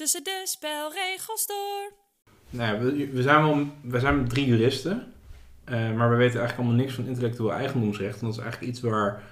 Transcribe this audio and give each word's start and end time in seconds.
tussen 0.00 0.24
de 0.24 0.40
spelregels 0.44 1.46
door. 1.46 1.92
Nou, 2.50 2.96
ja, 2.96 3.08
we, 3.12 3.22
zijn 3.22 3.42
wel 3.42 3.66
we 3.82 4.00
zijn 4.00 4.28
drie 4.28 4.46
juristen, 4.46 5.12
eh, 5.64 5.92
maar 5.92 6.10
we 6.10 6.16
weten 6.16 6.38
eigenlijk 6.38 6.58
allemaal 6.58 6.84
niks 6.84 6.94
van 6.94 7.06
intellectueel 7.06 7.52
eigendomsrecht. 7.52 8.20
En 8.20 8.26
dat 8.26 8.34
is 8.34 8.40
eigenlijk 8.40 8.72
iets 8.72 8.80
waar 8.80 9.22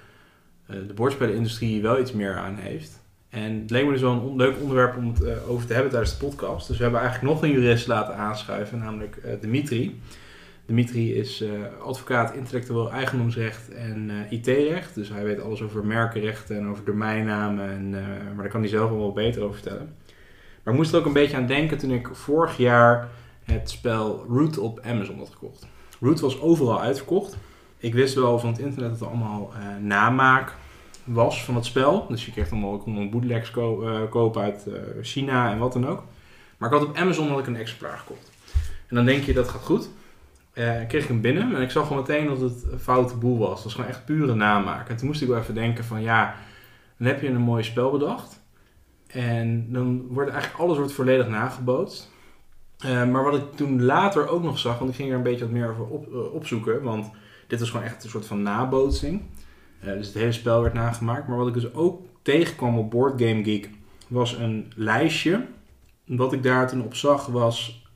eh, 0.67 0.77
de 0.87 0.95
bordspellenindustrie 0.95 1.83
wel 1.83 2.01
iets 2.01 2.13
meer 2.13 2.37
aan 2.37 2.57
heeft. 2.57 3.01
En 3.29 3.61
het 3.61 3.71
leek 3.71 3.85
me 3.85 3.93
dus 3.93 4.01
wel 4.01 4.13
een 4.13 4.37
leuk 4.37 4.57
onderwerp 4.61 4.97
om 4.97 5.09
het 5.09 5.23
eh, 5.23 5.51
over 5.51 5.67
te 5.67 5.73
hebben 5.73 5.91
tijdens 5.91 6.19
de 6.19 6.27
podcast. 6.27 6.69
Dus 6.69 6.77
we 6.77 6.83
hebben 6.83 7.01
eigenlijk 7.01 7.33
nog 7.33 7.43
een 7.43 7.51
jurist 7.51 7.87
laten 7.87 8.17
aanschuiven, 8.17 8.79
namelijk 8.79 9.41
Dimitri. 9.41 10.01
Dimitri 10.67 11.15
is 11.15 11.45
advocaat 11.83 12.35
intellectueel 12.35 12.91
eigendomsrecht 12.91 13.71
en 13.75 14.11
IT-recht. 14.31 14.95
Dus 14.95 15.09
hij 15.09 15.25
weet 15.25 15.41
alles 15.41 15.63
over 15.63 15.87
merkenrechten 15.87 16.57
en 16.57 16.69
over 16.69 16.85
domeinnamen. 16.85 17.71
En, 17.71 17.91
maar 17.91 18.43
daar 18.43 18.49
kan 18.49 18.61
hij 18.61 18.69
zelf 18.69 18.91
wel 18.91 19.13
beter 19.13 19.43
over 19.43 19.55
vertellen. 19.55 19.97
Maar 20.69 20.77
ik 20.77 20.83
moest 20.83 20.95
er 20.95 21.01
ook 21.01 21.07
een 21.07 21.23
beetje 21.23 21.37
aan 21.37 21.47
denken 21.47 21.79
toen 21.79 21.91
ik 21.91 22.09
vorig 22.13 22.57
jaar 22.57 23.09
het 23.45 23.71
spel 23.71 24.25
Root 24.29 24.59
op 24.59 24.81
Amazon 24.85 25.19
had 25.19 25.31
gekocht. 25.31 25.67
Root 26.01 26.21
was 26.21 26.41
overal 26.41 26.81
uitverkocht. 26.81 27.37
Ik 27.79 27.95
wist 27.95 28.15
wel 28.15 28.39
van 28.39 28.51
het 28.51 28.59
internet 28.59 28.91
dat 28.91 29.01
er 29.01 29.07
allemaal 29.07 29.53
eh, 29.55 29.83
namaak 29.83 30.55
was 31.05 31.45
van 31.45 31.55
het 31.55 31.65
spel. 31.65 32.07
Dus 32.09 32.25
je 32.25 32.33
kreeg 32.33 32.51
allemaal, 32.51 32.79
kon 32.79 32.93
allemaal 32.93 33.11
bootlegs 33.11 33.51
eh, 33.51 34.01
kopen 34.11 34.43
uit 34.43 34.67
eh, 34.67 34.81
China 35.03 35.51
en 35.51 35.59
wat 35.59 35.73
dan 35.73 35.87
ook. 35.87 36.03
Maar 36.57 36.73
ik 36.73 36.79
had 36.79 36.89
op 36.89 36.97
Amazon 36.97 37.29
had 37.29 37.39
ik 37.39 37.47
een 37.47 37.57
exemplaar 37.57 37.99
gekocht. 37.99 38.31
En 38.89 38.97
dan 38.97 39.05
denk 39.05 39.25
je 39.25 39.33
dat 39.33 39.49
gaat 39.49 39.65
goed. 39.65 39.89
Kreeg 40.89 41.03
ik 41.03 41.09
hem 41.09 41.21
binnen 41.21 41.55
en 41.55 41.63
ik 41.63 41.71
zag 41.71 41.87
gewoon 41.87 42.03
meteen 42.03 42.27
dat 42.27 42.41
het 42.41 42.65
een 42.73 42.79
foute 42.79 43.17
boel 43.17 43.39
was. 43.39 43.55
Het 43.55 43.65
was 43.65 43.75
gewoon 43.75 43.91
echt 43.91 44.05
pure 44.05 44.35
namaak. 44.35 44.89
En 44.89 44.97
toen 44.97 45.07
moest 45.07 45.23
ik 45.23 45.29
wel 45.29 45.39
even 45.39 45.55
denken 45.55 45.85
van 45.85 46.03
ja, 46.03 46.35
dan 46.97 47.07
heb 47.07 47.21
je 47.21 47.29
een 47.29 47.41
mooi 47.41 47.63
spel 47.63 47.91
bedacht. 47.91 48.38
En 49.09 49.73
dan 49.73 50.07
wordt 50.09 50.31
eigenlijk 50.31 50.63
alles 50.63 50.77
wordt 50.77 50.93
volledig 50.93 51.29
nagebootst. 51.29 52.11
Eh, 52.79 53.05
maar 53.05 53.25
wat 53.25 53.35
ik 53.35 53.53
toen 53.55 53.83
later 53.83 54.29
ook 54.29 54.43
nog 54.43 54.59
zag, 54.59 54.79
want 54.79 54.91
ik 54.91 54.97
ging 54.97 55.11
er 55.11 55.17
een 55.17 55.23
beetje 55.23 55.45
wat 55.45 55.55
meer 55.55 55.71
over 55.71 55.85
op, 55.85 56.13
eh, 56.13 56.35
opzoeken. 56.35 56.83
Want 56.83 57.11
dit 57.47 57.61
was 57.61 57.71
gewoon 57.71 57.87
echt 57.87 58.05
een 58.05 58.11
soort 58.11 58.27
van 58.27 58.43
nabootsing. 58.43 59.23
Eh, 59.81 59.93
dus 59.93 60.07
het 60.07 60.17
hele 60.17 60.33
spel 60.33 60.63
werd 60.63 60.75
nagemaakt. 60.75 61.29
Maar 61.29 61.39
wat 61.39 61.49
ik 61.49 61.55
dus 61.55 61.75
ook 61.75 62.03
tegenkwam 62.23 62.79
op 62.79 62.91
Board 62.91 63.23
Game 63.23 63.45
Geek 63.45 63.71
was 64.09 64.33
een 64.33 64.73
lijstje. 64.75 65.47
Wat 66.07 66.33
ik 66.33 66.43
daar 66.43 66.69
toen 66.69 66.83
op 66.83 66.95
zag 66.95 67.27
was... 67.27 67.87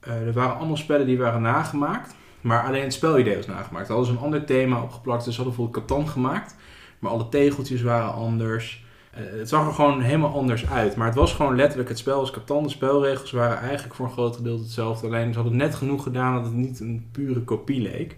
er 0.00 0.32
waren 0.32 0.56
allemaal 0.56 0.76
spellen 0.76 1.06
die 1.06 1.18
waren 1.18 1.42
nagemaakt. 1.42 2.14
Maar 2.40 2.62
alleen 2.62 2.82
het 2.82 2.92
spelidee 2.92 3.36
was 3.36 3.46
nagemaakt. 3.46 3.86
Daar 3.86 3.96
hadden 3.96 4.14
ze 4.14 4.18
een 4.18 4.24
ander 4.24 4.44
thema 4.44 4.82
opgeplakt. 4.82 5.24
Dus 5.24 5.34
ze 5.34 5.42
hadden 5.42 5.56
bijvoorbeeld 5.56 5.88
Catan 5.88 6.08
gemaakt. 6.08 6.56
Maar 6.98 7.10
alle 7.10 7.28
tegeltjes 7.28 7.82
waren 7.82 8.12
anders. 8.12 8.84
Eh, 9.18 9.38
het 9.38 9.48
zag 9.48 9.66
er 9.66 9.72
gewoon 9.72 10.00
helemaal 10.00 10.34
anders 10.34 10.70
uit. 10.70 10.96
Maar 10.96 11.06
het 11.06 11.16
was 11.16 11.32
gewoon 11.32 11.56
letterlijk 11.56 11.88
het 11.88 11.98
spel 11.98 12.18
als 12.20 12.30
Catan. 12.30 12.62
De 12.62 12.68
spelregels 12.68 13.30
waren 13.30 13.58
eigenlijk 13.58 13.94
voor 13.94 14.06
een 14.06 14.12
groot 14.12 14.36
gedeelte 14.36 14.62
hetzelfde. 14.62 15.06
Alleen 15.06 15.32
ze 15.32 15.38
hadden 15.38 15.58
net 15.58 15.74
genoeg 15.74 16.02
gedaan 16.02 16.34
dat 16.34 16.44
het 16.44 16.54
niet 16.54 16.80
een 16.80 17.08
pure 17.12 17.40
kopie 17.40 17.80
leek. 17.80 18.16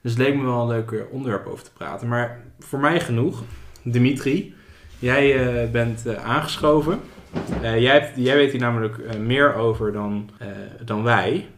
Dus 0.00 0.12
het 0.14 0.20
leek 0.20 0.36
me 0.36 0.44
wel 0.44 0.60
een 0.60 0.68
leuk 0.68 1.06
onderwerp 1.10 1.46
over 1.46 1.64
te 1.64 1.72
praten. 1.72 2.08
Maar 2.08 2.40
voor 2.58 2.78
mij 2.78 3.00
genoeg. 3.00 3.42
Dimitri, 3.82 4.54
jij 4.98 5.46
eh, 5.64 5.70
bent 5.70 6.06
eh, 6.06 6.24
aangeschoven. 6.24 7.00
Eh, 7.62 7.80
jij, 7.80 8.12
jij 8.16 8.36
weet 8.36 8.50
hier 8.50 8.60
namelijk 8.60 8.98
eh, 8.98 9.18
meer 9.18 9.54
over 9.54 9.92
dan, 9.92 10.30
eh, 10.38 10.48
dan 10.84 11.02
wij. 11.02 11.48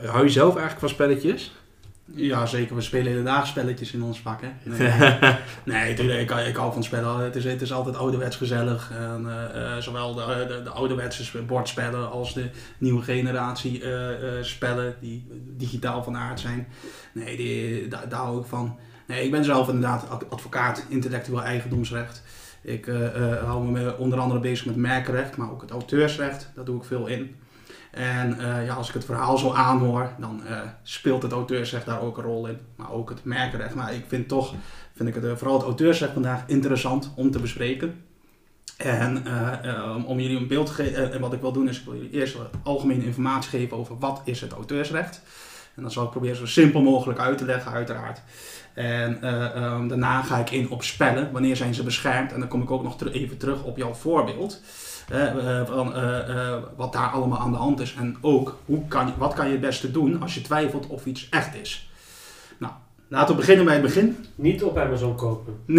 Eh, 0.00 0.10
hou 0.10 0.24
je 0.24 0.30
zelf 0.30 0.50
eigenlijk 0.50 0.80
van 0.80 0.88
spelletjes? 0.88 1.54
Ja, 2.14 2.46
zeker. 2.46 2.74
We 2.76 2.80
spelen 2.82 3.12
hele 3.12 3.40
spelletjes 3.44 3.92
in 3.92 4.02
ons 4.02 4.20
vak, 4.20 4.40
hè. 4.42 4.48
Nee, 5.64 5.94
nee 5.96 6.20
ik, 6.20 6.30
ik 6.30 6.56
hou 6.56 6.72
van 6.72 6.82
spellen. 6.84 7.18
Het 7.24 7.36
is, 7.36 7.44
het 7.44 7.62
is 7.62 7.72
altijd 7.72 7.96
ouderwets 7.96 8.36
gezellig. 8.36 8.90
En, 8.94 9.24
eh, 9.28 9.76
eh, 9.76 9.82
zowel 9.82 10.14
de, 10.14 10.44
de, 10.48 10.62
de 10.62 10.70
ouderwetse 10.70 11.24
sp- 11.24 11.46
bordspellen 11.46 12.10
als 12.10 12.34
de 12.34 12.50
nieuwe 12.78 13.02
generatie 13.02 13.82
eh, 13.82 14.38
eh, 14.38 14.44
spellen 14.44 14.94
die 15.00 15.26
digitaal 15.56 16.02
van 16.02 16.16
aard 16.16 16.40
zijn. 16.40 16.66
Nee, 17.12 17.36
die, 17.36 17.88
daar, 17.88 18.08
daar 18.08 18.20
hou 18.20 18.40
ik 18.40 18.46
van. 18.46 18.78
Nee, 19.06 19.24
ik 19.24 19.30
ben 19.30 19.44
zelf 19.44 19.66
inderdaad 19.68 20.08
ad- 20.08 20.30
advocaat 20.30 20.84
intellectueel 20.88 21.42
eigendomsrecht. 21.42 22.22
Ik 22.62 22.86
eh, 22.86 23.32
eh, 23.32 23.44
hou 23.44 23.64
me 23.70 23.96
onder 23.96 24.18
andere 24.18 24.40
bezig 24.40 24.66
met 24.66 24.76
merkenrecht, 24.76 25.36
maar 25.36 25.50
ook 25.50 25.60
het 25.60 25.70
auteursrecht. 25.70 26.50
Daar 26.54 26.64
doe 26.64 26.76
ik 26.76 26.84
veel 26.84 27.06
in. 27.06 27.36
En 27.96 28.38
eh, 28.40 28.66
ja, 28.66 28.74
als 28.74 28.88
ik 28.88 28.94
het 28.94 29.04
verhaal 29.04 29.38
zo 29.38 29.52
aanhoor, 29.52 30.10
dan 30.18 30.46
eh, 30.46 30.60
speelt 30.82 31.22
het 31.22 31.32
auteursrecht 31.32 31.86
daar 31.86 32.00
ook 32.00 32.16
een 32.18 32.24
rol 32.24 32.46
in. 32.46 32.58
Maar 32.76 32.90
ook 32.92 33.08
het 33.08 33.24
merkenrecht. 33.24 33.74
Maar 33.74 33.94
ik 33.94 34.04
vind 34.08 34.28
toch, 34.28 34.54
vind 34.94 35.08
ik 35.08 35.14
het, 35.14 35.24
eh, 35.24 35.30
vooral 35.36 35.56
het 35.56 35.64
auteursrecht 35.66 36.12
vandaag 36.12 36.42
interessant 36.46 37.12
om 37.16 37.30
te 37.30 37.38
bespreken. 37.38 38.04
En 38.76 39.24
om- 40.06 40.20
jullie 40.20 40.36
een 40.36 40.46
beeld 40.46 40.66
te 40.66 40.72
geven, 40.72 41.12
en 41.12 41.20
wat 41.20 41.32
ik 41.32 41.40
wil 41.40 41.52
doen 41.52 41.68
is, 41.68 41.78
ik 41.78 41.84
wil 41.84 41.94
jullie 41.94 42.10
eerst 42.10 42.36
algemene 42.62 43.04
informatie 43.04 43.50
geven 43.50 43.76
over 43.76 43.98
wat 43.98 44.20
is 44.24 44.40
het 44.40 44.52
auteursrecht. 44.52 45.20
En 45.74 45.82
dan 45.82 45.90
zal 45.90 46.04
ik 46.04 46.10
proberen 46.10 46.36
zo 46.36 46.46
simpel 46.46 46.82
mogelijk 46.82 47.18
uit 47.18 47.38
te 47.38 47.44
leggen, 47.44 47.72
uiteraard. 47.72 48.22
En 48.74 49.22
eh, 49.22 49.54
ehm, 49.56 49.88
daarna 49.88 50.22
ga 50.22 50.36
ik 50.38 50.50
in 50.50 50.70
op 50.70 50.82
spellen, 50.82 51.32
wanneer 51.32 51.56
zijn 51.56 51.74
ze 51.74 51.82
beschermd. 51.82 52.32
En 52.32 52.40
dan 52.40 52.48
kom 52.48 52.62
ik 52.62 52.70
ook 52.70 52.82
nog 52.82 53.00
even 53.12 53.36
terug 53.36 53.62
op 53.62 53.76
jouw 53.76 53.94
voorbeeld. 53.94 54.60
Eh, 55.10 55.66
van, 55.66 55.94
eh, 55.94 56.52
eh, 56.52 56.62
wat 56.76 56.92
daar 56.92 57.08
allemaal 57.08 57.38
aan 57.38 57.50
de 57.50 57.56
hand 57.56 57.80
is. 57.80 57.94
En 57.94 58.16
ook, 58.20 58.58
hoe 58.64 58.88
kan 58.88 59.12
wat 59.18 59.34
kan 59.34 59.46
je 59.46 59.52
het 59.52 59.60
beste 59.60 59.90
doen 59.90 60.22
als 60.22 60.34
je 60.34 60.40
twijfelt 60.40 60.86
of 60.86 61.06
iets 61.06 61.28
echt 61.28 61.54
is. 61.54 61.90
Laten 63.08 63.34
we 63.34 63.40
beginnen 63.40 63.64
bij 63.64 63.74
het 63.74 63.82
begin. 63.82 64.16
Niet 64.34 64.62
op 64.62 64.78
Amazon 64.78 65.14
kopen. 65.14 65.54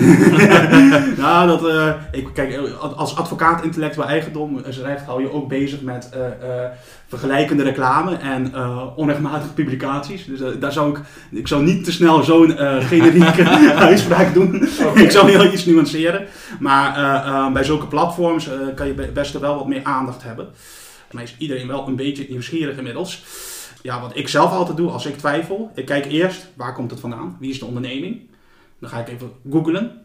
nou, 1.23 1.47
dat, 1.47 1.67
eh, 1.67 1.93
ik, 2.11 2.27
kijk, 2.33 2.59
als 2.95 3.15
advocaat 3.17 3.63
intellectueel 3.63 4.07
eigendom 4.07 4.59
recht 4.83 5.05
hou 5.05 5.21
je 5.21 5.31
ook 5.31 5.47
bezig 5.47 5.81
met 5.81 6.09
eh, 6.13 6.25
eh, 6.25 6.71
vergelijkende 7.07 7.63
reclame 7.63 8.15
en 8.15 8.53
eh, 8.53 8.83
onrechtmatige 8.95 9.53
publicaties. 9.53 10.25
Dus 10.25 10.41
eh, 10.41 10.47
daar 10.59 10.71
zou 10.71 10.89
ik, 10.89 10.99
ik 11.31 11.47
zou 11.47 11.63
niet 11.63 11.83
te 11.83 11.91
snel 11.91 12.23
zo'n 12.23 12.57
eh, 12.57 12.85
generieke 12.88 13.44
uitspraak 13.89 14.33
doen. 14.33 14.67
Ik 14.95 15.11
zou 15.11 15.29
heel 15.29 15.53
iets 15.53 15.65
nuanceren. 15.65 16.25
Maar 16.59 16.95
eh, 16.97 17.27
eh, 17.27 17.53
bij 17.53 17.63
zulke 17.63 17.88
platforms 17.88 18.47
eh, 18.49 18.53
kan 18.75 18.88
je 18.88 18.94
be- 18.94 19.11
best 19.13 19.39
wel 19.39 19.55
wat 19.55 19.67
meer 19.67 19.83
aandacht 19.83 20.23
hebben. 20.23 20.47
Maar 21.11 21.23
is 21.23 21.35
iedereen 21.38 21.67
wel 21.67 21.88
een 21.88 21.95
beetje 21.95 22.25
nieuwsgierig 22.29 22.77
inmiddels. 22.77 23.23
Ja, 23.81 24.01
wat 24.01 24.17
ik 24.17 24.27
zelf 24.27 24.51
altijd 24.51 24.77
doe 24.77 24.89
als 24.89 25.05
ik 25.05 25.17
twijfel. 25.17 25.71
Ik 25.75 25.85
kijk 25.85 26.05
eerst, 26.05 26.47
waar 26.55 26.73
komt 26.73 26.91
het 26.91 26.99
vandaan? 26.99 27.38
Wie 27.39 27.49
is 27.49 27.59
de 27.59 27.65
onderneming? 27.65 28.21
Dan 28.79 28.89
ga 28.89 28.99
ik 28.99 29.07
even 29.07 29.31
googlen. 29.49 30.01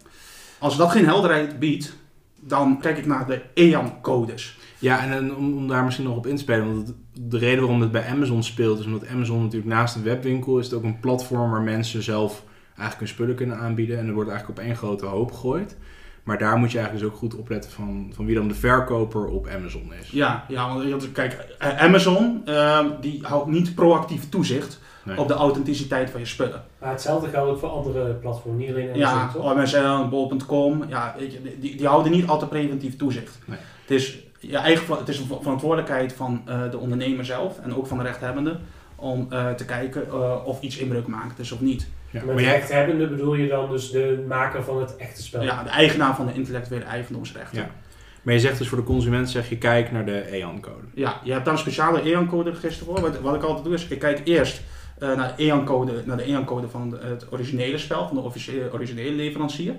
Als 0.58 0.76
dat 0.76 0.90
geen 0.90 1.04
helderheid 1.04 1.58
biedt, 1.58 1.96
dan 2.40 2.80
kijk 2.80 2.98
ik 2.98 3.06
naar 3.06 3.26
de 3.26 3.42
EAN-codes. 3.54 4.58
Ja, 4.78 5.04
en, 5.04 5.36
om, 5.36 5.56
om 5.56 5.68
daar 5.68 5.84
misschien 5.84 6.06
nog 6.06 6.16
op 6.16 6.26
in 6.26 6.36
te 6.36 6.42
spelen, 6.42 6.74
want 6.74 6.94
de 7.12 7.38
reden 7.38 7.60
waarom 7.60 7.80
het 7.80 7.92
bij 7.92 8.06
Amazon 8.06 8.42
speelt, 8.42 8.78
is 8.78 8.84
omdat 8.84 9.06
Amazon 9.06 9.42
natuurlijk 9.42 9.72
naast 9.72 9.94
een 9.94 10.02
webwinkel 10.02 10.58
is 10.58 10.64
het 10.64 10.74
ook 10.74 10.82
een 10.82 11.00
platform 11.00 11.50
waar 11.50 11.62
mensen 11.62 12.02
zelf 12.02 12.44
eigenlijk 12.66 12.98
hun 12.98 13.08
spullen 13.08 13.34
kunnen 13.34 13.58
aanbieden. 13.58 13.98
En 13.98 14.06
er 14.06 14.14
wordt 14.14 14.30
eigenlijk 14.30 14.58
op 14.58 14.64
één 14.64 14.76
grote 14.76 15.06
hoop 15.06 15.32
gegooid. 15.32 15.76
Maar 16.22 16.38
daar 16.38 16.56
moet 16.56 16.70
je 16.72 16.78
eigenlijk 16.78 17.06
dus 17.06 17.14
ook 17.14 17.20
goed 17.22 17.34
opletten 17.40 17.70
van, 17.70 18.12
van 18.14 18.26
wie 18.26 18.34
dan 18.34 18.48
de 18.48 18.54
verkoper 18.54 19.26
op 19.26 19.46
Amazon 19.46 19.92
is. 20.00 20.10
Ja, 20.10 20.44
ja 20.48 20.74
want 20.74 21.12
kijk, 21.12 21.32
eh, 21.58 21.78
Amazon 21.82 22.42
eh, 22.44 22.84
die 23.00 23.18
houdt 23.22 23.46
niet 23.46 23.74
proactief 23.74 24.28
toezicht 24.28 24.80
Nee. 25.04 25.18
op 25.18 25.28
de 25.28 25.34
authenticiteit 25.34 26.10
van 26.10 26.20
je 26.20 26.26
spullen. 26.26 26.64
Maar 26.78 26.90
hetzelfde 26.90 27.28
geldt 27.28 27.50
ook 27.50 27.58
voor 27.58 27.68
andere 27.68 28.12
platforms, 28.12 28.58
niet 28.58 28.70
alleen 28.70 28.88
Amazon, 28.88 29.00
Ja, 29.18 29.28
toch? 29.28 29.54
MSN, 29.56 30.08
bol.com, 30.10 30.84
ja, 30.88 31.14
die, 31.58 31.76
die 31.76 31.86
houden 31.86 32.12
niet 32.12 32.26
altijd 32.26 32.50
preventief 32.50 32.96
toezicht. 32.96 33.38
Nee. 33.44 33.58
Het 33.80 33.90
is 33.90 34.18
eigen 34.52 34.84
ver- 34.86 34.98
het 34.98 35.08
is 35.08 35.18
een 35.18 35.26
ver- 35.26 35.42
verantwoordelijkheid 35.42 36.12
van 36.12 36.42
eh, 36.46 36.70
de 36.70 36.78
ondernemer 36.78 37.24
zelf 37.24 37.58
en 37.58 37.74
ook 37.76 37.86
van 37.86 37.98
de 37.98 38.04
rechthebbende 38.04 38.58
om 38.96 39.26
eh, 39.30 39.50
te 39.50 39.64
kijken 39.64 40.08
eh, 40.08 40.36
of 40.44 40.60
iets 40.60 40.76
inbreuk 40.76 41.06
maakt 41.06 41.38
is 41.38 41.52
of 41.52 41.60
niet. 41.60 41.88
Ja, 42.12 42.24
Met 42.24 42.40
jij, 42.40 42.52
rechthebbende 42.52 43.08
bedoel 43.08 43.34
je 43.34 43.48
dan 43.48 43.70
dus 43.70 43.90
de 43.90 44.24
maker 44.28 44.62
van 44.62 44.80
het 44.80 44.96
echte 44.96 45.22
spel? 45.22 45.42
Ja, 45.42 45.62
de 45.62 45.70
eigenaar 45.70 46.16
van 46.16 46.26
de 46.26 46.32
intellectuele 46.32 46.84
eigendomsrechten. 46.84 47.58
Ja. 47.58 47.70
maar 48.22 48.34
je 48.34 48.40
zegt 48.40 48.58
dus 48.58 48.68
voor 48.68 48.78
de 48.78 48.84
consument, 48.84 49.30
zeg 49.30 49.48
je, 49.48 49.58
kijk 49.58 49.92
naar 49.92 50.06
de 50.06 50.20
EAN-code. 50.20 50.86
Ja, 50.94 51.20
je 51.24 51.32
hebt 51.32 51.44
daar 51.44 51.54
een 51.54 51.60
speciale 51.60 52.02
EAN-code 52.02 52.50
register 52.50 52.86
voor. 52.86 53.00
Wat, 53.00 53.20
wat 53.20 53.34
ik 53.34 53.42
altijd 53.42 53.64
doe 53.64 53.74
is, 53.74 53.86
ik 53.86 53.98
kijk 53.98 54.20
eerst 54.24 54.62
eh, 54.98 55.16
naar, 55.16 55.34
de 55.36 55.42
EAN-code, 55.44 56.02
naar 56.04 56.16
de 56.16 56.22
EAN-code 56.22 56.68
van 56.68 56.98
het 57.00 57.32
originele 57.32 57.78
spel, 57.78 58.06
van 58.06 58.16
de 58.16 58.22
officiële, 58.22 58.72
originele 58.72 59.16
leverancier. 59.16 59.74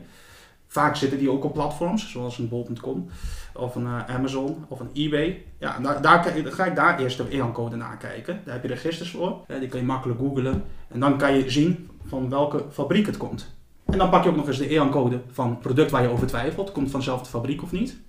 Vaak 0.67 0.95
zitten 0.95 1.17
die 1.17 1.31
ook 1.31 1.43
op 1.43 1.53
platforms, 1.53 2.11
zoals 2.11 2.37
een 2.37 2.49
bol.com 2.49 3.09
of 3.53 3.75
een 3.75 3.85
eh, 3.85 4.15
Amazon 4.15 4.65
of 4.67 4.79
een 4.79 4.89
eBay. 4.93 5.43
Ja, 5.59 5.79
daar, 5.79 6.01
daar, 6.01 6.33
dan 6.43 6.51
ga 6.51 6.65
ik 6.65 6.75
daar 6.75 6.99
eerst 6.99 7.17
de 7.17 7.27
EAN-code 7.29 7.75
nakijken. 7.75 8.41
Daar 8.45 8.53
heb 8.53 8.63
je 8.63 8.69
registers 8.69 9.09
voor, 9.09 9.45
die 9.59 9.67
kan 9.67 9.79
je 9.79 9.85
makkelijk 9.85 10.19
googlen. 10.19 10.63
En 10.87 10.99
dan 10.99 11.17
kan 11.17 11.37
je 11.37 11.49
zien 11.49 11.89
van 12.05 12.29
welke 12.29 12.65
fabriek 12.71 13.05
het 13.05 13.17
komt. 13.17 13.55
En 13.85 13.97
dan 13.97 14.09
pak 14.09 14.23
je 14.23 14.29
ook 14.29 14.35
nog 14.35 14.47
eens 14.47 14.57
de 14.57 14.67
EAN-code 14.67 15.21
van 15.31 15.49
het 15.49 15.59
product 15.59 15.91
waar 15.91 16.01
je 16.01 16.09
over 16.09 16.27
twijfelt. 16.27 16.71
Komt 16.71 16.91
van 16.91 16.99
dezelfde 16.99 17.29
fabriek 17.29 17.63
of 17.63 17.71
niet? 17.71 18.01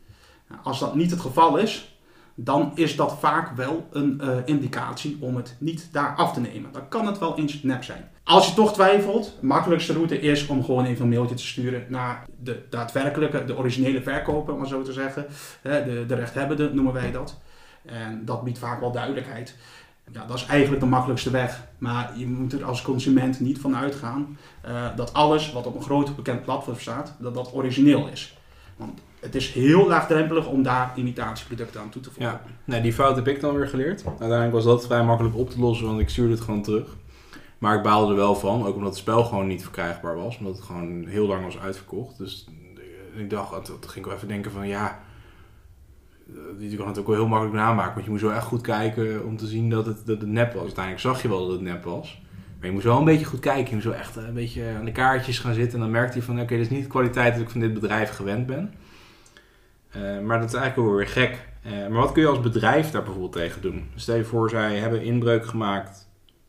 Nou, 0.48 0.60
als 0.62 0.80
dat 0.80 0.94
niet 0.94 1.10
het 1.10 1.20
geval 1.20 1.56
is, 1.56 1.98
dan 2.34 2.72
is 2.74 2.96
dat 2.96 3.18
vaak 3.18 3.56
wel 3.56 3.88
een 3.90 4.20
eh, 4.20 4.36
indicatie 4.44 5.16
om 5.20 5.36
het 5.36 5.56
niet 5.58 5.88
daar 5.92 6.14
af 6.16 6.32
te 6.32 6.40
nemen. 6.40 6.72
Dan 6.72 6.88
kan 6.88 7.06
het 7.06 7.18
wel 7.18 7.38
eens 7.38 7.62
nep 7.62 7.84
zijn. 7.84 8.10
Als 8.24 8.48
je 8.48 8.54
toch 8.54 8.72
twijfelt, 8.72 9.36
de 9.40 9.46
makkelijkste 9.46 9.92
route 9.92 10.20
is 10.20 10.46
om 10.46 10.64
gewoon 10.64 10.84
even 10.84 11.02
een 11.02 11.10
mailtje 11.10 11.34
te 11.34 11.46
sturen 11.46 11.86
naar 11.88 12.26
de 12.42 12.62
daadwerkelijke, 12.70 13.44
de 13.44 13.56
originele 13.56 14.02
verkoper, 14.02 14.52
om 14.52 14.58
maar 14.58 14.68
zo 14.68 14.82
te 14.82 14.92
zeggen. 14.92 15.26
De, 15.62 16.04
de 16.06 16.14
rechthebbende 16.14 16.70
noemen 16.74 16.92
wij 16.92 17.10
dat. 17.12 17.40
En 17.84 18.24
dat 18.24 18.44
biedt 18.44 18.58
vaak 18.58 18.80
wel 18.80 18.92
duidelijkheid. 18.92 19.56
Ja, 20.12 20.26
dat 20.26 20.36
is 20.36 20.46
eigenlijk 20.46 20.82
de 20.82 20.88
makkelijkste 20.88 21.30
weg. 21.30 21.66
Maar 21.78 22.12
je 22.16 22.26
moet 22.26 22.52
er 22.52 22.64
als 22.64 22.82
consument 22.82 23.40
niet 23.40 23.58
van 23.58 23.76
uitgaan 23.76 24.38
eh, 24.60 24.96
dat 24.96 25.12
alles 25.12 25.52
wat 25.52 25.66
op 25.66 25.74
een 25.74 25.82
groot 25.82 26.16
bekend 26.16 26.42
platform 26.42 26.78
staat, 26.78 27.14
dat 27.18 27.34
dat 27.34 27.54
origineel 27.54 28.08
is. 28.08 28.38
Want 28.76 29.00
het 29.20 29.34
is 29.34 29.52
heel 29.52 29.88
laagdrempelig 29.88 30.46
om 30.46 30.62
daar 30.62 30.92
imitatieproducten 30.96 31.80
aan 31.80 31.88
toe 31.88 32.02
te 32.02 32.10
voegen. 32.10 32.32
Ja, 32.32 32.42
nee, 32.64 32.80
die 32.80 32.92
fout 32.92 33.16
heb 33.16 33.28
ik 33.28 33.40
dan 33.40 33.54
weer 33.54 33.68
geleerd. 33.68 34.04
Uiteindelijk 34.06 34.52
was 34.52 34.64
dat 34.64 34.86
vrij 34.86 35.04
makkelijk 35.04 35.36
op 35.36 35.50
te 35.50 35.60
lossen, 35.60 35.86
want 35.86 36.00
ik 36.00 36.08
stuurde 36.08 36.34
het 36.34 36.42
gewoon 36.42 36.62
terug. 36.62 36.96
Maar 37.58 37.76
ik 37.76 37.82
baalde 37.82 38.10
er 38.10 38.18
wel 38.18 38.34
van, 38.34 38.66
ook 38.66 38.74
omdat 38.74 38.90
het 38.90 38.98
spel 38.98 39.24
gewoon 39.24 39.46
niet 39.46 39.62
verkrijgbaar 39.62 40.16
was. 40.16 40.38
Omdat 40.38 40.56
het 40.56 40.64
gewoon 40.64 41.06
heel 41.06 41.26
lang 41.26 41.44
was 41.44 41.58
uitverkocht. 41.58 42.18
Dus 42.18 42.48
eh, 43.14 43.20
ik 43.20 43.30
dacht, 43.30 43.64
toen 43.64 43.76
ging 43.80 43.96
ik 43.96 44.04
wel 44.04 44.14
even 44.14 44.28
denken 44.28 44.50
van 44.50 44.68
ja... 44.68 45.00
eh, 46.28 46.34
Die 46.58 46.76
kan 46.76 46.86
het 46.86 46.98
ook 46.98 47.06
wel 47.06 47.16
heel 47.16 47.28
makkelijk 47.28 47.56
namaken. 47.56 47.92
Want 47.92 48.04
je 48.04 48.10
moest 48.10 48.22
wel 48.22 48.32
echt 48.32 48.44
goed 48.44 48.60
kijken 48.60 49.24
om 49.24 49.36
te 49.36 49.46
zien 49.46 49.70
dat 49.70 49.86
het, 49.86 50.06
dat 50.06 50.22
nep 50.22 50.52
was. 50.52 50.62
Uiteindelijk 50.62 51.02
zag 51.02 51.22
je 51.22 51.28
wel 51.28 51.40
dat 51.40 51.50
het 51.50 51.60
nep 51.60 51.84
was. 51.84 52.22
Maar 52.58 52.66
je 52.66 52.72
moest 52.72 52.84
wel 52.84 52.98
een 52.98 53.04
beetje 53.04 53.26
goed 53.26 53.40
kijken. 53.40 53.68
Je 53.68 53.74
moest 53.74 53.86
wel 53.86 53.94
echt 53.94 54.16
een 54.16 54.34
beetje 54.34 54.64
aan 54.78 54.84
de 54.84 54.92
kaartjes 54.92 55.38
gaan 55.38 55.54
zitten. 55.54 55.74
En 55.74 55.80
dan 55.80 55.90
merkte 55.90 56.18
je 56.18 56.24
van 56.24 56.40
oké, 56.40 56.56
dit 56.56 56.64
is 56.64 56.70
niet 56.70 56.82
de 56.82 56.88
kwaliteit 56.88 57.32
dat 57.32 57.42
ik 57.42 57.50
van 57.50 57.60
dit 57.60 57.74
bedrijf 57.74 58.10
gewend 58.10 58.46
ben. 58.46 58.72
Eh, 59.90 60.20
maar 60.20 60.38
dat 60.40 60.48
is 60.48 60.54
eigenlijk 60.54 60.88
wel 60.88 60.96
weer 60.96 61.08
gek. 61.08 61.48
Eh, 61.62 61.72
maar 61.72 62.00
wat 62.00 62.12
kun 62.12 62.22
je 62.22 62.28
als 62.28 62.40
bedrijf 62.40 62.90
daar 62.90 63.02
bijvoorbeeld 63.02 63.32
tegen 63.32 63.62
doen? 63.62 63.90
Stel 63.94 64.16
je 64.16 64.24
voor, 64.24 64.50
zij 64.50 64.76
hebben 64.76 65.02
inbreuk 65.02 65.46
gemaakt 65.46 66.08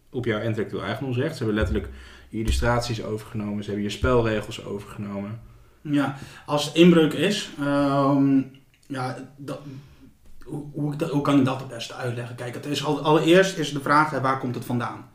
op 0.10 0.26
jouw 0.26 0.40
intellectueel 0.40 0.84
eigendomsrecht. 0.84 1.32
Ze 1.32 1.44
hebben 1.44 1.56
letterlijk 1.56 1.90
je 2.30 2.40
illustraties 2.40 3.04
overgenomen. 3.04 3.64
Ze 3.64 3.70
hebben 3.70 3.90
je 3.90 3.96
spelregels 3.96 4.66
overgenomen. 4.66 5.40
Ja, 5.82 6.16
als 6.46 6.66
het 6.66 6.76
inbreuk 6.76 7.14
is, 7.14 7.50
ehm, 7.60 8.42
ja, 8.88 9.18
dat, 9.38 9.60
hoe, 10.44 10.96
hoe, 11.12 11.22
kan 11.22 11.40
ik 11.40 11.46
dat 11.46 11.60
het 11.60 11.68
beste 11.68 11.94
uitleggen? 11.94 12.36
Kijk, 12.36 12.54
het 12.54 12.66
is 12.66 12.86
al, 12.86 13.02
allereerst 13.02 13.58
is 13.58 13.74
de 13.74 13.82
vraag, 13.82 14.10
hè, 14.10 14.22
waar 14.22 14.40
komt 14.40 14.56
het 14.56 14.66
vandaan? 14.66 15.06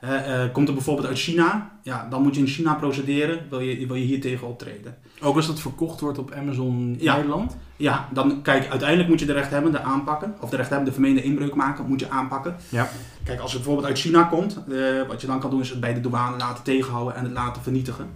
Eh, 0.00 0.42
komt 0.52 0.66
het 0.66 0.76
bijvoorbeeld 0.76 1.06
uit 1.06 1.18
China? 1.18 1.70
Ja, 1.82 2.06
dan 2.10 2.22
moet 2.22 2.34
je 2.34 2.40
in 2.40 2.46
China 2.46 2.74
procederen, 2.74 3.46
wil 3.50 3.60
je, 3.60 3.86
wil 3.86 3.96
je 3.96 4.04
hier 4.04 4.20
tegen 4.20 4.46
optreden. 4.46 4.96
Ook 5.20 5.36
als 5.36 5.46
dat 5.46 5.60
verkocht 5.60 6.00
wordt 6.00 6.18
op 6.18 6.32
Amazon 6.32 6.96
Ja. 6.98 7.14
Nederland. 7.14 7.56
Ja, 7.76 8.08
dan 8.12 8.42
kijk, 8.42 8.68
uiteindelijk 8.68 9.08
moet 9.08 9.20
je 9.20 9.26
de 9.26 9.32
rechthebbende 9.32 9.80
aanpakken, 9.80 10.34
of 10.40 10.50
de 10.50 10.56
rechthebbende 10.56 10.92
vermeende 10.92 11.22
inbreuk 11.22 11.54
maken, 11.54 11.86
moet 11.86 12.00
je 12.00 12.10
aanpakken. 12.10 12.56
Ja. 12.68 12.88
Kijk, 13.24 13.40
als 13.40 13.52
het 13.52 13.62
bijvoorbeeld 13.62 13.88
uit 13.88 13.98
China 13.98 14.22
komt, 14.22 14.58
eh, 14.70 15.06
wat 15.08 15.20
je 15.20 15.26
dan 15.26 15.40
kan 15.40 15.50
doen 15.50 15.60
is 15.60 15.70
het 15.70 15.80
bij 15.80 15.94
de 15.94 16.00
douane 16.00 16.36
laten 16.36 16.64
tegenhouden 16.64 17.14
en 17.14 17.24
het 17.24 17.32
laten 17.32 17.62
vernietigen. 17.62 18.08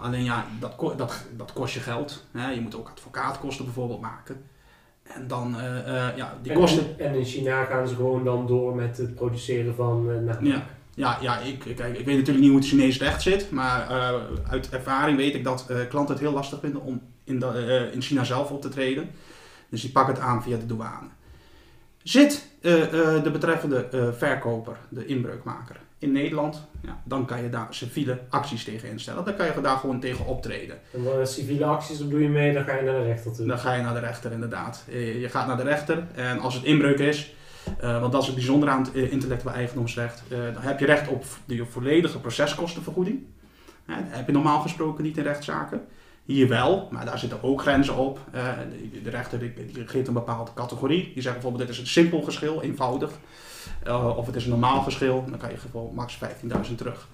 Alleen 0.00 0.24
ja, 0.24 0.46
dat, 0.60 0.98
dat, 0.98 1.26
dat 1.36 1.52
kost 1.52 1.74
je 1.74 1.80
geld. 1.80 2.24
Hè? 2.32 2.50
Je 2.50 2.60
moet 2.60 2.76
ook 2.76 2.88
advocaatkosten 2.88 3.64
bijvoorbeeld 3.64 4.00
maken. 4.00 4.44
En 5.14 5.26
dan, 5.26 5.60
eh, 5.60 5.78
eh, 5.78 6.16
ja, 6.16 6.38
die 6.42 6.52
En, 6.52 6.58
kosten... 6.58 6.98
en, 6.98 7.14
in 7.14 7.24
China 7.24 7.64
gaan 7.64 7.88
ze 7.88 7.94
gewoon 7.94 8.24
dan 8.24 8.46
door 8.46 8.74
met 8.74 8.96
het 8.96 9.14
produceren 9.14 9.74
van 9.74 10.10
uh, 10.10 10.32
Ja, 10.40 10.66
ja, 10.94 11.18
ja 11.20 11.38
ik, 11.38 11.58
kijk, 11.58 11.98
ik 11.98 12.04
weet 12.04 12.16
natuurlijk 12.16 12.38
niet 12.38 12.48
hoe 12.48 12.58
het 12.58 12.68
Chinees 12.68 12.98
recht 12.98 13.22
zit, 13.22 13.50
maar 13.50 13.86
uit 14.48 14.68
ervaring 14.68 15.16
weet 15.16 15.34
ik 15.34 15.44
dat 15.44 15.66
klanten 15.88 16.14
het 16.14 16.24
heel 16.24 16.32
lastig 16.32 16.60
vinden 16.60 16.82
om 16.82 17.00
in, 17.24 17.38
de, 17.38 17.90
in 17.92 18.02
China 18.02 18.24
zelf 18.24 18.50
op 18.50 18.62
te 18.62 18.68
treden. 18.68 19.10
Dus 19.68 19.80
die 19.80 19.90
pakken 19.90 20.14
het 20.14 20.22
aan 20.22 20.42
via 20.42 20.56
de 20.56 20.66
douane. 20.66 21.08
Zit 22.02 22.48
de 22.60 23.30
betreffende 23.32 24.12
verkoper, 24.16 24.76
de 24.88 25.06
inbreukmaker, 25.06 25.80
in 25.98 26.12
Nederland, 26.12 26.66
ja, 26.82 27.00
dan 27.04 27.26
kan 27.26 27.42
je 27.42 27.50
daar 27.50 27.66
civiele 27.70 28.18
acties 28.28 28.64
tegen 28.64 28.88
instellen. 28.88 29.24
Dan 29.24 29.36
kan 29.36 29.46
je 29.46 29.60
daar 29.60 29.76
gewoon 29.76 30.00
tegen 30.00 30.26
optreden. 30.26 30.78
En 30.92 31.26
civiele 31.26 31.64
acties, 31.64 31.98
dan 31.98 32.08
doe 32.08 32.22
je 32.22 32.28
mee, 32.28 32.52
dan 32.52 32.64
ga 32.64 32.76
je 32.76 32.82
naar 32.82 33.00
de 33.00 33.06
rechter 33.06 33.32
toe. 33.32 33.46
Dan 33.46 33.58
ga 33.58 33.74
je 33.74 33.82
naar 33.82 33.94
de 33.94 34.00
rechter 34.00 34.32
inderdaad. 34.32 34.84
Eh, 34.88 35.20
Je 35.20 35.28
gaat 35.28 35.46
naar 35.46 35.56
de 35.56 35.62
rechter 35.62 36.06
en 36.14 36.38
als 36.40 36.54
het 36.54 36.64
inbreuk 36.64 36.98
is, 36.98 37.34
uh, 37.82 38.00
want 38.00 38.12
dat 38.12 38.20
is 38.20 38.26
het 38.26 38.36
bijzondere 38.36 38.72
aan 38.72 38.82
het 38.82 38.94
uh, 38.94 39.12
intellectueel 39.12 39.54
eigendomsrecht, 39.54 40.22
uh, 40.28 40.38
dan 40.54 40.62
heb 40.62 40.78
je 40.78 40.86
recht 40.86 41.08
op 41.08 41.24
de 41.44 41.64
volledige 41.66 42.20
proceskostenvergoeding. 42.20 43.22
Uh, 43.86 43.96
dat 43.96 44.04
heb 44.08 44.26
je 44.26 44.32
normaal 44.32 44.60
gesproken 44.60 45.04
niet 45.04 45.16
in 45.16 45.22
rechtszaken. 45.22 45.80
Hier 46.24 46.48
wel, 46.48 46.88
maar 46.90 47.04
daar 47.04 47.18
zitten 47.18 47.42
ook 47.42 47.60
grenzen 47.60 47.96
op. 47.96 48.20
De, 48.32 49.02
de, 49.02 49.10
rechter 49.10 49.38
die, 49.38 49.54
die 49.72 49.86
geeft 49.86 50.08
een 50.08 50.14
bepaalde 50.14 50.50
categorie. 50.54 51.10
Die 51.12 51.22
zegt 51.22 51.34
bijvoorbeeld 51.34 51.66
dit 51.66 51.74
is 51.74 51.80
een 51.80 51.86
simpel 51.86 52.22
geschil, 52.22 52.62
eenvoudig. 52.62 53.10
Uh, 53.86 54.16
of 54.16 54.26
het 54.26 54.36
is 54.36 54.44
een 54.44 54.50
normaal 54.50 54.82
geschil, 54.82 55.24
dan 55.28 55.38
kan 55.38 55.50
je 55.50 55.56
gewoon 55.56 55.94
max 55.94 56.18
15.000 56.68 56.74
terug. 56.76 57.08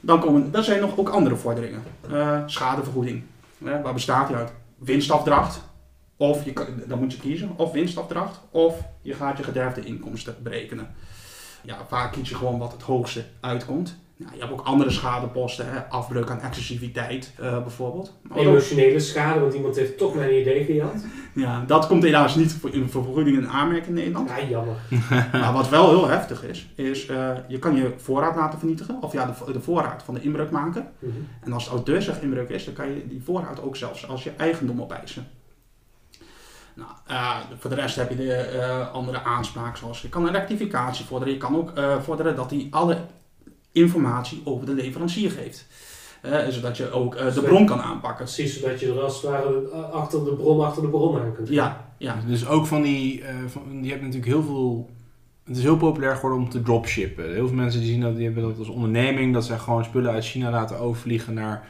Dan 0.00 0.20
komen, 0.20 0.54
er 0.54 0.64
zijn 0.64 0.80
nog 0.80 0.98
ook 0.98 1.08
andere 1.08 1.36
vorderingen. 1.36 1.82
Uh, 2.10 2.42
schadevergoeding. 2.46 3.22
waar 3.58 3.92
bestaat 3.92 4.28
die 4.28 4.36
uit? 4.36 4.52
Winstafdracht. 4.78 5.60
Of 6.16 6.44
je, 6.44 6.52
dan 6.86 6.98
moet 6.98 7.12
je 7.12 7.18
kiezen, 7.18 7.52
of 7.56 7.72
winstafdracht, 7.72 8.40
of 8.50 8.82
je 9.02 9.14
gaat 9.14 9.38
je 9.38 9.42
gederfde 9.42 9.84
inkomsten 9.84 10.36
berekenen. 10.42 10.94
Ja, 11.62 11.86
vaak 11.88 12.12
kies 12.12 12.28
je 12.28 12.34
gewoon 12.34 12.58
wat 12.58 12.72
het 12.72 12.82
hoogste 12.82 13.24
uitkomt. 13.40 13.96
Ja, 14.16 14.26
je 14.32 14.40
hebt 14.40 14.52
ook 14.52 14.60
andere 14.60 14.90
schadeposten, 14.90 15.72
hè? 15.72 15.88
afbreuk 15.88 16.30
aan 16.30 16.40
excessiviteit 16.40 17.32
uh, 17.40 17.62
bijvoorbeeld. 17.62 18.12
Maar 18.22 18.38
Emotionele 18.38 19.00
schade, 19.00 19.40
want 19.40 19.54
iemand 19.54 19.76
heeft 19.76 19.98
toch 19.98 20.14
mijn 20.14 20.40
idee 20.40 20.64
gehad. 20.64 21.04
Ja, 21.32 21.64
dat 21.66 21.86
komt 21.86 22.02
helaas 22.02 22.34
niet 22.34 22.52
voor, 22.52 22.74
in, 22.74 22.88
vergoeding 22.88 23.36
in 23.36 23.48
aanmerking 23.48 23.88
in 23.88 23.94
Nederland. 23.94 24.28
Ja, 24.28 24.48
jammer. 24.48 24.76
maar 25.40 25.52
wat 25.52 25.68
wel 25.68 25.88
heel 25.88 26.08
heftig 26.08 26.44
is, 26.44 26.68
is 26.74 27.08
uh, 27.08 27.30
je 27.48 27.58
kan 27.58 27.76
je 27.76 27.92
voorraad 27.96 28.36
laten 28.36 28.58
vernietigen. 28.58 29.02
Of 29.02 29.12
ja, 29.12 29.26
de, 29.46 29.52
de 29.52 29.60
voorraad 29.60 30.02
van 30.02 30.14
de 30.14 30.20
inbreukmaker. 30.20 30.82
Mm 30.98 31.10
-hmm. 31.10 31.28
En 31.40 31.52
als 31.52 31.64
het 31.64 31.72
auteursrecht 31.72 32.22
inbreuk 32.22 32.48
is, 32.48 32.64
dan 32.64 32.74
kan 32.74 32.88
je 32.88 33.06
die 33.08 33.22
voorraad 33.24 33.62
ook 33.62 33.76
zelfs 33.76 34.08
als 34.08 34.24
je 34.24 34.32
eigendom 34.36 34.82
opeisen. 34.82 35.26
Nou, 36.74 36.90
uh, 37.10 37.36
voor 37.58 37.70
de 37.70 37.76
rest 37.76 37.96
heb 37.96 38.10
je 38.10 38.16
de 38.16 38.52
uh, 38.54 38.92
andere 38.92 39.22
aanspraak, 39.22 39.76
zoals 39.76 40.02
je 40.02 40.08
kan 40.08 40.26
een 40.26 40.32
rectificatie 40.32 41.04
vorderen. 41.04 41.34
Je 41.34 41.40
kan 41.40 41.56
ook 41.56 41.78
uh, 41.78 42.00
vorderen 42.00 42.36
dat 42.36 42.50
hij 42.50 42.66
alle 42.70 42.96
informatie 43.74 44.40
over 44.44 44.66
de 44.66 44.74
leverancier 44.74 45.30
geeft. 45.30 45.66
zodat 46.48 46.76
je 46.76 46.90
ook 46.90 47.16
de 47.34 47.42
bron 47.42 47.66
kan 47.66 47.80
aanpakken. 47.80 48.24
Precies, 48.24 48.60
zodat 48.60 48.80
je 48.80 48.86
er 48.86 49.00
als 49.00 49.14
het 49.14 49.30
ware 49.30 49.68
achter 49.92 50.24
de 50.24 50.34
bron, 50.34 50.64
achter 50.64 50.82
de 50.82 50.88
bron 50.88 51.20
aan 51.20 51.34
kunt. 51.34 51.48
Ja, 51.48 51.86
ja. 51.98 52.16
Dus 52.26 52.46
ook 52.46 52.66
van 52.66 52.82
die, 52.82 53.24
van, 53.46 53.62
die 53.80 53.90
hebben 53.90 54.08
natuurlijk 54.08 54.32
heel 54.32 54.42
veel... 54.42 54.90
Het 55.44 55.56
is 55.56 55.62
heel 55.62 55.76
populair 55.76 56.14
geworden 56.14 56.38
om 56.38 56.48
te 56.48 56.62
dropshippen. 56.62 57.32
Heel 57.32 57.46
veel 57.46 57.56
mensen 57.56 57.80
die 57.80 57.90
zien 57.90 58.00
dat, 58.00 58.16
die 58.16 58.24
hebben 58.24 58.42
dat 58.42 58.58
als 58.58 58.68
onderneming, 58.68 59.34
dat 59.34 59.44
zij 59.44 59.58
gewoon 59.58 59.84
spullen 59.84 60.12
uit 60.12 60.24
China 60.24 60.50
laten 60.50 60.78
overvliegen 60.78 61.34
naar 61.34 61.66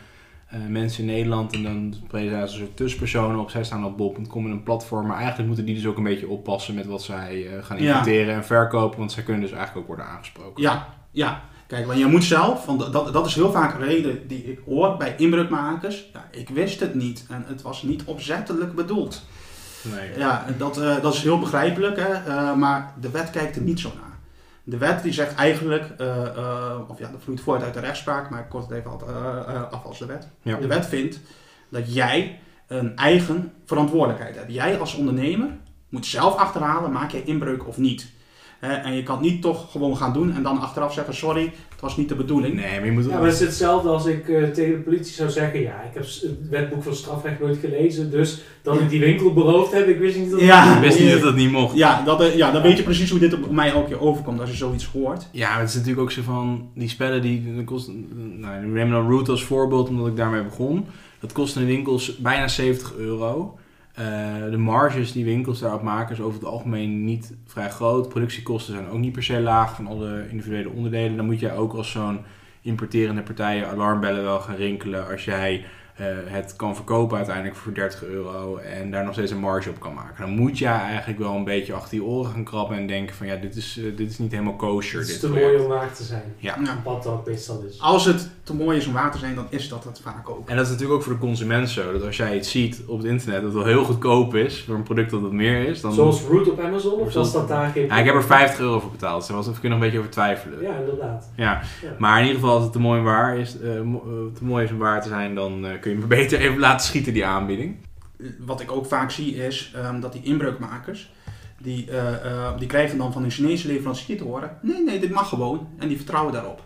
uh, 0.54 0.66
mensen 0.68 1.00
in 1.00 1.14
Nederland 1.14 1.52
en 1.52 1.62
dan 1.62 1.94
spreken 2.06 2.30
zij 2.30 2.40
als 2.40 2.52
een 2.52 2.58
soort 2.58 2.76
tussenpersonen 2.76 3.38
op. 3.38 3.50
Zij 3.50 3.64
staan 3.64 3.84
op 3.84 3.96
bol.com 3.96 4.44
in 4.44 4.50
een 4.50 4.62
platform, 4.62 5.06
maar 5.06 5.16
eigenlijk 5.16 5.46
moeten 5.46 5.64
die 5.64 5.74
dus 5.74 5.86
ook 5.86 5.96
een 5.96 6.02
beetje 6.02 6.28
oppassen 6.28 6.74
met 6.74 6.86
wat 6.86 7.02
zij 7.02 7.36
uh, 7.36 7.64
gaan 7.64 7.76
importeren 7.76 8.26
ja. 8.26 8.36
en 8.36 8.44
verkopen, 8.44 8.98
want 8.98 9.12
zij 9.12 9.22
kunnen 9.22 9.42
dus 9.42 9.52
eigenlijk 9.52 9.80
ook 9.80 9.96
worden 9.96 10.06
aangesproken. 10.06 10.62
Ja, 10.62 10.94
ja. 11.10 11.42
Kijk, 11.66 11.86
want 11.86 11.98
je 11.98 12.06
moet 12.06 12.24
zelf, 12.24 12.66
want 12.66 12.92
dat, 12.92 13.12
dat 13.12 13.26
is 13.26 13.34
heel 13.34 13.52
vaak 13.52 13.74
een 13.74 13.86
reden 13.86 14.28
die 14.28 14.44
ik 14.44 14.60
hoor 14.64 14.96
bij 14.96 15.14
inbreukmakers. 15.16 16.10
Ja, 16.12 16.28
ik 16.30 16.48
wist 16.48 16.80
het 16.80 16.94
niet 16.94 17.26
en 17.28 17.44
het 17.46 17.62
was 17.62 17.82
niet 17.82 18.04
opzettelijk 18.04 18.74
bedoeld. 18.74 19.22
Nee. 19.82 20.18
Ja, 20.18 20.46
dat, 20.58 20.78
uh, 20.78 21.02
dat 21.02 21.14
is 21.14 21.22
heel 21.22 21.38
begrijpelijk, 21.38 21.96
hè? 21.96 22.28
Uh, 22.28 22.54
maar 22.54 22.94
de 23.00 23.10
wet 23.10 23.30
kijkt 23.30 23.56
er 23.56 23.62
niet 23.62 23.80
zo 23.80 23.92
naar. 23.94 24.18
De 24.64 24.78
wet 24.78 25.02
die 25.02 25.12
zegt 25.12 25.34
eigenlijk, 25.34 25.90
uh, 26.00 26.06
uh, 26.36 26.76
of 26.88 26.98
ja, 26.98 27.10
dat 27.10 27.20
vloeit 27.22 27.40
voort 27.40 27.62
uit 27.62 27.74
de 27.74 27.80
rechtspraak, 27.80 28.30
maar 28.30 28.40
ik 28.40 28.48
kort 28.48 28.68
het 28.68 28.78
even 28.78 29.70
af 29.70 29.84
als 29.84 29.98
de 29.98 30.06
wet. 30.06 30.28
Ja. 30.42 30.56
De 30.56 30.66
wet 30.66 30.86
vindt 30.86 31.20
dat 31.68 31.94
jij 31.94 32.38
een 32.66 32.96
eigen 32.96 33.52
verantwoordelijkheid 33.64 34.36
hebt. 34.36 34.52
Jij 34.52 34.78
als 34.78 34.94
ondernemer 34.94 35.48
moet 35.88 36.06
zelf 36.06 36.36
achterhalen, 36.36 36.92
maak 36.92 37.10
je 37.10 37.24
inbreuk 37.24 37.66
of 37.66 37.76
niet. 37.76 38.12
En 38.64 38.94
je 38.94 39.02
kan 39.02 39.14
het 39.14 39.24
niet 39.24 39.42
toch 39.42 39.70
gewoon 39.70 39.96
gaan 39.96 40.12
doen 40.12 40.34
en 40.34 40.42
dan 40.42 40.60
achteraf 40.60 40.92
zeggen, 40.92 41.14
sorry, 41.14 41.52
het 41.70 41.80
was 41.80 41.96
niet 41.96 42.08
de 42.08 42.14
bedoeling. 42.14 42.54
Nee, 42.54 42.76
maar 42.76 42.84
je 42.84 42.92
moet... 42.92 43.04
Ja, 43.04 43.10
maar 43.10 43.24
het 43.24 43.34
is 43.34 43.40
hetzelfde 43.40 43.88
als 43.88 44.06
ik 44.06 44.28
uh, 44.28 44.48
tegen 44.48 44.72
de 44.72 44.78
politie 44.78 45.14
zou 45.14 45.30
zeggen, 45.30 45.60
ja, 45.60 45.82
ik 45.82 45.94
heb 45.94 46.02
het 46.02 46.48
wetboek 46.50 46.82
van 46.82 46.94
strafrecht 46.94 47.40
nooit 47.40 47.58
gelezen, 47.58 48.10
dus 48.10 48.42
dat 48.62 48.80
ik 48.80 48.90
die 48.90 49.00
winkel 49.00 49.32
beroofd 49.32 49.72
heb, 49.72 49.88
ik 49.88 49.98
wist 49.98 50.16
niet 50.16 50.30
dat 50.30 50.40
ja, 50.40 50.76
ik 50.76 50.82
wist 50.82 51.00
niet 51.00 51.10
dat 51.10 51.20
dat 51.20 51.34
niet 51.34 51.50
mocht. 51.50 51.76
Ja, 51.76 52.02
dat, 52.04 52.22
uh, 52.22 52.36
ja 52.36 52.50
dan 52.50 52.62
weet 52.62 52.76
je 52.76 52.82
precies 52.82 53.10
hoe 53.10 53.18
dit 53.18 53.34
op 53.34 53.50
mij 53.50 53.70
elke 53.70 53.88
keer 53.88 54.00
overkomt 54.00 54.40
als 54.40 54.50
je 54.50 54.56
zoiets 54.56 54.86
hoort. 54.86 55.28
Ja, 55.30 55.50
maar 55.50 55.60
het 55.60 55.68
is 55.68 55.74
natuurlijk 55.74 56.02
ook 56.02 56.10
zo 56.10 56.22
van, 56.22 56.68
die 56.74 56.88
spellen 56.88 57.22
die, 57.22 57.54
dat 57.56 57.64
kost, 57.64 57.90
nou, 58.36 58.66
neem 58.66 58.90
dan 58.90 59.10
Root 59.10 59.28
als 59.28 59.44
voorbeeld, 59.44 59.88
omdat 59.88 60.06
ik 60.06 60.16
daarmee 60.16 60.42
begon. 60.42 60.86
Dat 61.20 61.32
kost 61.32 61.56
in 61.56 61.66
winkels 61.66 62.16
bijna 62.16 62.48
70 62.48 62.94
euro. 62.96 63.58
Uh, 63.98 64.50
de 64.50 64.56
marges 64.56 65.12
die 65.12 65.24
winkels 65.24 65.58
daarop 65.58 65.82
maken 65.82 66.14
is 66.14 66.20
over 66.20 66.38
het 66.40 66.48
algemeen 66.48 67.04
niet 67.04 67.34
vrij 67.46 67.70
groot. 67.70 68.08
Productiekosten 68.08 68.74
zijn 68.74 68.88
ook 68.88 68.98
niet 68.98 69.12
per 69.12 69.22
se 69.22 69.40
laag 69.40 69.74
van 69.74 69.86
alle 69.86 70.28
individuele 70.30 70.68
onderdelen. 70.68 71.16
Dan 71.16 71.26
moet 71.26 71.40
jij 71.40 71.56
ook 71.56 71.72
als 71.72 71.90
zo'n 71.90 72.20
importerende 72.60 73.22
partij 73.22 73.56
je 73.56 73.66
alarmbellen 73.66 74.22
wel 74.22 74.40
gaan 74.40 74.56
rinkelen 74.56 75.08
als 75.10 75.24
jij 75.24 75.64
eh, 75.94 76.06
het 76.24 76.56
kan 76.56 76.74
verkopen 76.74 77.16
uiteindelijk 77.16 77.56
voor 77.56 77.74
30 77.74 78.04
euro 78.04 78.56
en 78.56 78.90
daar 78.90 79.04
nog 79.04 79.12
steeds 79.12 79.30
een 79.30 79.38
marge 79.38 79.70
op 79.70 79.80
kan 79.80 79.94
maken. 79.94 80.26
Dan 80.26 80.30
moet 80.36 80.58
je 80.58 80.66
eigenlijk 80.66 81.18
wel 81.18 81.34
een 81.34 81.44
beetje 81.44 81.72
achter 81.72 81.96
je 81.96 82.04
oren 82.04 82.30
gaan 82.30 82.44
krabben 82.44 82.76
en 82.76 82.86
denken 82.86 83.14
van 83.16 83.26
ja, 83.26 83.36
dit 83.36 83.56
is, 83.56 83.78
eh, 83.78 83.96
dit 83.96 84.10
is 84.10 84.18
niet 84.18 84.32
helemaal 84.32 84.56
kosher. 84.56 84.98
Het 84.98 85.08
is 85.08 85.12
dit 85.12 85.20
te 85.20 85.28
project. 85.28 85.50
mooi 85.52 85.62
om 85.64 85.68
waar 85.70 85.92
te 85.92 86.02
zijn. 86.02 86.34
Ja. 86.36 86.56
Ja. 86.64 86.80
Wat 86.84 87.02
dat 87.02 87.26
meestal 87.26 87.64
is. 87.68 87.80
Als 87.80 88.04
het 88.04 88.30
te 88.42 88.54
mooi 88.54 88.76
is 88.78 88.86
om 88.86 88.92
waar 88.92 89.12
te 89.12 89.18
zijn, 89.18 89.34
dan 89.34 89.46
is 89.48 89.68
dat 89.68 89.84
het 89.84 90.00
vaak 90.00 90.28
ook. 90.30 90.48
En 90.48 90.56
dat 90.56 90.64
is 90.64 90.70
natuurlijk 90.72 90.98
ook 90.98 91.04
voor 91.04 91.12
de 91.12 91.18
consument 91.18 91.68
zo, 91.70 91.92
dat 91.92 92.04
als 92.04 92.16
jij 92.16 92.36
iets 92.36 92.50
ziet 92.50 92.82
op 92.86 92.98
het 92.98 93.06
internet 93.06 93.42
dat 93.42 93.52
wel 93.52 93.64
heel 93.64 93.84
goedkoop 93.84 94.34
is, 94.34 94.62
voor 94.66 94.74
een 94.74 94.82
product 94.82 95.10
dat 95.10 95.20
wat 95.20 95.32
meer 95.32 95.68
is, 95.68 95.80
dan... 95.80 95.92
Zoals 95.92 96.22
Root 96.22 96.50
op 96.50 96.60
Amazon, 96.60 96.92
of 97.00 97.12
Zoals- 97.12 97.32
dat 97.32 97.48
daar 97.48 97.70
geen... 97.70 97.86
Ja, 97.86 97.96
ik 97.98 98.04
heb 98.04 98.14
er 98.14 98.24
50 98.24 98.60
euro 98.60 98.80
voor 98.80 98.90
betaald, 98.90 99.18
dus 99.18 99.26
daar 99.28 99.36
was 99.36 99.48
even 99.48 99.62
nog 99.62 99.72
een 99.72 99.78
beetje 99.80 99.98
over 99.98 100.10
twijfelen. 100.10 100.62
Ja, 100.62 100.74
inderdaad. 100.76 101.30
Ja, 101.36 101.60
Ja. 101.82 101.88
maar 101.98 102.18
in 102.20 102.26
ieder 102.26 102.40
geval 102.40 102.54
als 102.54 102.62
het 102.64 102.72
te 102.72 102.78
mooi, 102.80 103.00
waar 103.00 103.38
is, 103.38 103.60
eh, 103.60 103.76
eh, 103.78 103.84
te 104.34 104.44
mooi 104.44 104.64
is 104.64 104.70
om 104.70 104.78
waar 104.78 105.02
te 105.02 105.08
zijn, 105.08 105.34
dan 105.34 105.66
eh, 105.66 105.80
kun 105.84 105.92
je 105.92 105.98
maar 105.98 106.08
beter 106.08 106.40
even 106.40 106.58
laten 106.58 106.86
schieten 106.86 107.12
die 107.12 107.26
aanbieding. 107.26 107.76
Wat 108.38 108.60
ik 108.60 108.70
ook 108.70 108.86
vaak 108.86 109.10
zie 109.10 109.36
is 109.36 109.72
ehm, 109.74 110.00
dat 110.00 110.12
die 110.12 110.22
inbreukmakers, 110.22 111.12
die, 111.58 111.90
eh, 111.90 112.14
eh, 112.14 112.58
die 112.58 112.68
krijgen 112.68 112.98
dan 112.98 113.12
van 113.12 113.24
een 113.24 113.30
Chinese 113.30 113.66
leverancier 113.66 114.16
te 114.16 114.24
horen, 114.24 114.58
nee, 114.62 114.82
nee, 114.82 114.98
dit 114.98 115.10
mag 115.10 115.28
gewoon. 115.28 115.68
En 115.78 115.88
die 115.88 115.96
vertrouwen 115.96 116.32
daarop. 116.32 116.64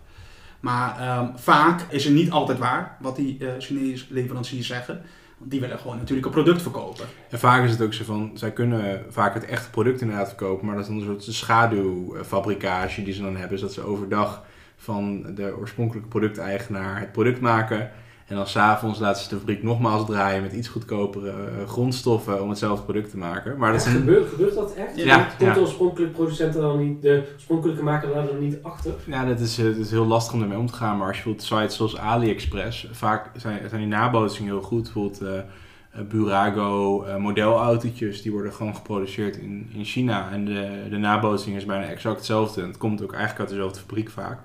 Maar 0.60 0.98
ehm, 0.98 1.37
vaak 1.37 1.87
is 1.88 2.04
het 2.04 2.14
niet 2.14 2.30
altijd 2.30 2.58
waar 2.58 2.96
wat 3.00 3.16
die 3.16 3.37
eh, 3.40 3.48
Chinese 3.58 4.04
leveranciers 4.08 4.66
zeggen. 4.66 5.02
Want 5.38 5.50
die 5.50 5.60
willen 5.60 5.78
gewoon 5.78 5.96
natuurlijk 5.96 6.26
een 6.26 6.32
product 6.32 6.62
verkopen. 6.62 7.06
En 7.30 7.38
vaak 7.38 7.64
is 7.64 7.70
het 7.70 7.82
ook 7.82 7.94
zo 7.94 8.04
van, 8.04 8.30
zij 8.34 8.52
kunnen 8.52 9.04
vaak 9.08 9.34
het 9.34 9.44
echte 9.44 9.70
product 9.70 10.00
inderdaad 10.00 10.28
verkopen, 10.28 10.66
maar 10.66 10.75
dat 10.75 10.84
is 10.84 10.90
dan 10.90 11.00
een 11.00 11.20
soort 11.20 11.34
schaduwfabrikage 11.34 13.02
die 13.02 13.14
ze 13.14 13.22
dan 13.22 13.37
hebben. 13.37 13.50
Dus 13.50 13.60
dat 13.60 13.72
ze 13.72 13.82
overdag 13.82 14.44
van 14.76 15.34
de 15.34 15.56
oorspronkelijke 15.58 16.08
producteigenaar 16.08 17.00
het 17.00 17.12
product 17.12 17.40
maken. 17.40 17.90
En 18.28 18.37
dan 18.37 18.47
s'avonds 18.47 18.99
laten 18.99 19.23
ze 19.23 19.28
de 19.28 19.37
fabriek 19.37 19.62
nogmaals 19.62 20.06
draaien 20.06 20.42
met 20.42 20.52
iets 20.52 20.68
goedkopere 20.68 21.30
eh, 21.30 21.68
grondstoffen 21.68 22.42
om 22.42 22.49
hetzelfde 22.49 22.85
product 22.85 23.11
te 23.11 23.16
maken. 23.16 23.58
Maar 23.58 23.73
dat 23.73 23.80
is 23.80 23.87
een, 23.87 23.92
gebeurt, 23.92 24.28
gebeurt 24.28 24.54
dat 24.54 24.75
echt? 24.75 24.97
Ja, 24.97 25.28
Komt- 25.38 25.54
de 25.54 25.61
oorspronkelijke 25.61 26.14
producent 26.14 26.54
er 26.54 26.61
dan 26.61 26.78
niet, 26.78 27.02
de 27.02 27.28
oorspronkelijke 27.35 27.82
maker 27.82 28.14
daar 28.14 28.26
dan 28.26 28.38
niet 28.38 28.58
achter? 28.62 28.94
Ja, 29.04 29.25
dat 29.25 29.40
is, 29.40 29.58
eh, 29.58 29.64
het 29.64 29.76
is 29.76 29.90
heel 29.90 30.06
lastig 30.06 30.35
om 30.35 30.42
ermee 30.42 30.58
om 30.58 30.66
te 30.66 30.73
gaan. 30.73 30.97
Maar 30.99 31.06
als 31.06 31.16
je 31.16 31.23
bijvoorbeeld 31.23 31.61
sites 31.61 31.76
zoals 31.76 31.97
AliExpress, 31.97 32.88
vaak 32.92 33.30
zijn, 33.37 33.68
zijn 33.68 33.80
die 33.80 33.90
nabootsingen 33.90 34.52
heel 34.52 34.62
goed. 34.62 34.82
Bijvoorbeeld 34.82 35.20
eh, 35.20 36.02
Burago, 36.08 37.02
eh, 37.02 37.16
modelautootjes, 37.16 38.23
die 38.23 38.32
worden 38.32 38.52
gewoon 38.52 38.75
geproduceerd 38.75 39.37
in, 39.37 39.70
in 39.75 39.85
China. 39.85 40.30
En 40.30 40.44
de, 40.44 40.87
de 40.90 40.97
nabootsing 40.99 41.56
is 41.56 41.64
bijna 41.64 41.85
exact 41.87 42.16
hetzelfde. 42.16 42.61
En 42.61 42.66
het 42.66 42.76
komt 42.76 43.02
ook 43.02 43.12
eigenlijk 43.12 43.40
uit 43.40 43.50
dezelfde 43.50 43.80
fabriek 43.80 44.11
vaak. 44.11 44.38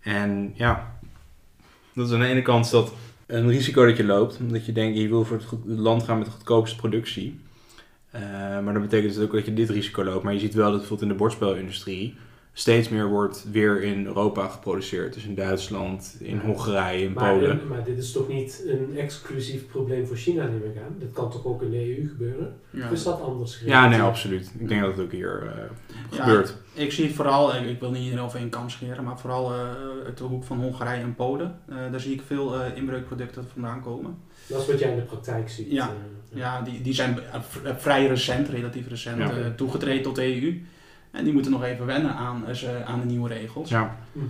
En 0.00 0.52
ja, 0.54 0.97
dat 1.98 2.06
is 2.08 2.12
aan 2.14 2.20
de 2.20 2.26
ene 2.26 2.42
kant 2.42 2.70
dat 2.70 2.92
een 3.26 3.48
risico 3.48 3.86
dat 3.86 3.96
je 3.96 4.04
loopt. 4.04 4.38
Omdat 4.40 4.66
je 4.66 4.72
denkt, 4.72 4.98
je 4.98 5.08
wil 5.08 5.24
voor 5.24 5.36
het 5.36 5.78
land 5.78 6.02
gaan 6.02 6.18
met 6.18 6.26
de 6.26 6.32
goedkoopste 6.32 6.76
productie. 6.76 7.40
Eh, 8.10 8.20
maar 8.60 8.72
dat 8.72 8.82
betekent 8.82 9.14
dus 9.14 9.24
ook 9.24 9.32
dat 9.32 9.44
je 9.44 9.54
dit 9.54 9.70
risico 9.70 10.04
loopt. 10.04 10.24
Maar 10.24 10.32
je 10.32 10.38
ziet 10.38 10.54
wel 10.54 10.70
dat 10.70 10.78
bijvoorbeeld 10.78 11.10
in 11.10 11.16
de 11.16 11.22
bordspelindustrie 11.22 12.14
steeds 12.58 12.88
meer 12.88 13.06
wordt 13.06 13.44
weer 13.50 13.82
in 13.82 14.06
Europa 14.06 14.48
geproduceerd. 14.48 15.14
Dus 15.14 15.24
in 15.24 15.34
Duitsland, 15.34 16.16
in 16.20 16.38
Hongarije, 16.38 17.04
in 17.04 17.12
Maar, 17.12 17.32
Polen. 17.34 17.60
maar 17.68 17.84
dit 17.84 17.98
is 17.98 18.12
toch 18.12 18.28
niet 18.28 18.62
een 18.66 18.96
exclusief 18.96 19.66
probleem 19.66 20.06
voor 20.06 20.16
China, 20.16 20.42
neem 20.44 20.62
ik 20.64 20.76
aan? 20.76 20.96
Dit 20.98 21.12
kan 21.12 21.30
toch 21.30 21.44
ook 21.46 21.62
in 21.62 21.70
de 21.70 21.96
EU 21.98 22.08
gebeuren? 22.08 22.56
Ja. 22.70 22.84
Of 22.84 22.90
is 22.92 23.02
dat 23.02 23.20
anders 23.20 23.60
Ja, 23.64 23.88
nee, 23.88 24.00
absoluut. 24.00 24.50
Ik 24.58 24.68
denk 24.68 24.80
dat 24.80 24.90
het 24.90 25.00
ook 25.04 25.12
hier 25.12 25.42
eh, 25.42 25.62
Ja, 26.18 26.24
gebeurt. 26.24 26.56
Ik 26.74 26.92
zie 26.92 27.06
het 27.06 27.14
vooral, 27.14 27.54
ik, 27.54 27.66
ik 27.66 27.80
wil 27.80 27.90
niet 27.90 28.02
iedereen 28.02 28.24
over 28.24 28.38
één 28.38 28.48
kam 28.48 28.70
scheren, 28.70 29.04
maar 29.04 29.18
vooral 29.18 29.52
eh 29.52 29.60
uit 30.04 30.18
de 30.18 30.24
hoek 30.24 30.44
van 30.44 30.60
Hongarije 30.60 31.02
en 31.02 31.14
Polen. 31.14 31.58
Eh, 31.68 31.76
daar 31.90 32.00
zie 32.00 32.14
ik 32.14 32.22
veel 32.26 32.54
eh, 32.54 32.76
inbreukproducten 32.76 33.46
vandaan 33.52 33.82
komen. 33.82 34.16
Dat 34.46 34.60
is 34.60 34.66
wat 34.66 34.78
jij 34.78 34.90
in 34.90 34.96
de 34.96 35.02
praktijk 35.02 35.48
ziet. 35.50 35.70
Ja. 35.70 35.90
Ja, 36.34 36.62
die, 36.62 36.80
die 36.82 36.94
zijn 36.94 37.18
vrij 37.76 38.06
recent, 38.06 38.48
relatief 38.48 38.88
recent, 38.88 39.18
Ja. 39.18 39.52
toegetreden 39.56 40.02
tot 40.02 40.14
de 40.16 40.42
EU. 40.42 40.60
En 41.18 41.24
die 41.24 41.32
moeten 41.32 41.50
nog 41.52 41.64
even 41.64 41.86
wennen 41.86 42.14
aan, 42.14 42.46
eh, 42.46 42.54
ze- 42.54 42.82
aan 42.84 43.00
de 43.00 43.06
nieuwe 43.06 43.28
regels. 43.28 43.68
Ja. 43.68 43.96
Mhm. 44.12 44.24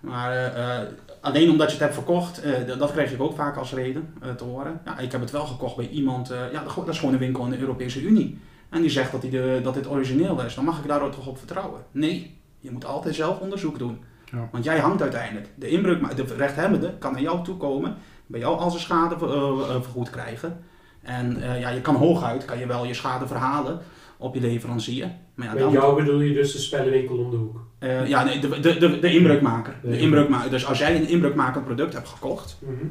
Maar 0.00 0.32
eh, 0.32 0.76
eh, 0.80 0.88
alleen 1.20 1.50
omdat 1.50 1.66
je 1.66 1.72
het 1.72 1.82
hebt 1.82 1.94
verkocht, 1.94 2.42
eh, 2.42 2.52
dat 2.78 2.92
kreeg 2.92 3.12
ik 3.12 3.20
ook 3.22 3.34
vaak 3.36 3.56
als 3.56 3.72
reden 3.74 4.14
te 4.36 4.44
horen. 4.44 4.80
Ja, 4.84 4.98
ik 4.98 5.12
heb 5.12 5.20
het 5.20 5.30
wel 5.30 5.46
gekocht 5.46 5.76
bij 5.76 5.88
iemand, 5.88 6.30
eh, 6.30 6.38
ja, 6.52 6.62
dat 6.76 6.88
is 6.88 6.98
gewoon 6.98 7.14
een 7.14 7.20
winkel 7.20 7.44
in 7.44 7.50
de 7.50 7.58
Europese 7.58 8.02
Unie. 8.02 8.38
En 8.68 8.80
die 8.80 8.90
zegt 8.90 9.12
dat, 9.12 9.20
die 9.20 9.30
de, 9.30 9.60
dat 9.62 9.74
dit 9.74 9.88
origineel 9.90 10.42
is. 10.44 10.54
Dan 10.54 10.64
mag 10.64 10.78
ik 10.78 10.88
daar 10.88 11.02
ook 11.02 11.12
toch 11.12 11.26
op 11.26 11.38
vertrouwen? 11.38 11.80
Nee, 11.90 12.38
je 12.58 12.70
moet 12.70 12.84
altijd 12.84 13.14
zelf 13.14 13.38
onderzoek 13.38 13.78
doen. 13.78 14.04
Ja. 14.24 14.48
Want 14.52 14.64
jij 14.64 14.78
hangt 14.78 15.02
uiteindelijk. 15.02 15.48
De 15.54 15.68
inbreuk, 15.68 16.16
de 16.16 16.24
rechthebbende 16.36 16.94
kan 16.98 17.12
naar 17.12 17.22
jou 17.22 17.44
toekomen, 17.44 17.94
bij 18.26 18.40
jou 18.40 18.58
al 18.58 18.70
zijn 18.70 18.82
schade 18.82 19.18
ver- 19.18 19.82
vergoed 19.82 20.10
krijgen. 20.10 20.60
En 21.02 21.42
eh, 21.42 21.60
ja, 21.60 21.68
je 21.68 21.80
kan 21.80 21.94
hooguit, 21.94 22.44
kan 22.44 22.58
je 22.58 22.66
wel 22.66 22.84
je 22.84 22.94
schade 22.94 23.26
verhalen 23.26 23.78
op 24.16 24.34
je 24.34 24.40
leverancier. 24.40 25.10
Maar 25.34 25.46
ja, 25.46 25.52
Met 25.52 25.62
dan, 25.62 25.72
jou 25.72 25.96
bedoel 26.04 26.20
je 26.20 26.34
dus 26.34 26.52
de 26.52 26.58
spellenwinkel 26.58 27.16
om 27.18 27.30
de 27.30 27.36
hoek? 27.36 27.60
eh, 27.78 28.08
ja, 28.08 28.24
nee, 28.24 28.38
de, 28.38 28.60
de, 28.60 28.78
de, 28.78 28.98
de 28.98 29.12
inbreukmaker. 29.14 29.74
De 29.82 29.98
inbreukmaker. 29.98 30.50
Dus 30.50 30.66
als 30.66 30.78
jij 30.78 30.96
een 30.96 31.08
inbreukmakend 31.08 31.64
product 31.64 31.92
hebt 31.92 32.08
gekocht 32.08 32.58
Mhm. 32.60 32.86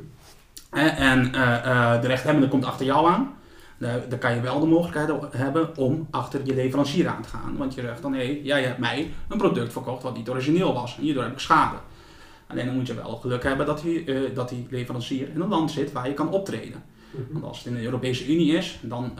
en 0.97 1.33
eh, 1.33 1.55
eh, 1.65 2.01
de 2.01 2.07
rechthebbende 2.07 2.47
komt 2.47 2.65
achter 2.65 2.85
jou 2.85 3.09
aan, 3.09 3.33
dan, 4.09 4.19
kan 4.19 4.35
je 4.35 4.41
wel 4.41 4.59
de 4.59 4.65
mogelijkheid 4.65 5.11
hebben 5.31 5.77
om 5.77 6.07
achter 6.11 6.41
je 6.43 6.53
leverancier 6.55 7.07
aan 7.07 7.21
te 7.21 7.29
gaan. 7.29 7.57
Want 7.57 7.73
je 7.73 7.81
zegt 7.81 8.01
dan, 8.01 8.13
hé, 8.13 8.39
jij 8.43 8.63
hebt 8.63 8.77
mij 8.77 9.11
een 9.29 9.37
product 9.37 9.71
verkocht 9.71 10.03
wat 10.03 10.15
niet 10.17 10.29
origineel 10.29 10.73
was. 10.73 10.95
En 10.97 11.03
hierdoor 11.03 11.23
heb 11.23 11.31
ik 11.31 11.39
schade. 11.39 11.75
Alleen 12.47 12.65
dan 12.65 12.75
moet 12.75 12.87
je 12.87 12.93
wel 12.95 13.15
geluk 13.15 13.43
hebben 13.43 13.65
dat 13.65 13.81
die, 13.81 14.33
dat 14.33 14.49
die 14.49 14.67
leverancier 14.69 15.29
in 15.35 15.41
een 15.41 15.47
land 15.47 15.71
zit 15.71 15.91
waar 15.91 16.07
je 16.07 16.13
kan 16.13 16.29
optreden. 16.29 16.83
Mhm. 17.11 17.23
Want 17.31 17.45
als 17.45 17.57
het 17.57 17.67
in 17.67 17.73
de 17.75 17.83
Europese 17.83 18.33
Unie 18.33 18.55
is, 18.55 18.79
dan, 18.81 19.11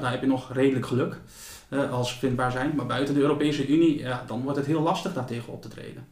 dan 0.00 0.10
heb 0.10 0.20
je 0.20 0.26
nog 0.26 0.52
redelijk 0.52 0.86
geluk 0.86 1.20
eh, 1.68 1.92
als 1.92 2.10
ze 2.10 2.18
vindbaar 2.18 2.50
zijn. 2.50 2.72
Maar 2.76 2.86
buiten 2.86 3.14
de 3.14 3.20
Europese 3.20 3.66
Unie, 3.66 3.98
ja, 3.98 4.24
dan 4.26 4.42
wordt 4.42 4.58
het 4.58 4.66
heel 4.66 4.80
lastig 4.80 5.12
daartegen 5.12 5.52
op 5.52 5.62
te 5.62 5.68
treden. 5.68 6.06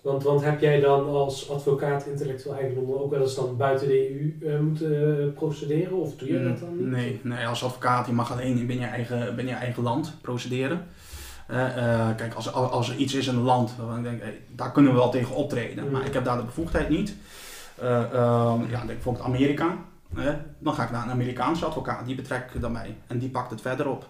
Want, 0.00 0.22
want 0.22 0.42
heb 0.44 0.60
jij 0.60 0.80
dan 0.80 1.08
als 1.08 1.50
advocaat 1.50 2.06
intellectueel 2.06 2.54
eigendom 2.54 2.92
ook 2.92 3.10
wel 3.10 3.20
eens 3.20 3.34
dan 3.34 3.56
buiten 3.56 3.88
de 3.88 4.10
EU 4.10 4.38
eh, 4.42 4.60
moeten 4.60 5.20
eh, 5.20 5.34
procederen? 5.34 5.96
Of 5.96 6.16
doe 6.16 6.32
je 6.32 6.48
dat 6.48 6.58
dan 6.58 6.76
niet? 6.76 6.86
Nee, 6.86 7.20
nee, 7.22 7.46
als 7.46 7.64
advocaat 7.64 8.06
je 8.06 8.12
mag 8.12 8.32
alleen 8.32 8.66
binnen 8.66 8.86
je 8.86 8.92
eigen, 8.92 9.36
binnen 9.36 9.54
je 9.54 9.60
eigen 9.60 9.82
land 9.82 10.14
procederen. 10.20 10.86
Kijk, 12.16 12.34
als, 12.34 12.52
als 12.52 12.90
er 12.90 12.96
iets 12.96 13.14
is 13.14 13.26
in 13.26 13.34
een 13.34 13.42
land 13.42 13.74
waarvan 13.78 13.96
ik 13.96 14.04
denk, 14.04 14.22
hey, 14.22 14.40
daar 14.54 14.72
kunnen 14.72 14.92
we 14.92 14.98
wel 14.98 15.10
tegen 15.10 15.34
optreden. 15.34 15.84
Mm. 15.84 15.90
Maar 15.90 16.06
ik 16.06 16.12
heb 16.12 16.24
daar 16.24 16.36
de 16.36 16.44
bevoegdheid 16.44 16.88
niet. 16.88 17.16
Eh, 17.82 18.12
ehm, 18.12 18.60
ja, 18.60 18.76
denk 18.76 18.86
bijvoorbeeld 18.86 19.24
Amerika. 19.24 19.76
dan 20.58 20.74
ga 20.74 20.84
ik 20.84 20.90
naar 20.90 21.04
een 21.04 21.10
Amerikaanse 21.10 21.64
advocaat, 21.64 22.06
die 22.06 22.14
betrek 22.14 22.50
ik 22.54 22.60
dan 22.60 22.72
mee. 22.72 22.96
En 23.06 23.18
die 23.18 23.28
pakt 23.28 23.50
het 23.50 23.60
verder 23.60 23.88
op. 23.88 24.08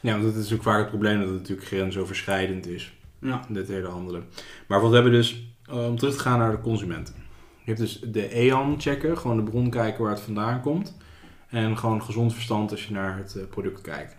Ja, 0.00 0.12
want 0.20 0.34
dat 0.34 0.44
is 0.44 0.52
ook 0.52 0.62
vaak 0.62 0.78
het 0.78 0.88
probleem 0.88 1.18
dat 1.18 1.28
het 1.28 1.38
natuurlijk 1.38 1.66
grensoverschrijdend 1.66 2.66
is. 2.66 2.92
Ja. 3.20 3.44
Dit 3.48 3.68
hele 3.68 3.88
handelen. 3.88 4.24
Maar 4.66 4.80
wat 4.80 4.88
we 4.88 4.94
hebben 4.94 5.12
dus, 5.12 5.54
eh, 5.66 5.86
om 5.86 5.96
terug 5.96 6.14
te 6.14 6.20
gaan 6.20 6.38
naar 6.38 6.50
de 6.50 6.60
consumenten. 6.60 7.14
Je 7.64 7.76
hebt 7.76 7.78
dus 7.78 8.00
de 8.00 8.28
EAN 8.34 8.80
checken, 8.80 9.18
gewoon 9.18 9.36
de 9.36 9.50
bron 9.50 9.70
kijken 9.70 10.02
waar 10.02 10.12
het 10.12 10.20
vandaan 10.20 10.60
komt. 10.60 10.96
En 11.48 11.78
gewoon 11.78 12.02
gezond 12.02 12.32
verstand 12.32 12.70
als 12.70 12.86
je 12.86 12.92
naar 12.92 13.16
het 13.16 13.36
eh, 13.36 13.42
product 13.50 13.80
kijkt. 13.80 14.16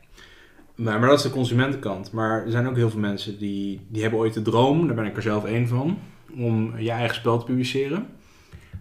Maar, 0.75 0.99
maar 0.99 1.09
dat 1.09 1.17
is 1.17 1.23
de 1.23 1.29
consumentenkant. 1.29 2.11
Maar 2.11 2.45
er 2.45 2.51
zijn 2.51 2.67
ook 2.67 2.75
heel 2.75 2.89
veel 2.89 2.99
mensen 2.99 3.37
die, 3.37 3.81
die 3.87 4.01
hebben 4.01 4.19
ooit 4.19 4.33
de 4.33 4.41
droom, 4.41 4.87
daar 4.87 4.95
ben 4.95 5.05
ik 5.05 5.15
er 5.15 5.21
zelf 5.21 5.45
één 5.45 5.67
van, 5.67 5.99
om 6.37 6.77
je 6.77 6.91
eigen 6.91 7.15
spel 7.15 7.39
te 7.39 7.45
publiceren. 7.45 8.07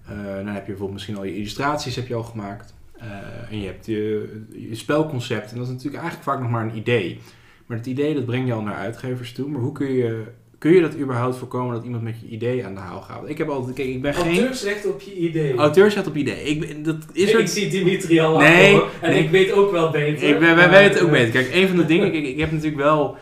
Eh, 0.07 0.35
dan 0.35 0.47
heb 0.47 0.61
je 0.61 0.66
bijvoorbeeld 0.66 0.92
misschien 0.92 1.16
al 1.16 1.25
je 1.25 1.37
illustraties 1.37 1.97
heb 1.97 2.07
je 2.07 2.14
al 2.14 2.23
gemaakt. 2.23 2.75
Eh, 3.00 3.52
en 3.52 3.61
je 3.61 3.66
hebt 3.66 3.87
je, 3.87 4.28
je 4.69 4.75
spelconcept. 4.75 5.50
En 5.50 5.57
dat 5.57 5.66
is 5.66 5.73
natuurlijk 5.73 6.02
eigenlijk 6.02 6.30
vaak 6.30 6.40
nog 6.40 6.50
maar 6.50 6.64
een 6.64 6.76
idee. 6.76 7.19
Maar 7.66 7.76
het 7.76 7.87
idee 7.87 8.14
dat 8.14 8.25
breng 8.25 8.47
je 8.47 8.52
al 8.52 8.62
naar 8.62 8.75
uitgevers 8.75 9.33
toe. 9.33 9.49
Maar 9.49 9.61
hoe 9.61 9.73
kun 9.73 9.92
je, 9.92 10.23
kun 10.59 10.73
je 10.73 10.80
dat 10.80 10.97
überhaupt 10.97 11.37
voorkomen 11.37 11.75
dat 11.75 11.85
iemand 11.85 12.02
met 12.02 12.21
je 12.21 12.26
idee 12.28 12.64
aan 12.66 12.75
de 12.75 12.80
haal 12.80 13.00
gaat? 13.00 13.28
Ik 13.28 13.38
heb 13.38 13.49
altijd, 13.49 13.76
kijk, 13.76 13.88
ik 13.88 14.02
ben 14.02 14.14
geen 14.14 14.37
Auteursrecht 14.37 14.87
op 14.87 15.00
je 15.00 15.14
idee. 15.14 15.54
auteursrecht 15.54 16.07
op 16.07 16.16
idee. 16.16 16.42
Ik, 16.45 16.61
ben- 16.61 16.83
dat 16.83 16.97
is 17.12 17.30
ik 17.33 17.38
er, 17.40 17.49
zie 17.49 17.71
Dimitri 17.71 18.21
al 18.21 18.38
Nee. 18.38 18.83
En 19.00 19.11
nee. 19.11 19.23
ik 19.23 19.30
weet 19.30 19.52
ook 19.52 19.71
wel 19.71 19.90
beter. 19.90 20.28
ik 20.28 20.38
ben, 20.38 20.57
wij 20.57 20.71
weten 20.71 20.92
het 20.95 21.02
ook 21.02 21.11
beter. 21.11 21.30
Kijk, 21.30 21.54
een 21.54 21.69
van 21.69 21.76
de 21.76 21.87
dingen, 21.87 22.11
kijk, 22.12 22.25
ik 22.25 22.38
heb 22.38 22.50
natuurlijk 22.50 22.83
wel, 22.83 23.16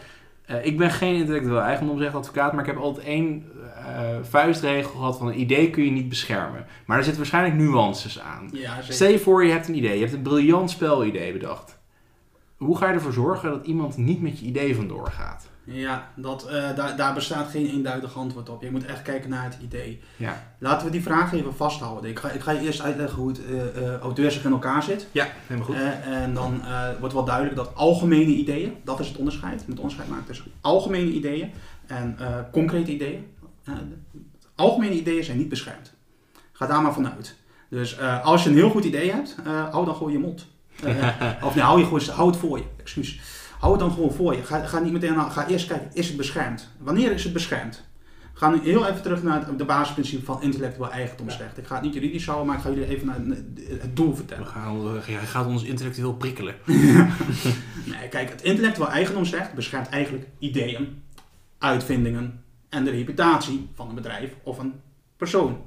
eh, 0.47 0.67
ik 0.67 0.79
ben 0.79 0.91
geen 0.91 1.15
intellectueel 1.15 1.61
eigendomsrechtadvocaat, 1.61 2.53
maar 2.53 2.61
ik 2.61 2.71
heb 2.71 2.77
altijd 2.77 3.07
één 3.07 3.45
vuistregel 4.23 4.91
gehad 4.91 5.19
van 5.19 5.27
een 5.27 5.41
idee 5.41 5.71
kun 5.71 5.85
je 5.85 5.91
niet 5.91 6.09
beschermen. 6.09 6.67
Maar 6.87 6.97
er 6.97 7.05
zitten 7.05 7.23
waarschijnlijk 7.23 7.57
nuances 7.57 8.21
aan. 8.21 8.51
Ja. 8.53 8.77
Stel 8.89 9.11
je 9.11 9.19
voor, 9.19 9.45
je 9.45 9.53
hebt 9.53 9.69
een 9.69 9.77
idee, 9.77 9.95
je 9.95 10.01
hebt 10.01 10.13
een 10.13 10.23
briljant 10.23 10.71
spelidee 10.71 11.33
bedacht. 11.33 11.79
Hoe 12.57 12.77
ga 12.77 12.89
je 12.89 12.95
ervoor 12.95 13.13
zorgen 13.13 13.51
dat 13.51 13.67
iemand 13.67 13.97
niet 13.97 14.23
met 14.23 14.39
je 14.39 14.47
idee 14.47 14.77
vandoor 14.77 15.07
gaat? 15.11 15.49
Ja, 15.65 16.09
dat, 16.17 16.47
eh, 16.47 16.77
daar, 16.77 16.97
daar 16.97 17.15
bestaat 17.15 17.51
geen 17.51 17.67
eenduidig 17.67 18.17
antwoord 18.17 18.49
op. 18.49 18.63
Je 18.63 18.71
moet 18.71 18.85
echt 18.85 19.03
kijken 19.03 19.31
naar 19.31 19.45
het 19.45 19.59
idee. 19.63 20.01
Ja, 20.17 20.43
Laten 20.59 20.87
we 20.87 20.93
die 20.93 21.03
vraag 21.03 21.33
even 21.33 21.55
vasthouden. 21.55 22.11
Ik 22.11 22.19
ga, 22.19 22.31
ik 22.31 22.41
ga 22.41 22.51
je 22.51 22.61
eerst 22.61 22.81
uitleggen 22.81 23.19
hoe 23.19 23.29
het 23.29 23.41
eh 23.45 23.87
eh 23.87 23.99
auteursrecht 24.01 24.47
in 24.47 24.53
elkaar 24.53 24.83
zit. 24.83 25.07
ja 25.13 25.27
helemaal 25.47 25.67
goed. 25.67 25.77
Eh, 25.77 26.23
en 26.23 26.35
dan 26.35 26.63
eh, 26.65 26.89
wordt 26.99 27.15
wel 27.15 27.25
duidelijk 27.25 27.57
dat 27.57 27.75
algemene 27.75 28.33
ideeën, 28.35 28.75
dat 28.85 29.01
is 29.01 29.09
het 29.09 29.17
onderscheid. 29.17 29.65
Moet 29.67 29.79
onderscheid 29.79 30.09
maken 30.09 30.27
tussen 30.27 30.47
algemene 30.61 31.11
ideeën 31.11 31.51
en 31.87 32.17
eh, 32.19 32.27
concrete 32.53 32.93
ideeën. 32.93 33.27
Eh, 33.69 33.75
algemene 34.55 34.95
ideeën 34.95 35.25
zijn 35.25 35.39
niet 35.39 35.49
beschermd. 35.49 35.93
Ga 36.53 36.67
daar 36.67 36.83
maar 36.83 36.93
vanuit. 36.93 37.37
Dus 37.71 37.97
eh, 37.97 38.25
als 38.25 38.43
je 38.45 38.51
een 38.51 38.57
heel 38.57 38.71
goed 38.71 38.85
idee 38.85 39.11
hebt, 39.11 39.37
eh, 39.45 39.71
hou 39.71 39.85
dan 39.85 39.95
gewoon 39.95 40.13
je 40.13 40.19
mond. 40.19 40.47
Eh, 40.85 41.09
of 41.47 41.55
nee, 41.55 41.65
hou, 41.65 41.79
je 41.79 41.85
gewoon, 41.85 42.03
hou 42.17 42.29
het 42.31 42.37
voor 42.39 42.59
je, 42.59 42.65
excuus. 42.81 43.21
Hou 43.59 43.73
het 43.73 43.81
dan 43.81 43.93
gewoon 43.93 44.13
voor 44.13 44.35
je. 44.37 44.43
Ga, 44.43 44.67
ga 44.67 44.79
niet 44.79 44.93
meteen 44.93 45.15
aan, 45.17 45.31
ga 45.31 45.47
eerst 45.47 45.67
kijken, 45.67 45.91
is 45.93 46.09
het 46.09 46.17
beschermd? 46.17 46.69
Wanneer 46.79 47.13
is 47.13 47.25
het 47.25 47.33
beschermd? 47.33 47.87
We 48.33 48.45
gaan 48.45 48.53
nu 48.53 48.61
heel 48.63 48.87
even 48.87 49.03
terug 49.03 49.23
naar 49.23 49.47
het 49.47 49.59
de 49.59 49.65
basisprincipe 49.65 50.25
van 50.25 50.43
intellectueel 50.43 50.91
eigendomsrecht. 50.91 51.59
Ik 51.59 51.67
ga 51.67 51.75
het 51.75 51.85
niet 51.85 51.95
juridisch 51.95 52.27
houden, 52.27 52.47
maar 52.47 52.57
ik 52.57 52.63
ga 52.63 52.69
jullie 52.69 52.87
even 52.89 53.07
naar 53.07 53.17
het- 53.17 53.97
doel 53.97 54.11
We 54.11 54.17
vertellen. 54.17 54.47
gaan, 54.47 54.87
hij 55.05 55.27
gaat 55.27 55.47
ons 55.47 55.63
intellectueel 55.63 56.15
prikkelen. 56.15 56.55
Nee, 57.85 58.09
kijk, 58.11 58.31
het 58.31 58.43
intellectueel 58.43 58.91
eigendomsrecht 58.91 59.53
beschermt 59.55 59.89
eigenlijk 59.89 60.29
ideeën, 60.39 61.03
uitvindingen 61.59 62.43
en 62.69 62.85
de 62.85 62.91
reputatie 62.91 63.69
van 63.75 63.89
een 63.89 63.95
bedrijf 63.95 64.35
of 64.43 64.59
een 64.59 64.81
persoon. 65.17 65.61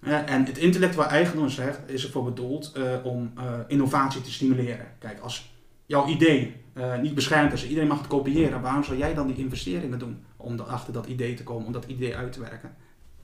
En 0.00 0.44
het 0.44 0.58
intellectueel 0.58 1.06
eigendomsrecht 1.06 1.80
is 1.86 2.04
ervoor 2.04 2.24
bedoeld 2.24 2.72
eh, 2.72 2.82
om 3.02 3.32
eh, 3.36 3.44
innovatie 3.66 4.20
te 4.22 4.32
stimuleren. 4.32 4.86
Kijk, 4.98 5.20
als 5.20 5.52
jouw 5.86 6.06
idee 6.06 6.56
eh, 6.72 6.98
niet 6.98 7.14
beschermd 7.14 7.52
is, 7.52 7.66
iedereen 7.68 7.88
mag 7.88 7.98
het 7.98 8.06
kopiëren, 8.06 8.60
waarom 8.60 8.84
zou 8.84 8.98
jij 8.98 9.14
dan 9.14 9.26
die 9.26 9.36
investeringen 9.36 9.98
doen 9.98 10.24
om 10.36 10.60
achter 10.60 10.92
dat 10.92 11.06
idee 11.06 11.34
te 11.34 11.42
komen, 11.42 11.66
om 11.66 11.72
dat 11.72 11.84
idee 11.84 12.16
uit 12.16 12.32
te 12.32 12.40
werken? 12.40 12.74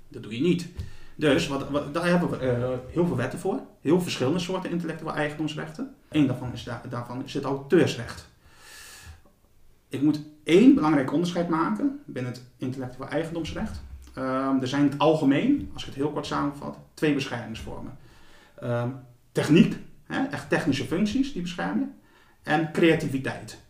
Dat 0.08 0.22
doe 0.22 0.34
je 0.34 0.40
niet. 0.40 0.68
Dus 1.14 1.48
wat, 1.48 1.94
daar 1.94 2.06
hebben 2.06 2.30
we 2.30 2.78
heel 2.90 3.06
veel 3.06 3.16
wetten 3.16 3.38
voor, 3.38 3.60
heel 3.80 4.00
verschillende 4.00 4.38
soorten 4.38 4.70
intellectueel 4.70 5.14
eigendomsrechten. 5.14 5.94
Eén 6.08 6.26
daarvan 6.26 6.52
is, 6.52 6.64
da- 6.64 6.82
daarvan 6.88 7.24
is 7.24 7.34
het 7.34 7.44
auteursrecht. 7.44 8.28
Ik 9.88 10.02
moet 10.02 10.20
één 10.44 10.74
belangrijk 10.74 11.12
onderscheid 11.12 11.48
maken 11.48 12.00
binnen 12.04 12.32
het 12.32 12.42
intellectueel 12.56 13.08
eigendomsrecht. 13.08 13.82
Ehm, 14.14 14.60
er 14.60 14.68
zijn 14.68 14.84
in 14.84 14.90
het 14.90 14.98
algemeen, 14.98 15.70
als 15.72 15.82
ik 15.82 15.88
het 15.88 15.96
heel 15.96 16.10
kort 16.10 16.26
samenvat, 16.26 16.78
twee 16.94 17.14
beschermingsvormen. 17.14 17.98
Ehm, 18.54 18.90
techniek, 19.32 19.76
hè, 20.04 20.24
echt 20.24 20.48
technische 20.48 20.84
functies 20.84 21.32
die 21.32 21.42
bescherm 21.42 21.78
je, 21.78 21.86
en 22.42 22.72
creativiteit. 22.72 23.64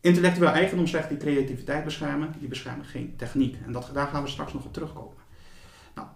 Intellectueel 0.00 0.50
eigendomsrecht 0.50 1.08
die 1.08 1.18
creativiteit 1.18 1.84
beschermen, 1.84 2.34
die 2.38 2.48
beschermen 2.48 2.84
geen 2.84 3.16
techniek. 3.16 3.56
En 3.66 3.72
dat, 3.72 3.90
daar 3.92 4.06
gaan 4.06 4.22
we 4.22 4.28
straks 4.28 4.52
nog 4.52 4.64
op 4.64 4.72
terugkomen. 4.72 5.16
Nou, 5.94 6.08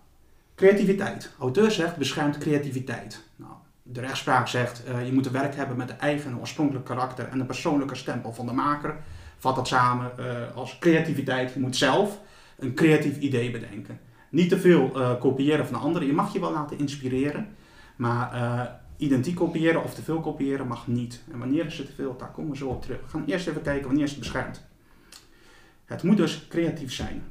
creativiteit. 0.55 1.31
Auteursrecht 1.39 1.97
beschermt 1.97 2.39
creativiteit. 2.39 3.23
Nou, 3.37 3.53
de 3.93 4.01
rechtspraak 4.01 4.49
zegt, 4.49 4.85
eh, 4.85 5.07
je 5.07 5.13
moet 5.13 5.27
een 5.27 5.33
werk 5.33 5.55
hebben 5.55 5.77
met 5.77 5.91
een 5.91 5.99
eigen 5.99 6.39
oorspronkelijk 6.39 6.85
karakter 6.85 7.29
en 7.29 7.41
een 7.41 7.47
persoonlijke 7.47 7.95
stempel 7.95 8.33
van 8.33 8.47
de 8.47 8.53
maker. 8.53 8.97
Vat 9.39 9.57
dat 9.57 9.69
samen 9.69 10.19
eh, 10.19 10.57
als 10.57 10.79
creativiteit. 10.79 11.53
Je 11.53 11.61
moet 11.61 11.77
zelf 11.77 12.21
een 12.59 12.75
creatief 12.75 13.19
idee 13.19 13.51
bedenken. 13.51 14.01
Niet 14.29 14.49
te 14.49 14.61
veel 14.61 15.01
eh, 15.01 15.21
kopiëren 15.21 15.67
van 15.67 15.81
anderen. 15.81 16.09
Je 16.09 16.15
mag 16.15 16.33
je 16.33 16.41
wel 16.41 16.53
laten 16.53 16.79
inspireren, 16.79 17.49
maar 17.97 18.81
identiek 18.97 19.35
kopiëren 19.35 19.83
of 19.83 19.95
te 19.95 20.03
veel 20.03 20.21
kopiëren 20.21 20.67
mag 20.67 20.87
niet. 20.87 21.23
En 21.33 21.39
wanneer 21.39 21.67
is 21.67 21.79
het 21.79 21.87
te 21.87 21.93
veel? 21.93 22.17
Daar 22.17 22.31
komen 22.31 22.51
we 22.51 22.57
zo 22.57 22.69
op 22.69 22.83
terug. 22.83 23.01
We 23.01 23.09
gaan 23.09 23.25
eerst 23.27 23.49
even 23.49 23.63
kijken 23.63 23.87
wanneer 23.87 24.05
is 24.05 24.11
het 24.11 24.19
beschermd. 24.19 24.69
Het 25.85 26.03
moet 26.03 26.17
dus 26.17 26.47
creatief 26.49 26.93
zijn. 26.93 27.23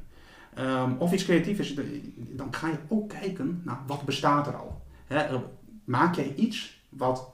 Ehm, 0.54 0.92
of 0.98 1.12
iets 1.12 1.24
creatief 1.24 1.58
is, 1.58 1.74
dan 2.16 2.54
ga 2.54 2.68
je 2.68 2.78
ook 2.88 3.08
kijken 3.08 3.62
naar 3.64 3.78
wat 3.86 4.04
bestaat 4.04 4.46
er 4.46 4.56
al. 4.56 4.82
Hè, 5.06 5.18
eh, 5.18 5.34
maak 5.90 6.14
jij 6.14 6.34
iets 6.34 6.80
wat 6.88 7.28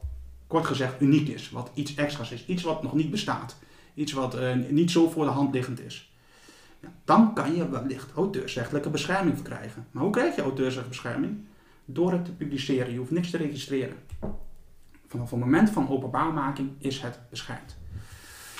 kort 0.46 0.66
gezegd 0.66 1.00
uniek 1.00 1.28
is, 1.28 1.50
wat 1.50 1.70
iets 1.74 1.94
extra's 1.94 2.32
is, 2.32 2.46
iets 2.46 2.62
wat 2.62 2.82
nog 2.82 2.94
niet 2.94 3.10
bestaat, 3.10 3.56
iets 3.94 4.12
wat 4.12 4.34
eh, 4.34 4.54
niet 4.68 4.90
zo 4.90 5.08
voor 5.08 5.24
de 5.24 5.30
hand 5.30 5.54
liggend 5.54 5.80
is. 5.80 6.12
Ja, 6.80 6.88
dan 7.04 7.34
kan 7.34 7.54
je 7.54 7.70
wellicht 7.70 8.12
auteursrechtelijke 8.12 8.90
bescherming 8.90 9.36
verkrijgen. 9.36 9.86
Maar 9.90 10.02
hoe 10.02 10.12
krijg 10.12 10.36
je 10.36 10.42
auteursrechtbescherming? 10.42 11.44
Door 11.84 12.12
het 12.12 12.24
te 12.24 12.32
publiceren. 12.32 12.92
Je 12.92 12.98
hoeft 12.98 13.10
niks 13.10 13.30
te 13.30 13.36
registreren. 13.36 13.96
Vanaf 15.06 15.30
het 15.30 15.40
moment 15.40 15.70
van 15.70 15.88
openbaarmaking 15.88 16.70
is 16.78 17.00
het 17.00 17.18
beschermd. 17.30 17.76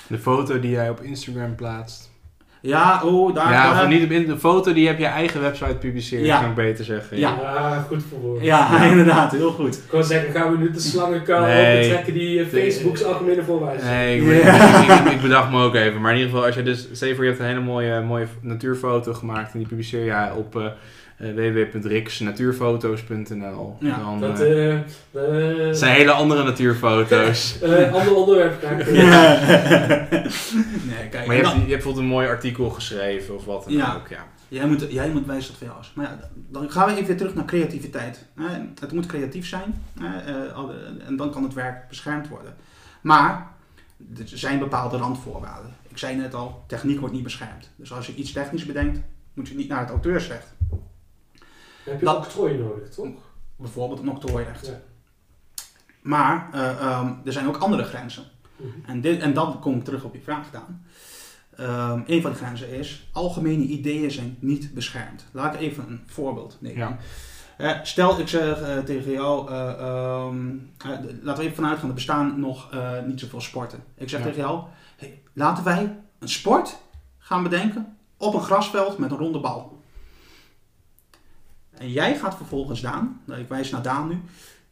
De 0.07 0.19
foto 0.19 0.59
die 0.59 0.71
jij 0.71 0.89
op 0.89 1.01
Instagram 1.01 1.55
plaatst. 1.55 2.11
Ja, 2.61 3.01
oh, 3.03 3.35
daar... 3.35 3.51
ja, 3.51 3.73
daar- 3.73 3.83
of 3.83 3.89
niet 3.89 4.03
op 4.03 4.11
in- 4.11 4.25
de 4.25 4.37
foto 4.37 4.73
die 4.73 4.83
je 4.83 4.91
op 4.91 4.97
je 4.97 5.05
eigen 5.05 5.41
website 5.41 5.75
publiceert, 5.75 6.25
Ja. 6.25 6.39
kan 6.39 6.49
ik 6.49 6.55
beter 6.55 6.85
zeggen. 6.85 7.17
Ja. 7.17 7.35
Ja, 7.41 7.85
goed 7.87 8.03
verwoord. 8.09 8.43
ja, 8.43 8.81
inderdaad, 8.91 9.31
heel 9.31 9.51
goed. 9.51 9.75
Ik 9.75 9.91
wou 9.91 10.03
zeggen, 10.03 10.31
gaan 10.33 10.51
we 10.51 10.57
nu 10.57 10.71
de 10.71 10.79
slangenkuil 10.79 11.41
Nee. 11.45 11.75
opentrekken 11.77 12.13
die 12.13 12.39
eh, 12.39 12.47
Facebook's 12.47 13.03
algemene 13.03 13.43
voorwijs 13.43 13.83
Nee, 13.83 14.17
ik, 14.21 14.43
Ja. 14.43 14.81
ik, 14.81 15.05
ik- 15.05 15.11
ik 15.11 15.21
bedacht 15.21 15.51
me 15.51 15.63
ook 15.63 15.75
even. 15.75 16.01
Maar 16.01 16.11
in 16.11 16.17
ieder 16.17 16.31
geval, 16.31 16.45
als 16.47 16.55
je 16.55 16.63
dus, 16.63 16.87
stel 16.91 17.07
je 17.07 17.15
hebt 17.21 17.39
een 17.39 17.45
hele 17.45 17.59
mooie, 17.59 18.01
mooie 18.01 18.27
natuurfoto 18.41 19.13
gemaakt 19.13 19.53
en 19.53 19.59
die 19.59 19.67
publiceer 19.67 20.03
je 20.05 20.33
op 20.35 20.55
eh, 20.55 20.65
www.riksnatuurfoto's.nl. 21.17 23.75
Ja, 23.79 23.97
Dan 23.97 24.19
Dat 24.19 24.39
eh, 24.39 24.73
eh 24.73 24.79
eh, 25.11 25.67
het 25.67 25.77
zijn 25.77 25.95
hele 25.95 26.11
andere 26.11 26.43
natuurfoto's. 26.43 27.59
eh, 27.61 27.93
ander 27.93 28.15
onderwerp 28.15 28.59
graag. 28.61 28.91
nee, 28.91 29.09
kijk. 31.09 31.27
Maar 31.27 31.35
je 31.35 31.41
hebt, 31.41 31.53
je 31.53 31.59
hebt 31.59 31.67
bijvoorbeeld 31.67 32.03
een 32.03 32.09
mooi 32.11 32.27
artikel 32.27 32.69
geschreven 32.69 33.35
of 33.35 33.45
wat 33.45 33.63
dan 33.63 33.73
Ja. 33.73 33.95
ook. 33.95 34.07
Ja. 34.07 34.25
Jij 34.49 34.67
moet, 34.67 34.91
jij 34.91 35.09
moet 35.09 35.25
wijzen 35.25 35.49
tot 35.49 35.57
voor 35.57 35.67
jou 35.67 35.79
is. 35.79 35.91
Maar 35.95 36.05
ja, 36.05 36.19
dan 36.49 36.71
gaan 36.71 36.85
we 36.87 36.93
even 36.93 37.05
weer 37.05 37.17
terug 37.17 37.33
naar 37.35 37.45
creativiteit. 37.45 38.25
hè. 38.35 38.47
Het 38.79 38.91
moet 38.91 39.05
creatief 39.05 39.47
zijn 39.47 39.81
eh, 40.01 41.07
en 41.07 41.15
dan 41.15 41.31
kan 41.31 41.43
het 41.43 41.53
werk 41.53 41.87
beschermd 41.89 42.27
worden. 42.27 42.55
Maar 43.01 43.47
er 44.17 44.23
zijn 44.27 44.59
bepaalde 44.59 44.97
randvoorwaarden. 44.97 45.75
Ik 45.87 45.97
zei 45.97 46.15
net 46.15 46.33
al, 46.33 46.63
techniek 46.67 46.99
wordt 46.99 47.13
niet 47.15 47.23
beschermd. 47.23 47.69
Dus 47.75 47.93
als 47.93 48.07
je 48.07 48.15
iets 48.15 48.31
technisch 48.31 48.65
bedenkt, 48.65 48.99
moet 49.33 49.47
je 49.47 49.55
niet 49.55 49.67
naar 49.69 49.79
het 49.79 49.89
auteursrecht. 49.89 50.55
Heb 51.87 51.99
je 51.99 52.05
Dat- 52.05 52.17
octrooi 52.17 52.57
nodig, 52.57 52.89
toch? 52.89 53.07
Bijvoorbeeld 53.55 53.99
een 53.99 54.09
octrooirecht. 54.09 54.65
Ja. 54.65 54.79
Maar 56.01 56.49
eh, 56.53 56.69
ehm, 56.81 57.13
er 57.25 57.31
zijn 57.33 57.47
ook 57.47 57.57
andere 57.57 57.83
grenzen. 57.83 58.23
Mhm. 58.55 58.69
En, 58.85 59.01
dit, 59.01 59.21
en 59.21 59.33
dan 59.33 59.59
kom 59.59 59.75
ik 59.75 59.83
terug 59.83 60.03
op 60.03 60.13
je 60.13 60.21
vraag, 60.21 60.51
Daan. 60.51 60.85
Ehm, 61.55 62.01
een 62.05 62.21
van 62.21 62.31
de 62.31 62.37
grenzen 62.37 62.69
is, 62.69 63.09
algemene 63.13 63.63
ideeën 63.63 64.11
zijn 64.11 64.37
niet 64.39 64.73
beschermd. 64.73 65.25
Laat 65.31 65.53
ik 65.53 65.59
even 65.59 65.83
een 65.87 66.01
voorbeeld 66.05 66.57
nemen. 66.59 66.77
Ja. 66.77 66.97
Eh, 67.57 67.83
stel, 67.83 68.19
ik 68.19 68.27
zeg 68.27 68.61
eh, 68.61 68.77
tegen 68.77 69.11
jou, 69.11 69.51
eh, 69.51 69.69
ehm, 69.79 70.49
eh, 70.77 70.91
d- 70.91 71.23
laten 71.23 71.37
we 71.37 71.43
even 71.43 71.55
vanuit 71.55 71.79
gaan, 71.79 71.87
er 71.87 71.93
bestaan 71.95 72.39
nog 72.39 72.71
eh, 72.71 72.91
niet 73.05 73.19
zoveel 73.19 73.41
sporten. 73.41 73.83
Ik 73.95 74.09
zeg 74.09 74.19
Ja. 74.19 74.25
tegen 74.25 74.41
jou, 74.41 74.63
hey, 74.97 75.21
laten 75.33 75.63
wij 75.63 75.97
een 76.19 76.29
sport 76.29 76.77
gaan 77.17 77.43
bedenken 77.43 77.97
op 78.17 78.33
een 78.33 78.41
grasveld 78.41 78.97
met 78.97 79.11
een 79.11 79.17
ronde 79.17 79.39
bal. 79.39 79.76
En 81.79 81.91
jij 81.91 82.15
gaat 82.17 82.35
vervolgens 82.35 82.81
Daan, 82.81 83.21
nou, 83.25 83.39
ik 83.41 83.47
wijs 83.47 83.69
naar 83.69 83.81
Daan 83.81 84.07
nu, 84.07 84.21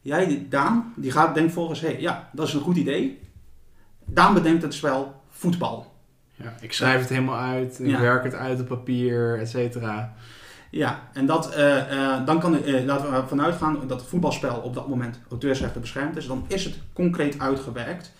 jij 0.02 0.46
Daan, 0.50 0.94
die 0.96 1.12
gaat 1.12 1.36
denkt 1.36 1.54
volgens, 1.54 1.82
hé, 1.82 1.88
hey, 1.88 2.02
ja, 2.02 2.30
dat 2.32 2.48
is 2.48 2.54
een 2.54 2.62
goed 2.62 2.78
idee. 2.78 3.20
Daan 4.06 4.34
bedenkt 4.34 4.62
het 4.62 4.74
spel 4.74 5.22
voetbal. 5.30 5.94
Ja, 6.36 6.54
ik 6.62 6.74
schrijf 6.74 7.00
het 7.00 7.10
helemaal 7.10 7.40
uit, 7.40 7.80
ik 7.80 7.88
Ja. 7.90 8.00
werk 8.00 8.24
het 8.24 8.34
uit 8.34 8.60
op 8.60 8.68
papier, 8.68 9.40
et 9.40 9.50
cetera. 9.50 10.14
Ja, 10.72 11.00
en 11.14 11.26
dat, 11.26 11.54
eh, 11.54 12.14
eh, 12.16 12.26
dan 12.26 12.40
kan, 12.40 12.64
eh, 12.64 12.86
laten 12.86 13.10
we 13.10 13.16
ervan 13.16 13.42
uitgaan 13.42 13.88
dat 13.88 14.00
het 14.00 14.10
voetbalspel 14.10 14.58
op 14.58 14.74
dat 14.74 14.88
moment 14.88 15.20
auteursrechten 15.30 15.82
beschermd 15.82 16.18
is. 16.18 16.28
Dan 16.28 16.46
is 16.48 16.64
het 16.64 16.76
concreet 16.94 17.40
uitgewerkt. 17.40 18.12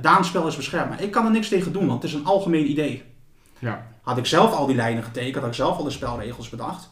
Daans 0.00 0.28
spel 0.28 0.46
is 0.46 0.56
beschermd, 0.56 0.88
maar 0.88 1.02
ik 1.02 1.10
kan 1.10 1.24
er 1.24 1.30
niks 1.30 1.48
tegen 1.48 1.72
doen, 1.72 1.86
want 1.86 2.02
het 2.02 2.10
is 2.12 2.18
een 2.18 2.24
algemeen 2.24 2.70
idee. 2.70 3.04
Ja. 3.58 3.86
Had 4.02 4.18
ik 4.18 4.26
zelf 4.26 4.52
al 4.52 4.66
die 4.66 4.76
lijnen 4.76 5.02
getekend, 5.02 5.34
had 5.36 5.46
ik 5.46 5.54
zelf 5.54 5.76
al 5.78 5.84
de 5.84 5.90
spelregels 5.90 6.48
bedacht. 6.48 6.91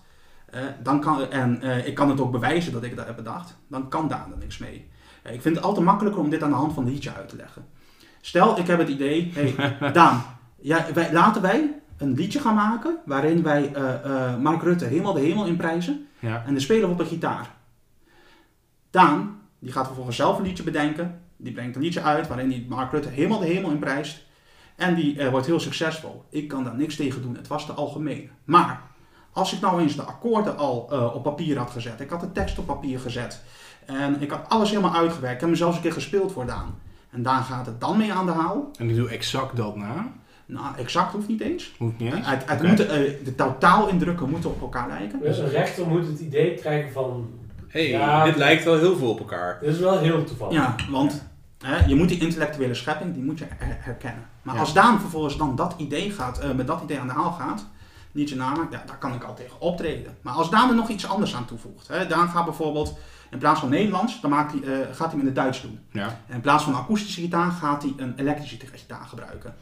Eh, 0.51 0.61
dan 0.83 1.01
kan, 1.01 1.31
en 1.31 1.63
eh, 1.63 1.87
ik 1.87 1.95
kan 1.95 2.09
het 2.09 2.21
ook 2.21 2.31
bewijzen 2.31 2.73
dat 2.73 2.83
ik 2.83 2.97
dat 2.97 3.07
heb 3.07 3.17
bedacht. 3.17 3.57
Dan 3.69 3.89
kan 3.89 4.09
Daan 4.09 4.33
er 4.33 4.39
niks 4.39 4.59
mee. 4.59 4.89
Eh, 5.23 5.35
ik 5.35 5.43
vind 5.43 5.57
het 5.57 5.65
altijd 5.65 5.85
makkelijker 5.85 6.21
om 6.21 6.31
dit 6.31 6.43
aan 6.43 6.51
de 6.51 6.57
hand 6.57 6.73
van 6.73 6.87
een 6.87 6.93
liedje 6.93 7.15
uit 7.15 7.29
te 7.29 7.37
leggen. 7.37 7.65
Stel, 8.21 8.59
ik 8.59 8.67
heb 8.67 8.79
het 8.79 8.89
idee, 8.89 9.33
hey, 9.35 9.77
Daan, 9.93 10.23
ja, 10.61 10.87
wij, 10.95 11.13
laten 11.13 11.43
wij 11.43 11.75
een 11.97 12.15
liedje 12.15 12.41
gaan 12.41 12.55
maken 12.55 12.97
waarin 13.05 13.43
wij 13.43 13.73
Mark 14.41 14.63
Rutte 14.63 14.85
helemaal 14.85 15.13
de 15.13 15.21
hemel 15.21 15.47
in 15.47 15.57
prijzen. 15.57 16.07
Ja. 16.19 16.43
En 16.47 16.53
dan 16.53 16.61
spelen 16.61 16.87
we 16.87 16.95
op 16.95 17.01
een 17.01 17.07
gitaar. 17.07 17.51
Daan, 18.91 19.41
die 19.59 19.73
gaat 19.73 19.87
vervolgens 19.87 20.17
zelf 20.17 20.39
een 20.39 20.45
liedje 20.45 20.63
bedenken. 20.63 21.21
Die 21.37 21.53
brengt 21.53 21.77
een 21.77 21.83
liedje 21.83 22.03
uit 22.03 22.29
waarin 22.29 22.51
hij 22.51 22.67
Mark 22.69 22.93
Rutte 22.93 23.09
helemaal 23.09 23.39
de 23.39 23.47
hemel 23.47 23.71
in 23.71 23.79
prijst. 23.79 24.25
En 24.77 24.95
die 24.95 25.31
wordt 25.31 25.47
heel 25.47 25.61
succesvol. 25.61 26.25
Ik 26.31 26.49
kan 26.49 26.65
daar 26.65 26.77
niks 26.77 26.97
tegen 26.97 27.23
doen. 27.23 27.37
Het 27.37 27.49
was 27.49 27.67
te 27.67 27.73
algemeen. 27.73 28.31
Maar 28.45 28.90
als 29.33 29.53
ik 29.53 29.61
nou 29.61 29.81
eens 29.81 29.97
de 29.97 30.03
akkoorden 30.03 30.57
al 30.57 30.89
eh, 30.91 31.15
op 31.15 31.23
papier 31.23 31.59
had 31.59 31.71
gezet. 31.71 32.01
Ik 32.01 32.11
had 32.11 32.21
de 32.21 32.33
tekst 32.33 32.59
op 32.59 32.67
papier 32.67 32.99
gezet. 33.01 33.41
En 33.87 34.23
ik 34.23 34.31
had 34.31 34.41
alles 34.49 34.71
helemaal 34.71 34.95
uitgewerkt. 34.95 35.35
Ik 35.35 35.41
heb 35.41 35.49
hem 35.49 35.59
zelfs 35.59 35.77
een 35.77 35.83
keer 35.83 35.93
gespeeld 35.93 36.33
voor 36.33 36.47
Daan. 36.47 36.79
En 37.11 37.23
Daan 37.23 37.43
gaat 37.45 37.67
het 37.67 37.81
dan 37.81 37.97
mee 37.97 38.13
aan 38.13 38.27
de 38.27 38.33
haal. 38.33 38.71
En 38.79 38.91
ik 38.91 38.97
doe 38.97 39.09
exact 39.09 39.57
dat 39.57 39.77
na. 39.77 40.13
Nou, 40.47 40.77
exact 40.77 41.13
hoeft 41.13 41.29
niet 41.29 41.41
eens. 41.41 41.73
Hoeft 41.79 41.99
niet 41.99 42.15
eens. 42.15 42.27
Het, 42.27 42.43
het 42.47 42.59
Oké. 42.59 42.67
moeten, 42.69 42.89
eh, 42.91 43.25
de 43.25 43.35
totaalindrukken 43.35 44.31
moeten 44.31 44.51
op 44.51 44.61
elkaar 44.61 44.89
lijken. 44.89 45.21
Dus 45.21 45.39
een 45.39 45.49
rechter 45.49 45.87
moet 45.87 46.07
het 46.07 46.21
idee 46.21 46.55
krijgen 46.55 46.93
van... 46.93 47.29
hey, 47.69 47.89
Ja. 47.89 48.25
dit 48.25 48.37
lijkt 48.37 48.65
wel 48.65 48.79
heel 48.79 48.97
veel 48.97 49.11
op 49.11 49.19
elkaar. 49.19 49.59
Dit 49.61 49.69
is 49.75 49.79
wel 49.79 49.99
heel 49.99 50.25
toevallig. 50.25 50.55
Ja, 50.55 50.75
want 50.91 51.25
hè, 51.59 51.85
je 51.87 51.95
moet 51.95 52.09
die 52.09 52.21
intellectuele 52.21 52.75
schepping, 52.75 53.15
die 53.15 53.23
moet 53.23 53.39
je 53.39 53.45
her- 53.49 53.77
herkennen. 53.81 54.25
Maar 54.43 54.55
Ja. 54.55 54.61
als 54.61 54.73
Daan 54.75 55.01
vervolgens 55.01 55.37
dan 55.37 55.57
dat 55.57 55.75
idee 55.77 56.11
gaat, 56.11 56.39
eh, 56.39 56.51
met 56.53 56.67
dat 56.67 56.83
idee 56.83 56.99
aan 56.99 57.07
de 57.07 57.13
haal 57.13 57.33
gaat, 57.33 57.67
liedje 58.13 58.37
namaakt, 58.37 58.73
ja, 58.73 58.83
daar 58.87 58.99
kan 58.99 59.15
ik 59.15 59.25
al 59.25 59.35
tegen 59.35 59.61
optreden. 59.61 60.17
Maar 60.23 60.33
als 60.35 60.51
Daan 60.51 60.69
er 60.69 60.75
nog 60.75 60.89
iets 60.89 61.07
anders 61.07 61.35
aan 61.35 61.45
toevoegt, 61.45 61.89
hè, 61.89 62.07
Daan 62.07 62.29
gaat 62.29 62.45
bijvoorbeeld 62.45 62.99
in 63.31 63.39
plaats 63.39 63.61
van 63.61 63.69
Nederlands, 63.69 64.21
dan 64.21 64.31
maakt 64.31 64.53
hij, 64.53 64.63
eh, 64.63 64.87
gaat 64.87 64.99
hij 64.99 65.09
hem 65.11 65.21
in 65.21 65.27
het 65.27 65.35
Duits 65.35 65.63
doen. 65.63 65.81
Ja. 65.93 66.07
En 66.27 66.35
in 66.35 66.41
plaats 66.41 66.65
van 66.65 66.73
een 66.73 66.79
akoestische 66.79 67.21
gitaar 67.21 67.51
gaat 67.51 67.83
hij 67.83 67.93
een 67.97 68.15
elektrische 68.19 68.57
gitaar 68.73 69.07
gebruiken. 69.07 69.55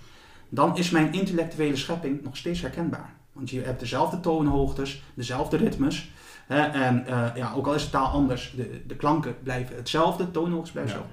Dan 0.48 0.76
is 0.76 0.90
mijn 0.90 1.12
intellectuele 1.12 1.76
schepping 1.76 2.22
nog 2.22 2.37
steeds 2.37 2.61
herkenbaar. 2.61 3.14
Want 3.32 3.50
je 3.50 3.61
hebt 3.62 3.80
dezelfde 3.80 4.20
toonhoogtes, 4.20 5.02
dezelfde 5.14 5.56
ritmes. 5.56 6.11
Hè, 6.46 6.61
en 6.61 7.06
eh, 7.06 7.24
ja, 7.34 7.52
ook 7.56 7.66
al 7.66 7.74
is 7.74 7.84
de 7.84 7.90
taal 7.90 8.06
anders, 8.06 8.52
de, 8.56 8.82
de 8.87 8.96
klanken 8.96 9.37
blijven 9.42 9.76
hetzelfde, 9.76 10.30
toonhoogtes 10.30 10.70
blijven 10.72 10.94
Ja. 10.94 11.00
zo. 11.00 11.06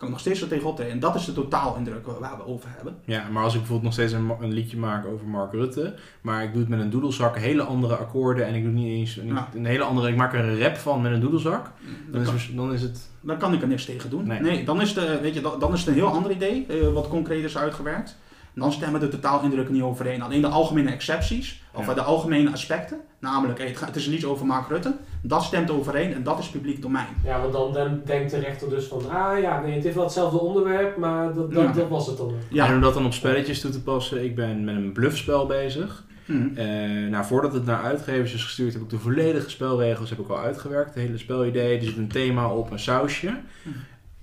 Kan 0.00 0.08
ik 0.08 0.14
nog 0.14 0.24
steeds 0.24 0.42
er 0.42 0.48
tegen 0.48 0.68
optreden. 0.68 0.92
En 0.92 1.00
dat 1.00 1.14
is 1.14 1.24
de 1.24 1.32
totaalindruk 1.32 2.06
waar 2.06 2.36
we 2.36 2.46
over 2.46 2.68
hebben. 2.76 2.96
Ja, 3.04 3.28
maar 3.30 3.42
als 3.42 3.52
ik 3.52 3.58
bijvoorbeeld 3.58 3.82
nog 3.84 3.92
steeds 3.92 4.12
een, 4.12 4.30
een 4.40 4.52
liedje 4.52 4.76
maak 4.76 5.06
over 5.06 5.26
Mark 5.26 5.52
Rutte, 5.52 5.94
maar 6.20 6.42
ik 6.42 6.50
doe 6.52 6.60
het 6.60 6.70
met 6.70 6.80
een 6.80 6.90
doedelzak, 6.90 7.38
hele 7.38 7.62
andere 7.62 7.94
akkoorden 7.96 8.46
en 8.46 8.54
ik 8.54 8.62
doe 8.62 8.72
niet 8.72 8.86
eens 8.98 9.16
een, 9.16 9.26
Ja. 9.26 9.48
een 9.54 9.64
hele 9.64 9.82
andere, 9.84 10.08
ik 10.08 10.16
maak 10.16 10.32
er 10.34 10.44
een 10.44 10.60
rap 10.60 10.76
van 10.76 11.00
met 11.02 11.12
een 11.12 11.20
doedelzak, 11.20 11.70
dan 12.10 12.24
Dan 12.24 12.34
is, 12.34 12.46
kan, 12.46 12.56
dan 12.56 12.72
is 12.72 12.82
het, 12.82 13.08
dan 13.20 13.38
kan 13.38 13.52
ik 13.54 13.62
er 13.62 13.68
niks 13.68 13.84
tegen 13.84 14.10
doen. 14.10 14.26
Nee. 14.26 14.40
Nee, 14.40 14.64
dan, 14.64 14.80
is 14.80 14.94
de, 14.94 15.18
weet 15.22 15.34
je, 15.34 15.40
dan, 15.40 15.58
dan 15.60 15.72
is 15.72 15.78
het 15.78 15.88
een 15.88 15.94
heel 15.94 16.06
ander 16.12 16.30
idee, 16.30 16.66
eh, 16.66 16.92
wat 16.92 17.08
concreet 17.08 17.44
is 17.44 17.56
uitgewerkt. 17.56 18.16
En 18.54 18.60
dan 18.60 18.72
stemmen 18.72 19.00
de 19.00 19.08
totaalindrukken 19.08 19.74
niet 19.74 19.82
overeen. 19.82 20.22
Alleen 20.22 20.40
de 20.40 20.46
algemene 20.48 20.90
excepties, 20.90 21.62
of 21.72 21.86
Ja. 21.86 21.94
de 21.94 22.02
algemene 22.02 22.50
aspecten, 22.52 23.00
namelijk 23.20 23.58
hey, 23.58 23.68
het, 23.68 23.76
gaat- 23.76 23.88
het 23.88 23.96
is 23.96 24.04
een 24.06 24.12
liedje 24.12 24.26
over 24.28 24.46
Mark 24.46 24.68
Rutte, 24.68 24.94
dat 25.22 25.42
stemt 25.42 25.70
overeen 25.70 26.12
en 26.14 26.22
dat 26.22 26.38
is 26.38 26.48
publiek 26.48 26.82
domein. 26.82 27.06
Ja, 27.24 27.40
want 27.40 27.52
dan, 27.52 27.72
dan 27.72 28.00
denkt 28.04 28.30
de 28.30 28.38
rechter 28.38 28.68
dus 28.68 28.84
van, 28.86 29.10
ah 29.10 29.40
ja, 29.40 29.60
nee, 29.60 29.74
het 29.74 29.82
heeft 29.82 29.94
wel 29.94 30.04
hetzelfde 30.04 30.38
onderwerp, 30.40 30.96
maar 30.96 31.34
dat, 31.34 31.52
dat, 31.52 31.62
Ja. 31.62 31.72
dat 31.72 31.88
was 31.88 32.06
het 32.06 32.16
dan. 32.16 32.32
Ja. 32.48 32.66
en 32.68 32.74
om 32.74 32.80
dat 32.80 32.94
dan 32.94 33.04
op 33.06 33.12
spelletjes 33.12 33.60
toe 33.60 33.70
te 33.70 33.82
passen, 33.82 34.24
ik 34.24 34.34
ben 34.34 34.64
met 34.64 34.74
een 34.74 34.92
bluffspel 34.92 35.46
bezig. 35.46 36.04
Mhm. 36.26 36.56
Eh, 36.56 37.10
nou, 37.10 37.24
voordat 37.24 37.52
het 37.52 37.64
naar 37.64 37.82
uitgevers 37.82 38.34
is 38.34 38.44
gestuurd, 38.44 38.72
heb 38.72 38.82
ik 38.82 38.90
de 38.90 38.98
volledige 38.98 39.50
spelregels 39.50 40.10
heb 40.10 40.18
ik 40.18 40.28
al 40.28 40.38
uitgewerkt. 40.38 40.94
Het 40.94 41.02
hele 41.04 41.18
spelidee, 41.18 41.78
er 41.78 41.84
zit 41.84 41.96
een 41.96 42.08
thema 42.08 42.48
op, 42.52 42.70
een 42.70 42.78
sausje. 42.78 43.26
Mhm. 43.62 43.74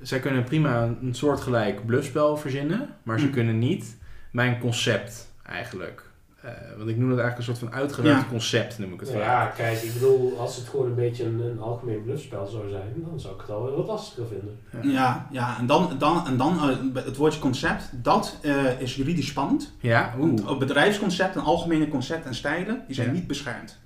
Zij 0.01 0.19
kunnen 0.19 0.43
prima 0.43 0.83
een 1.01 1.15
soortgelijk 1.15 1.85
bluffspel 1.85 2.37
verzinnen, 2.37 2.89
maar 3.03 3.19
ze 3.19 3.25
Mhm. 3.25 3.33
kunnen 3.33 3.59
niet 3.59 3.97
mijn 4.31 4.59
concept 4.59 5.31
eigenlijk. 5.45 6.06
Eh, 6.41 6.51
want 6.77 6.89
ik 6.89 6.97
noem 6.97 7.09
het 7.09 7.19
eigenlijk 7.19 7.37
een 7.37 7.43
soort 7.43 7.57
van 7.57 7.73
uitgewerkt 7.79 8.21
Ja. 8.21 8.27
concept, 8.29 8.79
noem 8.79 8.93
ik 8.93 8.99
het 8.99 9.09
vaak. 9.09 9.19
ja, 9.21 9.45
kijk, 9.45 9.81
ik 9.81 9.93
bedoel, 9.93 10.39
als 10.39 10.55
het 10.55 10.67
gewoon 10.67 10.85
een 10.85 10.95
beetje 10.95 11.23
een, 11.25 11.39
een 11.39 11.59
algemeen 11.59 12.03
bluffspel 12.03 12.47
zou 12.47 12.69
zijn, 12.69 12.93
dan 12.95 13.19
zou 13.19 13.33
ik 13.33 13.41
het 13.41 13.49
al 13.49 13.63
wel 13.63 13.75
wat 13.75 13.87
lastiger 13.87 14.25
vinden. 14.27 14.59
Ja, 14.93 15.27
ja, 15.31 15.57
en 15.59 15.65
dan, 15.65 15.95
dan, 15.97 16.27
en 16.27 16.37
dan 16.37 16.57
eh, 16.93 17.03
het 17.05 17.15
woordje 17.17 17.39
concept, 17.39 17.89
dat 17.93 18.37
eh, 18.41 18.81
is 18.81 18.95
juridisch 18.95 19.27
spannend. 19.27 19.73
Ja, 19.79 20.13
Want 20.17 20.39
oeh. 20.39 20.49
het 20.49 20.59
bedrijfsconcept 20.59 21.35
en 21.35 21.41
algemene 21.41 21.87
concepten 21.87 22.27
en 22.29 22.35
stijlen, 22.35 22.83
die 22.87 22.95
zijn 22.95 23.07
Ja. 23.07 23.13
niet 23.13 23.27
beschermd. 23.27 23.77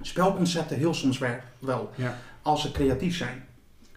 Spelconcepten 0.00 0.76
heel 0.76 0.94
soms 0.94 1.18
wel, 1.58 1.90
Ja. 1.94 2.18
als 2.42 2.60
ze 2.62 2.70
creatief 2.72 3.16
zijn. 3.16 3.44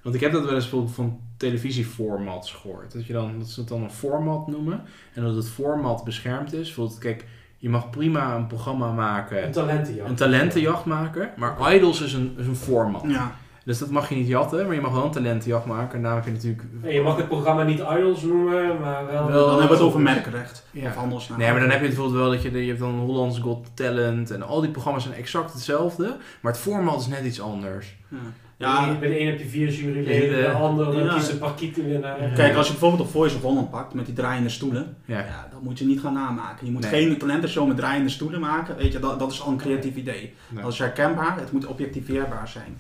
Want 0.04 0.16
ik 0.16 0.22
heb 0.22 0.32
dat 0.32 0.44
wel 0.44 0.54
eens 0.54 0.62
bijvoorbeeld 0.64 0.96
van 0.96 1.20
televisieformats 1.38 2.52
gehoord. 2.54 2.92
Dat, 2.94 3.06
je 3.06 3.14
dan, 3.14 3.40
dat 3.40 3.48
ze 3.48 3.60
het 3.60 3.70
dan 3.70 3.84
een 3.84 3.92
format 3.92 4.48
noemen. 4.48 4.84
En 5.14 5.24
dat 5.24 5.36
het 5.36 5.50
format 5.50 6.04
beschermd 6.04 6.54
is. 6.54 6.66
Bijvoorbeeld, 6.66 6.98
kijk, 7.00 7.26
je 7.60 7.70
mag 7.70 7.90
prima 7.90 8.36
een 8.36 8.48
programma 8.48 8.92
maken. 8.92 9.44
Een 9.46 9.52
talentenjacht. 9.52 10.10
Een 10.10 10.16
talentenjacht 10.16 10.86
maken. 10.86 11.30
Maar 11.36 11.76
Idols 11.76 12.02
is 12.02 12.14
een, 12.14 12.36
is 12.38 12.48
een 12.48 12.56
format. 12.56 13.04
Ja, 13.08 13.32
Dus 13.66 13.78
dat 13.80 13.90
mag 13.90 14.10
je 14.10 14.16
niet 14.16 14.28
jatten. 14.28 14.66
Maar 14.66 14.76
je 14.76 14.82
mag 14.82 14.92
wel 14.92 15.04
een 15.06 15.12
talentenjacht 15.12 15.66
maken. 15.66 15.96
En 15.98 16.04
daar 16.04 16.16
heb 16.16 16.26
je 16.26 16.32
natuurlijk... 16.32 16.64
Nee, 16.82 16.94
je 16.94 17.02
mag 17.02 17.18
het 17.18 17.28
programma 17.28 17.64
niet 17.64 17.80
Idols 17.80 18.22
noemen, 18.22 18.80
maar 18.80 19.06
wel... 19.06 19.28
Wel- 19.28 19.46
dan 19.48 19.50
hebben 19.60 19.68
we 19.68 19.74
het 19.74 19.84
over 19.84 20.00
merkenrecht. 20.00 20.66
Ja. 20.72 20.88
Of 20.90 20.98
anders. 20.98 21.28
nou. 21.28 21.40
Nee, 21.40 21.52
maar 21.52 21.60
dan 21.60 21.70
heb 21.70 21.80
je 21.82 21.88
bijvoorbeeld 21.88 22.18
wel 22.18 22.30
dat 22.32 22.42
je... 22.42 22.52
Je 22.52 22.68
hebt 22.68 22.80
dan 22.80 23.00
Hollands 23.00 23.40
Got 23.40 23.68
Talent. 23.74 24.32
En 24.32 24.42
al 24.44 24.62
die 24.62 24.72
programma's 24.72 25.04
zijn 25.04 25.16
exact 25.16 25.54
hetzelfde. 25.54 26.16
Maar 26.42 26.52
het 26.52 26.62
format 26.62 27.00
is 27.00 27.08
net 27.08 27.26
iets 27.26 27.42
anders. 27.42 27.98
Ja. 28.08 28.18
Ja. 28.60 28.86
Ja, 28.88 28.98
Bij 29.00 29.10
de 29.10 29.20
een 29.20 29.28
heb 29.28 29.40
je 29.40 29.48
vier 29.48 29.70
juryleden, 29.72 30.30
bij 30.30 30.42
de 30.42 30.52
ander 30.52 30.98
Ja. 30.98 31.04
ja. 31.04 31.14
kiest 31.14 31.30
een 31.30 31.38
parkieten 31.38 31.88
winnaar. 31.90 32.18
kijk, 32.36 32.56
als 32.56 32.66
je 32.66 32.72
bijvoorbeeld 32.72 33.02
op 33.02 33.10
Voice 33.12 33.36
of 33.36 33.42
Holland 33.42 33.70
pakt 33.70 33.94
met 33.94 34.06
die 34.06 34.16
draaiende 34.16 34.50
stoelen, 34.50 34.98
Ja. 35.06 35.18
ja, 35.20 35.48
dan 35.52 35.60
moet 35.64 35.80
je 35.80 35.86
niet 35.86 36.00
gaan 36.00 36.14
namaken. 36.14 36.66
Je 36.66 36.72
moet 36.72 36.92
Nee. 36.92 36.92
geen 37.08 37.18
talentenshow 37.18 37.68
met 37.68 37.78
draaiende 37.78 38.10
stoelen 38.10 38.40
maken. 38.40 38.76
Weet 38.76 38.92
je, 38.92 39.00
dat, 39.00 39.20
dat 39.20 39.32
is 39.32 39.42
al 39.42 39.52
een 39.52 39.58
creatief 39.58 39.96
idee. 39.96 40.34
Nee. 40.50 40.64
Dat 40.64 40.72
is 40.74 40.80
herkenbaar, 40.80 41.38
het 41.40 41.52
moet 41.52 41.66
objectiveerbaar 41.66 42.48
zijn. 42.48 42.78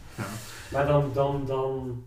Maar 0.69 0.87
dan, 0.87 1.11
dan, 1.13 1.43
dan 1.47 2.03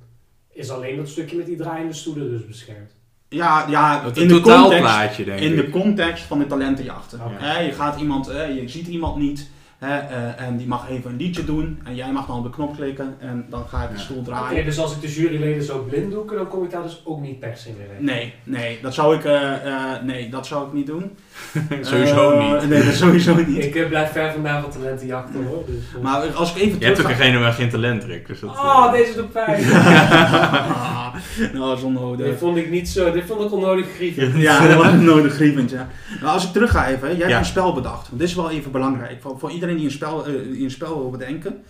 is 0.53 0.71
alleen 0.71 0.97
dat 0.97 1.09
stukje 1.09 1.37
met 1.37 1.47
die 1.47 1.57
draaiende 1.57 1.93
stoelen 1.95 2.31
dus 2.31 2.47
beschermd. 2.47 2.91
Ja, 3.29 3.67
ja 3.69 4.03
in, 4.03 4.13
de 4.13 4.13
context, 4.13 4.43
totaalplaatje, 4.45 5.25
denk 5.25 5.41
in 5.41 5.51
ik. 5.53 5.57
de 5.57 5.71
context 5.71 6.25
van 6.25 6.39
de 6.39 6.47
talentenjachten. 6.47 7.19
Hè, 7.23 7.59
je 7.61 7.73
gaat 7.73 8.01
iemand, 8.01 8.27
je 8.27 8.63
ziet 8.67 8.87
iemand 8.87 9.17
niet 9.17 9.51
hè, 9.83 9.99
eh, 9.99 10.47
en 10.47 10.57
die 10.57 10.67
mag 10.67 10.89
even 10.89 11.11
een 11.11 11.17
liedje 11.17 11.45
doen 11.45 11.81
en 11.85 11.95
jij 11.95 12.13
mag 12.13 12.27
dan 12.27 12.37
op 12.39 12.45
de 12.45 12.51
knop 12.51 12.75
klikken 12.77 13.17
en 13.19 13.47
dan 13.49 13.69
ga 13.69 13.83
ik 13.83 13.91
de 13.91 13.99
stoel 13.99 14.17
Oké, 14.17 14.27
draaien. 14.27 14.65
dus 14.65 14.79
als 14.79 14.95
ik 14.95 15.01
de 15.01 15.13
juryleden 15.13 15.63
zou 15.63 15.89
blinddoeken, 15.89 16.37
dan 16.37 16.49
kom 16.49 16.65
ik 16.65 16.71
daar 16.71 16.83
dus 16.83 17.03
ook 17.05 17.21
niet 17.21 17.39
per 17.41 17.57
se 17.57 17.71
mee. 17.79 17.87
Nee, 17.99 18.35
nee, 18.45 18.79
dat 18.83 18.95
zou 18.95 19.17
ik, 19.17 19.25
eh, 19.25 19.67
eh, 19.67 20.03
nee, 20.03 20.29
dat 20.29 20.47
zou 20.47 20.67
ik 20.67 20.73
niet 20.73 20.87
doen. 20.87 21.17
Sowieso 21.81 22.31
Eh, 22.31 22.53
niet. 22.61 22.69
Nee, 22.69 22.85
dat 22.85 22.95
sowieso 22.95 23.35
niet. 23.35 23.65
Ik 23.75 23.89
blijf 23.89 24.13
ver 24.13 24.33
vandaan 24.33 24.63
van 24.63 24.71
talentenjachten 24.71 25.45
hoor. 25.45 25.65
Dus, 25.67 25.75
eh. 25.97 26.03
Maar 26.03 26.27
als 26.33 26.51
ik 26.55 26.63
even 26.63 26.79
Je 26.79 26.85
hebt 26.85 26.99
ook 27.01 27.05
terug 27.07 27.21
geen, 27.21 27.53
geen 27.53 27.71
talent, 27.71 28.05
Rick. 28.05 28.27
Dus 28.27 28.41
dat, 28.41 28.51
Oh, 28.51 28.93
deze 28.93 29.15
doet 29.15 29.33
pijn. 29.33 29.65
Ah, 29.73 31.15
nou, 31.53 31.69
dat 31.69 31.79
is 31.79 31.83
onnodig. 31.85 32.27
dit 32.27 32.39
vond 32.39 32.57
ik 32.57 32.71
niet 32.71 32.89
zo, 32.89 33.13
dit 33.13 33.25
vond 33.27 33.41
ik 33.43 33.53
onnodig 33.53 33.87
grievend. 33.95 34.37
Ja, 34.37 34.67
dat 34.67 34.77
was 34.77 34.87
een 34.93 35.05
nodig 35.05 35.35
grievend, 35.35 35.71
ja. 35.71 35.89
Nou, 36.21 36.33
als 36.33 36.45
ik 36.47 36.53
terug 36.53 36.71
ga 36.71 36.89
even, 36.89 37.09
jij 37.09 37.17
hebt 37.17 37.31
Ja. 37.31 37.39
een 37.39 37.45
spel 37.45 37.73
bedacht. 37.75 38.09
Want 38.09 38.21
dit 38.21 38.29
is 38.29 38.35
wel 38.35 38.51
even 38.51 38.71
belangrijk 38.73 39.21
voor, 39.21 39.39
voor 39.39 39.51
iedereen 39.51 39.77
die 39.77 39.85
een 39.85 39.91
spel, 39.91 40.23
die 40.53 40.65
een 40.65 40.71
spel 40.71 40.99
wil 40.99 41.11
bedenken. 41.11 41.63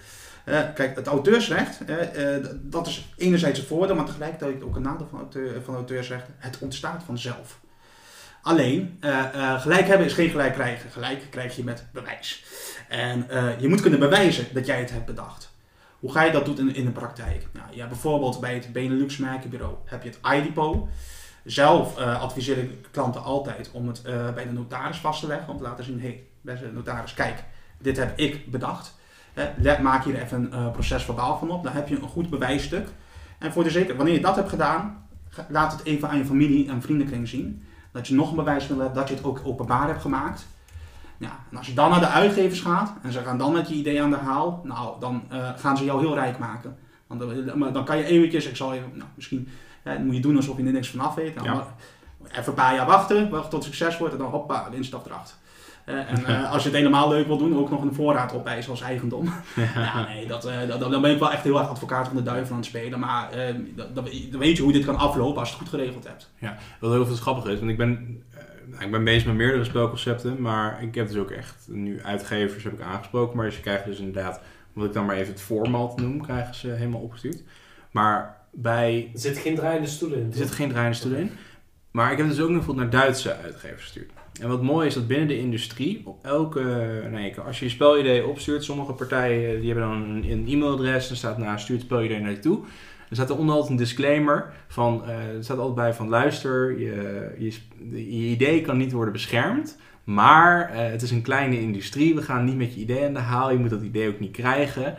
Eh, 0.44 0.58
kijk, 0.74 0.96
het 0.96 1.06
auteursrecht, 1.06 1.78
dat 2.62 2.86
is 2.86 3.12
enerzijds 3.16 3.58
een 3.58 3.64
voordeel, 3.66 3.94
maar 3.96 4.04
tegelijkertijd 4.04 4.62
ook 4.62 4.76
een 4.76 4.82
nadeel 4.82 5.06
van, 5.10 5.18
auteur, 5.18 5.50
van 5.64 5.74
auteursrecht. 5.74 6.24
Het 6.38 6.56
ontstaat 6.60 7.02
vanzelf. 7.06 7.60
Alleen, 8.42 8.96
eh, 9.00 9.18
eh, 9.34 9.60
gelijk 9.60 9.86
hebben 9.86 10.06
is 10.06 10.12
geen 10.12 10.30
gelijk 10.30 10.52
krijgen. 10.52 10.90
Gelijk 10.90 11.26
krijg 11.30 11.56
je 11.56 11.64
met 11.64 11.86
bewijs. 11.92 12.44
En 12.88 13.30
eh, 13.30 13.60
je 13.60 13.68
moet 13.68 13.80
kunnen 13.80 13.98
bewijzen 13.98 14.46
dat 14.52 14.66
jij 14.66 14.78
het 14.78 14.90
hebt 14.90 15.06
bedacht. 15.06 15.50
Hoe 15.98 16.12
ga 16.12 16.22
je 16.22 16.32
dat 16.32 16.44
doen 16.44 16.58
in, 16.58 16.74
in 16.74 16.84
de 16.84 16.90
praktijk? 16.90 17.46
Nou, 17.52 17.66
ja, 17.70 17.86
bijvoorbeeld 17.86 18.40
bij 18.40 18.54
het 18.54 18.72
Benelux 18.72 19.16
Merkenbureau 19.16 19.74
heb 19.84 20.02
je 20.02 20.08
het 20.08 20.34
iDepot. 20.34 20.88
Zelf 21.44 21.96
adviseer 21.96 22.58
ik 22.58 22.88
klanten 22.90 23.22
altijd 23.22 23.70
om 23.72 23.86
het 23.88 24.02
bij 24.34 24.44
de 24.44 24.52
notaris 24.52 24.96
vast 24.96 25.20
te 25.20 25.26
leggen. 25.26 25.48
Om 25.48 25.56
te 25.56 25.62
laten 25.62 25.84
zien, 25.84 26.00
hé, 26.00 26.06
hey, 26.06 26.22
beste 26.40 26.70
notaris, 26.72 27.14
kijk, 27.14 27.44
dit 27.78 27.96
heb 27.96 28.18
ik 28.18 28.50
bedacht. 28.50 28.94
Let- 29.56 29.82
maak 29.82 30.04
hier 30.04 30.22
even 30.22 30.42
een 30.42 30.52
eh, 30.52 30.72
procesverbaal 30.72 31.38
van 31.38 31.50
op. 31.50 31.62
Dan 31.62 31.72
heb 31.72 31.88
je 31.88 31.96
een 31.96 32.08
goed 32.08 32.30
bewijsstuk. 32.30 32.88
En 33.38 33.52
voor 33.52 33.64
de 33.64 33.70
zeker, 33.70 33.96
wanneer 33.96 34.14
je 34.14 34.20
dat 34.20 34.36
hebt 34.36 34.48
gedaan, 34.48 35.06
laat 35.48 35.72
het 35.72 35.84
even 35.84 36.08
aan 36.08 36.18
je 36.18 36.24
familie 36.24 36.68
en 36.68 36.82
vriendenkring 36.82 37.28
zien. 37.28 37.66
Dat 37.92 38.08
je 38.08 38.14
nog 38.14 38.30
een 38.30 38.36
bewijsmiddel 38.36 38.84
hebt, 38.84 38.94
dat 38.94 39.08
je 39.08 39.14
het 39.14 39.24
ook 39.24 39.40
openbaar 39.44 39.86
hebt 39.86 40.00
gemaakt. 40.00 40.46
Ja, 41.16 41.38
en 41.50 41.56
als 41.56 41.66
je 41.66 41.74
dan 41.74 41.90
naar 41.90 42.00
de 42.00 42.06
uitgevers 42.06 42.60
gaat 42.60 42.92
en 43.02 43.12
ze 43.12 43.18
gaan 43.18 43.38
dan 43.38 43.52
met 43.52 43.68
je 43.68 43.74
idee 43.74 44.02
aan 44.02 44.10
de 44.10 44.16
haal, 44.16 44.60
nou, 44.64 45.00
dan 45.00 45.22
eh, 45.28 45.48
gaan 45.56 45.76
ze 45.76 45.84
jou 45.84 46.00
heel 46.00 46.14
rijk 46.14 46.38
maken. 46.38 46.78
Want 47.06 47.20
dan, 47.20 47.58
maar 47.58 47.72
dan 47.72 47.84
kan 47.84 47.96
je 47.96 48.04
eventjes, 48.04 48.46
ik 48.46 48.56
zal 48.56 48.74
even, 48.74 48.90
nou, 48.94 49.08
misschien 49.14 49.48
moet 50.00 50.14
je 50.14 50.20
doen 50.20 50.36
alsof 50.36 50.56
je 50.56 50.64
er 50.64 50.72
niks 50.72 50.90
vanaf 50.90 51.14
weet. 51.14 51.34
Nou, 51.34 51.46
Ja. 51.46 51.66
Even 52.30 52.48
een 52.48 52.54
paar 52.54 52.74
jaar 52.74 52.86
wachten, 52.86 53.30
wachten 53.30 53.50
tot 53.50 53.64
het 53.64 53.74
succes 53.74 53.98
wordt 53.98 54.14
en 54.14 54.20
dan 54.20 54.30
hoppa, 54.30 54.70
de 54.70 54.76
instap 54.76 55.06
erachter. 55.06 55.34
Eh, 55.84 55.94
en 56.10 56.24
eh, 56.26 56.52
als 56.52 56.62
je 56.62 56.68
het 56.68 56.76
helemaal 56.78 57.08
leuk 57.08 57.26
wil 57.26 57.36
doen, 57.38 57.56
ook 57.58 57.70
nog 57.70 57.82
een 57.82 57.94
voorraad 57.94 58.32
opeisen 58.34 58.70
als 58.70 58.80
eigendom. 58.80 59.32
Ja, 59.74 60.06
nee, 60.08 60.26
dat, 60.26 60.44
eh, 60.44 60.68
dat, 60.68 60.80
dan 60.80 61.02
ben 61.02 61.10
ik 61.10 61.18
wel 61.18 61.32
echt 61.32 61.42
heel 61.42 61.58
erg 61.58 61.68
advocaat 61.68 62.06
van 62.06 62.16
de 62.16 62.22
duivel 62.22 62.50
aan 62.50 62.56
het 62.60 62.66
spelen. 62.68 62.98
Maar 63.00 63.30
eh, 63.30 63.54
dat, 63.76 63.94
dat- 63.94 64.10
dan 64.30 64.40
weet 64.40 64.56
je 64.56 64.62
hoe 64.62 64.72
dit 64.72 64.84
kan 64.84 64.96
aflopen 64.96 65.38
als 65.40 65.48
je 65.50 65.54
het 65.58 65.68
goed 65.68 65.78
geregeld 65.78 66.06
hebt. 66.08 66.30
Wat 66.80 66.92
heel 66.92 67.06
veel 67.06 67.16
grappig 67.16 67.44
is, 67.52 67.58
want 67.58 67.70
ik 67.70 67.76
ben, 67.76 68.22
ik 68.78 68.90
ben 68.90 69.04
bezig 69.04 69.26
met 69.26 69.34
meerdere 69.34 69.64
spelconcepten, 69.64 70.40
maar 70.42 70.82
ik 70.82 70.94
heb 70.94 71.08
dus 71.08 71.16
ook 71.16 71.30
echt 71.30 71.66
nu 71.68 72.02
uitgevers 72.02 72.64
heb 72.64 72.72
ik 72.72 72.80
aangesproken, 72.80 73.36
maar 73.36 73.52
ze 73.52 73.60
krijgen 73.60 73.90
dus 73.90 73.98
inderdaad, 73.98 74.40
wat 74.72 74.84
ik 74.86 74.92
dan 74.92 75.04
maar 75.06 75.16
even 75.16 75.32
het 75.32 75.42
format 75.42 75.96
noem, 76.00 76.22
krijgen 76.22 76.54
ze 76.54 76.68
helemaal 76.70 77.00
opgestuurd. 77.00 77.42
Maar 77.90 78.36
bij, 78.52 79.10
Er 79.14 79.20
zit 79.20 79.38
geen 79.38 79.54
draaiende 79.54 79.88
stoelen 79.88 80.18
in. 80.20 80.26
er 80.30 80.36
zit 80.36 80.50
geen 80.50 80.68
draaiende 80.68 80.96
stoel 80.96 81.12
in, 81.14 81.30
maar 81.90 82.12
ik 82.12 82.18
heb 82.18 82.28
dus 82.28 82.40
ook 82.40 82.48
nog 82.48 82.56
bijvoorbeeld 82.56 82.90
naar 82.92 83.00
Duitse 83.02 83.36
uitgevers 83.36 83.82
gestuurd. 83.82 84.10
En 84.40 84.48
wat 84.48 84.62
mooi 84.62 84.86
is 84.86 84.94
dat 84.94 85.06
binnen 85.06 85.28
de 85.28 85.38
industrie, 85.38 86.02
op 86.04 86.24
elke, 86.24 87.32
als 87.46 87.58
je 87.58 87.64
je 87.64 87.70
spelidee 87.70 88.26
opstuurt, 88.26 88.64
sommige 88.64 88.92
partijen 88.92 89.60
die 89.60 89.72
hebben 89.72 89.88
dan 89.88 90.02
een, 90.02 90.46
e-mailadres, 90.48 91.10
en 91.10 91.16
staat 91.16 91.38
nou, 91.38 91.58
stuur 91.58 91.76
het 91.76 91.84
spelidee 91.84 92.20
naar 92.20 92.30
je 92.30 92.38
toe. 92.38 92.60
Er 93.08 93.18
staat 93.18 93.30
er 93.30 93.36
altijd 93.36 93.70
een 93.70 93.76
disclaimer 93.76 94.52
van, 94.68 95.04
eh, 95.04 95.36
er 95.36 95.44
staat 95.44 95.58
altijd 95.58 95.74
bij 95.74 95.94
van 95.94 96.08
luister, 96.08 96.78
je, 96.78 97.34
je, 97.38 98.30
idee 98.30 98.60
kan 98.60 98.76
niet 98.76 98.92
worden 98.92 99.12
beschermd, 99.12 99.78
maar 100.04 100.70
eh, 100.70 100.90
het 100.90 101.02
is 101.02 101.10
een 101.10 101.22
kleine 101.22 101.60
industrie, 101.60 102.14
we 102.14 102.22
gaan 102.22 102.44
niet 102.44 102.56
met 102.56 102.74
je 102.74 102.80
idee 102.80 103.06
aan 103.06 103.14
de 103.14 103.20
haal, 103.20 103.50
je 103.50 103.58
moet 103.58 103.70
dat 103.70 103.82
idee 103.82 104.08
ook 104.08 104.20
niet 104.20 104.32
krijgen. 104.32 104.96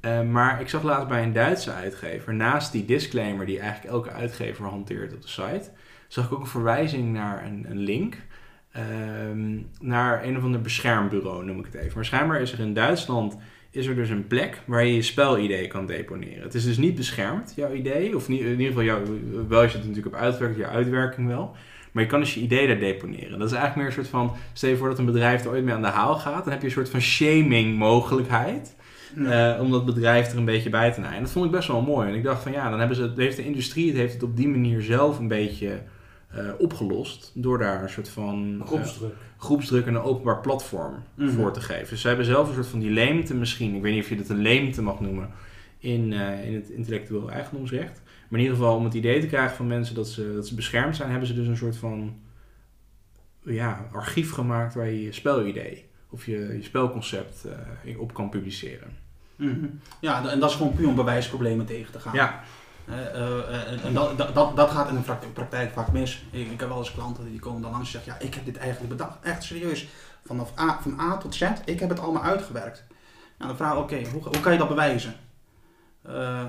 Eh, 0.00 0.22
maar 0.22 0.60
ik 0.60 0.68
zag 0.68 0.82
laatst 0.82 1.08
bij 1.08 1.22
een 1.22 1.32
Duitse 1.32 1.72
uitgever, 1.72 2.34
naast 2.34 2.72
die 2.72 2.84
disclaimer 2.84 3.46
die 3.46 3.58
eigenlijk 3.58 3.92
elke 3.94 4.10
uitgever 4.10 4.64
hanteert 4.64 5.14
op 5.14 5.22
de 5.22 5.28
site, 5.28 5.70
zag 6.08 6.24
ik 6.24 6.32
ook 6.32 6.40
een 6.40 6.46
verwijzing 6.46 7.12
naar 7.12 7.44
een, 7.44 7.66
een 7.68 7.78
link 7.78 8.16
ehm, 8.78 9.56
naar 9.80 10.24
een 10.24 10.36
of 10.36 10.42
ander 10.42 10.60
beschermbureau, 10.60 11.44
noem 11.44 11.58
ik 11.58 11.64
het 11.64 11.74
even. 11.74 11.92
Maar 11.94 12.04
schijnbaar 12.04 12.40
is 12.40 12.52
er 12.52 12.60
in 12.60 12.74
Duitsland 12.74 13.36
is 13.70 13.86
er 13.86 13.94
dus 13.94 14.08
een 14.08 14.26
plek 14.26 14.60
waar 14.64 14.84
je 14.86 14.94
je 14.94 15.02
spelidee 15.02 15.66
kan 15.66 15.86
deponeren. 15.86 16.42
Het 16.42 16.54
is 16.54 16.64
dus 16.64 16.76
niet 16.76 16.94
beschermd, 16.94 17.52
jouw 17.56 17.72
idee. 17.72 18.16
Of 18.16 18.28
niet, 18.28 18.40
in 18.40 18.50
ieder 18.50 18.66
geval, 18.66 18.82
jouw, 18.82 19.00
wel 19.48 19.62
als 19.62 19.72
je 19.72 19.78
het 19.78 19.86
natuurlijk 19.86 20.14
op 20.14 20.20
uitwerkt, 20.20 20.56
je 20.56 20.66
uitwerking 20.66 21.26
wel. 21.26 21.56
Maar 21.92 22.02
je 22.02 22.08
kan 22.08 22.20
dus 22.20 22.34
je 22.34 22.40
idee 22.40 22.66
daar 22.66 22.78
deponeren. 22.78 23.38
Dat 23.38 23.50
is 23.50 23.56
eigenlijk 23.56 23.76
meer 23.76 23.86
een 23.86 23.92
soort 23.92 24.08
van... 24.08 24.32
Stel 24.52 24.70
je 24.70 24.76
voor 24.76 24.88
dat 24.88 24.98
een 24.98 25.04
bedrijf 25.04 25.44
er 25.44 25.50
ooit 25.50 25.64
mee 25.64 25.74
aan 25.74 25.82
de 25.82 25.88
haal 25.88 26.14
gaat. 26.14 26.42
Dan 26.44 26.52
heb 26.52 26.60
je 26.60 26.66
een 26.66 26.72
soort 26.72 26.88
van 26.90 27.00
shaming 27.00 27.78
mogelijkheid. 27.78 28.76
Ja. 29.16 29.54
eh, 29.54 29.62
om 29.62 29.70
dat 29.70 29.84
bedrijf 29.84 30.32
er 30.32 30.38
een 30.38 30.44
beetje 30.44 30.70
bij 30.70 30.92
te 30.92 31.00
naaien. 31.00 31.16
En 31.16 31.22
dat 31.22 31.32
vond 31.32 31.44
ik 31.44 31.50
best 31.50 31.68
wel 31.68 31.82
mooi. 31.82 32.08
En 32.08 32.14
ik 32.14 32.22
dacht 32.22 32.42
van 32.42 32.52
ja, 32.52 32.70
dan 32.70 32.78
hebben 32.78 32.96
ze, 32.96 33.02
het- 33.02 33.16
heeft 33.16 33.36
de 33.36 33.44
industrie 33.44 33.88
het, 33.88 33.96
heeft 33.96 34.12
het 34.12 34.22
op 34.22 34.36
die 34.36 34.48
manier 34.48 34.82
zelf 34.82 35.18
een 35.18 35.28
beetje 35.28 35.80
eh, 36.36 36.48
opgelost. 36.58 37.30
Door 37.34 37.58
daar 37.58 37.82
een 37.82 37.88
soort 37.88 38.08
van 38.08 38.56
eh, 38.60 38.66
Groepsdruk. 38.66 39.14
groepsdruk 39.38 39.86
en 39.86 39.94
een 39.94 40.00
openbaar 40.02 40.40
platform 40.40 40.94
Mhm. 41.14 41.30
voor 41.30 41.52
te 41.52 41.60
geven. 41.60 41.88
Dus 41.88 42.00
ze 42.00 42.08
hebben 42.08 42.26
zelf 42.26 42.48
een 42.48 42.54
soort 42.54 42.66
van 42.66 42.78
die 42.78 42.90
leemte 42.90 43.34
misschien. 43.34 43.74
Ik 43.74 43.82
weet 43.82 43.94
niet 43.94 44.02
of 44.02 44.08
je 44.08 44.16
dat 44.16 44.28
een 44.28 44.38
leemte 44.42 44.82
mag 44.82 45.00
noemen. 45.00 45.30
In, 45.78 46.12
eh, 46.12 46.46
in 46.48 46.54
het 46.54 46.68
intellectueel 46.68 47.30
eigendomsrecht. 47.30 48.02
Maar 48.28 48.38
in 48.40 48.46
ieder 48.46 48.56
geval 48.56 48.76
om 48.76 48.84
het 48.84 48.94
idee 48.94 49.20
te 49.20 49.26
krijgen 49.26 49.56
van 49.56 49.66
mensen 49.66 49.94
dat 49.94 50.08
ze, 50.08 50.32
dat 50.34 50.46
ze 50.46 50.54
beschermd 50.54 50.96
zijn, 50.96 51.10
hebben 51.10 51.28
ze 51.28 51.34
dus 51.34 51.46
een 51.46 51.56
soort 51.56 51.76
van 51.76 52.16
ja, 53.44 53.88
archief 53.92 54.30
gemaakt 54.32 54.74
waar 54.74 54.86
je 54.90 55.02
je 55.02 55.12
spelidee 55.12 55.84
of 56.10 56.26
je, 56.26 56.38
je 56.38 56.62
spelconcept 56.62 57.44
eh, 57.84 58.00
op 58.00 58.14
kan 58.14 58.28
publiceren. 58.28 58.88
Mhm. 59.36 59.64
Ja, 60.00 60.28
en 60.30 60.40
dat 60.40 60.50
is 60.50 60.56
gewoon 60.56 60.74
puur 60.74 60.88
om 60.88 60.94
bewijsproblemen 60.94 61.66
tegen 61.66 61.92
te 61.92 61.98
gaan. 62.00 62.14
Ja, 62.14 62.42
en 63.84 63.92
dat, 63.92 64.18
dat, 64.34 64.56
dat, 64.56 64.70
gaat 64.70 64.88
in 64.88 64.94
de 64.94 65.26
praktijk, 65.32 65.72
vaak 65.72 65.92
mis. 65.92 66.24
Ik, 66.30 66.50
ik 66.50 66.60
heb 66.60 66.68
wel 66.68 66.78
eens 66.78 66.92
klanten 66.92 67.30
die 67.30 67.38
komen 67.38 67.62
dan 67.62 67.70
langs 67.70 67.86
en 67.86 67.92
zeggen, 67.92 68.12
ja, 68.12 68.26
ik 68.26 68.34
heb 68.34 68.44
dit 68.44 68.56
eigenlijk 68.56 68.88
bedacht. 68.88 69.18
Echt 69.22 69.42
serieus. 69.42 69.88
Vanaf 70.24 70.58
A, 70.58 70.78
van 70.82 71.00
A 71.00 71.16
tot 71.16 71.34
Z, 71.34 71.50
ik 71.64 71.80
heb 71.80 71.88
het 71.88 72.00
allemaal 72.00 72.22
uitgewerkt. 72.22 72.84
Nou, 73.38 73.48
dan 73.48 73.56
vraag 73.56 73.72
ik, 73.72 73.78
oké, 73.78 74.08
hoe, 74.12 74.22
hoe 74.22 74.40
kan 74.40 74.52
je 74.52 74.58
dat 74.58 74.68
bewijzen? 74.68 75.14
Eh, 76.02 76.42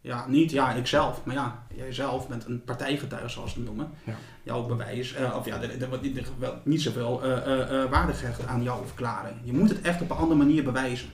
ja, 0.00 0.24
niet, 0.28 0.50
ja, 0.50 0.72
ikzelf. 0.72 1.24
Maar 1.24 1.34
ja, 1.34 1.64
jij 1.74 1.92
zelf 1.92 2.28
bent 2.28 2.44
een 2.46 2.64
partijgetuige, 2.64 3.28
zoals 3.28 3.52
ze 3.52 3.56
het 3.56 3.66
noemen. 3.66 3.90
Ja. 4.04 4.14
Jouw 4.42 4.66
bewijs, 4.66 5.14
eh, 5.14 5.36
of 5.36 5.44
ja, 5.44 5.62
er, 5.62 5.88
wordt 5.88 6.02
niet, 6.02 6.26
niet 6.62 6.82
zoveel 6.82 7.22
eh, 7.22 7.32
eh, 7.32 7.82
eh, 7.82 7.90
waarde 7.90 8.12
gehecht 8.12 8.46
aan 8.46 8.62
jouw 8.62 8.84
verklaring. 8.86 9.36
Je 9.42 9.52
moet 9.52 9.68
het 9.68 9.80
echt 9.80 10.00
op 10.02 10.10
een 10.10 10.16
andere 10.16 10.38
manier 10.38 10.64
bewijzen. 10.64 11.10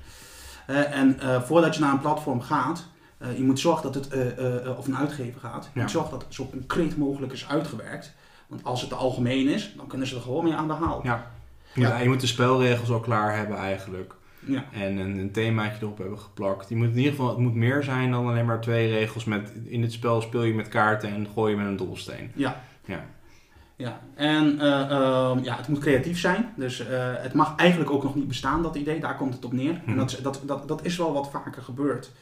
Eh, 0.68 0.92
en 0.92 1.20
eh, 1.20 1.42
voordat 1.42 1.74
je 1.74 1.80
naar 1.80 1.92
een 1.92 2.00
platform 2.00 2.40
gaat, 2.40 2.78
eh, 2.78 2.97
je 3.36 3.42
moet 3.44 3.60
zorgen 3.60 3.82
dat 3.82 3.94
het, 3.94 4.08
eh, 4.08 4.38
eh, 4.38 4.66
eh, 4.66 4.78
of 4.78 4.86
een 4.86 4.96
uitgever 4.96 5.40
gaat, 5.40 5.70
je 5.74 5.80
moet 5.80 5.90
zorgen 5.90 6.10
dat 6.10 6.22
het 6.22 6.34
zo 6.34 6.46
concreet 6.50 6.96
mogelijk 6.96 7.32
is 7.32 7.48
uitgewerkt. 7.48 8.14
Want 8.46 8.64
als 8.64 8.80
het 8.80 8.90
te 8.90 8.96
algemeen 8.96 9.48
is, 9.48 9.72
dan 9.76 9.86
kunnen 9.86 10.06
ze 10.06 10.14
er 10.16 10.20
gewoon 10.22 10.44
mee 10.44 10.54
aan 10.54 10.68
de 10.68 10.74
haal. 10.74 11.00
ja. 11.04 11.30
Ja, 11.74 11.98
je 11.98 12.08
moet 12.08 12.20
de 12.20 12.26
spelregels 12.26 12.90
al 12.90 13.00
klaar 13.00 13.36
hebben 13.36 13.56
eigenlijk. 13.56 14.14
Ja. 14.46 14.64
En 14.72 14.96
een, 14.96 15.18
een 15.18 15.30
themaatje 15.32 15.78
erop 15.82 15.98
hebben 15.98 16.18
geplakt. 16.18 16.68
Je 16.68 16.76
moet 16.76 16.88
in 16.88 16.96
ieder 16.96 17.10
geval, 17.10 17.28
het 17.28 17.38
moet 17.38 17.54
meer 17.54 17.82
zijn 17.82 18.10
dan 18.10 18.26
alleen 18.26 18.44
maar 18.46 18.60
twee 18.60 18.88
regels. 18.88 19.24
Met, 19.24 19.52
in 19.64 19.82
het 19.82 19.92
spel 19.92 20.20
speel 20.20 20.42
je 20.42 20.54
met 20.54 20.68
kaarten 20.68 21.08
en 21.10 21.26
gooi 21.34 21.50
je 21.52 21.58
met 21.58 21.66
een 21.66 21.76
dobbelsteen. 21.76 22.30
Ja. 22.34 22.60
Ja. 22.84 23.04
Ja, 23.76 24.00
en 24.14 24.60
eh, 24.60 24.90
ehm, 24.90 25.38
ja, 25.44 25.56
het 25.56 25.68
moet 25.68 25.78
creatief 25.78 26.18
zijn. 26.18 26.52
Dus 26.56 26.86
eh, 26.86 27.12
het 27.16 27.32
mag 27.34 27.56
eigenlijk 27.56 27.90
ook 27.90 28.02
nog 28.02 28.14
niet 28.14 28.28
bestaan, 28.28 28.62
dat 28.62 28.76
idee. 28.76 29.00
Daar 29.00 29.16
komt 29.16 29.34
het 29.34 29.44
op 29.44 29.52
neer. 29.52 29.72
Mhm. 29.72 29.90
En 29.90 29.96
dat, 29.96 30.10
is- 30.12 30.18
dat, 30.18 30.40
dat, 30.44 30.68
dat 30.68 30.84
is 30.84 30.96
wel 30.96 31.12
wat 31.12 31.30
vaker 31.30 31.62
gebeurd. 31.62 32.12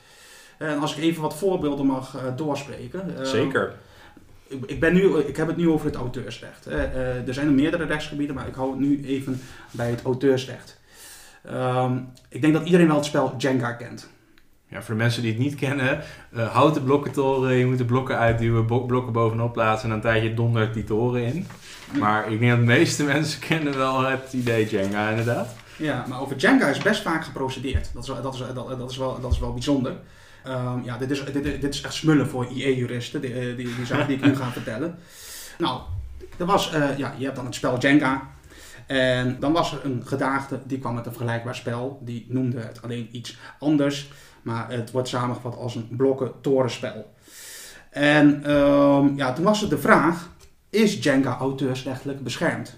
En 0.59 0.79
als 0.79 0.97
ik 0.97 1.03
even 1.03 1.23
wat 1.23 1.37
voorbeelden 1.37 1.87
mag 1.87 2.17
eh, 2.17 2.23
doorspreken. 2.37 3.19
eh, 3.19 3.25
Zeker. 3.25 3.73
Ik, 4.49 4.65
ik, 4.67 4.81
ben 4.81 4.93
nu, 4.95 5.19
ik 5.19 5.37
heb 5.37 5.47
het 5.47 5.57
nu 5.57 5.69
over 5.69 5.87
het 5.87 5.95
auteursrecht. 5.97 6.67
Eh, 6.67 6.83
eh, 6.85 7.29
er 7.29 7.35
zijn 7.35 7.47
er 7.47 7.53
meerdere 7.53 7.85
rechtsgebieden, 7.85 8.35
maar 8.37 8.47
ik 8.49 8.55
hou 8.55 8.71
het 8.71 8.81
nu 8.81 9.05
even 9.05 9.41
bij 9.71 9.91
het 9.91 10.03
auteursrecht. 10.03 10.79
Ehm, 11.45 11.97
ik 12.29 12.41
denk 12.41 12.53
dat 12.53 12.65
iedereen 12.65 12.87
wel 12.87 12.97
het 12.97 13.05
spel 13.05 13.35
Jenga 13.39 13.73
kent. 13.73 14.09
Ja, 14.69 14.83
voor 14.83 14.95
de 14.95 15.01
mensen 15.01 15.23
die 15.23 15.31
het 15.33 15.41
niet 15.41 15.55
kennen, 15.55 16.01
eh 16.33 16.53
houten 16.53 16.85
blokkentoren, 16.85 17.55
je 17.55 17.67
moet 17.67 17.79
de 17.79 17.85
blokken 17.85 18.19
uitduwen, 18.19 18.65
blokken 18.87 19.13
bovenop 19.13 19.53
plaatsen 19.53 19.89
en 19.89 19.95
een 19.95 20.01
tijdje 20.01 20.35
dondert 20.35 20.75
die 20.75 20.85
toren 20.85 21.23
in. 21.25 21.47
Maar 21.99 22.33
ik 22.33 22.39
denk 22.39 22.51
dat 22.51 22.61
de 22.61 22.67
meeste 22.67 23.05
mensen 23.15 23.41
kennen 23.41 23.77
wel 23.77 24.03
het 24.05 24.33
idee 24.33 24.67
Jenga 24.69 25.09
inderdaad. 25.11 25.55
Ja, 25.79 26.05
maar 26.09 26.21
over 26.21 26.37
Jenga 26.37 26.67
is 26.69 26.79
best 26.79 27.03
vaak 27.03 27.25
geprocedeerd. 27.25 27.91
Dat 27.95 28.03
is, 28.03 28.09
wel- 28.09 28.23
dat 28.23 28.35
is, 28.35 28.41
dat, 28.55 28.79
dat 28.79 28.91
is, 28.91 28.97
wel, 28.97 29.21
dat 29.21 29.33
is 29.33 29.39
wel 29.39 29.53
bijzonder. 29.53 29.93
Ehm, 30.47 30.83
ja, 30.85 30.99
dit 30.99 31.11
is, 31.11 31.25
dit, 31.33 31.75
is 31.75 31.81
echt 31.81 31.95
smullen 31.95 32.29
voor 32.29 32.47
IE-juristen, 32.47 33.21
die, 33.21 33.33
eh, 33.33 33.57
die, 33.57 33.75
die 33.77 33.87
zaak 33.87 34.07
die 34.07 34.17
ik 34.17 34.25
nu 34.25 34.37
ga 34.37 34.51
vertellen. 34.51 34.99
Nou, 35.59 35.81
er 36.37 36.47
was, 36.47 36.73
eh, 36.73 36.99
ja, 36.99 37.15
je 37.19 37.25
hebt 37.25 37.37
dan 37.37 37.45
het 37.45 37.55
spel 37.55 37.79
Jenga. 37.79 38.31
En 38.87 39.37
dan 39.41 39.53
was 39.53 39.73
er 39.73 39.85
een 39.85 40.03
gedaagde 40.05 40.61
die 40.65 40.79
kwam 40.79 40.95
met 40.95 41.07
een 41.07 41.13
vergelijkbaar 41.13 41.55
spel. 41.55 42.01
Die 42.03 42.27
noemde 42.29 42.61
het 42.61 42.83
alleen 42.83 43.09
iets 43.13 43.39
anders. 43.59 44.11
Maar 44.43 44.71
het 44.71 44.91
wordt 44.91 45.09
samengevat 45.09 45.57
als 45.57 45.75
een 45.75 45.89
blokken-torenspel. 45.97 47.15
En 47.91 48.45
ehm, 48.45 49.17
ja, 49.17 49.33
toen 49.33 49.45
was 49.45 49.63
er 49.63 49.69
de 49.69 49.79
vraag: 49.79 50.31
is 50.71 51.03
Jenga 51.03 51.37
auteursrechtelijk 51.37 52.23
beschermd? 52.23 52.77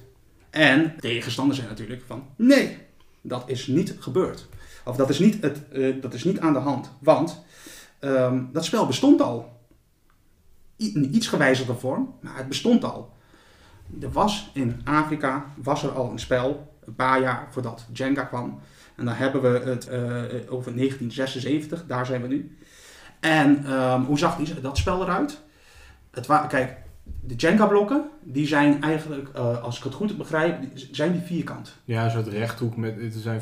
En 0.51 0.95
tegenstanders 1.01 1.59
zijn 1.59 1.71
natuurlijk 1.71 2.03
van 2.07 2.27
nee, 2.37 2.79
dat 3.21 3.43
is 3.47 3.67
niet 3.67 3.97
gebeurd. 3.99 4.49
Of 4.85 4.97
dat 4.97 5.11
is 5.11 5.19
niet, 5.19 5.43
het, 5.43 5.69
eh, 5.73 5.95
dat 6.01 6.15
is 6.15 6.25
niet 6.25 6.41
aan 6.41 6.53
de 6.53 6.59
hand. 6.59 6.91
Want 6.99 7.43
ehm, 7.99 8.45
dat 8.53 8.65
spel 8.65 8.87
bestond 8.87 9.21
al. 9.21 9.57
In 10.77 11.15
iets 11.15 11.29
gewijzigde 11.29 11.75
vorm, 11.75 12.15
maar 12.21 12.37
het 12.37 12.49
bestond 12.49 12.85
al. 12.85 13.13
Er 14.01 14.13
was 14.13 14.51
in 14.55 14.81
Afrika 14.85 15.45
was 15.57 15.83
er 15.83 15.91
al 15.91 16.11
een 16.11 16.19
spel, 16.19 16.77
een 16.85 16.95
paar 16.95 17.21
jaar 17.21 17.49
voordat 17.51 17.87
Jenga 17.93 18.25
kwam. 18.25 18.61
En 18.97 19.05
dan 19.05 19.15
hebben 19.15 19.43
we 19.43 19.71
het 19.71 19.87
eh, 19.87 20.03
over 20.53 20.75
1976, 20.75 21.87
daar 21.87 22.07
zijn 22.07 22.23
we 22.23 22.29
nu. 22.29 22.59
En 23.21 23.65
ehm, 23.65 24.03
hoe 24.03 24.19
zag 24.19 24.37
die, 24.37 24.61
dat 24.61 24.77
spel 24.77 25.03
eruit? 25.03 25.41
Het 26.11 26.27
kijk, 26.27 26.77
de 27.21 27.35
Jenga-blokken, 27.35 28.03
die 28.23 28.47
zijn 28.47 28.83
eigenlijk, 28.83 29.29
eh, 29.35 29.63
als 29.63 29.79
ik 29.79 29.85
het 29.85 29.95
goed 29.95 30.17
begrijp, 30.19 30.59
zijn 30.91 31.13
die 31.13 31.21
vierkant. 31.21 31.77
Ja, 31.85 32.05
een 32.05 32.11
soort 32.11 32.27
rechthoek 32.29 32.77
met, 32.77 32.95
het 33.01 33.15
zijn 33.15 33.41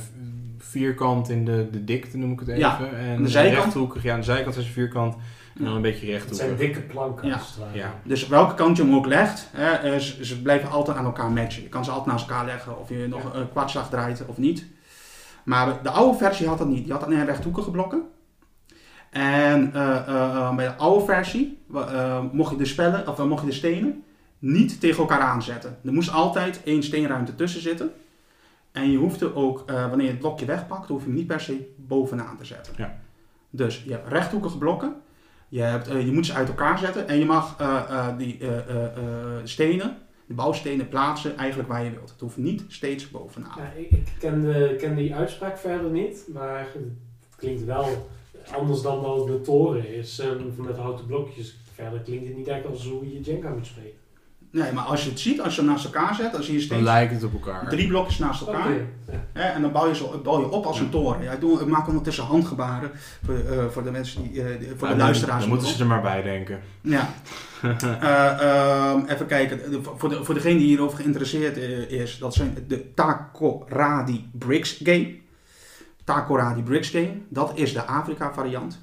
vierkant 0.58 1.28
in 1.28 1.44
de, 1.44 1.68
de 1.72 1.84
dikte 1.84 2.16
noem 2.18 2.32
ik 2.32 2.38
het 2.38 2.48
even. 2.48 2.60
Ja, 2.60 2.78
en 2.98 3.22
de 3.22 3.28
zijkant? 3.28 3.62
rechthoekig, 3.64 4.02
ja, 4.02 4.12
aan 4.12 4.18
de 4.20 4.24
zijkant 4.24 4.56
is 4.56 4.66
een 4.66 4.72
vierkant 4.72 5.14
en 5.58 5.64
dan 5.64 5.74
een 5.74 5.82
beetje 5.82 6.06
Het 6.06 6.10
rechthoekig. 6.14 6.46
zijn 6.46 6.56
dikke 6.56 6.80
planken 6.80 7.28
Ja. 7.28 7.34
het. 7.34 7.44
Ja. 7.72 7.94
Dus 8.04 8.26
welke 8.28 8.54
kant 8.54 8.76
je 8.76 8.82
hem 8.82 8.94
ook 8.94 9.06
legt, 9.06 9.48
hè, 9.52 9.70
eh, 9.70 9.98
ze, 9.98 10.24
ze 10.24 10.42
blijven 10.42 10.70
altijd 10.70 10.96
aan 10.96 11.04
elkaar 11.04 11.30
matchen. 11.30 11.62
Je 11.62 11.68
kan 11.68 11.84
ze 11.84 11.90
altijd 11.90 12.08
naast 12.16 12.28
elkaar 12.30 12.44
leggen 12.44 12.80
of 12.80 12.88
je 12.88 13.06
nog 13.08 13.34
een 13.34 13.50
kwartslag 13.50 13.88
draait 13.90 14.22
of 14.26 14.36
niet. 14.38 14.64
Maar 15.44 15.82
de 15.82 15.90
oude 15.90 16.18
versie 16.18 16.46
had 16.48 16.58
dat 16.58 16.68
niet. 16.68 16.84
Die 16.84 16.92
had 16.92 17.04
alleen 17.04 17.24
rechthoekige 17.24 17.70
blokken. 17.70 18.02
En 19.10 19.74
eh, 19.74 19.96
eh, 19.96 20.36
eh, 20.36 20.56
bij 20.56 20.66
de 20.66 20.74
oude 20.74 21.04
versie 21.04 21.58
eh, 21.74 22.22
mocht 22.32 22.50
je 22.50 22.56
de 22.56 22.64
spellen, 22.64 23.08
of 23.08 23.24
mocht 23.24 23.40
je 23.40 23.48
de 23.48 23.54
stenen 23.54 24.04
niet 24.38 24.80
tegen 24.80 24.98
elkaar 24.98 25.20
aanzetten. 25.20 25.78
Er 25.84 25.92
moest 25.92 26.12
altijd 26.12 26.60
één 26.64 26.82
steenruimte 26.82 27.34
tussen 27.34 27.60
zitten. 27.60 27.92
En 28.72 28.90
je 28.90 28.96
hoefde 28.98 29.34
ook, 29.34 29.62
eh, 29.66 29.88
wanneer 29.88 30.06
je 30.06 30.10
het 30.12 30.20
blokje 30.20 30.46
wegpakt, 30.46 30.88
hoef 30.88 31.00
je 31.00 31.06
hem 31.06 31.16
niet 31.16 31.26
per 31.26 31.40
se 31.40 31.74
bovenaan 31.76 32.36
te 32.36 32.44
zetten. 32.44 32.72
Ja. 32.76 32.98
Dus 33.50 33.82
je 33.86 33.90
hebt 33.92 34.08
rechthoekige 34.08 34.58
blokken. 34.58 34.94
Je, 35.48 35.60
hebt, 35.60 35.88
eh, 35.88 36.04
je 36.04 36.12
moet 36.12 36.26
ze 36.26 36.34
uit 36.34 36.48
elkaar 36.48 36.78
zetten 36.78 37.08
en 37.08 37.18
je 37.18 37.24
mag 37.24 37.54
eh, 37.60 37.82
eh, 37.88 38.06
die 38.18 38.38
eh, 38.40 38.48
eh, 38.58 38.84
eh, 38.84 38.92
stenen, 39.44 39.96
de 40.26 40.34
bouwstenen 40.34 40.88
plaatsen 40.88 41.36
eigenlijk 41.36 41.68
waar 41.68 41.84
je 41.84 41.90
wilt. 41.90 42.10
Het 42.10 42.20
hoeft 42.20 42.36
niet 42.36 42.64
steeds 42.68 43.10
bovenaan. 43.10 43.52
Ja, 43.56 43.72
ik 43.80 43.90
ik 43.90 44.06
ken, 44.18 44.40
de, 44.40 44.76
ken 44.78 44.96
die 44.96 45.14
uitspraak 45.14 45.58
verder 45.58 45.90
niet, 45.90 46.24
maar 46.32 46.58
het 46.72 47.36
klinkt 47.36 47.64
wel 47.64 48.08
anders 48.54 48.82
dan 48.82 49.02
dat 49.02 49.26
de 49.26 49.40
toren 49.40 49.94
is. 49.94 50.18
En 50.18 50.54
met 50.56 50.76
houten 50.76 51.06
blokjes 51.06 51.56
verder 51.74 52.00
klinkt 52.00 52.26
het 52.26 52.36
niet 52.36 52.48
echt 52.48 52.66
als 52.66 52.86
hoe 52.88 53.12
je 53.12 53.20
Jenga 53.20 53.48
moet 53.50 53.66
spelen. 53.66 53.90
Nee, 54.50 54.72
maar 54.72 54.84
als 54.84 55.04
je 55.04 55.10
het 55.10 55.20
ziet, 55.20 55.40
als 55.40 55.54
je 55.54 55.60
hem 55.60 55.70
naast 55.70 55.84
elkaar 55.84 56.14
zet, 56.14 56.32
dan 56.32 56.42
zie 56.42 56.52
je 56.52 56.58
Dan 56.58 56.66
steeds 56.68 56.82
lijkt 56.82 57.12
het 57.12 57.24
op 57.24 57.32
elkaar. 57.32 57.68
drie 57.68 57.86
blokjes 57.86 58.18
naast 58.18 58.40
elkaar. 58.46 58.66
Oké, 58.72 58.86
ja. 59.12 59.24
Hè, 59.32 59.42
en 59.42 59.62
dan 59.62 59.72
bouw 59.72 59.88
je, 59.88 59.94
zo, 59.94 60.20
bouw 60.24 60.40
je 60.40 60.50
op 60.50 60.64
als 60.66 60.80
een 60.80 60.90
toren. 60.90 61.22
Ja, 61.22 61.32
ik, 61.32 61.40
doe, 61.40 61.60
ik 61.60 61.66
maak 61.66 61.88
ondertussen 61.88 62.24
handgebaren 62.24 62.90
voor, 63.24 63.34
eh, 63.34 63.66
voor 63.66 63.82
de 63.82 63.90
mensen 63.90 64.22
die, 64.22 64.42
eh, 64.42 64.48
voor 64.76 64.88
Ja, 64.88 64.94
de 64.94 65.00
luisteraars. 65.00 65.40
Dan 65.40 65.48
moeten 65.48 65.68
ze 65.68 65.80
er 65.80 65.86
maar 65.86 66.02
bij 66.02 66.22
denken. 66.22 66.60
Ja. 66.80 67.08
Eh, 67.62 68.40
ehm, 68.40 69.04
even 69.06 69.26
kijken. 69.26 69.70
De- 69.70 69.80
Voor, 69.96 70.08
de, 70.08 70.24
voor 70.24 70.34
degene 70.34 70.58
die 70.58 70.66
hierover 70.66 70.96
geïnteresseerd 70.98 71.56
is, 71.90 72.18
dat 72.18 72.34
zijn 72.34 72.64
de 72.68 72.92
Takoradi 72.94 74.28
Bricks 74.32 74.80
Game. 74.82 75.14
Takoradi 76.06 76.62
Bricks 76.62 76.88
Game, 76.90 77.12
dat 77.28 77.52
is 77.54 77.72
de 77.72 77.84
Afrika 77.84 78.32
variant. 78.34 78.80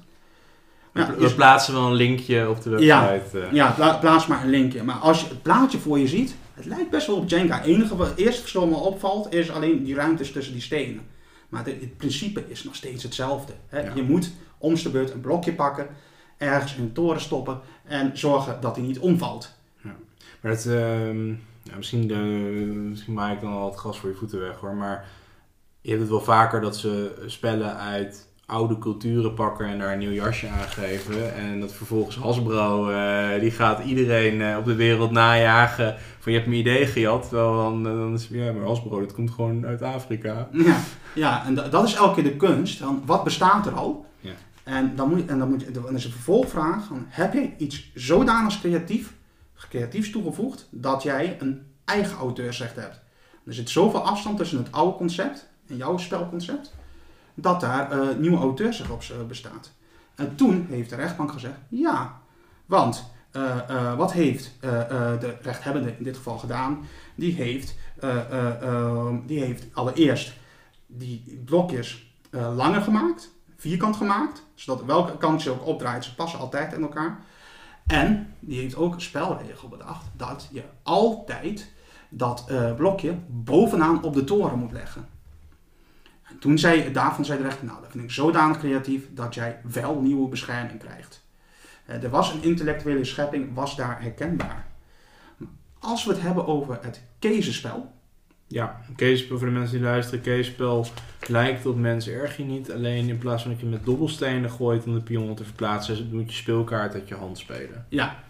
Ja, 0.94 1.06
we 1.06 1.16
we 1.28 1.34
plaatsen 1.34 1.74
wel 1.74 1.86
een 1.86 1.92
linkje 1.94 2.48
op 2.48 2.62
de 2.62 2.70
website. 2.70 3.40
eh. 3.40 3.52
ja, 3.52 3.70
pla- 3.70 3.96
plaats 3.98 4.26
maar 4.26 4.42
een 4.42 4.50
linkje. 4.50 4.82
Maar 4.82 4.94
als 4.94 5.20
je 5.20 5.28
het 5.28 5.42
plaatje 5.42 5.78
voor 5.78 5.98
je 5.98 6.08
ziet, 6.08 6.34
het 6.54 6.64
lijkt 6.64 6.90
best 6.90 7.06
wel 7.06 7.16
op 7.16 7.28
Jenga. 7.28 7.56
Het 7.56 7.66
enige 7.66 7.96
wat 7.96 8.12
eerst 8.16 8.52
wat 8.52 8.68
me 8.68 8.74
opvalt, 8.74 9.34
is 9.34 9.50
alleen 9.50 9.84
die 9.84 9.94
ruimtes 9.94 10.32
tussen 10.32 10.52
die 10.52 10.62
stenen. 10.62 11.00
Maar 11.48 11.64
de- 11.64 11.76
het 11.80 11.96
principe 11.96 12.44
is 12.48 12.64
nog 12.64 12.74
steeds 12.74 13.02
hetzelfde. 13.02 13.52
Hè? 13.68 13.80
Ja. 13.80 13.90
Je 13.94 14.02
moet 14.02 14.30
om 14.58 14.74
de 14.74 14.90
beurt 14.90 15.10
een 15.12 15.20
blokje 15.20 15.52
pakken, 15.54 15.86
ergens 16.38 16.74
in 16.76 16.82
een 16.82 16.92
toren 16.92 17.20
stoppen 17.20 17.60
en 17.84 18.10
zorgen 18.18 18.60
dat 18.60 18.76
hij 18.76 18.84
niet 18.84 18.98
omvalt. 18.98 19.52
Maar 20.40 20.52
dat, 20.52 20.66
ehm, 20.66 21.28
ja, 21.62 21.76
misschien, 21.76 22.10
eh, 22.10 22.18
misschien 22.90 23.14
maak 23.14 23.32
ik 23.34 23.40
dan 23.40 23.52
al 23.52 23.66
het 23.70 23.78
gras 23.78 23.98
voor 23.98 24.08
je 24.08 24.14
voeten 24.16 24.40
weg 24.40 24.56
hoor. 24.56 24.74
Maar 24.74 25.04
je 25.84 25.90
hebt 25.90 26.02
het 26.02 26.10
wel 26.10 26.20
vaker 26.20 26.60
dat 26.60 26.76
ze 26.76 27.22
spellen 27.26 27.76
uit 27.76 28.28
oude 28.46 28.78
culturen 28.78 29.34
pakken 29.34 29.66
en 29.66 29.78
daar 29.78 29.92
een 29.92 29.98
nieuw 29.98 30.10
jasje 30.10 30.48
aan 30.48 30.68
geven. 30.68 31.34
En 31.34 31.60
dat 31.60 31.72
vervolgens 31.72 32.16
Hasbro, 32.16 32.90
eh, 32.90 33.40
die 33.40 33.50
gaat 33.50 33.84
iedereen 33.84 34.42
eh, 34.42 34.56
op 34.58 34.64
de 34.64 34.74
wereld 34.74 35.10
najagen 35.10 35.96
van 36.18 36.32
je 36.32 36.38
hebt 36.38 36.50
mijn 36.50 36.60
idee 36.60 36.86
gejat. 36.86 37.28
Terwijl 37.28 37.56
dan, 37.56 37.82
dan 37.82 38.14
is 38.14 38.28
ja, 38.30 38.52
maar 38.52 38.66
Hasbro, 38.66 39.00
dat 39.00 39.12
komt 39.12 39.30
gewoon 39.30 39.66
uit 39.66 39.82
Afrika. 39.82 40.48
Ja, 40.52 40.76
ja 41.14 41.44
en 41.46 41.54
da- 41.54 41.68
dat 41.68 41.84
is 41.84 41.94
elke 41.94 42.14
keer 42.14 42.30
de 42.32 42.36
kunst. 42.36 42.78
Dan, 42.78 43.02
wat 43.06 43.24
bestaat 43.24 43.66
er 43.66 43.72
al? 43.72 44.06
Ja. 44.20 44.32
En 44.62 44.96
dan, 44.96 45.08
moet 45.08 45.26
en 45.26 45.38
dan, 45.38 45.48
moet 45.48 45.60
je, 45.60 45.70
dan 45.70 45.94
is 45.94 46.04
een 46.04 46.10
vervolgvraag: 46.10 46.84
van, 46.84 47.04
heb 47.08 47.32
je 47.32 47.50
iets 47.56 47.90
zodanig 47.94 48.60
creatief, 48.60 49.12
creatiefs 49.68 50.10
toegevoegd 50.10 50.68
dat 50.70 51.02
jij 51.02 51.36
een 51.40 51.62
eigen 51.84 52.18
auteursrecht 52.18 52.76
hebt? 52.76 53.00
Er 53.46 53.54
zit 53.54 53.70
zoveel 53.70 54.00
afstand 54.00 54.36
tussen 54.38 54.58
het 54.58 54.72
oude 54.72 54.96
concept 54.96 55.52
en 55.66 55.76
jouw 55.76 55.96
spelconcept, 55.96 56.74
dat 57.34 57.60
daar 57.60 57.90
eh, 57.90 58.16
nieuwe 58.16 58.38
auteursrecht 58.38 58.90
op 58.90 59.02
eh, 59.02 59.26
bestaat. 59.26 59.72
En 60.14 60.36
toen 60.36 60.66
heeft 60.68 60.90
de 60.90 60.96
rechtbank 60.96 61.32
gezegd: 61.32 61.58
ja, 61.68 62.20
want 62.66 63.14
eh, 63.34 63.94
wat 63.96 64.12
heeft 64.12 64.52
de 64.60 65.36
rechthebbende 65.42 65.94
in 65.98 66.04
dit 66.04 66.16
geval 66.16 66.38
gedaan? 66.38 66.86
Die 67.14 67.34
heeft, 67.34 67.74
eh, 68.00 68.16
eh, 68.16 68.62
ehm, 68.62 69.16
die 69.26 69.40
heeft 69.40 69.66
allereerst 69.72 70.32
die 70.86 71.42
blokjes 71.44 72.12
langer 72.30 72.80
gemaakt, 72.80 73.30
vierkant 73.56 73.96
gemaakt, 73.96 74.42
zodat 74.54 74.84
welke 74.84 75.16
kant 75.16 75.42
je 75.42 75.50
ook 75.50 75.66
opdraait, 75.66 76.04
ze 76.04 76.14
passen 76.14 76.38
altijd 76.38 76.72
in 76.72 76.82
elkaar. 76.82 77.18
En 77.86 78.34
die 78.40 78.60
heeft 78.60 78.76
ook 78.76 78.94
een 78.94 79.00
spelregel 79.00 79.68
bedacht 79.68 80.06
dat 80.16 80.48
je 80.50 80.62
altijd 80.82 81.70
dat 82.08 82.46
blokje 82.76 83.18
bovenaan 83.28 84.02
op 84.02 84.14
de 84.14 84.24
toren 84.24 84.58
moet 84.58 84.72
leggen. 84.72 85.08
En 86.34 86.40
toen 86.40 86.58
zei, 86.58 86.92
daarvan 86.92 87.24
zei 87.24 87.38
de 87.38 87.44
rechter, 87.44 87.66
nou 87.66 87.80
dat 87.80 87.90
vind 87.90 88.04
ik 88.04 88.10
zodanig 88.10 88.58
creatief 88.58 89.08
dat 89.10 89.34
jij 89.34 89.60
wel 89.72 90.00
nieuwe 90.00 90.28
bescherming 90.28 90.78
krijgt. 90.78 91.26
Eh, 91.86 92.02
er 92.02 92.10
was 92.10 92.32
een 92.32 92.42
intellectuele 92.42 93.04
schepping, 93.04 93.54
was 93.54 93.76
daar 93.76 94.02
herkenbaar. 94.02 94.66
Als 95.78 96.04
we 96.04 96.12
het 96.12 96.22
hebben 96.22 96.46
over 96.46 96.78
het 96.82 97.02
kezenspel, 97.18 97.92
Ja, 98.46 98.80
keespel 98.96 99.38
voor 99.38 99.46
de 99.46 99.52
mensen 99.52 99.76
die 99.76 99.86
luisteren. 99.86 100.20
Keespel 100.20 100.86
lijkt 101.26 101.66
op 101.66 101.76
mensen 101.76 102.14
erg 102.14 102.36
je 102.36 102.44
niet. 102.44 102.72
Alleen 102.72 103.08
in 103.08 103.18
plaats 103.18 103.42
van 103.42 103.50
dat 103.50 103.60
je 103.60 103.66
met 103.66 103.84
dobbelstenen 103.84 104.50
gooit 104.50 104.86
om 104.86 104.94
de 104.94 105.00
pionnen 105.00 105.34
te 105.34 105.44
verplaatsen, 105.44 106.08
moet 106.12 106.30
je 106.30 106.36
speelkaart 106.36 106.94
uit 106.94 107.08
je 107.08 107.14
hand 107.14 107.38
spelen. 107.38 107.86
Ja, 107.88 108.22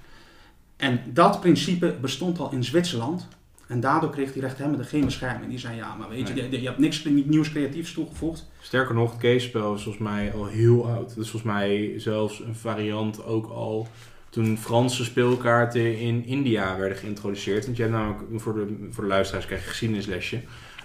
en 0.76 1.00
dat 1.06 1.40
principe 1.40 1.96
bestond 2.00 2.38
al 2.38 2.52
in 2.52 2.64
Zwitserland. 2.64 3.28
En 3.74 3.80
daardoor 3.80 4.10
kreeg 4.10 4.32
die 4.32 4.42
rechthebbende 4.42 4.84
geen 4.84 5.04
bescherming. 5.04 5.50
Die 5.50 5.58
zei, 5.58 5.76
ja, 5.76 5.94
maar 5.94 6.08
weet 6.08 6.28
je, 6.28 6.34
Nee. 6.34 6.50
je, 6.50 6.60
je 6.60 6.66
hebt 6.66 6.78
niks 6.78 7.04
niet 7.04 7.28
nieuws 7.28 7.50
creatiefs 7.50 7.92
toegevoegd. 7.92 8.46
Sterker 8.60 8.94
nog, 8.94 9.10
het 9.10 9.20
keespel 9.20 9.74
is 9.74 9.82
volgens 9.82 10.04
mij 10.04 10.32
al 10.32 10.46
heel 10.46 10.86
oud. 10.86 11.08
Dat 11.14 11.24
is 11.24 11.30
volgens 11.30 11.52
mij 11.52 11.92
zelfs 11.96 12.40
een 12.40 12.54
variant 12.54 13.24
ook 13.24 13.46
al 13.50 13.88
toen 14.30 14.58
Franse 14.58 15.04
speelkaarten 15.04 15.98
in 15.98 16.24
India 16.26 16.78
werden 16.78 16.98
geïntroduceerd. 16.98 17.64
Want 17.64 17.76
je 17.76 17.82
hebt 17.82 17.94
namelijk, 17.94 18.22
voor 18.42 18.54
de, 18.54 18.86
voor 18.90 19.02
de 19.02 19.08
luisteraars 19.10 19.46
krijg 19.46 19.60
je 19.60 19.66
een 19.66 19.72
geschiedenislesje. 19.72 20.40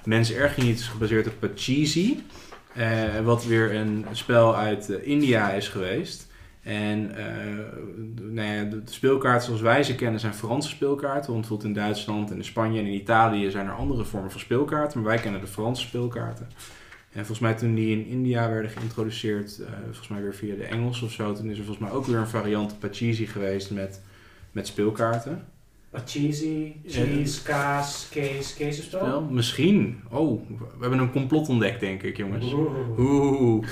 Mensen 0.06 0.36
erg 0.36 0.58
niet 0.58 0.80
is 0.80 0.88
gebaseerd 0.88 1.28
op 1.28 1.34
Pachisi. 1.40 2.24
eh, 2.74 3.20
wat 3.24 3.46
weer 3.46 3.76
een 3.76 4.06
spel 4.12 4.56
uit 4.56 4.90
eh, 4.90 5.08
India 5.08 5.52
is 5.52 5.68
geweest. 5.68 6.28
En 6.70 7.16
eh, 7.16 7.26
nou 8.22 8.48
ja, 8.48 8.64
de, 8.64 8.82
speelkaarten 8.86 9.46
zoals 9.46 9.62
wij 9.62 9.84
ze 9.84 9.96
kennen 9.96 10.20
zijn 10.20 10.34
Franse 10.34 10.70
speelkaarten. 10.70 11.32
Want 11.32 11.40
bijvoorbeeld 11.40 11.70
in 11.70 11.82
Duitsland 11.84 12.32
en 12.32 12.38
in 12.38 12.44
Spanje 12.44 12.80
en 12.80 12.86
in 12.86 12.94
Italië 12.94 13.52
zijn 13.52 13.68
er 13.68 13.74
andere 13.74 14.06
vormen 14.06 14.32
van 14.32 14.40
speelkaarten. 14.40 15.00
Maar 15.00 15.10
wij 15.10 15.22
kennen 15.22 15.42
de 15.42 15.48
Franse 15.48 15.82
speelkaarten. 15.82 16.48
En 17.10 17.26
volgens 17.26 17.40
mij 17.40 17.54
toen 17.54 17.76
die 17.76 17.92
in 17.92 18.06
India 18.06 18.50
werden 18.50 18.72
geïntroduceerd, 18.72 19.60
eh, 19.60 19.74
volgens 19.84 20.08
mij 20.08 20.22
weer 20.22 20.36
via 20.36 20.56
de 20.56 20.64
Engels 20.64 21.02
of 21.02 21.12
zo, 21.12 21.34
toen 21.34 21.50
is 21.50 21.58
er 21.58 21.66
volgens 21.66 21.88
mij 21.88 21.98
ook 21.98 22.06
weer 22.06 22.18
een 22.18 22.28
variant 22.28 22.80
Pachisi 22.80 23.28
geweest 23.28 23.72
met, 23.72 24.02
met 24.52 24.68
speelkaarten. 24.68 25.44
Wat 25.90 26.12
cheesy, 26.12 26.74
cheese, 26.88 27.44
kaas, 27.44 28.08
kees, 28.12 28.54
kezenspel. 28.54 29.06
Wel, 29.06 29.22
misschien. 29.22 30.02
Oh, 30.10 30.42
we 30.50 30.66
hebben 30.80 31.00
een 31.00 31.12
complot 31.12 31.50
ontdekt, 31.50 31.80
denk 31.80 32.04
ik, 32.04 32.18
jongens. 32.18 32.54
Oeh. 32.54 33.00
Oeh. 33.00 33.68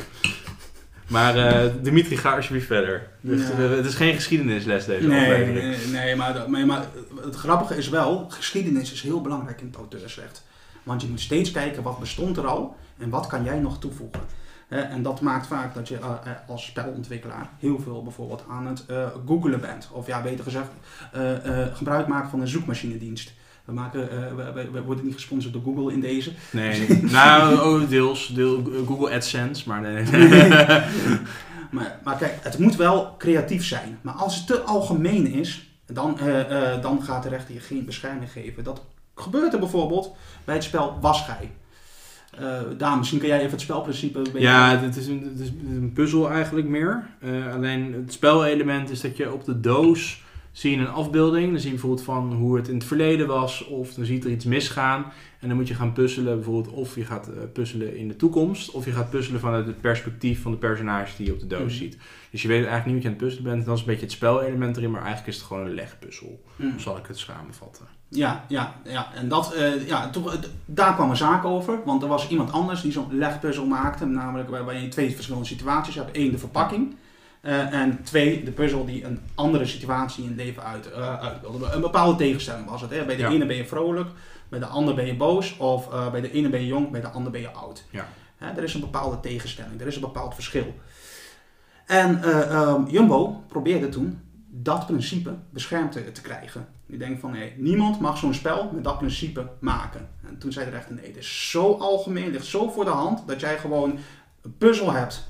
Maar 1.08 1.36
eh, 1.36 1.74
Dimitri, 1.82 2.18
ga 2.18 2.36
alsjeblieft 2.36 2.68
verder. 2.68 3.08
Dus, 3.22 3.48
Ja. 3.48 3.56
het 3.56 3.86
is 3.86 3.96
geen 3.96 4.14
geschiedenisles 4.14 4.86
deze 4.86 5.08
Nee, 5.08 5.20
aflevering. 5.32 5.76
nee, 5.78 5.88
nee 5.88 6.16
maar, 6.16 6.50
maar, 6.50 6.66
maar 6.66 6.86
het 7.24 7.36
grappige 7.36 7.76
is 7.78 7.90
wel, 7.90 8.26
geschiedenis 8.30 8.92
is 8.92 9.02
heel 9.02 9.22
belangrijk 9.22 9.62
in 9.62 9.68
het 9.68 9.76
auteursrecht. 9.76 10.44
Want 10.84 11.02
je 11.02 11.08
moet 11.08 11.20
steeds 11.20 11.52
kijken 11.52 11.84
wat 11.84 12.00
bestond 12.00 12.38
er 12.38 12.48
al 12.48 12.76
en 12.98 13.10
wat 13.10 13.28
kan 13.28 13.44
jij 13.44 13.60
nog 13.60 13.80
toevoegen. 13.80 14.22
Hè, 14.68 14.80
en 14.80 15.04
dat 15.04 15.22
maakt 15.22 15.48
vaak 15.48 15.74
dat 15.74 15.88
je 15.88 15.96
eh, 15.98 16.04
eh, 16.24 16.32
als 16.48 16.66
spelontwikkelaar 16.66 17.50
heel 17.60 17.80
veel 17.80 18.04
bijvoorbeeld 18.04 18.44
aan 18.50 18.68
het 18.68 18.84
googelen 19.26 19.62
bent. 19.62 19.90
Of 19.92 20.08
ja, 20.08 20.22
beter 20.22 20.44
gezegd, 20.44 20.68
gebruik 21.74 22.08
maakt 22.08 22.30
van 22.30 22.42
een 22.42 22.48
zoekmachinedienst. 22.48 23.34
We, 23.68 23.74
maken, 23.74 24.12
eh, 24.12 24.54
we, 24.72 24.82
worden 24.82 25.06
niet 25.06 25.14
gesponsord 25.14 25.54
door 25.54 25.62
Google 25.62 25.94
in 25.94 26.00
deze. 26.00 26.32
Nee, 26.52 26.88
nou, 27.02 27.60
oh, 27.60 27.90
deels. 27.90 28.28
Deel, 28.28 28.64
Google 28.86 29.16
AdSense, 29.16 29.68
maar 29.68 29.82
nee. 29.82 30.06
Maar, 31.72 32.00
maar 32.04 32.18
kijk, 32.18 32.38
het 32.42 32.58
moet 32.58 32.76
wel 32.76 33.16
creatief 33.18 33.66
zijn. 33.66 34.00
Maar 34.02 34.14
als 34.14 34.36
het 34.36 34.48
te 34.48 34.62
algemeen 34.62 35.28
is, 35.28 35.70
dan, 35.86 36.20
eh, 36.20 36.74
eh, 36.74 36.82
dan 36.82 37.04
gaat 37.04 37.24
de 37.24 37.30
rechter 37.30 37.54
je 37.54 37.60
geen 37.60 37.86
bescherming 37.86 38.32
geven. 38.32 38.64
Dat 38.64 38.82
gebeurt 39.16 39.54
er 39.54 39.60
bijvoorbeeld 39.60 40.16
bij 40.46 40.56
het 40.56 40.64
spel 40.64 40.98
Wasgij. 41.02 41.52
Eh 42.40 42.62
Daan, 42.78 42.98
misschien 42.98 43.20
kan 43.20 43.28
jij 43.28 43.40
even 43.40 43.52
het 43.52 43.62
spelprincipe... 43.62 44.20
een 44.20 44.42
Ja, 44.42 44.78
het 44.80 44.96
is, 44.96 45.08
een, 45.08 45.32
het 45.32 45.40
is 45.40 45.50
een 45.50 45.92
puzzel 45.94 46.30
eigenlijk 46.30 46.68
meer. 46.68 47.08
Eh, 47.20 47.54
alleen 47.54 47.94
het 47.94 48.14
spelelement 48.14 48.90
is 48.90 49.02
dat 49.02 49.18
je 49.18 49.34
op 49.34 49.46
de 49.46 49.60
doos 49.60 50.24
zie 50.58 50.72
je 50.72 50.78
een 50.78 50.88
afbeelding. 50.88 51.46
Dan 51.52 51.56
zie 51.60 51.66
je 51.66 51.72
bijvoorbeeld 51.76 52.04
van 52.06 52.34
hoe 52.34 52.56
het 52.58 52.68
in 52.68 52.74
het 52.76 52.84
verleden 52.84 53.28
was. 53.28 53.66
Of 53.66 53.94
dan 53.94 54.06
ziet 54.06 54.24
er 54.24 54.32
iets 54.32 54.46
misgaan. 54.46 55.06
En 55.40 55.48
dan 55.48 55.58
moet 55.58 55.68
je 55.68 55.74
gaan 55.74 55.94
puzzelen. 55.94 56.36
Bijvoorbeeld 56.36 56.74
of 56.76 56.96
je 56.96 57.06
gaat 57.06 57.28
eh, 57.28 57.34
puzzelen 57.54 57.98
in 57.98 58.08
de 58.08 58.16
toekomst. 58.16 58.72
Of 58.72 58.86
je 58.86 58.92
gaat 58.92 59.10
puzzelen 59.10 59.40
vanuit 59.40 59.66
het 59.66 59.82
perspectief 59.82 60.42
van 60.42 60.52
de 60.52 60.58
personage 60.58 61.18
die 61.18 61.26
je 61.26 61.34
op 61.34 61.40
de 61.40 61.48
doos 61.48 61.60
Mhm. 61.62 61.70
ziet. 61.84 61.98
Dus 62.32 62.42
je 62.42 62.48
weet 62.48 62.66
eigenlijk 62.66 62.86
niet 62.86 62.94
wat 62.96 63.04
je 63.04 63.10
aan 63.10 63.16
het 63.16 63.24
puzzelen 63.24 63.52
bent. 63.52 63.66
Dat 63.66 63.74
is 63.76 63.82
een 63.82 63.88
beetje 63.88 64.02
het 64.06 64.12
spelelement 64.12 64.78
erin. 64.78 64.92
Maar 64.92 65.02
eigenlijk 65.02 65.30
is 65.30 65.36
het 65.38 65.46
gewoon 65.46 65.66
een 65.66 65.74
legpuzzel. 65.74 66.44
Zo 66.60 66.66
zal 66.78 66.98
ik 66.98 67.06
het 67.08 67.18
samenvatten. 67.18 67.86
Ja, 68.10 68.46
ja, 68.48 68.76
ja. 68.84 69.14
En 69.16 69.28
dat, 69.28 69.54
eh, 69.54 69.88
ja, 69.88 70.10
toch, 70.10 70.34
eh, 70.34 70.40
daar 70.66 70.94
kwam 70.96 71.10
een 71.10 71.16
zaak 71.18 71.46
over. 71.46 71.80
Want 71.86 72.02
er 72.02 72.08
was 72.08 72.30
iemand 72.30 72.52
anders 72.52 72.82
die 72.82 72.92
zo'n 72.92 73.08
legpuzzel 73.18 73.66
maakte. 73.66 74.06
Namelijk 74.06 74.50
waarbij 74.50 74.82
je 74.82 74.88
twee 74.88 75.12
verschillende 75.16 75.48
situaties 75.48 75.96
hebt. 75.96 76.18
Eén, 76.18 76.32
de 76.32 76.38
verpakking. 76.38 76.96
Eh, 77.42 77.74
en 77.74 78.04
twee, 78.04 78.44
de 78.44 78.52
puzzel 78.52 78.86
die 78.86 79.04
een 79.04 79.20
andere 79.36 79.66
situatie 79.66 80.24
in 80.24 80.30
het 80.30 80.38
leven 80.38 80.64
uit, 80.64 80.94
uitbeelde. 80.94 81.66
Een 81.66 81.82
bepaalde 81.82 82.18
tegenstelling 82.18 82.70
was 82.70 82.82
het. 82.82 82.90
Hè? 82.92 83.06
Bij 83.06 83.16
de 83.16 83.22
Ja. 83.22 83.30
ene 83.30 83.46
ben 83.46 83.56
je 83.56 83.66
vrolijk, 83.66 84.10
bij 84.50 84.60
de 84.60 84.66
ander 84.66 84.96
ben 84.96 85.06
je 85.06 85.16
boos. 85.16 85.58
Of 85.58 85.92
eh, 85.94 86.12
bij 86.12 86.22
de 86.22 86.32
ene 86.32 86.50
ben 86.50 86.60
je 86.62 86.68
jong, 86.68 86.92
bij 86.92 87.02
de 87.02 87.10
ander 87.10 87.32
ben 87.32 87.42
je 87.42 87.52
oud. 87.52 87.84
Ja. 87.90 88.08
Er 88.40 88.64
is 88.64 88.74
een 88.74 88.80
bepaalde 88.82 89.20
tegenstelling, 89.20 89.82
er 89.82 89.88
is 89.88 89.96
een 89.96 90.02
bepaald 90.02 90.34
verschil. 90.34 90.76
En 91.86 92.24
eh, 92.24 92.42
ehm, 92.52 92.86
Jumbo 92.88 93.44
probeerde 93.48 93.90
toen 93.90 94.22
dat 94.50 94.86
principe 94.86 95.36
beschermd 95.50 95.92
te, 95.92 96.12
te 96.12 96.22
krijgen. 96.22 96.68
Die 96.86 96.98
denkt 96.98 97.20
van, 97.20 97.36
niemand 97.58 98.00
mag 98.00 98.18
zo'n 98.18 98.34
spel 98.34 98.72
met 98.74 98.84
dat 98.84 98.98
principe 98.98 99.48
maken. 99.60 100.10
En 100.28 100.38
toen 100.38 100.52
zei 100.52 100.66
de 100.66 100.72
rechter, 100.72 100.96
nee, 100.96 101.08
het 101.08 101.18
is 101.18 101.50
zo 101.50 101.74
algemeen, 101.74 102.24
het 102.24 102.34
ligt 102.34 102.46
zo 102.46 102.70
voor 102.70 102.86
de 102.86 102.92
hand, 102.92 103.28
dat 103.28 103.40
jij 103.40 103.58
gewoon 103.58 104.00
een 104.42 104.58
puzzel 104.58 104.92
hebt 104.92 105.28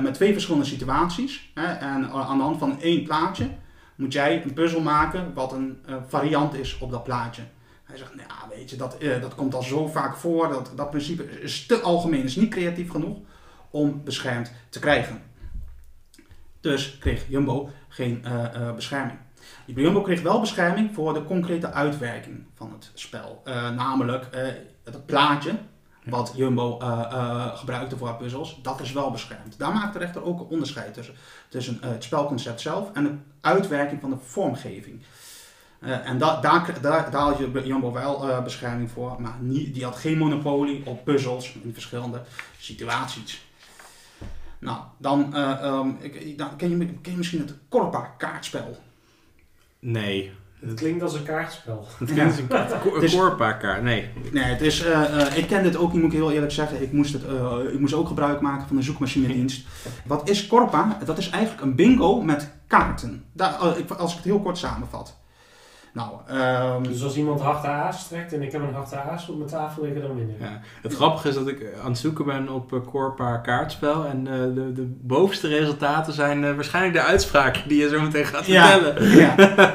met 0.00 0.14
twee 0.14 0.32
verschillende 0.32 0.66
situaties. 0.66 1.50
Hè, 1.54 1.64
en 1.64 2.04
eh, 2.04 2.30
aan 2.30 2.36
de 2.36 2.42
hand 2.42 2.58
van 2.58 2.80
één 2.80 3.04
plaatje 3.04 3.48
moet 3.94 4.12
jij 4.12 4.42
een 4.42 4.52
puzzel 4.52 4.80
maken 4.80 5.34
wat 5.34 5.52
een 5.52 5.78
eh, 5.86 5.94
variant 6.08 6.54
is 6.54 6.78
op 6.78 6.90
dat 6.90 7.04
plaatje. 7.04 7.42
Hij 7.84 7.96
zegt, 7.96 8.14
nou 8.14 8.28
weet 8.54 8.70
je, 8.70 8.76
dat, 8.76 8.98
eh, 8.98 9.20
dat 9.20 9.34
komt 9.34 9.54
al 9.54 9.62
zo 9.62 9.86
vaak 9.86 10.16
voor, 10.16 10.48
dat, 10.48 10.72
dat 10.76 10.90
principe 10.90 11.40
is 11.40 11.66
te 11.66 11.80
algemeen, 11.80 12.22
is 12.22 12.36
niet 12.36 12.50
creatief 12.50 12.90
genoeg 12.90 13.18
om 13.70 14.04
beschermd 14.04 14.52
te 14.68 14.78
krijgen. 14.78 15.22
Dus 16.60 16.98
kreeg 16.98 17.24
Jumbo 17.28 17.70
geen 17.88 18.24
eh, 18.24 18.54
eh, 18.54 18.74
bescherming. 18.74 19.18
Jumbo 19.64 20.02
kreeg 20.02 20.22
wel 20.22 20.40
bescherming 20.40 20.94
voor 20.94 21.14
de 21.14 21.24
concrete 21.24 21.72
uitwerking 21.72 22.44
van 22.54 22.72
het 22.72 22.90
spel. 22.94 23.40
Eh, 23.44 23.70
namelijk 23.70 24.24
eh, 24.24 24.46
het 24.84 25.06
plaatje 25.06 25.52
wat 26.04 26.32
Jumbo 26.36 26.78
eh, 26.78 27.56
gebruikte 27.56 27.96
voor 27.96 28.14
puzzels, 28.14 28.58
dat 28.62 28.80
is 28.80 28.92
wel 28.92 29.10
beschermd. 29.10 29.58
Daar 29.58 29.72
maakt 29.72 29.92
de 29.92 29.98
rechter 29.98 30.24
ook 30.24 30.40
een 30.40 30.46
onderscheid 30.46 30.94
tussen, 30.94 31.14
tussen 31.48 31.82
eh, 31.82 31.90
het 31.90 32.04
spelconcept 32.04 32.60
zelf 32.60 32.92
en 32.92 33.04
de 33.04 33.14
uitwerking 33.40 34.00
van 34.00 34.10
de 34.10 34.16
vormgeving. 34.22 35.02
En 35.80 36.18
da 36.18 36.40
daar, 36.40 36.80
daar, 36.80 37.10
daar 37.10 37.22
had 37.22 37.38
je 37.38 37.62
Jumbo 37.64 37.92
wel 37.92 38.42
bescherming 38.42 38.90
voor, 38.90 39.22
maar 39.22 39.36
niet, 39.40 39.74
die 39.74 39.84
had 39.84 39.96
geen 39.96 40.18
monopolie 40.18 40.86
op 40.86 41.04
puzzels 41.04 41.54
in 41.62 41.72
verschillende 41.72 42.22
situaties. 42.58 43.42
Nou, 44.60 44.78
dan, 44.96 45.34
eh, 45.34 45.62
ehm, 45.62 45.90
ken 46.56 46.70
je 47.02 47.16
misschien 47.16 47.40
het 47.40 47.54
Korpa 47.68 48.14
kaartspel. 48.18 48.78
Nee, 49.78 50.32
Het 50.66 50.74
klinkt 50.74 51.02
als 51.02 51.14
een 51.14 51.22
kaartspel. 51.22 51.86
Het 51.98 52.10
klinkt 52.12 52.30
als 52.30 52.40
een 52.40 52.46
ka- 52.68 52.78
ko- 52.82 52.94
Het 52.94 53.02
is- 53.02 53.14
Corpa-kaart. 53.16 53.82
Nee. 53.82 54.08
Nee, 54.32 54.42
het 54.44 54.60
is, 54.60 54.84
eh, 54.84 55.20
eh, 55.26 55.36
ik 55.36 55.46
ken 55.46 55.62
dit 55.62 55.76
ook 55.76 55.92
niet, 55.92 56.02
moet 56.02 56.12
ik 56.12 56.18
heel 56.18 56.32
eerlijk 56.32 56.52
zeggen. 56.52 56.82
Ik 56.82 56.92
moest, 56.92 57.12
het, 57.12 57.24
eh, 57.26 57.56
ik 57.72 57.78
moest 57.80 57.94
ook 57.94 58.06
gebruik 58.08 58.40
maken 58.40 58.66
van 58.68 58.76
een 58.76 58.82
zoekmachinedienst. 58.82 59.66
Wat 60.04 60.28
is 60.28 60.46
Corpa? 60.46 60.98
Dat 61.04 61.18
is 61.18 61.30
eigenlijk 61.30 61.62
een 61.62 61.74
bingo 61.74 62.20
met 62.22 62.50
kaarten. 62.66 63.24
Daar, 63.32 63.52
als 63.98 64.10
ik 64.10 64.16
het 64.16 64.24
heel 64.24 64.40
kort 64.40 64.58
samenvat. 64.58 65.18
Nou, 65.92 66.10
ehm, 66.26 66.82
Dus 66.82 67.02
als 67.04 67.16
iemand 67.16 67.40
harte 67.40 67.66
aas 67.66 68.08
trekt 68.08 68.32
en 68.32 68.42
ik 68.42 68.52
heb 68.52 68.62
een 68.62 68.74
harte 68.74 68.96
aas 68.96 69.28
op 69.28 69.36
mijn 69.36 69.48
tafel 69.50 69.82
liggen, 69.82 70.02
dan 70.02 70.14
win 70.16 70.28
ik. 70.28 70.40
Ja. 70.40 70.60
Het 70.82 70.94
grappige 70.94 71.28
is 71.28 71.34
dat 71.34 71.48
ik 71.48 71.66
aan 71.82 71.90
het 71.90 71.98
zoeken 71.98 72.24
ben 72.24 72.48
op 72.48 72.82
Corpa 72.90 73.36
kaartspel. 73.36 74.04
En 74.06 74.26
eh, 74.26 74.32
de, 74.54 74.72
de 74.72 74.96
bovenste 75.02 75.48
resultaten 75.48 76.12
zijn 76.12 76.54
waarschijnlijk 76.54 76.94
de 76.94 77.02
uitspraken 77.02 77.68
die 77.68 77.80
je 77.82 77.88
zo 77.88 78.00
meteen 78.00 78.24
gaat 78.24 78.46
Ja. 78.46 78.78
vertellen. 78.78 79.16
ja. 79.16 79.34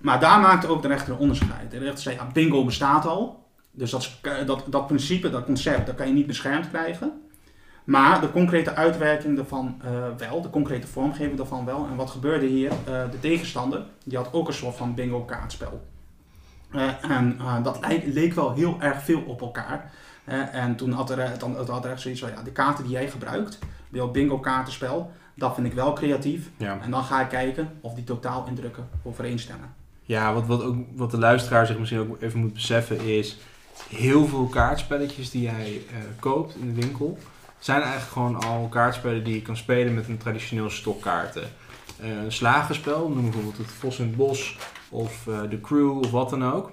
maar 0.00 0.20
daar 0.20 0.40
maakte 0.40 0.66
ook 0.68 0.82
de 0.82 0.88
rechter 0.88 1.12
een 1.12 1.18
onderscheid. 1.18 1.70
De 1.70 1.78
rechter 1.78 2.02
zei, 2.02 2.14
ja, 2.16 2.26
bingo 2.32 2.64
bestaat 2.64 3.06
al. 3.06 3.46
Dus 3.70 3.90
dat, 3.90 4.00
is- 4.00 4.20
dat, 4.46 4.64
dat 4.68 4.86
principe, 4.86 5.30
dat 5.30 5.44
concept, 5.44 5.86
dat 5.86 5.94
kan 5.94 6.06
je 6.06 6.12
niet 6.12 6.26
beschermd 6.26 6.68
krijgen. 6.68 7.22
Maar 7.84 8.20
de 8.20 8.30
concrete 8.30 8.74
uitwerking 8.74 9.36
daarvan 9.36 9.80
eh, 9.84 9.90
wel, 10.18 10.42
de 10.42 10.50
concrete 10.50 10.86
vormgeving 10.86 11.36
daarvan 11.36 11.64
wel. 11.64 11.86
En 11.90 11.96
wat 11.96 12.10
gebeurde 12.10 12.46
hier? 12.46 12.70
Eh, 12.70 13.10
de 13.10 13.20
tegenstander, 13.20 13.82
die 14.04 14.16
had 14.16 14.32
ook 14.32 14.46
een 14.48 14.54
soort 14.54 14.76
van 14.76 14.94
bingo 14.94 15.20
kaartspel. 15.24 15.86
Eh, 16.70 17.10
en 17.10 17.36
eh, 17.38 17.62
dat 17.62 17.78
leek, 17.88 18.02
leek 18.06 18.32
wel 18.34 18.52
heel 18.54 18.76
erg 18.80 19.02
veel 19.02 19.22
op 19.26 19.40
elkaar. 19.40 19.92
Eh, 20.24 20.54
en 20.54 20.76
toen 20.76 20.92
had 20.92 21.10
er, 21.10 21.38
dan, 21.38 21.56
had 21.66 21.84
er 21.84 21.90
echt 21.90 22.00
zoiets 22.00 22.20
van, 22.20 22.30
ja, 22.30 22.42
de 22.42 22.52
kaarten 22.52 22.84
die 22.84 22.92
jij 22.92 23.08
gebruikt, 23.10 23.58
jouw 23.90 24.10
bingo 24.10 24.38
kaartenspel, 24.38 25.10
dat 25.34 25.54
vind 25.54 25.66
ik 25.66 25.72
wel 25.72 25.92
creatief. 25.92 26.50
Ja. 26.56 26.78
En 26.82 26.90
dan 26.90 27.04
ga 27.04 27.20
ik 27.20 27.28
kijken 27.28 27.68
of 27.80 27.94
die 27.94 28.04
totaal 28.04 28.46
indrukken 28.46 28.88
overeenstemmen. 29.02 29.74
Ja, 30.08 30.34
wat, 30.34 30.46
wat, 30.46 30.62
ook, 30.62 30.76
wat 30.94 31.10
de 31.10 31.18
luisteraar 31.18 31.66
zich 31.66 31.78
misschien 31.78 32.00
ook 32.00 32.22
even 32.22 32.40
moet 32.40 32.52
beseffen 32.52 33.00
is... 33.00 33.36
heel 33.88 34.26
veel 34.26 34.46
kaartspelletjes 34.46 35.30
die 35.30 35.42
jij 35.42 35.82
eh, 35.90 35.96
koopt 36.20 36.54
in 36.54 36.74
de 36.74 36.80
winkel... 36.80 37.18
zijn 37.58 37.82
eigenlijk 37.82 38.12
gewoon 38.12 38.42
al 38.42 38.68
kaartspellen 38.68 39.24
die 39.24 39.34
je 39.34 39.42
kan 39.42 39.56
spelen 39.56 39.94
met 39.94 40.08
een 40.08 40.18
traditioneel 40.18 40.70
stok 40.70 41.00
kaarten. 41.00 41.42
Eh, 42.00 42.10
een 42.10 42.32
slagenspel, 42.32 43.08
noem 43.08 43.22
bijvoorbeeld 43.22 43.56
het 43.56 43.66
Vos 43.66 43.98
in 43.98 44.06
het 44.06 44.16
Bos 44.16 44.58
of 44.88 45.26
eh, 45.26 45.40
de 45.50 45.60
Crew 45.60 45.98
of 45.98 46.10
wat 46.10 46.30
dan 46.30 46.44
ook. 46.52 46.70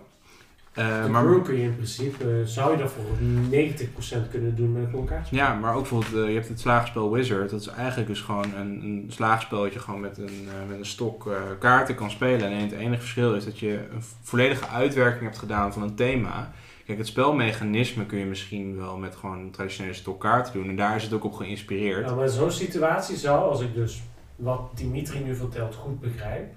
De 0.76 1.08
maar, 1.10 1.24
crew 1.24 1.44
kun 1.44 1.56
je 1.56 1.64
in 1.64 1.76
principe, 1.76 2.24
eh, 2.24 2.46
zou 2.46 2.72
je 2.72 2.78
dat 2.78 2.92
voor 2.92 3.04
90% 3.50 4.30
kunnen 4.30 4.56
doen 4.56 4.72
met 4.72 4.94
een 4.94 5.06
kaartspel. 5.06 5.38
ja, 5.38 5.54
maar 5.54 5.74
ook 5.74 5.80
bijvoorbeeld, 5.80 6.14
eh, 6.14 6.30
je 6.30 6.36
hebt 6.36 6.48
het 6.48 6.60
slagenspel 6.60 7.12
Wizard. 7.12 7.50
Dat 7.50 7.62
is 7.62 7.68
eigenlijk 7.68 8.08
dus 8.08 8.22
gewoon 8.22 8.54
een, 8.54 8.82
een 8.84 9.06
slaagspel 9.08 9.62
dat 9.62 9.74
je 9.74 9.80
gewoon 9.80 10.00
met 10.00 10.18
een, 10.18 10.48
met 10.68 10.78
een 10.78 10.86
stok 10.86 11.30
kaarten 11.60 11.96
kan 11.96 12.12
spelen. 12.12 12.52
En 12.52 12.60
het 12.60 12.72
enige 12.72 13.02
verschil 13.02 13.36
is 13.36 13.46
dat 13.46 13.60
je 13.60 13.72
een 13.72 14.04
volledige 14.22 14.68
uitwerking 14.68 15.24
hebt 15.24 15.38
gedaan 15.38 15.74
van 15.74 15.82
een 15.82 15.96
thema. 15.96 16.52
Kijk, 16.86 16.98
het 16.98 17.08
spelmechanisme 17.08 18.06
kun 18.06 18.20
je 18.20 18.26
misschien 18.26 18.78
wel 18.78 18.98
met 18.98 19.16
gewoon 19.16 19.40
een 19.40 19.52
traditionele 19.52 19.96
stok 19.96 20.20
kaarten 20.20 20.54
doen. 20.54 20.70
En 20.70 20.76
daar 20.76 20.96
is 20.96 21.04
het 21.04 21.14
ook 21.14 21.24
op 21.24 21.34
geïnspireerd. 21.34 22.06
Nou, 22.06 22.18
maar 22.18 22.30
zo'n 22.30 22.52
situatie 22.52 23.18
zou, 23.18 23.50
als 23.50 23.62
ik 23.62 23.74
dus 23.74 24.04
wat 24.36 24.72
Dimitri 24.76 25.20
nu 25.20 25.36
vertelt 25.36 25.76
goed 25.76 26.00
begrijp, 26.00 26.54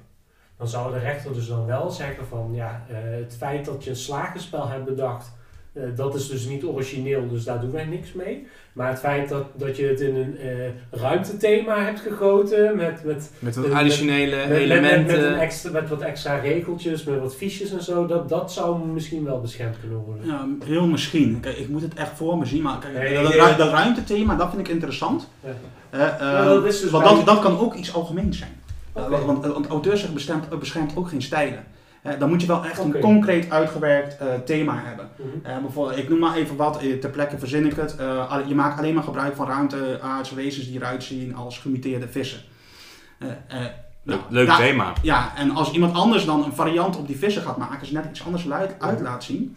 dan 0.58 0.68
zou 0.68 0.92
de 0.92 0.98
rechter 0.98 1.34
dus 1.34 1.46
dan 1.48 1.66
wel 1.66 1.90
zeggen 1.90 2.26
van 2.26 2.50
ja, 2.52 2.84
eh, 2.88 2.96
het 3.18 3.34
feit 3.38 3.64
dat 3.64 3.84
je 3.84 3.90
een 3.90 3.96
slagenspel 3.96 4.68
hebt 4.68 4.84
bedacht, 4.84 5.32
eh, 5.72 5.82
dat 5.96 6.14
is 6.14 6.28
dus 6.28 6.44
niet 6.46 6.64
origineel, 6.64 7.28
dus 7.28 7.44
daar 7.44 7.60
doen 7.60 7.70
wij 7.72 7.84
niks 7.84 8.12
mee. 8.12 8.46
Maar 8.72 8.88
het 8.88 8.98
feit 8.98 9.28
dat, 9.28 9.44
dat 9.56 9.76
je 9.76 9.86
het 9.86 10.00
in 10.00 10.16
een 10.16 10.38
eh, 10.38 11.00
ruimtethema 11.00 11.82
hebt 11.84 12.00
gegoten 12.00 12.76
met, 12.76 13.04
met, 13.04 13.30
Met 13.38 13.56
wat 13.56 13.66
met- 13.66 13.74
additionele 13.76 14.36
met, 14.36 14.48
met, 14.48 14.52
met, 14.52 14.58
elementen. 14.58 15.16
met, 15.16 15.24
een 15.24 15.38
extra, 15.38 15.70
met 15.70 15.88
wat 15.88 16.00
extra 16.00 16.38
regeltjes, 16.38 17.04
met 17.04 17.20
wat 17.20 17.36
fiches 17.36 17.70
en 17.72 17.82
zo, 17.82 18.06
dat, 18.06 18.28
dat 18.28 18.52
zou 18.52 18.86
misschien 18.86 19.24
wel 19.24 19.40
beschermd 19.40 19.76
kunnen 19.80 19.98
worden. 19.98 20.26
Ja, 20.26 20.46
heel 20.64 20.86
misschien. 20.86 21.40
Kijk, 21.40 21.56
ik 21.56 21.68
moet 21.68 21.82
het 21.82 21.94
echt 21.94 22.10
voor 22.14 22.38
me 22.38 22.44
zien, 22.44 22.62
maar 22.62 22.78
kijk, 22.78 22.94
Nee, 22.94 23.22
dat, 23.22 23.32
dat, 23.32 23.58
dat 23.58 23.70
ruimtethema, 23.72 24.34
dat 24.36 24.48
vind 24.50 24.60
ik 24.60 24.68
interessant. 24.68 25.28
Ja. 25.44 25.50
Ja, 26.20 26.44
dat 26.44 26.62
dus 26.62 26.90
want 26.90 27.04
dat, 27.04 27.26
dat 27.26 27.38
kan 27.40 27.58
ook 27.58 27.74
iets 27.74 27.94
algemeens 27.94 28.38
zijn. 28.38 28.60
Uh, 28.98 29.24
want, 29.26 29.46
want 29.46 29.66
auteursrecht 29.66 30.14
beschermt, 30.14 30.58
beschermt 30.58 30.96
ook 30.96 31.08
geen 31.08 31.22
stijlen. 31.22 31.64
Dan 32.18 32.28
moet 32.28 32.40
je 32.40 32.46
wel 32.46 32.64
echt 32.64 32.78
een 32.84 32.98
concreet 33.00 33.50
uitgewerkt 33.50 34.16
eh, 34.16 34.26
thema 34.44 34.82
hebben. 34.84 35.08
Mhm. 35.16 35.46
Eh, 35.46 35.58
bijvoorbeeld, 35.58 35.98
ik 35.98 36.08
noem 36.08 36.18
maar 36.18 36.36
even 36.36 36.56
wat, 36.56 36.82
eh, 36.82 36.98
ter 36.98 37.10
plekke 37.10 37.38
verzin 37.38 37.66
ik 37.66 37.74
het. 37.76 37.96
Eh, 37.96 38.34
je 38.46 38.54
maakt 38.54 38.78
alleen 38.78 38.94
maar 38.94 39.02
gebruik 39.02 39.36
van 39.36 39.46
ruimteaardse 39.46 40.34
wezens 40.34 40.66
die 40.66 40.76
eruit 40.76 41.04
zien 41.04 41.34
als 41.36 41.58
gemuteerde 41.58 42.08
vissen. 42.08 42.40
Eh, 43.18 43.28
eh, 43.28 43.66
nou, 44.02 44.20
Leuk 44.28 44.46
daar- 44.46 44.56
thema. 44.56 44.92
ja, 45.02 45.32
en 45.36 45.50
als 45.50 45.72
iemand 45.72 45.94
anders 45.94 46.24
dan 46.24 46.44
een 46.44 46.52
variant 46.52 46.96
op 46.96 47.06
die 47.06 47.18
vissen 47.18 47.42
gaat 47.42 47.56
maken, 47.56 47.86
ze 47.86 47.92
net 47.92 48.06
iets 48.10 48.24
anders 48.24 48.50
uit, 48.50 48.74
uit 48.78 49.00
laat 49.00 49.24
zien. 49.24 49.56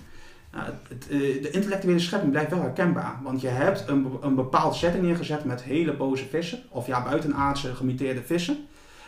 uh, 0.56 0.62
het, 0.90 1.08
uh, 1.10 1.42
de 1.42 1.50
intellectuele 1.50 2.00
schepping 2.00 2.32
blijft 2.32 2.50
wel 2.52 2.62
herkenbaar. 2.62 3.20
Want 3.24 3.42
je 3.42 3.48
hebt 3.48 3.84
een, 3.88 4.08
een 4.22 4.36
bepaald 4.36 4.76
setting 4.76 5.04
neergezet 5.04 5.46
met 5.46 5.64
hele 5.64 5.94
boze 5.94 6.26
vissen. 6.30 6.60
Of 6.70 6.88
ja, 6.88 7.04
buitenaardse 7.04 7.76
gemiteerde 7.76 8.22
vissen. 8.22 8.58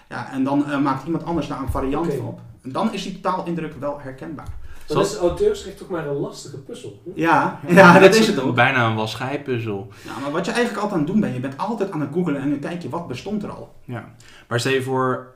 Ja, 0.09 0.31
en 0.31 0.43
dan 0.43 0.65
uh, 0.67 0.79
maakt 0.81 1.05
iemand 1.05 1.23
anders 1.23 1.47
daar 1.47 1.59
een 1.61 1.69
variant 1.71 2.13
van 2.13 2.25
op. 2.25 2.39
En 2.61 2.71
dan 2.71 2.93
is 2.93 3.03
die 3.03 3.19
taalindruk 3.19 3.73
wel 3.79 3.99
herkenbaar. 4.01 4.47
Dan 4.87 5.01
is 5.01 5.15
auteursrecht 5.17 5.77
toch 5.77 5.89
maar 5.89 6.07
een 6.07 6.15
lastige 6.15 6.57
puzzel. 6.57 7.01
hè? 7.05 7.11
Ja, 7.15 7.59
ja, 7.67 7.99
dat 7.99 8.15
is 8.15 8.27
het 8.27 8.39
ook. 8.39 8.55
Bijna 8.55 8.87
een 8.89 8.95
wasschijpuzzel. 8.95 9.87
Ja, 10.05 10.19
maar 10.19 10.31
wat 10.31 10.45
je 10.45 10.51
eigenlijk 10.51 10.83
altijd 10.83 10.99
aan 10.99 11.05
het 11.05 11.13
doen 11.13 11.21
bent, 11.21 11.33
je 11.33 11.39
bent 11.39 11.57
altijd 11.57 11.91
aan 11.91 12.01
het 12.01 12.09
googlen 12.13 12.41
en 12.41 12.49
dan 12.49 12.59
kijk 12.59 12.81
je 12.81 12.89
wat 12.89 13.07
bestond 13.07 13.43
er 13.43 13.49
al. 13.49 13.73
Ja. 13.83 14.11
Maar 14.47 14.59
stel 14.59 14.71
je 14.71 14.81
voor, 14.81 15.33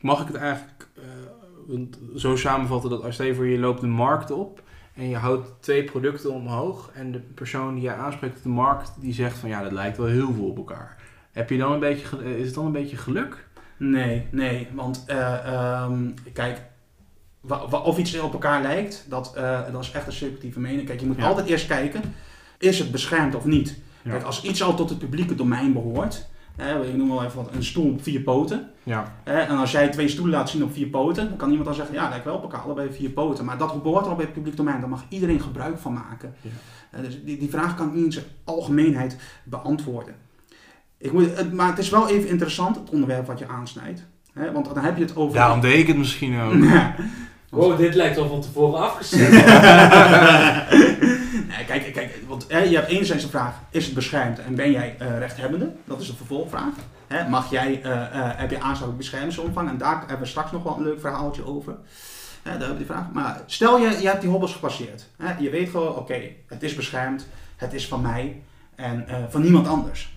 mag 0.00 0.20
ik 0.20 0.26
het 0.26 0.36
eigenlijk 0.36 0.88
eh, 0.96 1.02
want 1.66 1.98
zo 2.16 2.36
samenvatten 2.36 2.90
dat 2.90 3.02
als 3.04 3.14
stel 3.14 3.26
je 3.26 3.34
voor 3.34 3.46
je 3.46 3.58
loopt 3.58 3.80
de 3.80 3.86
markt 3.86 4.30
op 4.30 4.62
en 4.94 5.08
je 5.08 5.16
houdt 5.16 5.48
twee 5.60 5.84
producten 5.84 6.32
omhoog 6.32 6.90
en 6.94 7.12
de 7.12 7.18
persoon 7.18 7.74
die 7.74 7.82
je 7.82 7.92
aanspreekt 7.94 8.36
op 8.36 8.42
de 8.42 8.48
markt 8.48 8.92
die 9.00 9.14
zegt 9.14 9.38
van 9.38 9.48
ja 9.48 9.62
dat 9.62 9.72
lijkt 9.72 9.96
wel 9.96 10.06
heel 10.06 10.32
veel 10.32 10.44
op 10.48 10.56
elkaar. 10.56 10.96
Heb 11.32 11.50
je 11.50 11.58
dan 11.58 11.72
een 11.72 11.80
beetje, 11.80 12.06
gel- 12.06 12.20
is 12.20 12.46
het 12.46 12.54
dan 12.54 12.66
een 12.66 12.72
beetje 12.72 12.96
geluk? 12.96 13.48
Nee, 13.90 14.26
nee, 14.30 14.68
want 14.74 15.04
eh, 15.06 15.46
ehm, 15.46 16.10
kijk, 16.32 16.62
of 17.84 17.98
iets 17.98 18.20
op 18.20 18.32
elkaar 18.32 18.62
lijkt, 18.62 19.06
dat, 19.08 19.34
eh, 19.36 19.60
dat 19.72 19.82
is 19.82 19.90
echt 19.90 20.06
een 20.06 20.12
subjectieve 20.12 20.60
mening. 20.60 20.86
Kijk, 20.86 21.00
je 21.00 21.06
moet 21.06 21.16
Ja. 21.16 21.26
altijd 21.26 21.46
eerst 21.46 21.66
kijken, 21.66 22.02
is 22.58 22.78
het 22.78 22.90
beschermd 22.90 23.34
of 23.34 23.44
niet? 23.44 23.78
Ja. 24.02 24.10
Kijk, 24.10 24.22
als 24.22 24.42
iets 24.42 24.62
al 24.62 24.74
tot 24.74 24.90
het 24.90 24.98
publieke 24.98 25.34
domein 25.34 25.72
behoort, 25.72 26.26
hè, 26.56 26.84
ik 26.86 26.96
noem 26.96 27.08
wel 27.08 27.24
even 27.24 27.36
wat, 27.36 27.54
een 27.54 27.64
stoel 27.64 27.92
op 27.92 28.02
vier 28.02 28.20
poten. 28.20 28.70
Ja. 28.82 29.14
Hè, 29.24 29.38
en 29.40 29.56
als 29.56 29.70
jij 29.72 29.88
twee 29.88 30.08
stoelen 30.08 30.34
laat 30.34 30.50
zien 30.50 30.62
op 30.64 30.72
vier 30.72 30.86
poten, 30.88 31.28
dan 31.28 31.36
kan 31.36 31.48
iemand 31.48 31.66
dan 31.66 31.74
zeggen, 31.74 31.94
ja, 31.94 32.08
lijkt 32.08 32.24
wel 32.24 32.34
op 32.36 32.42
elkaar, 32.42 32.60
allebei 32.60 32.92
vier 32.92 33.10
poten. 33.10 33.44
Maar 33.44 33.58
dat 33.58 33.82
behoort 33.82 34.06
al 34.06 34.14
bij 34.14 34.24
het 34.24 34.34
publiek 34.34 34.56
domein, 34.56 34.80
daar 34.80 34.88
mag 34.88 35.04
iedereen 35.08 35.40
gebruik 35.40 35.78
van 35.78 35.92
maken. 35.92 36.34
Ja. 36.40 36.50
Eh, 36.90 37.04
dus 37.04 37.24
die, 37.24 37.38
die 37.38 37.50
vraag 37.50 37.76
kan 37.76 37.86
ik 37.88 37.94
niet 37.94 38.04
in 38.04 38.12
zijn 38.12 38.24
algemeenheid 38.44 39.16
beantwoorden. 39.44 40.14
Ik 41.02 41.12
moet, 41.12 41.36
het, 41.36 41.52
maar 41.52 41.68
het 41.68 41.78
is 41.78 41.88
wel 41.88 42.08
even 42.08 42.28
interessant, 42.28 42.76
het 42.76 42.90
onderwerp 42.90 43.26
wat 43.26 43.38
je 43.38 43.48
aansnijdt. 43.48 44.04
Hè, 44.32 44.52
want 44.52 44.74
dan 44.74 44.84
heb 44.84 44.96
je 44.96 45.02
het 45.02 45.16
over... 45.16 45.34
Daarom 45.34 45.60
deed 45.60 45.78
ik 45.78 45.86
het 45.86 45.96
misschien 45.96 46.40
ook. 46.40 46.54
Wow, 47.48 47.78
dit 47.78 47.94
lijkt 47.94 48.18
al 48.18 48.28
van 48.28 48.40
tevoren 48.40 48.80
afgezet. 48.80 49.30
nee, 51.50 51.64
kijk, 51.66 51.92
kijk 51.92 52.18
want 52.28 52.44
hè, 52.48 52.58
je 52.58 52.76
hebt 52.76 52.88
enerzijds 52.88 53.22
de 53.22 53.28
vraag, 53.28 53.54
is 53.70 53.84
het 53.84 53.94
beschermd 53.94 54.38
en 54.38 54.54
ben 54.54 54.70
jij 54.70 54.96
eh, 54.98 55.18
rechthebbende? 55.18 55.72
Dat 55.84 56.00
is 56.00 56.06
de 56.06 56.16
vervolgvraag. 56.16 56.72
Hè, 57.06 57.28
mag 57.28 57.50
jij, 57.50 57.80
eh, 57.82 57.92
eh, 57.92 58.08
heb 58.14 58.50
je 58.50 58.60
aansluiting 58.60 58.96
beschermingsomvang? 58.96 59.68
En 59.68 59.78
daar 59.78 59.98
hebben 59.98 60.18
we 60.18 60.26
straks 60.26 60.52
nog 60.52 60.62
wel 60.62 60.76
een 60.76 60.82
leuk 60.82 61.00
verhaaltje 61.00 61.46
over. 61.46 61.72
Hè, 62.42 62.50
daar 62.50 62.58
hebben 62.58 62.68
we 62.68 62.76
die 62.76 62.86
vraag. 62.86 63.10
Maar 63.12 63.42
stel 63.46 63.78
je, 63.78 64.00
je 64.00 64.08
hebt 64.08 64.20
die 64.20 64.30
hobbels 64.30 64.52
gepasseerd. 64.52 65.08
Hè, 65.16 65.34
je 65.38 65.50
weet 65.50 65.70
gewoon, 65.70 65.96
oké, 65.96 66.20
het 66.46 66.62
is 66.62 66.74
beschermd, 66.74 67.26
het 67.56 67.72
is 67.72 67.88
van 67.88 68.00
mij 68.00 68.42
en 68.74 69.08
eh, 69.08 69.16
van 69.28 69.42
niemand 69.42 69.68
anders. 69.68 70.11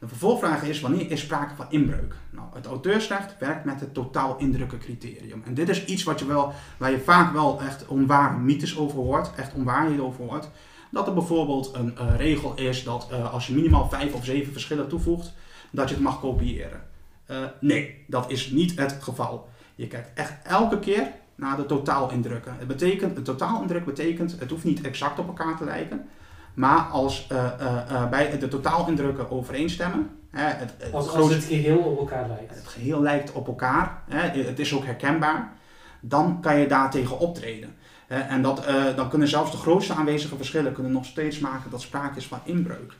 De 0.00 0.08
vervolgvraag 0.08 0.62
is, 0.62 0.80
wanneer 0.80 1.10
is 1.10 1.20
sprake 1.20 1.54
van 1.54 1.66
inbreuk? 1.68 2.14
Nou, 2.30 2.46
het 2.52 2.66
auteursrecht 2.66 3.38
werkt 3.38 3.64
met 3.64 3.80
het 3.80 3.94
totaal 3.94 4.38
indrukkencriterium. 4.38 5.42
En 5.44 5.54
dit 5.54 5.68
is 5.68 5.84
iets 5.84 6.02
wat 6.02 6.18
je 6.18 6.26
wel, 6.26 6.52
waar 6.76 6.90
je 6.90 7.00
vaak 7.00 7.32
wel 7.32 7.60
echt 7.60 7.86
onware 7.86 8.38
mythes 8.38 8.78
over 8.78 8.98
hoort, 8.98 9.30
echt 9.36 9.54
onwaarheden 9.54 10.04
over 10.04 10.24
hoort. 10.24 10.48
Dat 10.90 11.06
er 11.06 11.14
bijvoorbeeld 11.14 11.74
een 11.74 11.96
eh, 11.96 12.16
regel 12.16 12.56
is 12.56 12.84
dat 12.84 13.08
eh, 13.10 13.32
als 13.32 13.46
je 13.46 13.54
minimaal 13.54 13.88
vijf 13.88 14.14
of 14.14 14.24
zeven 14.24 14.52
verschillen 14.52 14.88
toevoegt, 14.88 15.32
dat 15.70 15.88
je 15.88 15.94
het 15.94 16.04
mag 16.04 16.20
kopiëren. 16.20 16.82
Eh, 17.26 17.36
nee, 17.60 18.04
dat 18.06 18.30
is 18.30 18.50
niet 18.50 18.78
het 18.78 18.96
geval. 19.00 19.48
Je 19.74 19.86
kijkt 19.86 20.10
echt 20.14 20.32
elke 20.42 20.78
keer 20.78 21.12
naar 21.34 21.56
de 21.56 21.66
totaalindrukken. 21.66 22.54
Het 22.58 22.68
betekent, 22.68 23.16
een 23.16 23.22
totaalindruk 23.22 23.84
betekent, 23.84 24.36
het 24.38 24.50
hoeft 24.50 24.64
niet 24.64 24.80
exact 24.80 25.18
op 25.18 25.26
elkaar 25.26 25.56
te 25.56 25.64
lijken, 25.64 26.08
maar 26.54 26.80
als 26.80 27.26
eh, 27.28 28.08
bij 28.08 28.38
de 28.38 28.48
totaalindrukken 28.48 29.30
overeenstemmen, 29.30 30.10
hè, 30.30 30.44
het, 30.44 30.74
het 30.78 30.92
Als, 30.92 31.08
als 31.08 31.34
het 31.34 31.44
geheel 31.44 31.78
op 31.78 31.98
elkaar 31.98 32.28
lijkt. 32.28 32.54
het 32.54 32.66
geheel 32.66 33.02
lijkt 33.02 33.32
op 33.32 33.46
elkaar, 33.46 34.02
hè, 34.08 34.42
het 34.42 34.58
is 34.58 34.74
ook 34.74 34.84
herkenbaar, 34.84 35.52
dan 36.00 36.40
kan 36.40 36.58
je 36.58 36.66
daartegen 36.66 37.18
optreden. 37.18 37.74
Hè, 38.06 38.18
en 38.18 38.42
dat, 38.42 38.64
dan 38.96 39.08
kunnen 39.08 39.28
zelfs 39.28 39.50
de 39.50 39.56
grootste 39.56 39.94
aanwezige 39.94 40.36
verschillen 40.36 40.72
kunnen 40.72 40.92
nog 40.92 41.04
steeds 41.04 41.38
maken 41.38 41.70
dat 41.70 41.80
sprake 41.80 42.18
is 42.18 42.26
van 42.26 42.40
inbreuk. 42.44 42.94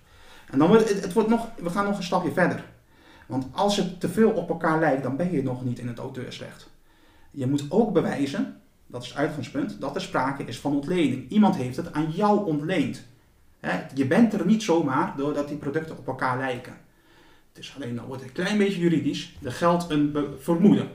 En 0.51 0.59
dan 0.59 0.68
wordt 0.68 0.88
het, 0.88 1.03
het 1.03 1.12
wordt 1.12 1.28
nog, 1.28 1.48
we 1.57 1.70
gaan 1.70 1.84
nog 1.84 1.96
een 1.96 2.03
stapje 2.03 2.32
verder. 2.32 2.64
Want 3.26 3.46
als 3.53 3.76
het 3.76 4.01
te 4.01 4.09
veel 4.09 4.30
op 4.30 4.48
elkaar 4.48 4.78
lijkt, 4.78 5.03
dan 5.03 5.16
ben 5.16 5.32
je 5.32 5.42
nog 5.42 5.64
niet 5.64 5.78
in 5.78 5.88
het 5.88 5.98
auteursrecht. 5.98 6.70
je 7.30 7.46
moet 7.46 7.66
ook 7.68 7.92
bewijzen, 7.92 8.61
dat 8.86 9.03
is 9.03 9.09
het 9.09 9.16
uitgangspunt, 9.16 9.80
dat 9.80 9.94
er 9.94 10.01
sprake 10.01 10.44
is 10.44 10.59
van 10.59 10.74
ontlening. 10.74 11.30
Iemand 11.30 11.57
heeft 11.57 11.76
het 11.76 11.92
aan 11.92 12.11
jou 12.11 12.46
ontleend. 12.46 13.09
Hè, 13.61 13.80
je 13.94 14.06
bent 14.06 14.32
er 14.32 14.46
niet 14.46 14.62
zomaar 14.62 15.14
doordat 15.16 15.48
die 15.48 15.56
producten 15.56 15.98
op 15.98 16.06
elkaar 16.06 16.38
lijken. 16.38 16.72
Het 17.52 17.62
is 17.64 17.72
alleen, 17.76 17.96
dan 17.96 18.04
wordt 18.04 18.22
het 18.22 18.30
een 18.30 18.44
klein 18.44 18.58
beetje 18.58 18.80
juridisch. 18.80 19.36
Er 19.42 19.52
geldt 19.52 19.90
een 19.90 20.16
vermoeden. 20.38 20.88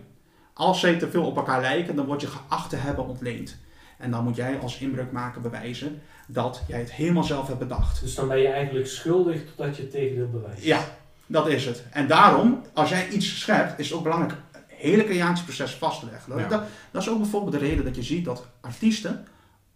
Als 0.53 0.79
zij 0.79 0.97
te 0.97 1.09
veel 1.09 1.25
op 1.25 1.37
elkaar 1.37 1.61
lijken, 1.61 1.95
dan 1.95 2.05
word 2.05 2.21
je 2.21 2.27
geacht 2.27 2.69
te 2.69 2.75
hebben 2.75 3.07
ontleend. 3.07 3.57
En 3.97 4.11
dan 4.11 4.23
moet 4.23 4.35
jij 4.35 4.59
als 4.59 4.77
inbreukmaker 4.79 5.41
bewijzen 5.41 6.01
dat 6.27 6.61
jij 6.67 6.79
het 6.79 6.91
helemaal 6.91 7.23
zelf 7.23 7.47
hebt 7.47 7.59
bedacht. 7.59 8.01
Dus 8.01 8.15
dan 8.15 8.27
ben 8.27 8.37
je 8.37 8.47
eigenlijk 8.47 8.87
schuldig 8.87 9.45
totdat 9.45 9.75
je 9.75 9.81
het 9.81 9.91
tegendeel 9.91 10.29
bewijst. 10.29 10.63
Ja, 10.63 10.79
dat 11.25 11.47
is 11.47 11.65
het. 11.65 11.83
En 11.91 12.07
daarom, 12.07 12.61
als 12.73 12.89
jij 12.89 13.09
iets 13.09 13.39
schept, 13.39 13.79
is 13.79 13.87
het 13.87 13.97
ook 13.97 14.03
belangrijk 14.03 14.33
het 14.51 14.63
hele 14.67 15.03
creatieproces 15.03 15.71
vast 15.71 15.99
te 15.99 16.05
leggen. 16.05 16.37
Ja. 16.37 16.47
dat, 16.47 16.63
dat 16.91 17.01
is 17.01 17.09
ook 17.09 17.19
bijvoorbeeld 17.19 17.51
de 17.53 17.67
reden 17.67 17.85
dat 17.85 17.95
je 17.95 18.03
ziet 18.03 18.25
dat 18.25 18.47
artiesten 18.61 19.27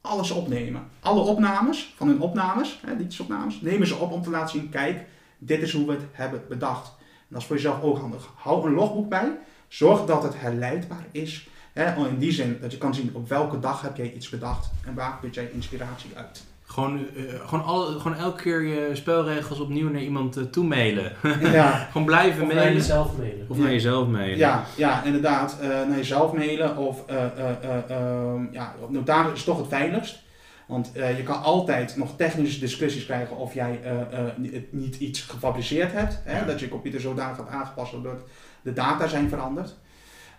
alles 0.10 0.32
opnemen. 0.32 0.88
Alle 1.00 1.20
opnames 1.20 1.94
van 1.96 2.08
hun 2.08 2.22
opnames, 2.22 2.80
hè, 2.86 2.94
liedjesopnames, 2.94 3.62
nemen 3.62 3.88
ze 3.88 3.96
op 3.96 4.12
om 4.12 4.22
te 4.22 4.30
laten 4.30 4.60
zien, 4.60 4.70
kijk, 4.70 5.06
dit 5.38 5.62
is 5.62 5.74
hoe 5.74 5.86
we 5.86 5.92
het 5.92 6.02
hebben 6.12 6.44
bedacht. 6.48 6.88
En 6.98 7.26
dat 7.28 7.42
is 7.42 7.48
voor 7.48 7.56
jezelf 7.56 7.82
ook 7.82 7.98
handig. 7.98 8.30
Hou 8.36 8.68
een 8.68 8.74
logboek 8.74 9.10
bij, 9.10 9.38
zorg 9.68 10.06
dat 10.06 10.24
het 10.24 10.40
herleidbaar 10.40 11.06
is. 11.12 11.48
Hè, 11.74 12.08
in 12.08 12.18
die 12.18 12.32
zin 12.32 12.58
dat 12.62 12.72
je 12.72 12.78
kan 12.78 12.94
zien 12.94 13.10
op 13.14 13.30
welke 13.30 13.60
dag 13.60 13.82
heb 13.82 13.98
jij 13.98 14.14
iets 14.14 14.30
bedacht 14.30 14.72
en 14.86 14.94
waar 14.94 15.18
put 15.22 15.36
jij 15.36 15.50
inspiratie 15.54 16.12
uit. 16.16 16.44
Gewoon, 16.72 17.00
eh, 17.16 17.24
gewoon, 17.46 17.66
al, 17.66 17.86
gewoon 17.86 18.18
elke 18.18 18.42
keer 18.42 18.62
je 18.62 18.90
spelregels 18.96 19.60
opnieuw 19.60 19.90
naar 19.90 20.02
iemand 20.02 20.38
eh, 20.38 20.44
toe 20.44 20.66
mailen. 20.66 21.12
ja, 21.42 21.72
gewoon 21.92 22.06
blijven 22.08 22.42
Of 22.42 22.48
naar 22.48 22.56
mailen. 22.56 22.74
jezelf 22.74 23.18
mailen. 23.18 23.46
Of 23.50 23.58
naar 23.58 23.72
jezelf 23.72 24.08
mailen. 24.08 24.38
Ja, 24.38 24.64
ja 24.78 25.04
inderdaad. 25.04 25.58
eh, 25.62 25.68
naar 25.68 25.96
jezelf 25.96 26.34
mailen 26.34 26.78
of 26.78 27.06
eh, 27.08 27.16
eh, 27.26 27.50
eh, 27.64 27.90
ehm, 27.98 28.48
ja, 28.52 28.76
op 28.82 28.90
notaris 28.92 29.34
is 29.34 29.44
toch 29.44 29.58
het 29.58 29.68
veiligst. 29.68 30.22
Want 30.68 30.92
eh, 30.92 31.18
je 31.18 31.24
kan 31.24 31.42
altijd 31.44 31.98
nog 31.98 32.16
technische 32.18 32.60
discussies 32.60 33.06
krijgen 33.06 33.38
of 33.38 33.54
jij 33.54 33.80
eh, 33.84 34.02
eh, 34.02 34.26
het 34.52 34.74
niet 34.74 34.96
iets 34.96 35.22
gefabriceerd 35.22 35.92
hebt. 35.92 36.20
Hè? 36.24 36.40
Ja. 36.40 36.46
Dat 36.46 36.60
je 36.60 36.70
computer 36.70 37.02
zodanig 37.02 37.38
hebt 37.38 37.50
aangepast 37.50 37.92
dat 38.04 38.20
de 38.62 38.74
data 38.74 39.08
zijn 39.08 39.30
veranderd. 39.30 39.76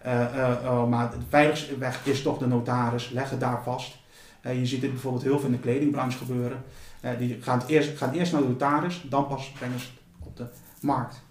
Eh, 0.02 0.20
eh, 0.22 0.50
eh, 0.64 0.86
maar 0.86 1.10
de 1.10 1.16
veiligste 1.28 1.78
weg 1.78 2.00
is 2.06 2.22
toch 2.22 2.38
de 2.38 2.46
notaris. 2.46 3.10
Leg 3.10 3.30
het 3.30 3.40
daar 3.40 3.62
vast. 3.64 3.98
Eh, 4.40 4.58
je 4.58 4.66
ziet 4.66 4.80
dit 4.80 4.90
bijvoorbeeld 4.92 5.22
heel 5.22 5.38
veel 5.38 5.46
in 5.48 5.54
de 5.54 5.60
kledingbranche 5.60 6.18
gebeuren. 6.18 6.62
Eh, 7.00 7.10
die 7.18 7.38
gaan, 7.40 7.58
het 7.58 7.68
eerst, 7.68 7.96
gaan 7.98 8.12
eerst 8.12 8.32
naar 8.32 8.40
de 8.40 8.46
notaris, 8.48 9.02
dan 9.08 9.26
pas 9.26 9.52
brengen 9.58 9.80
ze 9.80 9.86
het 10.18 10.28
op 10.28 10.36
de 10.36 10.44
markt. 10.80 11.22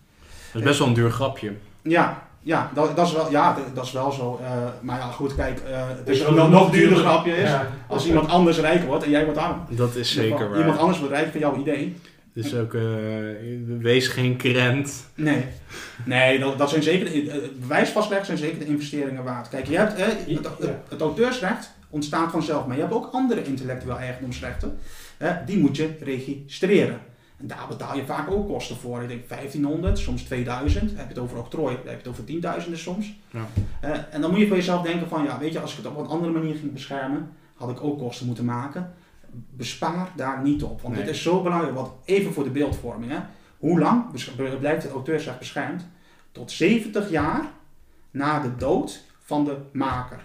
Dat 0.51 0.61
is 0.61 0.67
best 0.67 0.79
wel 0.79 0.87
een 0.87 0.93
duur 0.93 1.11
grapje. 1.11 1.53
Ja, 1.81 2.27
ja, 2.41 2.71
dat, 2.73 2.95
dat, 2.95 3.07
is, 3.07 3.13
wel, 3.13 3.31
ja 3.31 3.53
dat, 3.53 3.75
dat 3.75 3.85
is 3.85 3.91
wel 3.91 4.11
zo. 4.11 4.39
eh, 4.43 4.51
maar 4.81 4.99
ja, 4.99 5.05
goed, 5.11 5.35
kijk, 5.35 5.59
eh, 5.59 5.87
het 5.87 6.07
is 6.07 6.19
een 6.19 6.35
nog, 6.35 6.45
een 6.45 6.51
nog 6.51 6.69
duurder 6.71 6.97
grapje 6.97 7.31
is. 7.35 7.49
Ja. 7.49 7.67
Als 7.87 8.07
iemand 8.07 8.29
anders 8.29 8.57
rijk 8.57 8.83
wordt 8.83 9.03
en 9.03 9.09
jij 9.09 9.23
wordt 9.23 9.39
arm. 9.39 9.65
Dat 9.69 9.95
is 9.95 10.13
zeker 10.13 10.49
waar. 10.49 10.59
Iemand 10.59 10.77
anders 10.77 10.99
wordt 10.99 11.13
rijk 11.13 11.31
van 11.31 11.39
jouw 11.39 11.57
idee. 11.59 11.95
Dus 12.33 12.55
ook, 12.55 12.73
eh, 12.73 12.81
wees 13.79 14.07
geen 14.07 14.35
krent. 14.35 15.05
Nee, 15.15 15.45
nee 16.05 16.39
dat, 16.39 16.57
dat 16.57 16.69
zijn 16.69 16.83
zeker, 16.83 17.31
bewijs 17.59 17.89
vastleggen 17.89 18.25
zijn 18.25 18.37
zeker 18.37 18.59
de 18.59 18.65
investeringen 18.65 19.23
waard. 19.23 19.49
Kijk, 19.49 19.67
je 19.67 19.77
hebt, 19.77 19.97
het, 19.97 20.17
het, 20.27 20.47
Ja. 20.59 20.81
het 20.89 21.01
auteursrecht 21.01 21.71
ontstaat 21.89 22.31
vanzelf, 22.31 22.65
maar 22.65 22.75
je 22.75 22.81
hebt 22.81 22.93
ook 22.93 23.09
andere 23.11 23.43
intellectueel 23.43 23.97
eigendomsrechten. 23.97 24.77
eh, 25.17 25.35
die 25.45 25.57
moet 25.57 25.75
je 25.75 25.95
registreren. 26.01 26.99
En 27.37 27.47
daar 27.47 27.65
betaal 27.69 27.95
je 27.95 28.05
vaak 28.05 28.31
ook 28.31 28.47
kosten 28.47 28.75
voor. 28.75 29.01
Ik 29.01 29.07
denk 29.07 29.27
1500, 29.27 29.97
soms 29.99 30.23
2000. 30.23 30.89
Heb 30.89 30.99
je 30.99 31.07
het 31.07 31.17
over 31.17 31.37
octrooi, 31.37 31.75
dan 31.75 31.83
heb 31.85 31.91
je 31.93 31.97
het 31.99 32.07
over 32.07 32.23
tienduizenden 32.23 32.79
soms. 32.79 33.13
Ja. 33.31 33.45
En 34.11 34.21
dan 34.21 34.29
moet 34.31 34.39
je 34.39 34.47
voor 34.47 34.55
jezelf 34.55 34.81
denken 34.81 35.07
van, 35.07 35.23
ja, 35.23 35.39
weet 35.39 35.53
je, 35.53 35.59
als 35.59 35.71
ik 35.71 35.77
het 35.77 35.87
op 35.87 35.97
een 35.97 36.05
andere 36.07 36.31
manier 36.31 36.55
ging 36.55 36.73
beschermen, 36.73 37.29
had 37.55 37.69
ik 37.69 37.83
ook 37.83 37.97
kosten 37.99 38.25
moeten 38.25 38.45
maken. 38.45 38.93
Bespaar 39.31 40.09
daar 40.15 40.41
niet 40.43 40.63
op, 40.63 40.81
want 40.81 40.95
Nee. 40.95 41.03
dit 41.05 41.13
is 41.13 41.21
zo 41.21 41.41
belangrijk. 41.41 41.75
Want 41.75 41.91
even 42.05 42.33
voor 42.33 42.43
de 42.43 42.49
beeldvorming, 42.49 43.11
hè. 43.11 43.17
Hoe 43.57 43.79
lang 43.79 44.03
blijft 44.59 44.83
het 44.83 44.91
auteursrecht 44.91 45.39
beschermd? 45.39 45.85
Tot 46.31 46.51
70 46.51 47.09
jaar 47.09 47.41
na 48.11 48.39
de 48.39 48.55
dood 48.55 49.03
van 49.23 49.45
de 49.45 49.57
maker. 49.71 50.19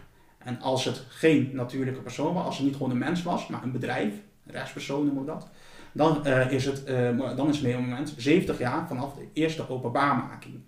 En 0.44 0.60
als 0.60 0.84
het 0.84 1.02
geen 1.08 1.50
natuurlijke 1.52 2.00
persoon 2.00 2.34
was, 2.34 2.44
als 2.44 2.56
het 2.56 2.66
niet 2.66 2.76
gewoon 2.76 2.90
een 2.90 2.98
mens 2.98 3.22
was, 3.22 3.46
maar 3.46 3.62
een 3.62 3.72
bedrijf, 3.72 4.12
een 4.46 4.52
rechtspersoon 4.52 5.04
noemen 5.04 5.24
we 5.24 5.30
dat, 5.30 5.48
dan, 5.92 6.26
eh, 6.26 6.50
is 6.50 6.64
het, 6.64 6.84
eh, 6.84 7.18
dan 7.36 7.48
is 7.48 7.58
het 7.58 7.74
moment 7.74 8.14
70 8.16 8.58
jaar 8.58 8.88
vanaf 8.88 9.14
de 9.14 9.28
eerste 9.32 9.68
openbaarmaking. 9.68 10.60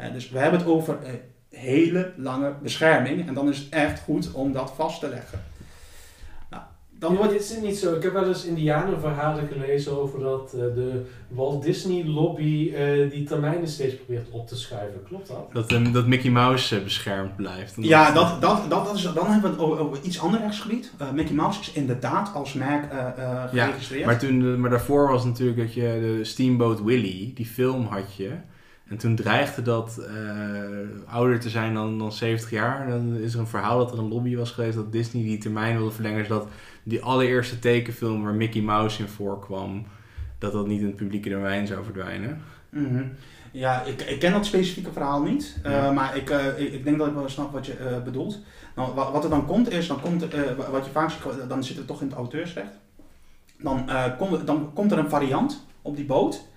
Eh, 0.00 0.12
dus 0.12 0.30
we 0.30 0.38
hebben 0.38 0.60
het 0.60 0.68
over 0.68 1.02
eh, 1.02 1.12
hele 1.48 2.12
lange 2.16 2.54
bescherming 2.62 3.28
en 3.28 3.34
dan 3.34 3.48
is 3.48 3.58
het 3.58 3.68
echt 3.68 4.00
goed 4.00 4.32
om 4.32 4.52
dat 4.52 4.72
vast 4.76 5.00
te 5.00 5.08
leggen. 5.08 5.42
Dan 7.00 7.16
wordt 7.16 7.32
Is 7.32 7.50
het 7.50 7.62
niet 7.62 7.76
zo? 7.76 7.94
Ik 7.94 8.02
heb 8.02 8.12
wel 8.12 8.28
eens 8.28 8.44
Indianenverhalen 8.44 9.48
gelezen 9.48 10.00
over 10.00 10.20
dat 10.20 10.52
eh, 10.54 10.60
de 10.60 11.02
Walt 11.28 11.62
Disney 11.62 12.04
lobby 12.04 12.72
eh, 12.74 13.10
die 13.10 13.24
termijnen 13.24 13.68
steeds 13.68 13.94
probeert 13.94 14.30
op 14.30 14.48
te 14.48 14.56
schuiven. 14.56 15.02
Klopt 15.04 15.28
dat? 15.28 15.68
Dat, 15.68 15.92
dat 15.92 16.06
Mickey 16.06 16.30
Mouse 16.30 16.76
eh, 16.76 16.82
beschermd 16.82 17.36
blijft. 17.36 17.74
Ja, 17.76 18.12
dat, 18.12 18.40
dat, 18.40 18.70
dat, 18.70 18.84
dat 18.84 18.96
is, 18.96 19.02
dan 19.02 19.26
hebben 19.30 19.50
we 19.50 19.56
het 19.56 19.58
over, 19.58 19.78
over 19.78 19.98
iets 20.02 20.20
ander 20.20 20.40
rechtsgebied. 20.40 20.92
Eh, 20.98 21.10
Mickey 21.10 21.34
Mouse 21.34 21.60
is 21.60 21.72
inderdaad 21.72 22.34
als 22.34 22.52
merk 22.52 22.92
eh, 22.92 22.98
eh, 22.98 23.48
geregistreerd. 23.48 24.06
Maar, 24.06 24.18
toen, 24.18 24.60
maar 24.60 24.70
daarvoor 24.70 25.08
was 25.08 25.24
natuurlijk 25.24 25.58
dat 25.58 25.74
je 25.74 25.98
de 26.00 26.24
Steamboat 26.24 26.82
Willie, 26.82 27.32
die 27.34 27.46
film 27.46 27.86
had 27.86 28.16
je. 28.16 28.30
En 28.90 28.96
toen 28.96 29.14
dreigde 29.14 29.62
dat 29.62 29.98
eh, 29.98 31.14
ouder 31.14 31.40
te 31.40 31.48
zijn 31.48 31.74
dan, 31.74 31.98
dan 31.98 32.12
70 32.12 32.50
jaar. 32.50 32.88
Dan 32.88 33.16
is 33.16 33.34
er 33.34 33.40
een 33.40 33.46
verhaal 33.46 33.78
dat 33.78 33.92
er 33.92 33.98
een 33.98 34.08
lobby 34.08 34.36
was 34.36 34.50
geweest 34.50 34.76
dat 34.76 34.92
Disney 34.92 35.22
die 35.22 35.38
termijn 35.38 35.76
wilde 35.76 35.90
verlengen. 35.90 36.26
Zodat 36.26 36.48
die 36.82 37.02
allereerste 37.02 37.58
tekenfilm 37.58 38.22
waar 38.22 38.34
Mickey 38.34 38.60
Mouse 38.62 39.02
in 39.02 39.08
voorkwam, 39.08 39.86
dat 40.38 40.52
dat 40.52 40.66
niet 40.66 40.80
in 40.80 40.86
het 40.86 40.96
publieke 40.96 41.28
domein 41.28 41.66
zou 41.66 41.84
verdwijnen. 41.84 42.40
Mhm. 42.68 43.02
Ja, 43.52 43.82
ik, 43.82 44.00
ik 44.02 44.18
ken 44.18 44.32
dat 44.32 44.46
specifieke 44.46 44.92
verhaal 44.92 45.22
niet, 45.22 45.58
eh, 45.62 45.92
maar 45.92 46.16
ik, 46.16 46.30
eh, 46.30 46.58
ik, 46.58 46.72
ik 46.72 46.84
denk 46.84 46.98
dat 46.98 47.06
ik 47.06 47.14
wel 47.14 47.28
snap 47.28 47.52
wat 47.52 47.66
je 47.66 47.74
eh, 47.74 48.02
bedoelt. 48.02 48.38
Nou, 48.76 48.94
wa- 48.94 49.12
wat 49.12 49.24
er 49.24 49.30
dan 49.30 49.46
komt 49.46 49.70
is, 49.70 49.86
dan 49.86 50.00
komt, 50.00 50.26
wa- 50.56 50.70
wat 50.70 50.84
je 50.84 50.90
vaak 50.90 51.10
ziet, 51.10 51.48
dan 51.48 51.64
zit 51.64 51.76
het 51.76 51.86
toch 51.86 52.00
in 52.00 52.06
het 52.06 52.16
auteursrecht. 52.16 52.72
Dan, 53.58 53.90
komt, 54.18 54.46
dan 54.46 54.70
komt 54.74 54.92
er 54.92 54.98
een 54.98 55.08
variant 55.08 55.66
op 55.82 55.96
die 55.96 56.04
boot, 56.04 56.48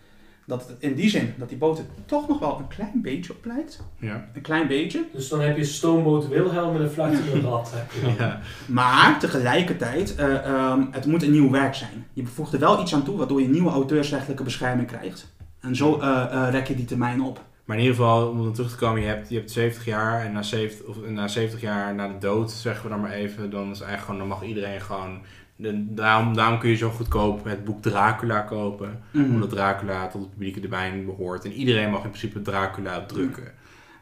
dat 0.45 0.67
het 0.67 0.75
in 0.79 0.93
die 0.93 1.09
zin 1.09 1.33
dat 1.37 1.49
die 1.49 1.57
boot 1.57 1.77
er 1.77 1.85
toch 2.05 2.27
nog 2.27 2.39
wel 2.39 2.57
een 2.59 2.67
klein 2.67 3.01
beetje 3.01 3.33
op 3.33 3.45
lijkt. 3.45 3.83
Ja. 3.99 4.29
Een 4.33 4.41
klein 4.41 4.67
beetje. 4.67 5.05
Dus 5.13 5.29
dan 5.29 5.41
heb 5.41 5.57
je 5.57 5.63
Stoomboot 5.63 6.27
Wilhelm 6.27 6.75
en 6.75 6.81
een 6.81 7.11
je 7.33 7.41
dan. 7.41 7.63
Ja. 8.17 8.39
Maar 8.67 9.19
tegelijkertijd, 9.19 10.15
eh, 10.15 10.45
ehm, 10.45 10.85
het 10.91 11.05
moet 11.05 11.23
een 11.23 11.31
nieuw 11.31 11.49
werk 11.49 11.75
zijn. 11.75 12.05
Je 12.13 12.25
voegt 12.25 12.53
er 12.53 12.59
wel 12.59 12.81
iets 12.81 12.93
aan 12.93 13.03
toe, 13.03 13.17
waardoor 13.17 13.41
je 13.41 13.47
nieuwe 13.47 13.71
auteursrechtelijke 13.71 14.43
bescherming 14.43 14.87
krijgt. 14.87 15.35
En 15.59 15.75
zo 15.75 15.99
eh, 15.99 16.23
eh, 16.31 16.51
rek 16.51 16.67
je 16.67 16.75
die 16.75 16.85
termijn 16.85 17.21
op. 17.21 17.41
Maar 17.65 17.77
in 17.77 17.83
ieder 17.83 17.97
geval, 17.97 18.29
om 18.29 18.45
er 18.45 18.53
terug 18.53 18.69
te 18.69 18.77
komen, 18.77 19.01
je 19.01 19.07
hebt, 19.07 19.29
je 19.29 19.35
hebt 19.35 19.51
70 19.51 19.85
jaar 19.85 20.25
en 20.25 20.31
na 20.31 20.41
70, 20.41 20.85
of 20.85 20.95
na 21.07 21.27
70 21.27 21.61
jaar 21.61 21.95
na 21.95 22.07
de 22.07 22.17
dood, 22.17 22.51
zeggen 22.51 22.83
we 22.83 22.89
dan 22.89 23.01
maar 23.01 23.11
even, 23.11 23.49
dan 23.49 23.71
is 23.71 23.81
eigenlijk 23.81 24.01
gewoon, 24.01 24.19
dan 24.19 24.27
mag 24.27 24.43
iedereen 24.43 24.81
gewoon. 24.81 25.21
De- 25.55 25.93
daarom, 25.93 26.33
daarom 26.35 26.59
kun 26.59 26.69
je 26.69 26.75
zo 26.75 26.89
goedkoop 26.89 27.43
het 27.45 27.63
boek 27.63 27.81
Dracula 27.81 28.39
kopen. 28.41 28.99
Mhm. 29.11 29.33
Omdat 29.33 29.49
Dracula 29.49 30.07
tot 30.07 30.21
het 30.21 30.29
publieke 30.29 30.59
domein 30.59 31.05
behoort. 31.05 31.45
En 31.45 31.51
iedereen 31.51 31.89
mag 31.89 32.03
in 32.03 32.09
principe 32.09 32.41
Dracula 32.41 33.05
drukken. 33.05 33.51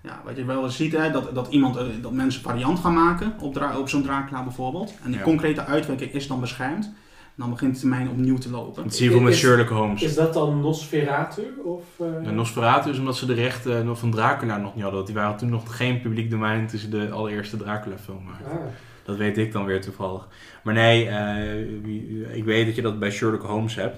Ja, 0.03 0.21
wat 0.25 0.35
je 0.37 0.45
wel 0.45 0.63
eens 0.63 0.75
ziet, 0.75 0.91
hè, 0.91 1.11
dat, 1.11 1.35
dat, 1.35 1.47
iemand, 1.47 1.75
eh, 1.77 1.83
dat 2.01 2.11
mensen 2.11 2.41
variant 2.41 2.79
gaan 2.79 2.93
maken 2.93 3.33
op, 3.39 3.53
dra- 3.53 3.77
op 3.77 3.89
zo'n 3.89 4.03
Dracula 4.03 4.43
bijvoorbeeld. 4.43 4.93
En 5.03 5.07
die 5.09 5.17
Ja. 5.17 5.23
concrete 5.23 5.65
uitwerking 5.65 6.11
is 6.11 6.27
dan 6.27 6.39
beschermd. 6.39 6.91
Dan 7.35 7.49
begint 7.49 7.73
de 7.73 7.79
termijn 7.79 8.09
opnieuw 8.09 8.37
te 8.37 8.49
lopen. 8.49 8.83
Dat 8.83 8.95
zie 8.95 9.05
je 9.05 9.11
veel 9.11 9.21
met 9.21 9.35
Sherlock 9.35 9.69
Holmes. 9.69 10.01
Is 10.01 10.15
dat 10.15 10.33
dan 10.33 10.61
Nosferatu? 10.61 11.41
Of, 11.63 11.83
eh, 11.99 12.27
En 12.27 12.35
Nosferatu 12.35 12.89
is 12.89 12.99
omdat 12.99 13.15
ze 13.15 13.25
de 13.25 13.33
rechten 13.33 13.85
nog 13.85 13.99
van 13.99 14.11
Dracula 14.11 14.57
nog 14.57 14.73
niet 14.73 14.83
hadden. 14.83 14.93
Want 15.01 15.05
die 15.11 15.15
waren 15.21 15.37
toen 15.37 15.49
nog 15.49 15.77
geen 15.77 16.01
publiek 16.01 16.29
domein 16.29 16.67
tussen 16.67 16.91
de 16.91 17.09
allereerste 17.11 17.57
Dracula 17.57 17.97
film 17.97 18.23
maakten. 18.25 18.51
Ah. 18.51 18.57
Dat 19.03 19.17
weet 19.17 19.37
ik 19.37 19.51
dan 19.51 19.65
weer 19.65 19.81
toevallig. 19.81 20.27
Maar 20.63 20.73
nee, 20.73 21.07
eh, 21.07 22.35
ik 22.35 22.43
weet 22.43 22.65
dat 22.65 22.75
je 22.75 22.81
dat 22.81 22.99
bij 22.99 23.11
Sherlock 23.11 23.43
Holmes 23.43 23.75
hebt. 23.75 23.97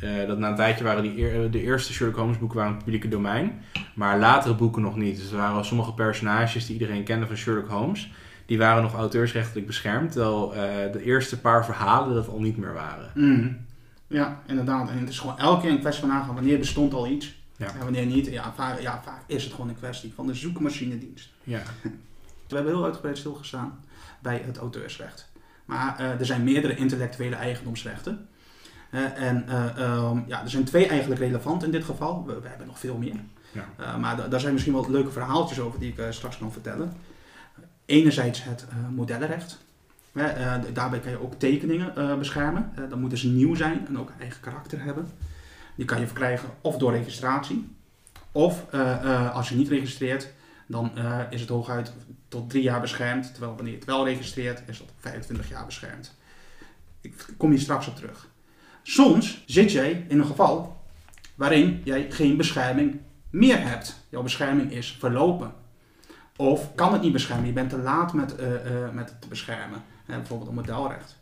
Eh, 0.00 0.26
dat 0.26 0.38
na 0.38 0.48
een 0.48 0.54
tijdje 0.56 0.84
waren 0.84 1.02
die 1.02 1.18
eer- 1.18 1.50
de 1.50 1.62
eerste 1.62 1.92
Sherlock 1.92 2.16
Holmes 2.16 2.38
boeken 2.38 2.56
waren 2.58 2.74
het 2.74 2.82
publieke 2.84 3.08
domein. 3.08 3.62
Maar 3.94 4.18
latere 4.18 4.54
boeken 4.54 4.82
nog 4.82 4.96
niet. 4.96 5.16
Dus 5.16 5.30
er 5.30 5.36
waren 5.36 5.64
sommige 5.64 5.92
personages 5.94 6.66
die 6.66 6.78
iedereen 6.78 7.04
kende 7.04 7.26
van 7.26 7.36
Sherlock 7.36 7.68
Holmes. 7.68 8.10
Die 8.46 8.58
waren 8.58 8.82
nog 8.82 8.94
auteursrechtelijk 8.94 9.66
beschermd. 9.66 10.12
Terwijl 10.12 10.54
eh, 10.54 10.92
de 10.92 11.02
eerste 11.02 11.40
paar 11.40 11.64
verhalen 11.64 12.14
dat 12.14 12.28
al 12.28 12.40
niet 12.40 12.56
meer 12.56 12.72
waren. 12.74 13.10
Mhm. 13.14 13.52
Ja, 14.08 14.42
inderdaad. 14.46 14.90
En 14.90 14.98
het 14.98 15.08
is 15.08 15.18
gewoon 15.18 15.38
elke 15.38 15.60
keer 15.62 15.70
een 15.70 15.80
kwestie 15.80 16.00
van 16.06 16.14
nagaan 16.14 16.34
wanneer 16.34 16.58
bestond 16.58 16.94
al 16.94 17.06
iets. 17.08 17.34
Ja. 17.56 17.66
En 17.66 17.78
wanneer 17.82 18.06
niet. 18.06 18.26
Ja 18.26 18.52
vaak, 18.56 18.80
ja, 18.80 19.00
vaak 19.04 19.22
is 19.26 19.44
het 19.44 19.52
gewoon 19.52 19.68
een 19.68 19.76
kwestie 19.76 20.12
van 20.14 20.26
de 20.26 20.34
zoekmachinedienst. 20.34 21.30
Ja. 21.44 21.60
We 22.48 22.54
hebben 22.54 22.72
heel 22.72 22.84
uitgebreid 22.84 23.18
stilgestaan 23.18 23.78
bij 24.26 24.42
het 24.46 24.56
auteursrecht. 24.56 25.28
Maar 25.64 25.98
eh, 25.98 26.20
er 26.20 26.26
zijn 26.26 26.44
meerdere 26.44 26.76
intellectuele 26.76 27.36
eigendomsrechten. 27.36 28.28
Eh, 28.90 29.22
en 29.22 29.48
eh, 29.48 29.78
ehm, 29.78 30.18
ja, 30.26 30.42
er 30.42 30.50
zijn 30.50 30.64
twee 30.64 30.86
eigenlijk 30.86 31.20
relevant 31.20 31.64
in 31.64 31.70
dit 31.70 31.84
geval. 31.84 32.24
We, 32.26 32.40
we 32.40 32.48
hebben 32.48 32.66
nog 32.66 32.78
veel 32.78 32.96
meer. 32.96 33.20
Ja. 33.52 33.96
Maar 33.96 34.16
da- 34.16 34.28
daar 34.28 34.40
zijn 34.40 34.52
misschien 34.52 34.74
wel 34.74 34.90
leuke 34.90 35.10
verhaaltjes 35.10 35.60
over 35.60 35.80
die 35.80 35.92
ik 35.96 36.06
straks 36.10 36.38
kan 36.38 36.52
vertellen. 36.52 36.92
enerzijds 37.86 38.44
het 38.44 38.66
modellenrecht. 38.94 39.58
Daarbij 40.72 40.98
kan 41.00 41.10
je 41.10 41.22
ook 41.22 41.34
tekeningen 41.34 42.18
beschermen. 42.18 42.72
Dan 42.88 43.00
moeten 43.00 43.18
ze 43.18 43.28
nieuw 43.28 43.54
zijn 43.54 43.86
en 43.86 43.98
ook 43.98 44.10
eigen 44.20 44.40
karakter 44.40 44.82
hebben. 44.82 45.06
Die 45.74 45.84
kan 45.84 46.00
je 46.00 46.06
verkrijgen 46.06 46.48
of 46.60 46.76
door 46.76 46.92
registratie. 46.92 47.76
Of 48.32 48.64
als 49.32 49.48
je 49.48 49.54
niet 49.56 49.68
registreert, 49.68 50.32
dan 50.66 50.90
is 51.30 51.40
het 51.40 51.48
hooguit 51.50 51.92
tot 52.28 52.50
drie 52.50 52.62
jaar 52.62 52.80
beschermd. 52.80 53.30
Terwijl 53.30 53.54
wanneer 53.54 53.72
je 53.72 53.78
het 53.78 53.88
wel 53.88 54.04
registreert, 54.04 54.62
is 54.66 54.78
dat 54.78 54.92
25 54.98 55.48
jaar 55.48 55.66
beschermd. 55.66 56.14
Ik 57.00 57.26
kom 57.36 57.50
hier 57.50 57.60
straks 57.60 57.86
op 57.86 57.96
terug. 57.96 58.28
Soms 58.82 59.42
zit 59.46 59.72
jij 59.72 60.04
in 60.08 60.18
een 60.18 60.26
geval 60.26 60.84
waarin 61.34 61.80
jij 61.84 62.10
geen 62.10 62.36
bescherming 62.36 63.00
meer 63.30 63.68
hebt. 63.68 63.96
Jouw 64.08 64.22
bescherming 64.22 64.72
is 64.72 64.96
verlopen. 64.98 65.54
Of 66.36 66.74
kan 66.74 66.92
het 66.92 67.02
niet 67.02 67.12
beschermen, 67.12 67.46
je 67.46 67.52
bent 67.52 67.70
te 67.70 67.78
laat 67.78 68.12
met, 68.12 68.36
eh, 68.36 68.84
eh, 68.84 68.92
met 68.92 69.10
het 69.10 69.20
te 69.20 69.28
beschermen. 69.28 69.82
Hè, 70.04 70.16
bijvoorbeeld 70.16 70.48
een 70.48 70.54
modelrecht. 70.54 71.16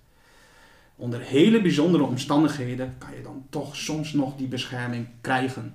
Onder 0.96 1.20
hele 1.20 1.62
bijzondere 1.62 2.04
omstandigheden 2.04 2.94
kan 2.98 3.14
je 3.14 3.22
dan 3.22 3.46
toch 3.50 3.76
soms 3.76 4.12
nog 4.12 4.36
die 4.36 4.46
bescherming 4.46 5.06
krijgen. 5.20 5.74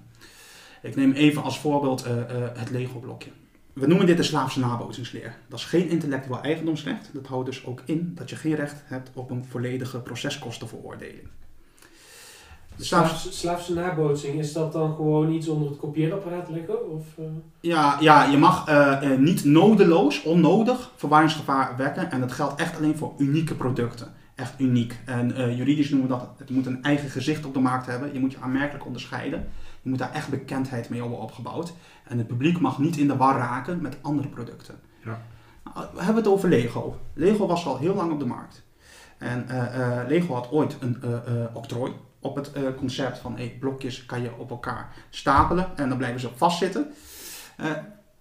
Ik 0.82 0.96
neem 0.96 1.12
even 1.12 1.44
als 1.44 1.60
voorbeeld 1.60 2.04
eh, 2.04 2.14
het 2.54 2.70
Lego-blokje. 2.70 3.30
We 3.74 3.88
noemen 3.88 4.06
dit 4.06 4.18
de 4.18 4.24
slaafse 4.24 4.60
nabootsingsleer. 4.60 5.36
Dat 5.48 5.60
is 5.60 5.66
geen 5.66 5.90
intellectueel 5.90 6.42
eigendomsrecht. 6.42 7.10
Dat 7.14 7.28
houdt 7.28 7.46
dus 7.46 7.66
ook 7.66 7.82
in 7.86 8.12
dat 8.16 8.30
je 8.30 8.36
geen 8.36 8.56
recht 8.56 8.82
hebt 8.86 9.10
op 9.14 9.30
een 9.30 9.46
volledige 9.46 10.00
proceskostenveroordeling. 10.00 11.28
De 12.76 12.86
slaafse 13.30 13.74
nabootsing, 13.74 14.40
is 14.40 14.54
dat 14.54 14.74
dan 14.74 14.96
gewoon 14.96 15.32
iets 15.32 15.48
onder 15.48 15.70
het 15.70 15.78
kopieerapparaat 15.78 16.50
leggen? 16.50 16.92
Of, 16.92 17.06
eh? 17.18 17.26
Ja, 17.60 17.98
ja 18.00 18.24
je 18.26 18.38
mag 18.38 18.68
eh, 18.68 19.12
eh, 19.12 19.20
niet 19.20 19.44
nodeloos, 19.44 20.24
onnodig 20.24 20.92
verwarringsgevaar 20.96 21.78
wekken. 21.78 22.12
En 22.12 22.20
dat 22.20 22.32
geldt 22.32 22.60
echt 22.60 22.78
alleen 22.78 22.98
voor 22.98 23.14
unieke 23.18 23.56
producten. 23.56 24.14
Echt 24.40 24.60
uniek. 24.60 25.00
En 25.06 25.36
eh, 25.36 25.58
juridisch 25.58 25.90
noemen 25.90 26.10
we 26.10 26.16
dat, 26.16 26.30
het 26.38 26.50
moet 26.50 26.66
een 26.66 26.84
eigen 26.84 27.10
gezicht 27.10 27.46
op 27.46 27.54
de 27.54 27.60
markt 27.60 27.86
hebben. 27.86 28.14
Je 28.14 28.20
moet 28.20 28.32
je 28.32 28.40
aanmerkelijk 28.40 28.86
onderscheiden. 28.86 29.48
Je 29.82 29.90
moet 29.90 30.00
daar 30.00 30.12
echt 30.12 30.30
bekendheid 30.30 30.90
mee 30.90 31.00
hebben 31.00 31.20
opgebouwd. 31.20 31.74
En 32.04 32.18
het 32.18 32.28
publiek 32.28 32.60
mag 32.60 32.80
niet 32.80 32.98
in 32.98 33.08
de 33.08 33.18
war 33.18 33.38
raken 33.38 33.82
met 33.82 33.98
andere 34.02 34.28
producten. 34.28 34.80
Ja. 35.04 35.22
Nou, 35.64 35.88
we 35.94 36.04
hebben 36.04 36.24
het 36.24 36.32
over 36.32 36.50
Lego. 36.50 36.98
Lego 37.14 37.48
was 37.48 37.66
al 37.66 37.78
heel 37.78 37.96
lang 37.96 38.12
op 38.12 38.20
de 38.20 38.26
markt. 38.26 38.64
En 39.18 39.50
eh, 39.50 40.00
eh, 40.00 40.08
Lego 40.08 40.34
had 40.34 40.52
ooit 40.52 40.78
een 40.80 40.98
octrooi 41.54 41.94
op 42.20 42.36
het 42.36 42.52
concept 42.78 43.18
van 43.18 43.36
hey, 43.36 43.58
blokjes 43.60 44.06
kan 44.06 44.22
je 44.22 44.38
op 44.38 44.50
elkaar 44.50 44.94
stapelen 45.10 45.78
en 45.78 45.90
dan 45.90 45.98
blijven 45.98 46.20
ze 46.20 46.28
op 46.28 46.38
vastzitten. 46.38 46.92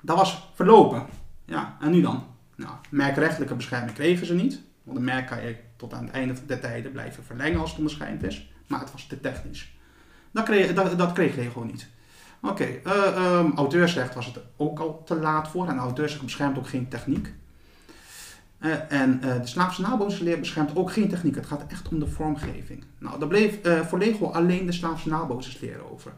Dat 0.03 0.17
was 0.17 0.51
verlopen. 0.55 1.07
Ja, 1.45 1.77
en 1.81 1.91
nu 1.91 2.01
dan? 2.01 2.25
Nou, 2.57 2.73
merkrechtelijke 2.91 3.55
bescherming 3.55 3.93
kregen 3.93 4.27
ze 4.27 4.35
niet. 4.35 4.61
Want 4.83 4.99
een 4.99 5.05
merk 5.05 5.27
kan 5.27 5.43
je 5.43 5.57
tot 5.79 5.95
aan 5.95 6.05
het 6.05 6.15
einde 6.15 6.35
der 6.47 6.61
tijden 6.61 6.93
blijven 6.93 7.25
verlengen 7.25 7.61
als 7.61 7.71
het 7.71 7.79
onderscheid 7.79 8.23
is. 8.23 8.51
Maar 8.67 8.81
het 8.81 8.93
was 8.93 9.07
te 9.07 9.21
technisch. 9.21 9.77
Dat 10.31 10.45
kreeg, 10.45 10.75
dat, 10.75 11.13
kreeg 11.13 11.37
Lego 11.37 11.61
niet. 11.61 11.89
Oké, 12.43 12.65
eh, 12.65 13.17
ehm, 13.17 13.51
auteursrecht 13.57 14.15
was 14.15 14.27
het 14.27 14.39
ook 14.57 14.79
al 14.79 15.03
te 15.05 15.15
laat 15.15 15.49
voor. 15.49 15.69
En 15.69 15.79
auteursrecht 15.79 16.25
beschermt 16.25 16.59
ook 16.59 16.69
geen 16.69 16.89
techniek. 16.89 17.33
Eh, 18.59 18.93
en 18.93 19.23
eh, 19.23 19.41
de 19.41 19.47
Slaafse 19.47 19.83
nabootsleer 19.83 20.39
beschermt 20.39 20.77
ook 20.77 20.93
geen 20.93 21.09
techniek. 21.09 21.35
Het 21.35 21.47
gaat 21.47 21.65
echt 21.69 21.89
om 21.89 21.99
de 21.99 22.07
vormgeving. 22.07 22.85
Nou, 22.99 23.19
daar 23.19 23.29
bleef 23.29 23.59
voor 23.89 23.99
Lego 23.99 24.27
alleen 24.27 24.67
de 24.67 24.73
Slaafse 24.73 25.09
nabootsleer 25.09 25.91
over. 25.93 26.13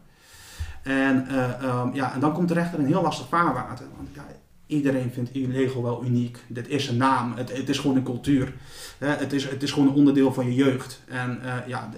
En, 0.82 1.28
eh, 1.28 1.62
ehm, 1.62 1.94
ja, 1.94 2.12
en 2.14 2.20
dan 2.20 2.32
komt 2.32 2.48
de 2.48 2.54
rechter 2.54 2.78
in 2.78 2.86
heel 2.86 3.02
lastig 3.02 3.28
vaarwater. 3.28 3.86
Want 3.96 4.08
ja, 4.12 4.22
iedereen 4.70 5.10
vindt 5.12 5.30
Lego 5.32 5.82
wel 5.82 6.04
uniek. 6.04 6.38
Dit 6.48 6.68
is 6.68 6.88
een 6.88 6.96
naam. 6.96 7.32
Het, 7.36 7.56
het 7.56 7.68
is 7.68 7.78
gewoon 7.78 7.96
een 7.96 8.02
cultuur. 8.02 8.52
Het, 8.98 9.32
is, 9.32 9.48
het 9.48 9.62
is 9.62 9.72
gewoon 9.72 9.88
een 9.88 9.94
onderdeel 9.94 10.32
van 10.32 10.46
je 10.46 10.54
jeugd. 10.54 11.02
En 11.08 11.42
eh, 11.42 11.68
ja, 11.68 11.90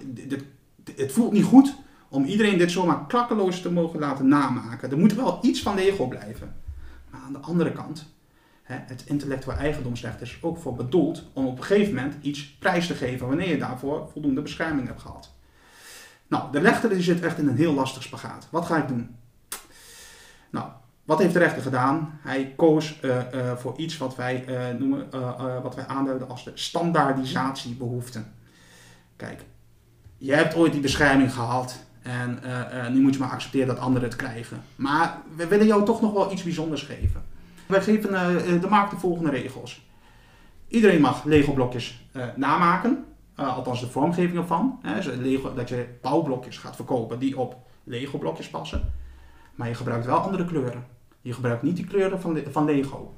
het 0.96 1.12
voelt 1.12 1.32
niet 1.32 1.44
goed 1.44 1.74
om 2.08 2.24
iedereen 2.24 2.58
dit 2.58 2.70
zomaar 2.70 3.06
klakkeloos 3.06 3.62
te 3.62 3.72
mogen 3.72 3.98
laten 3.98 4.28
namaken. 4.28 4.90
Er 4.90 4.98
moet 4.98 5.14
wel 5.14 5.38
iets 5.42 5.62
van 5.62 5.74
Lego 5.74 6.08
blijven. 6.08 6.54
Maar 7.10 7.20
aan 7.20 7.32
de 7.32 7.38
andere 7.38 7.72
kant, 7.72 8.06
het 8.62 9.02
intellectueel 9.06 9.56
eigendomsrecht 9.56 10.20
is 10.20 10.38
ook 10.40 10.58
voor 10.58 10.74
bedoeld 10.74 11.24
om 11.32 11.46
op 11.46 11.58
een 11.58 11.64
gegeven 11.64 11.94
moment 11.94 12.14
iets 12.20 12.56
prijs 12.58 12.86
te 12.86 12.94
geven 12.94 13.26
wanneer 13.26 13.48
je 13.48 13.58
daarvoor 13.58 14.08
voldoende 14.12 14.42
bescherming 14.42 14.86
hebt 14.86 15.00
gehad. 15.00 15.32
Nou, 16.28 16.52
de 16.52 16.58
rechter 16.58 16.88
die 16.88 17.02
zit 17.02 17.20
echt 17.20 17.38
in 17.38 17.48
een 17.48 17.56
heel 17.56 17.74
lastig 17.74 18.02
spagaat. 18.02 18.48
Wat 18.50 18.66
ga 18.66 18.76
ik 18.76 18.88
doen? 18.88 19.16
Nou, 20.50 20.68
wat 21.04 21.18
heeft 21.18 21.32
de 21.32 21.38
rechter 21.38 21.62
gedaan? 21.62 22.18
Hij 22.22 22.52
koos 22.56 23.00
eh, 23.00 23.50
eh, 23.50 23.56
voor 23.56 23.74
iets 23.76 23.98
wat 23.98 24.16
wij 24.16 24.44
eh, 24.44 24.78
noemen, 24.78 25.10
wat 25.62 25.74
wij 25.74 25.86
aanduiden 25.86 26.28
als 26.28 26.44
de 26.44 26.50
standaardisatiebehoefte. 26.54 28.22
Kijk, 29.16 29.44
je 30.18 30.34
hebt 30.34 30.54
ooit 30.54 30.72
die 30.72 30.80
bescherming 30.80 31.32
gehad 31.32 31.84
en 32.02 32.38
nu 32.92 33.00
moet 33.00 33.14
je 33.14 33.20
maar 33.20 33.30
accepteren 33.30 33.66
dat 33.66 33.78
anderen 33.78 34.08
het 34.08 34.16
krijgen. 34.16 34.62
Maar 34.76 35.20
we 35.36 35.46
willen 35.46 35.66
jou 35.66 35.84
toch 35.84 36.00
nog 36.00 36.12
wel 36.12 36.32
iets 36.32 36.42
bijzonders 36.42 36.82
geven. 36.82 37.22
Wij 37.66 37.82
geven 37.82 38.10
de 38.60 38.68
markt 38.68 38.90
de 38.90 38.96
volgende 38.96 39.30
regels. 39.30 39.86
Iedereen 40.68 41.00
mag 41.00 41.24
Lego-blokjes 41.24 42.08
namaken, 42.36 43.04
althans 43.34 43.80
de 43.80 43.86
vormgeving 43.86 44.36
ervan. 44.36 44.78
Hè, 44.82 44.94
dus 44.94 45.06
Lego, 45.06 45.54
dat 45.54 45.68
je 45.68 45.86
bouwblokjes 46.00 46.58
gaat 46.58 46.76
verkopen 46.76 47.18
die 47.18 47.38
op 47.38 47.56
Lego-blokjes 47.84 48.48
passen. 48.48 48.92
Maar 49.54 49.68
je 49.68 49.74
gebruikt 49.74 50.06
wel 50.06 50.18
andere 50.18 50.44
kleuren. 50.44 50.91
Je 51.22 51.32
gebruikt 51.32 51.62
niet 51.62 51.76
die 51.76 51.84
kleuren 51.86 52.20
van, 52.20 52.38
van 52.50 52.64
Lego. 52.64 53.14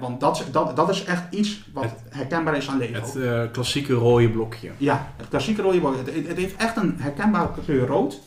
Want 0.00 0.20
dat, 0.20 0.38
is- 0.40 0.50
dat, 0.52 0.76
dat 0.76 0.88
is 0.88 1.04
echt 1.04 1.34
iets 1.34 1.68
wat 1.72 1.84
Het- 1.84 2.02
herkenbaar 2.08 2.56
is 2.56 2.68
aan 2.68 2.78
Lego. 2.78 3.00
Het 3.00 3.16
eh, 3.16 3.42
klassieke 3.52 3.92
rode 3.92 4.30
blokje. 4.30 4.70
Ja, 4.76 5.12
het 5.16 5.28
klassieke 5.28 5.62
rode 5.62 5.78
blok. 5.80 5.96
Het, 5.96 6.14
het 6.28 6.36
heeft 6.36 6.56
echt 6.56 6.76
een 6.76 6.94
herkenbare 6.98 7.48
kleur 7.64 7.86
rood. 7.86 8.20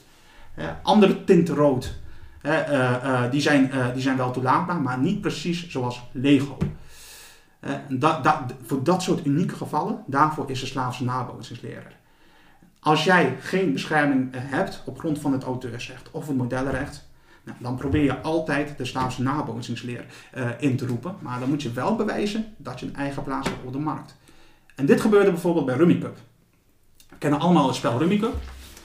Andere 0.81 1.23
tinten 1.23 1.55
rood. 1.55 1.99
eh, 2.41 2.93
eh, 3.23 3.31
die, 3.31 3.41
zijn, 3.41 3.71
die 3.93 4.01
zijn 4.01 4.17
wel 4.17 4.31
toelaatbaar, 4.31 4.81
maar 4.81 4.97
niet 4.99 5.21
precies 5.21 5.69
zoals 5.69 6.01
Lego. 6.11 6.57
Dat, 7.89 8.23
dat, 8.23 8.35
voor 8.65 8.83
dat 8.83 9.01
soort 9.03 9.25
unieke 9.25 9.55
gevallen, 9.55 10.03
daarvoor 10.07 10.49
is 10.49 10.59
de 10.59 10.65
slaafse 10.65 11.03
nabootsingsleraar. 11.03 11.95
Als 12.79 13.03
jij 13.03 13.35
geen 13.39 13.73
bescherming 13.73 14.29
hebt 14.35 14.81
op 14.85 14.99
grond 14.99 15.19
van 15.19 15.31
het 15.33 15.43
auteursrecht 15.43 16.11
of 16.11 16.27
het 16.27 16.37
modellenrecht, 16.37 17.09
nou, 17.43 17.57
dan 17.59 17.75
probeer 17.75 18.03
je 18.03 18.21
altijd 18.21 18.77
de 18.77 18.85
slaafse 18.85 19.21
nabootsingsleer 19.21 20.05
eh, 20.31 20.49
in 20.59 20.77
te 20.77 20.85
roepen. 20.85 21.15
Maar 21.19 21.39
dan 21.39 21.49
moet 21.49 21.61
je 21.61 21.71
wel 21.71 21.95
bewijzen 21.95 22.45
dat 22.57 22.79
je 22.79 22.85
een 22.85 22.95
eigen 22.95 23.23
plaats 23.23 23.47
hebt 23.47 23.65
op 23.65 23.73
de 23.73 23.79
markt. 23.79 24.15
En 24.75 24.85
dit 24.85 25.01
gebeurde 25.01 25.31
bijvoorbeeld 25.31 25.65
bij 25.65 25.75
Rummy 25.75 25.97
Cup. 25.97 26.17
We 27.09 27.15
kennen 27.17 27.39
allemaal 27.39 27.67
het 27.67 27.75
spel 27.75 27.97
Rummy 27.99 28.17
Cup. 28.17 28.35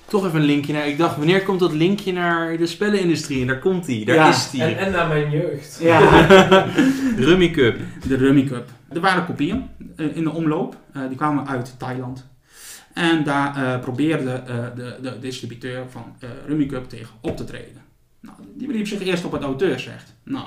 Toch 0.09 0.26
even 0.26 0.40
een 0.40 0.46
linkje 0.46 0.72
naar. 0.72 0.88
Ik 0.88 0.98
dacht, 0.98 1.16
wanneer 1.16 1.42
komt 1.42 1.61
dat 1.61 1.72
linkje 1.72 2.12
naar 2.12 2.57
de 2.57 2.66
spellenindustrie? 2.66 3.40
En 3.40 3.46
daar 3.46 3.59
komt 3.59 3.86
hij. 3.86 4.04
Daar 4.04 4.16
Ja, 4.16 4.28
is 4.28 4.50
hij. 4.52 4.76
En, 4.76 4.86
en 4.86 4.92
naar 4.92 5.09
mijn 5.09 5.30
jeugd. 5.30 5.78
Ja. 5.80 5.98
Rummy 7.16 7.50
Cup. 7.50 7.78
de 8.09 8.16
Rummy 8.16 8.44
Cup. 8.44 8.68
Er 8.88 9.00
waren 9.00 9.26
kopieën 9.26 9.68
eh, 9.96 10.16
in 10.16 10.22
de 10.24 10.30
omloop. 10.30 10.76
Eh, 10.92 11.02
die 11.09 11.16
kwamen 11.16 11.48
uit 11.48 11.74
Thailand. 11.78 12.26
En 12.96 13.24
daar 13.24 13.57
eh, 13.57 13.80
probeerde 13.80 14.30
eh, 14.30 14.64
de, 14.74 14.98
de 15.02 15.18
distributeur 15.18 15.84
van 15.90 16.16
eh 16.20 16.28
Rummy 16.46 16.66
Cup 16.66 16.88
tegen 16.88 17.14
op 17.20 17.36
te 17.36 17.44
treden. 17.44 17.82
Nou, 18.27 18.39
die 18.55 18.66
beriep 18.66 18.87
zich 18.87 19.01
eerst 19.01 19.24
op 19.24 19.33
het 19.33 19.43
auteursrecht. 19.43 20.14
Nou, 20.22 20.47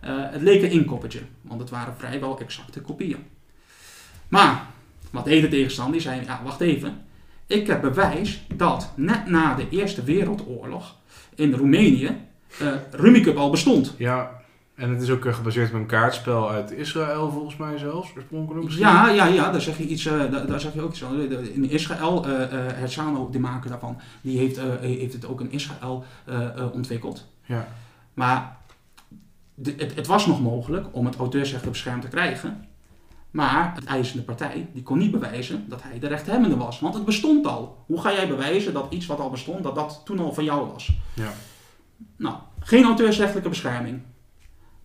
eh, 0.00 0.10
het 0.30 0.42
leek 0.42 0.62
een 0.62 0.70
inkoppertje, 0.70 1.20
want 1.40 1.60
het 1.60 1.70
waren 1.70 1.94
vrijwel 1.96 2.38
exacte 2.38 2.80
kopieën. 2.80 3.24
Maar, 4.28 4.66
wat 5.10 5.24
deed 5.24 5.42
de 5.42 5.48
tegenstander? 5.48 5.92
Die 5.92 6.02
zei, 6.02 6.24
ja, 6.24 6.40
wacht 6.44 6.60
even. 6.60 7.06
Ik 7.46 7.66
heb 7.66 7.80
bewijs 7.80 8.42
dat 8.54 8.92
net 8.96 9.26
na 9.26 9.54
de 9.54 9.68
Eerste 9.68 10.02
Wereldoorlog 10.02 10.96
in 11.34 11.52
Roemenië 11.52 12.26
eh 12.58 12.72
Rummy 12.90 13.20
Cup 13.20 13.36
al 13.36 13.50
bestond. 13.50 13.94
Ja. 13.98 14.37
En 14.78 14.90
het 14.90 15.02
is 15.02 15.10
ook 15.10 15.24
eh, 15.24 15.34
gebaseerd 15.34 15.68
op 15.68 15.74
een 15.74 15.86
kaartspel 15.86 16.50
uit 16.50 16.70
Israël, 16.70 17.30
volgens 17.30 17.56
mij 17.56 17.78
zelfs. 17.78 18.12
Oorspronkelijk 18.16 18.64
misschien. 18.64 18.86
Ja, 18.86 19.08
ja, 19.08 19.26
ja, 19.26 19.50
daar 19.50 19.60
zeg 19.60 19.78
je, 19.78 19.86
iets, 19.86 20.06
eh, 20.06 20.30
daar, 20.30 20.46
daar 20.46 20.60
zeg 20.60 20.74
je 20.74 20.80
ook 20.80 20.90
iets 20.90 21.02
In 21.52 21.70
Israël, 21.70 22.26
eh 22.26 22.42
eh 22.42 22.48
Herzano, 22.74 23.30
de 23.30 23.38
maker 23.38 23.70
daarvan, 23.70 23.98
die 24.20 24.38
heeft, 24.38 24.60
heeft 24.80 25.12
het 25.12 25.26
ook 25.26 25.40
in 25.40 25.50
Israël 25.52 26.04
ontwikkeld. 26.72 27.26
Ja. 27.44 27.68
Maar 28.14 28.56
de- 29.54 29.74
het, 29.76 29.94
het 29.94 30.06
was 30.06 30.26
nog 30.26 30.40
mogelijk 30.42 30.86
om 30.90 31.06
het 31.06 31.16
auteursrecht 31.16 31.70
beschermd 31.70 32.02
te 32.02 32.08
krijgen. 32.08 32.64
Maar 33.30 33.72
het 33.74 33.84
eisende 33.84 34.22
partij 34.22 34.68
die 34.72 34.82
kon 34.82 34.98
niet 34.98 35.10
bewijzen 35.10 35.64
dat 35.68 35.82
hij 35.82 35.98
de 35.98 36.06
rechthebbende 36.06 36.56
was. 36.56 36.80
Want 36.80 36.94
het 36.94 37.04
bestond 37.04 37.46
al. 37.46 37.84
Hoe 37.86 38.00
ga 38.00 38.12
jij 38.12 38.28
bewijzen 38.28 38.72
dat 38.72 38.86
iets 38.90 39.06
wat 39.06 39.20
al 39.20 39.30
bestond, 39.30 39.62
dat 39.62 39.74
dat 39.74 40.00
toen 40.04 40.18
al 40.18 40.32
van 40.34 40.44
jou 40.44 40.70
was? 40.72 40.92
Ja. 41.14 41.32
Nou, 42.16 42.36
geen 42.60 42.84
auteursrechtelijke 42.84 43.48
bescherming. 43.48 44.00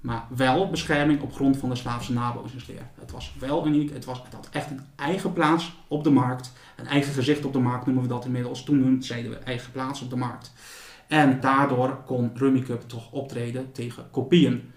Maar 0.03 0.25
wel 0.35 0.69
bescherming 0.69 1.21
op 1.21 1.33
grond 1.33 1.57
van 1.57 1.69
de 1.69 1.75
slaafse 1.75 2.13
nabootsingsleer. 2.13 2.81
Het 2.99 3.11
was 3.11 3.33
wel 3.39 3.67
uniek. 3.67 3.93
Het, 3.93 4.05
was, 4.05 4.21
had 4.31 4.49
echt 4.51 4.69
een 4.69 4.81
eigen 4.95 5.33
plaats 5.33 5.73
op 5.87 6.03
de 6.03 6.09
markt. 6.09 6.51
Een 6.75 6.87
eigen 6.87 7.13
gezicht 7.13 7.45
op 7.45 7.53
de 7.53 7.59
markt 7.59 7.85
noemen 7.85 8.03
we 8.03 8.09
dat 8.09 8.25
inmiddels. 8.25 8.63
Toen 8.63 9.03
zeiden 9.03 9.31
we 9.31 9.37
eigen 9.37 9.71
plaats 9.71 10.01
op 10.01 10.09
de 10.09 10.15
markt. 10.15 10.53
En 11.07 11.39
daardoor 11.39 12.01
kon 12.05 12.31
Rummy 12.33 12.59
Cup 12.61 12.81
toch 12.87 13.11
optreden 13.11 13.71
tegen 13.71 14.09
kopieën. 14.11 14.71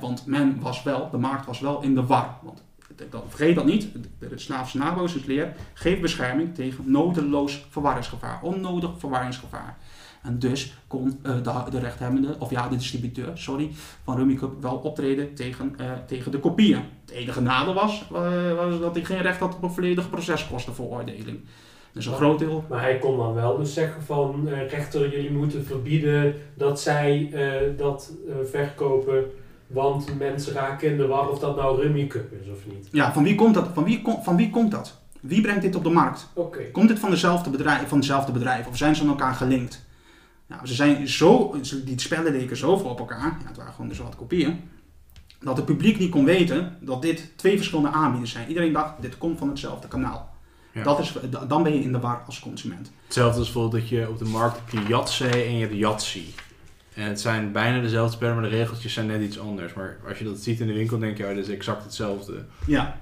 Want 0.00 0.26
men 0.26 0.60
was 0.60 0.82
wel, 0.82 1.10
de 1.10 1.18
markt 1.18 1.46
was 1.46 1.60
wel 1.60 1.82
in 1.82 1.94
de 1.94 2.06
war. 2.06 2.38
Want 2.42 2.62
dat- 3.10 3.24
vergeet 3.28 3.54
dat 3.54 3.64
niet, 3.64 3.88
de 4.18 4.38
Slaafse 4.38 4.78
nabootsersleer 4.78 5.56
geeft 5.74 6.00
bescherming 6.00 6.54
tegen 6.54 6.90
nodeloos 6.90 7.66
verwarringsgevaar, 7.70 8.42
onnodig 8.42 8.90
verwarringsgevaar. 8.98 9.76
En 10.22 10.38
dus 10.38 10.74
kon 10.86 11.18
eh, 11.22 11.32
de, 11.42 11.70
de 11.70 11.78
rechthebbende, 11.78 12.36
of 12.38 12.50
ja, 12.50 12.68
de 12.68 12.76
distributeur, 12.76 13.30
sorry, 13.34 13.70
van 14.04 14.16
Rummikub 14.16 14.50
wel 14.60 14.74
optreden 14.76 15.34
tegen, 15.34 15.74
eh, 15.78 15.86
tegen 16.06 16.30
de 16.32 16.38
kopieën. 16.40 16.80
Het 17.04 17.10
enige 17.14 17.40
nadeel 17.40 17.74
was, 17.74 18.04
eh, 18.14 18.54
was 18.54 18.80
dat 18.80 18.94
hij 18.94 19.04
geen 19.04 19.22
recht 19.22 19.40
had 19.40 19.54
op 19.54 19.62
een 19.62 19.70
volledige 19.70 20.08
proceskostenveroordeling. 20.08 21.40
Dus 21.92 22.04
een 22.04 22.10
Maar- 22.10 22.20
groot 22.20 22.38
deel 22.38 22.64
Maar 22.68 22.80
hij 22.80 22.98
kon 22.98 23.16
dan 23.16 23.34
wel 23.34 23.56
dus 23.56 23.74
zeggen 23.74 24.02
van 24.02 24.48
rechter, 24.48 25.10
jullie 25.10 25.32
moeten 25.32 25.64
verbieden 25.66 26.34
dat 26.54 26.80
zij 26.80 27.30
dat 27.76 28.12
verkopen, 28.50 29.24
want 29.66 30.18
mensen 30.18 30.52
raken 30.52 30.90
in 30.90 30.96
de 30.96 31.06
war 31.06 31.28
of 31.28 31.38
dat 31.38 31.56
nou 31.56 31.80
Rummy 31.82 32.06
Cup 32.06 32.32
is 32.42 32.48
of 32.50 32.66
niet. 32.66 32.88
Ja, 32.92 33.12
van 33.12 33.22
wie 33.24 33.34
komt 33.34 33.54
dat? 33.54 33.68
Van 33.74 33.84
wie, 33.84 34.02
kom- 34.02 34.22
van 34.22 34.36
wie 34.36 34.50
komt 34.50 34.70
dat? 34.70 35.00
Wie 35.20 35.40
brengt 35.40 35.62
dit 35.62 35.74
op 35.74 35.82
de 35.84 35.90
markt? 35.90 36.28
Oké. 36.34 36.70
Komt 36.72 36.88
dit 36.88 36.98
van, 36.98 37.10
dezelfde 37.10 37.50
bedrijf, 37.50 37.88
van 37.88 37.98
hetzelfde 37.98 38.32
bedrijf 38.32 38.66
of 38.66 38.76
zijn 38.76 38.96
ze 38.96 39.02
aan 39.02 39.08
elkaar 39.08 39.34
gelinkt? 39.34 39.86
Nou, 40.48 40.66
ze 40.66 40.74
zijn 40.74 41.08
zo, 41.08 41.60
die 41.84 42.00
spellen 42.00 42.32
leken 42.32 42.56
zoveel 42.56 42.90
op 42.90 42.98
elkaar, 42.98 43.36
ja, 43.40 43.46
het 43.46 43.56
waren 43.56 43.72
gewoon 43.72 43.88
dus 43.88 43.98
wat 43.98 44.16
kopieën, 44.16 44.60
dat 45.40 45.56
het 45.56 45.66
publiek 45.66 45.98
niet 45.98 46.10
kon 46.10 46.24
weten 46.24 46.76
dat 46.80 47.02
dit 47.02 47.32
twee 47.36 47.56
verschillende 47.56 47.90
aanbieders 47.90 48.32
zijn. 48.32 48.48
Iedereen 48.48 48.72
dacht, 48.72 49.02
dit 49.02 49.18
komt 49.18 49.38
van 49.38 49.48
hetzelfde 49.48 49.88
kanaal. 49.88 50.36
Ja. 50.72 50.82
Dat 50.82 50.98
is, 50.98 51.14
dan 51.48 51.62
ben 51.62 51.74
je 51.74 51.82
in 51.82 51.92
de 51.92 52.00
war 52.00 52.22
als 52.26 52.40
consument. 52.40 52.92
Hetzelfde 53.04 53.38
als 53.38 53.52
bijvoorbeeld 53.52 53.82
dat 53.82 53.90
je 53.90 54.08
op 54.08 54.18
de 54.18 54.24
markt 54.24 54.56
heb 54.56 54.68
je 54.68 54.88
Yatzee 54.88 55.44
en 55.44 55.54
je 55.54 55.60
hebt 55.60 55.74
Yatzy. 55.74 56.24
En 56.94 57.08
het 57.08 57.20
zijn 57.20 57.52
bijna 57.52 57.80
dezelfde 57.80 58.16
spellen, 58.16 58.34
maar 58.34 58.50
de 58.50 58.56
regeltjes 58.56 58.92
zijn 58.92 59.06
net 59.06 59.22
iets 59.22 59.38
anders. 59.38 59.74
Maar 59.74 59.96
als 60.08 60.18
je 60.18 60.24
dat 60.24 60.38
ziet 60.38 60.60
in 60.60 60.66
de 60.66 60.72
winkel, 60.72 60.98
denk 60.98 61.16
je, 61.16 61.22
oh, 61.22 61.28
dat 61.28 61.38
is 61.38 61.48
exact 61.48 61.84
hetzelfde. 61.84 62.44
Ja. 62.66 63.00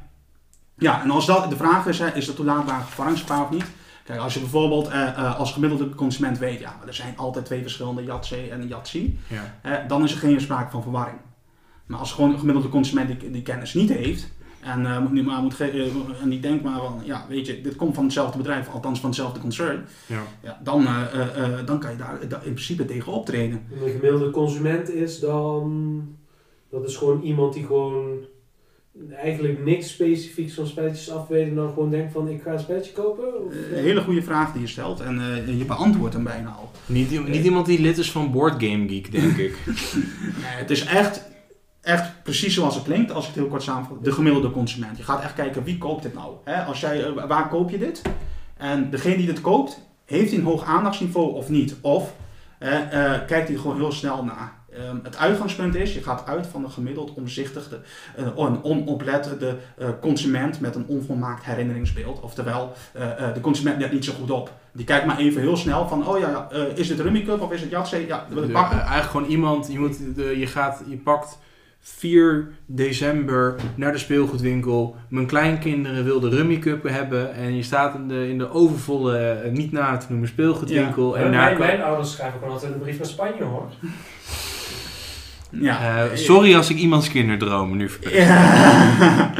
Ja, 0.79 1.03
en 1.03 1.11
als 1.11 1.27
dat 1.27 1.51
de 1.51 1.57
vraag 1.57 1.87
is, 1.87 1.99
hè, 1.99 2.15
is 2.15 2.27
dat 2.27 2.37
toelaatbaar 2.37 2.85
verwarringsgevaar 2.85 3.43
of 3.43 3.51
niet? 3.51 3.65
Kijk, 4.07 4.21
als 4.21 4.35
je 4.35 4.41
bijvoorbeeld 4.41 4.89
eh, 4.89 5.09
eh, 5.09 5.39
als 5.39 5.53
gemiddelde 5.53 5.95
consument 5.95 6.39
weet, 6.39 6.59
ja, 6.61 6.75
maar 6.79 6.87
er 6.87 6.95
zijn 6.95 7.17
altijd 7.17 7.45
twee 7.45 7.63
verschillende 7.63 8.05
Yatzee 8.05 8.51
en 8.51 8.69
Yatzy. 8.69 9.15
Ja. 9.29 9.59
Hè, 9.63 9.87
dan 9.87 10.05
is 10.05 10.13
er 10.13 10.19
geen 10.19 10.41
sprake 10.41 10.71
van 10.71 10.83
verwarring. 10.83 11.19
Maar 11.87 11.99
als 11.99 12.13
gewoon 12.13 12.33
een 12.33 12.39
gemiddelde 12.39 12.69
consument 12.69 13.21
die, 13.21 13.31
die 13.31 13.43
kennis 13.43 13.75
niet 13.75 13.89
heeft, 13.93 14.29
en, 14.61 14.87
eh, 14.87 14.99
moet 15.01 15.13
nu 15.13 15.23
maar 15.23 15.43
moet 15.43 15.61
eh, 15.61 15.85
en 16.23 16.29
die 16.29 16.41
denkt 16.41 16.65
maar 16.65 16.79
van, 16.79 17.01
ja, 17.05 17.25
weet 17.29 17.47
je, 17.47 17.61
dit 17.61 17.77
komt 17.77 17.95
van 17.95 18.05
hetzelfde 18.05 18.37
bedrijf, 18.39 18.69
althans 18.69 19.01
van 19.01 19.09
hetzelfde 19.09 19.41
concern, 19.41 19.85
Ja. 20.07 20.23
ja, 20.43 20.61
dan, 20.65 20.87
eh, 20.87 21.03
eh, 21.21 21.59
eh, 21.59 21.67
dan 21.67 21.79
kan 21.79 21.91
je 21.91 21.97
daar 21.97 22.29
da- 22.29 22.37
in 22.45 22.53
principe 22.53 22.85
tegen 22.85 23.13
optreden. 23.13 23.67
Een 23.83 23.91
gemiddelde 23.91 24.31
consument 24.31 24.91
is 24.91 25.21
dan, 25.21 26.01
dat 26.71 26.85
is 26.89 26.97
gewoon 26.97 27.21
iemand 27.23 27.53
die 27.55 27.67
gewoon 27.67 28.17
eigenlijk 29.23 29.65
niks 29.65 29.89
specifieks 29.91 30.55
van 30.55 30.67
spelletjes 30.67 31.11
af 31.11 31.29
weet 31.29 31.49
en 31.49 31.55
dan 31.55 31.69
gewoon 31.69 31.91
denkt 31.91 32.13
van 32.13 32.29
ik 32.29 32.43
ga 32.43 32.53
een 32.53 32.59
spelletje 32.61 32.93
kopen? 32.93 33.45
Of, 33.47 33.53
Eh, 33.53 33.77
Een 33.79 33.85
hele 33.85 34.01
goede 34.01 34.23
vraag 34.23 34.53
die 34.53 34.61
je 34.61 34.67
stelt 34.67 35.01
en 35.01 35.21
eh, 35.21 35.59
je 35.59 35.65
beantwoordt 35.65 36.15
hem 36.15 36.25
bijna 36.25 36.49
al. 36.51 36.71
Niet, 36.87 37.29
niet 37.29 37.45
iemand 37.45 37.67
die 37.67 37.81
lid 37.81 37.99
is 37.99 38.11
van 38.11 38.31
Board 38.33 38.63
Game 38.65 38.89
Geek, 38.89 39.13
denk 39.13 39.37
ik. 39.37 39.57
Nee, 40.43 40.57
het 40.57 40.71
is 40.71 40.85
echt, 40.85 41.23
echt 41.81 42.23
precies 42.23 42.55
zoals 42.55 42.75
het 42.75 42.85
klinkt, 42.85 43.13
als 43.13 43.25
ik 43.29 43.31
het 43.31 43.41
heel 43.41 43.51
kort 43.51 43.63
samenvat. 43.63 44.05
De 44.05 44.13
gemiddelde 44.13 44.51
consument. 44.51 44.97
Je 44.97 45.03
gaat 45.03 45.23
echt 45.23 45.35
kijken 45.35 45.65
wie 45.65 45.79
koopt 45.79 46.03
dit 46.03 46.15
nou. 46.15 46.35
Hè? 46.45 46.63
Als 46.65 46.81
jij, 46.81 47.05
eh, 47.05 47.27
waar 47.29 47.49
koop 47.49 47.71
je 47.71 47.79
dit? 47.79 48.03
En 48.57 48.91
degene 48.91 49.17
die 49.17 49.27
dit 49.27 49.41
koopt, 49.41 49.81
heeft 50.05 50.31
hij 50.31 50.39
een 50.39 50.45
hoog 50.45 50.65
aandachtsniveau 50.65 51.35
of 51.35 51.49
niet? 51.49 51.77
Of 51.81 52.15
eh, 52.59 53.13
eh, 53.15 53.27
kijkt 53.27 53.49
hij 53.49 53.57
gewoon 53.57 53.77
heel 53.77 53.93
snel 53.93 54.25
naar? 54.25 54.53
Ehm, 54.77 54.97
het 55.03 55.17
uitgangspunt 55.17 55.75
is, 55.75 55.95
je 55.95 56.03
gaat 56.03 56.27
uit 56.27 56.47
van 56.47 56.65
een 56.65 56.71
gemiddeld 56.71 57.15
omzichtige, 57.15 57.81
eh, 58.17 58.27
een 58.37 58.65
onoplettende 58.65 59.57
eh, 59.79 59.89
consument 60.01 60.61
met 60.61 60.75
een 60.75 60.85
onvolmaakt 60.87 61.45
herinneringsbeeld. 61.45 62.21
Oftewel, 62.21 62.73
eh, 62.93 63.29
eh, 63.29 63.35
de 63.35 63.41
consument 63.41 63.81
let 63.81 63.93
niet 63.93 64.05
zo 64.05 64.13
goed 64.13 64.31
op. 64.31 64.53
Die 64.73 64.85
kijkt 64.85 65.07
maar 65.07 65.19
even 65.19 65.41
heel 65.41 65.57
snel 65.57 65.89
van, 65.89 66.07
oh 66.09 66.19
ja, 66.19 66.49
eh, 66.51 66.63
is 66.75 66.89
dit 66.89 67.01
Rummy 67.01 67.23
Cup 67.23 67.41
of 67.41 67.53
is 67.53 67.61
het 67.61 67.71
Yatzee? 67.71 68.07
Ja, 68.07 68.25
dat 68.29 68.35
wil 68.35 68.43
ik 68.43 68.53
pakken. 68.53 68.79
eigenlijk 68.79 69.11
gewoon 69.11 69.29
iemand, 69.29 69.73
je, 69.73 69.79
moet 69.79 69.99
de, 70.15 70.39
je, 70.39 70.47
gaat, 70.47 70.83
je 70.89 70.97
pakt 70.97 71.39
4 71.81 72.49
december 72.67 73.55
naar 73.75 73.93
de 73.93 73.99
speelgoedwinkel. 73.99 74.97
Mijn 75.09 75.27
kleinkinderen 75.27 76.05
wilden 76.05 76.31
Rummy 76.31 76.59
Cup 76.59 76.83
hebben. 76.83 77.35
En 77.35 77.57
je 77.57 77.63
staat 77.63 77.95
in 77.95 78.09
de, 78.09 78.29
in 78.29 78.39
de 78.39 78.51
overvolle, 78.51 79.41
niet 79.53 79.73
na 79.73 79.97
te 79.97 80.07
noemen 80.09 80.29
speelgoedwinkel. 80.29 81.17
Ja, 81.19 81.25
en 81.25 81.31
mijn, 81.31 81.59
mijn 81.59 81.83
ouders 81.83 82.13
schrijven 82.13 82.39
gewoon 82.39 82.55
altijd 82.55 82.73
een 82.73 82.79
brief 82.79 82.99
naar 82.99 83.07
Spanje 83.07 83.43
hoor. 83.43 83.69
Ja. 85.51 86.05
Eh, 86.05 86.17
sorry 86.17 86.55
als 86.57 86.71
ik 86.71 86.77
iemands 86.77 87.09
kinderdromen 87.11 87.77
nu 87.77 87.89
verpest. 87.89 88.15
Ja, 88.15 89.31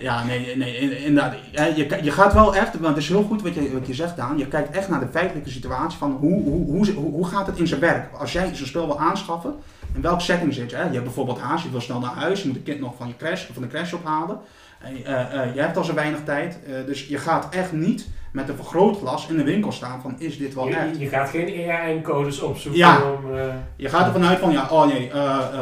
ja 0.00 0.24
nee, 0.24 0.56
nee 0.56 0.76
in- 0.78 1.04
inderdaad. 1.04 1.34
Ja, 1.50 1.64
Je, 1.64 1.98
je 2.02 2.10
gaat 2.10 2.34
wel 2.34 2.56
echt, 2.56 2.72
want 2.80 2.94
het 2.94 3.02
is 3.02 3.08
heel 3.08 3.22
goed 3.22 3.42
wat 3.42 3.54
je, 3.54 3.72
wat 3.72 3.86
je 3.86 3.94
zegt 3.94 4.16
Daan, 4.16 4.38
je 4.38 4.46
kijkt 4.46 4.76
echt 4.76 4.88
naar 4.88 5.00
de 5.00 5.08
feitelijke 5.10 5.50
situatie 5.50 5.98
van 5.98 6.16
hoe, 6.20 6.42
hoe, 6.42 6.66
hoe, 6.66 6.92
hoe, 6.92 7.10
hoe 7.12 7.26
gaat 7.26 7.46
het 7.46 7.58
in 7.58 7.66
zijn 7.66 7.80
werk. 7.80 8.12
Als 8.18 8.32
jij 8.32 8.50
zo'n 8.54 8.66
spel 8.66 8.86
wil 8.86 8.98
aanschaffen, 9.00 9.54
in 9.94 10.00
welke 10.02 10.22
setting 10.22 10.54
zit 10.54 10.70
je? 10.70 10.76
Hè? 10.76 10.82
Je 10.84 10.90
hebt 10.92 11.04
bijvoorbeeld 11.04 11.40
haast, 11.40 11.64
je 11.64 11.70
wil 11.70 11.80
snel 11.80 12.00
naar 12.00 12.14
huis, 12.14 12.40
je 12.42 12.46
moet 12.48 12.56
een 12.56 12.62
kind 12.62 12.80
nog 12.80 12.94
van, 12.98 13.06
je 13.08 13.16
crash, 13.18 13.44
van 13.52 13.62
de 13.62 13.68
crash 13.68 13.92
ophalen. 13.92 14.38
Eh, 14.84 15.42
eh, 15.42 15.54
je 15.54 15.60
hebt 15.60 15.76
al 15.76 15.84
zo 15.84 15.94
weinig 15.94 16.20
tijd, 16.24 16.58
eh, 16.66 16.72
dus 16.86 17.06
je 17.06 17.18
gaat 17.18 17.54
echt 17.54 17.72
niet 17.72 18.08
met 18.32 18.48
een 18.48 18.56
vergrootglas 18.56 19.28
in 19.28 19.36
de 19.36 19.44
winkel 19.44 19.72
staan 19.72 20.00
van 20.00 20.14
is 20.18 20.38
dit 20.38 20.54
wel 20.54 20.68
echt? 20.68 20.90
Je, 20.92 20.98
je 20.98 21.08
gaat 21.08 21.28
geen 21.28 21.48
ERN-codes 21.48 22.40
opzoeken 22.40 22.80
Ja. 22.80 23.02
om... 23.02 23.36
Je 23.76 23.88
gaat 23.88 24.06
ervan 24.06 24.24
uit 24.24 24.38
van, 24.38 24.52
ja, 24.52 24.68
oh 24.70 24.86
nee, 24.86 25.10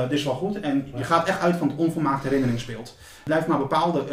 dit 0.08 0.18
is 0.18 0.24
wel 0.24 0.34
goed. 0.34 0.60
En 0.60 0.92
je 0.96 1.04
gaat 1.04 1.28
echt 1.28 1.40
uit 1.40 1.56
van 1.56 1.68
het 1.68 1.76
onvolmaakt 1.76 2.24
herinneringsbeeld. 2.24 2.98
Blijf 3.24 3.46
maar 3.46 3.58
bepaalde 3.58 4.04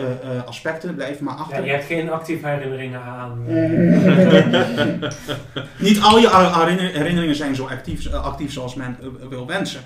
aspecten, 0.45 0.95
blijf 0.95 1.20
maar 1.20 1.36
achter. 1.36 1.57
ja, 1.57 1.66
je 1.66 1.72
hebt 1.72 1.86
geen 1.86 2.12
actieve 2.12 2.47
herinneringen 2.47 3.01
aan. 3.01 3.45
Niet 5.88 6.01
al 6.01 6.18
je 6.20 6.30
herinneringen 6.93 7.36
zijn 7.36 7.55
zo 7.55 7.66
actief, 7.66 8.14
actief 8.14 8.51
zoals 8.51 8.76
men 8.76 8.97
wil 9.30 9.47
wensen. 9.47 9.82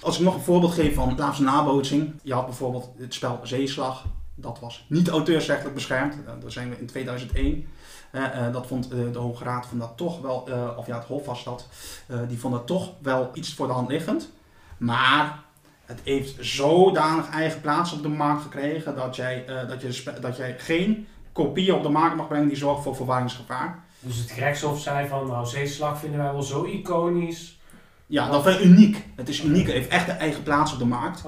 Als 0.00 0.18
ik 0.18 0.24
nog 0.24 0.34
een 0.34 0.40
voorbeeld 0.40 0.72
geef 0.72 0.94
van 0.94 1.12
Slaafse 1.16 1.42
nabootsing. 1.42 2.12
Je 2.22 2.34
had 2.34 2.46
bijvoorbeeld 2.46 2.90
het 2.98 3.14
spel 3.14 3.40
Zeeslag. 3.42 4.04
Dat 4.34 4.60
was 4.60 4.84
niet 4.88 5.08
auteursrechtelijk 5.08 5.74
beschermd. 5.74 6.14
Eh, 6.14 6.32
daar 6.40 6.52
zijn 6.52 6.70
we 6.70 6.78
in 6.78 6.86
2001. 6.86 7.68
Eh, 8.10 8.46
eh, 8.46 8.52
dat 8.52 8.66
vond 8.66 8.90
de 8.90 9.18
Hoge 9.18 9.44
Raad 9.44 9.66
vond 9.66 9.80
dat 9.80 9.96
toch 9.96 10.20
wel, 10.20 10.48
of 10.76 10.86
ja, 10.86 10.96
het 10.96 11.06
Hof 11.06 11.26
was 11.26 11.44
dat, 11.44 11.68
die 12.28 12.38
vond 12.38 12.54
dat 12.54 12.66
toch 12.66 12.92
wel 13.02 13.30
iets 13.34 13.54
voor 13.54 13.66
de 13.66 13.72
hand 13.72 13.88
liggend. 13.88 14.30
Maar 14.78 15.42
het 15.84 16.00
heeft 16.04 16.36
zodanig 16.40 17.30
eigen 17.30 17.60
plaats 17.60 17.92
op 17.92 18.02
de 18.02 18.08
markt 18.08 18.42
gekregen 18.42 18.96
dat 18.96 19.16
jij, 19.16 19.44
dat 19.68 19.80
je, 19.80 20.12
dat 20.20 20.36
jij 20.36 20.58
geen 20.58 21.06
kopieën 21.32 21.74
op 21.74 21.82
de 21.82 21.88
markt 21.88 22.16
mag 22.16 22.28
brengen 22.28 22.48
die 22.48 22.56
zorgen 22.56 22.82
voor 22.82 22.96
verwarringsgevaar. 22.96 23.84
Dus 24.00 24.16
het 24.16 24.30
gerechtshof 24.30 24.80
zei 24.80 25.08
van, 25.08 25.26
nou, 25.26 25.46
zeeslag 25.46 25.98
vinden 25.98 26.18
wij 26.18 26.32
wel 26.32 26.42
zo 26.42 26.64
iconisch. 26.64 27.59
Ja, 28.10 28.30
dat 28.30 28.46
is 28.46 28.60
uniek. 28.60 29.04
Het 29.14 29.28
is 29.28 29.44
uniek. 29.44 29.66
Het 29.66 29.74
heeft 29.74 29.88
echt 29.88 30.08
een 30.08 30.16
eigen 30.16 30.42
plaats 30.42 30.72
op 30.72 30.78
de 30.78 30.84
markt. 30.84 31.22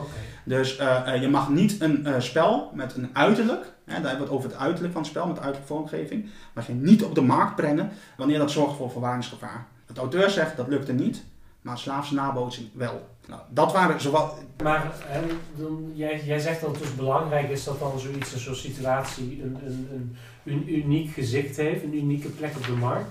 Dus 0.45 0.77
eh, 0.77 1.15
eh, 1.15 1.21
je 1.21 1.29
mag 1.29 1.49
niet 1.49 1.81
een 1.81 2.07
eh, 2.07 2.21
spel 2.21 2.71
met 2.75 2.95
een 2.95 3.11
uiterlijk, 3.13 3.73
hè, 3.85 4.01
daar 4.01 4.11
hebben 4.11 4.19
we 4.19 4.25
het 4.25 4.31
over 4.33 4.51
het 4.51 4.59
uiterlijk 4.59 4.93
van 4.93 5.03
het 5.03 5.11
spel, 5.11 5.27
met 5.27 5.39
uiterlijk 5.39 5.67
vormgeving, 5.67 6.27
mag 6.55 6.67
je 6.67 6.73
niet 6.73 7.05
op 7.05 7.15
de 7.15 7.21
markt 7.21 7.57
brengen 7.57 7.91
wanneer 8.17 8.39
dat 8.39 8.51
zorgt 8.51 8.77
voor 8.77 8.91
verwarringsgevaar. 8.91 9.67
Het 9.87 9.99
auteur 9.99 10.31
zegt 10.31 10.57
dat 10.57 10.69
lukte 10.69 10.93
niet, 10.93 11.25
maar 11.61 11.79
slaafse 11.79 12.15
nabootsing 12.15 12.69
wel. 12.73 13.09
Nou, 13.29 13.41
dat 13.49 13.73
waren 13.73 14.01
zowel. 14.01 14.35
Maar 14.63 14.93
dan, 15.57 15.93
jij, 15.95 16.23
jij 16.25 16.39
zegt 16.39 16.61
dat 16.61 16.71
het 16.71 16.79
dus 16.79 16.95
belangrijk 16.95 17.49
is 17.49 17.65
dat 17.65 17.79
dan 17.79 17.99
zoiets, 17.99 18.33
een 18.33 18.41
soort 18.41 18.57
situatie, 18.57 19.43
een, 19.43 19.59
een, 19.67 19.89
een, 19.93 20.17
een 20.45 20.75
uniek 20.75 21.11
gezicht 21.11 21.57
heeft, 21.57 21.83
een 21.83 21.97
unieke 21.97 22.29
plek 22.29 22.57
op 22.57 22.67
de 22.67 22.73
markt. 22.73 23.09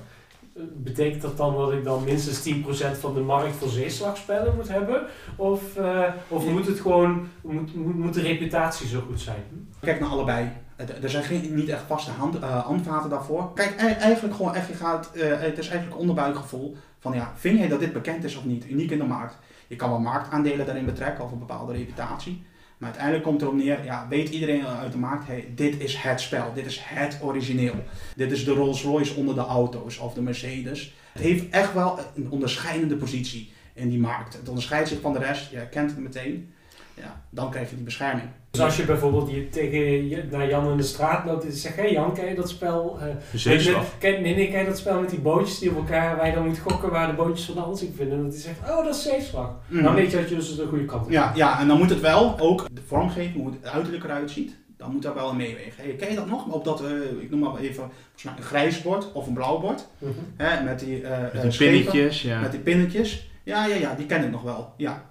Eh, 0.56 0.64
Betekent 0.76 1.22
dat 1.22 1.38
dan 1.38 1.56
dat 1.56 1.72
ik 1.72 1.84
dan 1.84 2.04
minstens 2.04 2.42
10% 2.42 2.98
van 3.00 3.14
de 3.14 3.20
markt 3.20 3.56
voor 3.56 3.70
zeeslagspellen 3.70 4.56
moet 4.56 4.68
hebben? 4.68 5.06
Of, 5.36 5.76
eh, 5.76 6.04
of 6.28 6.46
moet 6.50 6.68
het 6.68 6.80
gewoon, 6.80 7.28
moet, 7.42 7.76
moet, 7.76 7.96
moet 7.96 8.14
de 8.14 8.22
reputatie 8.22 8.88
zo 8.88 9.02
goed 9.08 9.20
zijn? 9.22 9.44
Kijk 9.82 10.00
naar 10.00 10.10
allebei. 10.10 10.50
Er 10.76 11.04
er 11.04 11.10
zijn 11.10 11.24
geen, 11.24 11.56
niet 11.56 11.70
echt 11.70 11.84
vaste 11.88 12.12
hand, 12.12 12.40
eh, 12.40 12.66
handvaten 12.66 13.10
daarvoor. 13.10 13.54
Kijk, 13.54 13.82
e- 13.82 13.86
eigenlijk 13.86 14.36
gewoon 14.36 14.56
echt, 14.56 14.68
je 14.68 14.74
gaat, 14.74 15.12
eh, 15.16 15.40
het 15.40 15.58
is 15.58 15.68
eigenlijk 15.70 16.00
onderbuikgevoel 16.00 16.76
van 17.00 17.14
ja, 17.14 17.32
vind 17.36 17.58
jij 17.60 17.68
dat 17.68 17.80
dit 17.80 17.94
bekend 17.94 18.24
is 18.24 18.38
of 18.38 18.46
niet? 18.46 18.70
Uniek 18.70 18.92
in 18.92 18.98
de 18.98 19.04
markt. 19.04 19.38
Je 19.68 19.76
kan 19.76 19.90
wel 19.90 20.00
marktaandelen 20.00 20.66
daarin 20.66 20.86
betrekken 20.86 21.24
of 21.24 21.32
een 21.32 21.40
bepaalde 21.40 21.74
reputatie. 21.74 22.44
Maar 22.82 22.90
uiteindelijk 22.90 23.28
komt 23.28 23.42
erop 23.42 23.54
neer, 23.54 23.84
ja, 23.84 24.08
weet 24.10 24.30
iedereen 24.30 24.66
uit 24.66 24.92
de 24.92 24.98
markt, 24.98 25.28
hey, 25.28 25.52
dit 25.56 25.80
is 25.80 25.96
het 25.96 26.22
spel, 26.22 26.54
dit 26.54 26.66
is 26.66 26.80
het 26.84 27.20
origineel. 27.22 27.76
Dit 28.16 28.32
is 28.32 28.46
de 28.46 28.52
Rolls 28.52 28.84
Royce 28.84 29.16
onder 29.16 29.36
de 29.36 29.42
auto's 29.42 29.98
of 29.98 30.14
de 30.14 30.22
Mercedes. 30.22 30.94
Het 31.12 31.22
heeft 31.22 31.50
echt 31.50 31.74
wel 31.74 32.00
een 32.16 32.30
onderscheidende 32.30 32.96
positie 32.96 33.52
in 33.74 33.90
die 33.90 34.00
markt. 34.00 34.34
Het 34.34 34.48
onderscheidt 34.48 34.90
zich 34.90 35.02
van 35.02 35.14
de 35.14 35.20
rest, 35.20 35.52
je 35.52 35.70
kent 35.70 35.90
het 35.92 36.00
meteen. 36.00 36.54
Ja, 36.94 37.24
dan 37.30 37.52
krijg 37.52 37.70
je 37.70 37.76
die 37.76 37.86
bescherming. 37.86 38.30
Dus 38.52 38.62
als 38.62 38.78
je 38.78 38.86
bijvoorbeeld 38.86 39.32
je 39.32 39.50
tegen 39.50 40.08
je, 40.10 40.24
naar 40.32 40.50
Jan 40.50 40.72
in 40.72 40.78
de 40.78 40.84
straat 40.84 41.26
loopt 41.26 41.46
en 41.46 41.52
zegt, 41.52 41.76
hé 41.76 41.82
hey 41.82 41.92
Jan, 41.92 42.14
ken 42.14 42.26
je 42.30 42.36
dat 42.36 42.50
spel? 42.50 42.98
eh, 43.00 43.06
De 43.32 43.38
zeeslag. 43.38 43.98
ken, 43.98 44.22
nee, 44.22 44.36
nee, 44.36 44.50
ken 44.52 44.60
je 44.60 44.66
dat 44.66 44.78
spel 44.78 45.00
met 45.00 45.10
die 45.10 45.20
bootjes 45.20 45.60
die 45.60 45.70
op 45.70 45.78
elkaar, 45.78 46.16
waar 46.18 46.28
je 46.28 46.34
dan 46.34 46.48
moet 46.48 46.60
gokken 46.60 46.90
waar 46.90 47.08
de 47.08 47.14
bootjes 47.14 47.46
van 47.46 47.56
de 47.56 47.62
hand 47.62 47.78
zich 47.80 47.90
vinden? 47.96 48.18
En 48.18 48.24
dat 48.24 48.34
hij 48.34 48.42
zegt, 48.42 48.60
oh, 48.70 48.86
dat 48.86 48.96
is 48.96 49.04
zeeslag. 49.04 49.52
Mhm. 49.68 49.84
Dan 49.84 49.96
weet 49.96 50.12
je 50.12 50.18
dat 50.18 50.30
je 50.30 50.36
dus 50.36 50.56
de 50.56 50.66
goede 50.68 50.86
kant 50.86 51.06
op 51.06 51.12
Ja, 51.12 51.28
gaat. 51.28 51.36
ja, 51.38 51.60
en 51.60 51.68
dan 51.68 51.78
moet 51.78 51.90
het 51.90 52.00
wel 52.00 52.40
ook 52.40 52.68
de 52.74 52.82
vormgeving, 52.88 53.36
hoe 53.36 53.52
het 53.62 53.72
uiterlijk 53.72 54.04
eruit 54.04 54.32
ziet, 54.32 54.56
dan 54.78 54.92
moet 54.92 55.02
daar 55.02 55.14
wel 55.16 55.30
in 55.30 55.36
meewegen. 55.38 55.84
Hey, 55.84 55.94
ken 55.96 56.10
je 56.10 56.16
dat 56.16 56.28
nog? 56.28 56.46
Op 56.48 56.64
dat, 56.64 56.84
eh, 56.84 56.92
ik 57.22 57.30
noem 57.30 57.40
maar 57.40 57.56
even, 57.58 57.76
volgens 57.76 58.24
mij 58.24 58.34
een 58.38 58.44
grijs 58.44 58.82
bord 58.82 59.12
of 59.12 59.28
een 59.28 59.34
blauw 59.34 59.60
bord. 59.60 59.88
Mhm. 59.98 60.12
Hè, 60.38 60.64
met 60.64 60.80
die, 60.80 61.02
eh, 61.04 61.34
Met 61.34 61.42
die 61.42 61.52
schepen, 61.52 61.74
pinnetjes, 61.84 62.22
ja. 62.22 62.40
Met 62.40 62.52
die 62.52 62.60
pinnetjes. 62.60 63.30
Ja, 63.44 63.66
ja, 63.66 63.76
ja, 63.76 63.94
die 63.96 64.06
ken 64.06 64.24
ik 64.24 64.32
nog 64.32 64.42
wel. 64.42 64.74
Ja. 64.78 65.10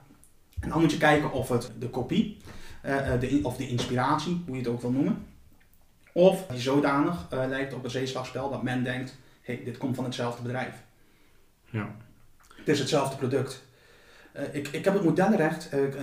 En 0.61 0.69
dan 0.69 0.81
moet 0.81 0.93
je 0.93 0.99
kijken 0.99 1.33
of 1.33 1.49
het 1.49 1.71
de 1.79 1.89
kopie, 1.89 2.37
de, 3.21 3.29
in- 3.29 3.45
of 3.45 3.57
de 3.57 3.69
inspiratie, 3.69 4.43
hoe 4.47 4.55
je 4.57 4.61
het 4.63 4.71
ook 4.71 4.81
wil 4.81 4.91
noemen, 4.91 5.25
of 6.13 6.47
die 6.47 6.61
zodanig 6.61 7.27
eh, 7.31 7.39
lijkt 7.49 7.75
op 7.75 7.85
een 7.85 7.91
zeeslagspel 7.91 8.51
dat 8.51 8.63
men 8.63 8.83
denkt, 8.83 9.17
hey, 9.43 9.61
dit 9.65 9.77
komt 9.79 9.97
van 9.97 10.05
hetzelfde 10.05 10.43
bedrijf. 10.43 10.75
Ja. 11.65 11.89
Het 12.57 12.69
is 12.69 12.79
hetzelfde 12.79 13.17
product. 13.17 13.63
Eh, 14.33 14.55
ik, 14.55 14.69
ik 14.69 14.85
heb 14.85 14.95
het 14.95 15.05
modellenrecht 15.05 15.69
eh, 15.69 15.85
eh, 15.85 15.95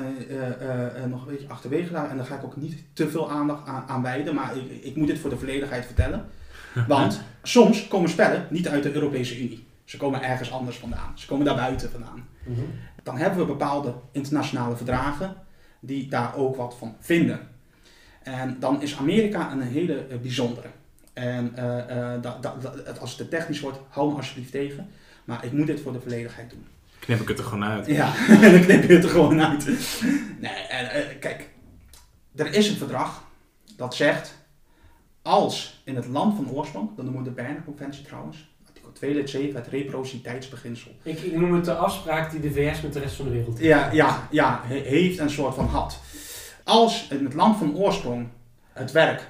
eh, 0.61 1.03
eh, 1.03 1.09
nog 1.09 1.21
een 1.25 1.31
beetje 1.33 1.47
achterwege 1.49 1.87
gelaten 1.87 2.09
en 2.11 2.17
daar 2.17 2.25
ga 2.25 2.35
ik 2.35 2.43
ook 2.43 2.55
niet 2.55 2.83
te 2.93 3.09
veel 3.09 3.31
aandacht 3.31 3.67
aan, 3.67 3.83
aan 3.87 4.01
wijden, 4.01 4.35
maar 4.35 4.57
ik, 4.57 4.83
ik 4.83 4.95
moet 4.95 5.07
dit 5.07 5.19
voor 5.19 5.29
de 5.29 5.37
volledigheid 5.37 5.85
vertellen. 5.85 6.25
Want 6.87 7.21
soms 7.43 7.87
komen 7.87 8.09
spellen 8.09 8.47
niet 8.49 8.67
uit 8.67 8.83
de 8.83 8.93
Europese 8.93 9.37
Unie. 9.39 9.65
Ze 9.83 9.97
komen 9.97 10.23
ergens 10.23 10.51
anders 10.51 10.77
vandaan. 10.77 11.11
Ze 11.15 11.27
komen 11.27 11.45
daar 11.45 11.55
buiten 11.55 11.91
vandaan. 11.91 12.27
Mhm. 12.43 12.61
Dan 13.03 13.17
hebben 13.17 13.39
we 13.39 13.45
bepaalde 13.45 13.93
internationale 14.11 14.75
verdragen 14.75 15.35
die 15.87 16.07
daar 16.07 16.35
ook 16.35 16.55
wat 16.55 16.75
van 16.77 16.95
vinden. 16.99 17.39
En 18.23 18.57
dan 18.59 18.81
is 18.81 18.97
Amerika 18.97 19.51
een 19.51 19.61
hele 19.61 20.07
eh, 20.07 20.17
bijzondere. 20.17 20.67
En 21.13 21.51
eh, 21.55 22.13
eh, 22.15 22.99
als 22.99 23.09
het 23.09 23.17
te 23.17 23.27
technisch 23.27 23.59
wordt, 23.59 23.79
hou 23.89 24.09
me 24.09 24.15
alsjeblieft 24.15 24.51
tegen. 24.51 24.89
Maar 25.25 25.45
ik 25.45 25.51
moet 25.51 25.67
dit 25.67 25.81
voor 25.81 25.93
de 25.93 25.99
volledigheid 25.99 26.49
doen. 26.49 26.65
Knip 26.99 27.19
ik 27.19 27.27
het 27.27 27.37
er 27.37 27.43
gewoon 27.43 27.63
uit. 27.63 27.85
Ja, 27.85 28.13
dan 28.41 28.61
knip 28.61 28.83
je 28.83 28.93
het 28.93 29.03
er 29.03 29.09
gewoon 29.09 29.41
uit. 29.41 29.65
Nee, 30.39 30.51
en, 30.51 31.19
kijk, 31.19 31.49
er 32.35 32.53
is 32.53 32.69
een 32.69 32.75
verdrag 32.75 33.23
dat 33.75 33.95
zegt, 33.95 34.35
als 35.21 35.81
in 35.85 35.95
het 35.95 36.07
land 36.07 36.35
van 36.35 36.49
oorsprong, 36.49 36.89
dan 36.95 37.05
noemen 37.05 37.23
we 37.23 37.29
de 37.29 37.35
Berne 37.35 37.63
Conventie 37.65 38.03
trouwens, 38.03 38.55
artikel 38.97 39.09
2 39.09 39.13
lid 39.13 39.29
7, 39.29 39.55
het 39.55 39.67
reciprociteitsbeginsel. 39.67 40.91
Ik, 41.03 41.19
ik 41.19 41.35
noem 41.39 41.53
het 41.53 41.65
de 41.65 41.73
afspraak 41.73 42.31
die 42.31 42.39
de 42.39 42.51
VS 42.51 42.81
met 42.81 42.93
de 42.93 42.99
rest 42.99 43.15
van 43.15 43.25
de 43.25 43.31
wereld 43.31 43.57
heeft. 43.57 43.69
Ja, 43.69 43.91
ja, 43.91 44.27
ja, 44.31 44.61
he- 44.63 44.81
heeft 44.81 45.19
een 45.19 45.29
soort 45.29 45.55
van 45.55 45.65
had. 45.65 45.99
Als 46.63 47.07
in 47.09 47.23
het 47.23 47.33
land 47.33 47.57
van 47.57 47.75
oorsprong 47.75 48.27
het 48.73 48.91
werk 48.91 49.27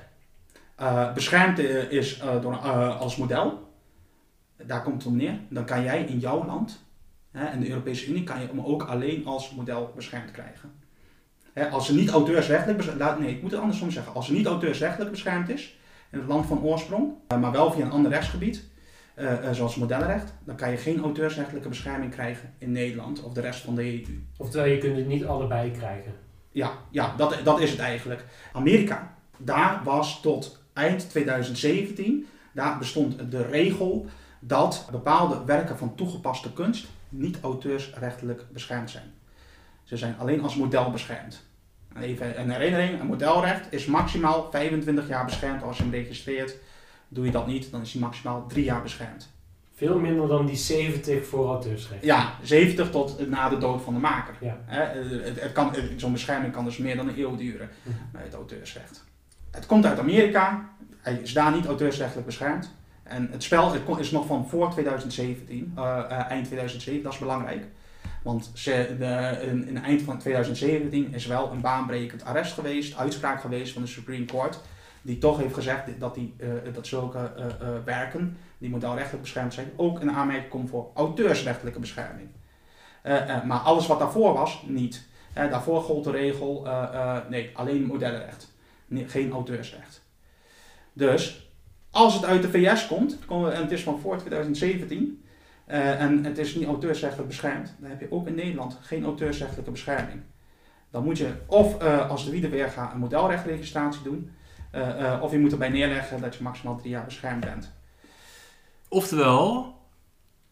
eh, 0.76 1.14
beschermd 1.14 1.60
eh, 1.60 1.92
is 1.92 2.20
eh, 2.20 2.42
door, 2.42 2.56
als 2.98 3.16
model, 3.16 3.72
daar 4.64 4.84
komt 4.84 5.04
het 5.04 5.12
om 5.12 5.18
neer, 5.18 5.40
dan 5.50 5.66
kan 5.66 5.84
jij 5.84 6.04
in 6.04 6.20
jouw 6.20 6.46
land, 6.46 6.84
hè, 7.32 7.52
in 7.54 7.60
de 7.60 7.70
Europese 7.70 8.08
Unie, 8.08 8.24
kan 8.24 8.42
je 8.42 8.48
hem 8.48 8.62
ook 8.62 8.84
alleen 8.84 9.26
als 9.26 9.52
model 9.52 9.92
beschermd 9.96 10.32
krijgen. 10.32 10.72
Hè, 11.54 11.70
als 11.70 11.86
ze 11.86 11.96
niet 11.96 12.10
auteursrechtelijk, 12.10 13.20
nee, 13.20 13.30
ik 13.36 13.42
moet 13.42 13.52
het 13.52 13.60
andersom 13.60 13.92
zeggen, 13.92 14.14
als 14.14 14.26
ze 14.26 14.34
niet 14.34 14.46
auteursrechtelijk 14.46 15.12
beschermd 15.12 15.50
is 15.50 15.78
in 16.12 16.20
het 16.20 16.28
land 16.28 16.46
van 16.46 16.64
oorsprong, 16.64 17.14
maar 17.40 17.52
wel 17.52 17.72
via 17.72 17.86
een 17.86 17.92
ander 17.92 18.12
rechtsgebied, 18.12 18.64
eh, 19.18 19.48
eh, 19.48 19.54
zoals 19.54 19.76
modellenrecht, 19.76 20.34
dan 20.44 20.56
kan 20.56 20.72
je 20.72 20.78
geen 20.78 21.02
auteursrechtelijke 21.02 21.70
bescherming 21.70 22.12
krijgen 22.12 22.54
in 22.58 22.72
Nederland 22.72 23.24
of 23.24 23.34
de 23.34 23.42
rest 23.42 23.62
van 23.62 23.76
de 23.76 23.84
EU. 23.84 24.24
Oftewel, 24.38 24.66
je 24.66 24.78
kunt 24.78 24.96
het 24.98 25.08
niet 25.08 25.26
allebei 25.26 25.72
krijgen. 25.72 26.14
Ja, 26.52 26.72
ja 26.92 27.14
dat, 27.16 27.40
dat 27.44 27.60
is 27.60 27.72
het 27.72 27.80
eigenlijk. 27.80 28.26
Amerika, 28.54 29.16
daar 29.38 29.82
was 29.84 30.22
tot 30.22 30.64
eind 30.74 31.10
2017, 31.10 32.28
daar 32.54 32.78
bestond 32.78 33.32
de 33.32 33.46
regel 33.46 34.06
dat 34.40 34.88
bepaalde 34.92 35.44
werken 35.46 35.78
van 35.78 35.96
toegepaste 35.96 36.54
kunst 36.54 36.88
niet 37.10 37.38
auteursrechtelijk 37.42 38.46
beschermd 38.52 38.90
zijn. 38.90 39.14
Ze 39.84 39.98
zijn 39.98 40.16
alleen 40.18 40.42
als 40.42 40.56
model 40.56 40.92
beschermd. 40.92 41.46
En 41.94 42.02
Even 42.02 42.40
een 42.40 42.50
herinnering, 42.50 43.00
een 43.00 43.08
modelrecht 43.08 43.74
is 43.74 43.86
maximaal 43.86 44.52
25 44.52 45.08
jaar 45.08 45.26
beschermd 45.26 45.64
als 45.64 45.78
je 45.78 45.84
hem 45.84 45.92
registreert. 45.92 46.56
Doe 47.08 47.26
je 47.26 47.32
dat 47.32 47.48
niet, 47.48 47.72
dan 47.72 47.82
is 47.82 47.92
hij 47.92 48.02
maximaal 48.02 48.46
3 48.48 48.64
jaar 48.64 48.82
beschermd. 48.82 49.30
Veel 49.76 50.00
minder 50.00 50.28
dan 50.28 50.46
die 50.46 50.56
70 50.56 51.28
voor 51.28 51.48
auteursrecht. 51.48 52.04
Ja, 52.04 52.34
70 52.44 52.90
tot 52.90 53.30
na 53.30 53.50
de 53.50 53.58
dood 53.58 53.82
van 53.82 53.94
de 53.94 54.00
maker. 54.00 54.34
Ja. 54.42 54.58
Het, 54.66 55.42
het 55.42 55.52
kan, 55.52 55.76
Zo'n 55.96 56.12
bescherming 56.12 56.54
kan 56.54 56.66
dus 56.66 56.78
meer 56.78 56.96
dan 56.96 57.08
een 57.08 57.20
eeuw 57.20 57.36
duren 57.36 57.70
Mhm. 57.84 57.96
bij 58.12 58.24
het 58.24 58.34
auteursrecht. 58.34 59.04
Het 59.52 59.66
komt 59.66 59.86
uit 59.86 60.00
Amerika, 60.00 60.70
hij 61.02 61.14
is 61.14 61.34
daar 61.34 61.52
niet 61.52 61.66
auteursrechtelijk 61.66 62.26
beschermd. 62.26 62.76
En 63.04 63.28
het 63.32 63.44
spel 63.44 63.98
is 63.98 64.12
nog 64.12 64.26
van 64.26 64.48
voor 64.50 64.72
2017, 64.72 65.74
eh, 65.76 66.00
eh, 66.10 66.30
eind 66.32 66.46
2007, 66.46 67.04
dat 67.04 67.14
is 67.14 67.20
belangrijk. 67.20 67.66
Want 68.24 68.52
ze, 68.54 68.96
de, 69.00 69.46
in, 69.48 69.68
in 69.68 69.84
eind 69.84 70.02
van 70.02 70.18
2017 70.18 71.14
is 71.14 71.26
wel 71.26 71.52
een 71.52 71.62
baanbrekend 71.62 72.24
arrest 72.26 72.54
geweest, 72.54 72.98
uitspraak 72.98 73.42
geweest 73.42 73.74
van 73.74 73.82
de 73.82 73.88
Supreme 73.88 74.26
Court. 74.26 74.60
Die 75.08 75.18
toch 75.18 75.38
heeft 75.38 75.54
gezegd 75.54 76.00
dat, 76.00 76.16
die, 76.16 76.36
eh, 76.38 76.74
dat 76.74 76.88
zulke 76.88 77.18
eh, 77.18 77.46
eh, 77.46 77.84
werken, 77.86 78.38
die 78.58 78.70
modelrechtelijk 78.70 79.22
beschermd 79.22 79.54
zijn, 79.54 79.72
ook 79.76 80.00
in 80.00 80.12
aanmerking 80.12 80.50
komen 80.50 80.68
voor 80.68 80.92
auteursrechtelijke 80.94 81.80
bescherming. 81.80 82.30
Maar 83.46 83.60
alles 83.60 83.88
wat 83.88 84.00
daarvoor 84.00 84.34
was, 84.34 84.64
niet. 84.66 85.08
Daarvoor 85.34 85.82
gold 85.82 86.04
de 86.04 86.12
regel, 86.12 86.68
nee, 87.30 87.50
alleen 87.54 87.86
modellenrecht. 87.86 88.54
Geen 88.90 89.32
auteursrecht. 89.32 90.02
Dus, 90.94 91.52
als 91.92 92.14
het 92.14 92.26
uit 92.26 92.42
de 92.42 92.50
VS 92.50 92.88
komt, 92.88 93.18
en 93.30 93.62
het 93.62 93.72
is 93.72 93.84
van 93.84 94.00
voor 94.00 94.18
2017, 94.18 95.24
eh, 95.68 96.02
en 96.02 96.24
het 96.24 96.38
is 96.38 96.56
niet 96.56 96.68
auteursrechtelijk 96.68 97.28
beschermd, 97.28 97.76
dan 97.80 97.90
heb 97.90 98.00
je 98.00 98.12
ook 98.12 98.28
in 98.28 98.36
Nederland 98.36 98.78
geen 98.82 99.04
auteursrechtelijke 99.04 99.72
bescherming. 99.72 100.22
Dan 100.90 101.04
moet 101.04 101.18
je 101.18 101.32
of 101.48 101.82
eh, 101.82 102.10
als 102.10 102.26
de 102.26 102.32
Wiedeweerga 102.32 102.94
een 102.94 103.00
modelrechtregistratie 103.00 104.04
doen, 104.04 104.32
eh, 104.72 105.12
eh, 105.14 105.22
of 105.24 105.32
je 105.32 105.40
moet 105.40 105.52
erbij 105.52 105.70
neerleggen 105.70 106.22
dat 106.22 106.36
je 106.36 106.44
maximaal 106.44 106.76
drie 106.76 106.90
jaar 106.90 107.06
beschermd 107.06 107.46
bent. 107.46 107.72
Oftewel, 108.90 109.76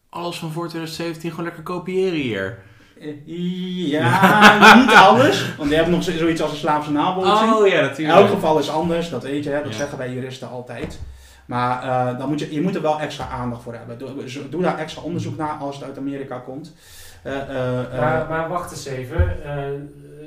alles 0.10 0.40
van 0.40 0.52
voor 0.52 0.68
2017 0.68 1.30
gewoon 1.30 1.46
lekker 1.46 1.64
kopiëren 1.64 2.20
hier. 2.20 2.58
Eh, 3.00 3.90
Ja, 3.90 4.76
niet 4.82 4.94
alles, 4.94 5.56
want 5.56 5.68
die 5.70 5.78
hebben 5.78 5.96
nog 5.96 6.04
zo- 6.04 6.12
zoiets 6.18 6.42
als 6.42 6.52
een 6.52 6.58
slaafse 6.58 6.92
nabootsing. 6.92 7.54
Oh 7.54 7.68
ja, 7.68 7.74
In 7.80 7.82
natuurlijk. 7.84 8.18
elk 8.20 8.30
geval 8.30 8.60
is 8.60 8.70
anders, 8.70 9.10
dat 9.10 9.24
weet 9.24 9.44
je, 9.44 9.50
hè, 9.50 9.62
dat 9.64 9.72
Ja. 9.72 9.78
zeggen 9.78 9.98
wij 9.98 10.14
juristen 10.14 10.50
altijd. 10.50 11.00
Maar 11.46 11.84
eh, 11.84 12.18
dan 12.20 12.30
moet 12.30 12.40
je, 12.40 12.54
je 12.54 12.62
moet 12.62 12.76
er 12.76 12.82
wel 12.82 13.00
extra 13.00 13.28
aandacht 13.28 13.64
voor 13.64 13.74
hebben. 13.74 13.98
Doe, 13.98 14.50
doe 14.50 14.62
daar 14.62 14.78
extra 14.78 15.02
onderzoek 15.02 15.38
naar 15.38 15.52
als 15.60 15.76
het 15.76 15.86
uit 15.86 15.98
Amerika 15.98 16.38
komt. 16.38 16.74
Eh, 17.24 17.34
eh, 17.42 17.80
eh, 17.94 18.00
Maar, 18.00 18.26
maar 18.30 18.50
wacht 18.50 18.72
eens 18.72 18.86
even. 18.86 19.44
eh, 19.44 19.70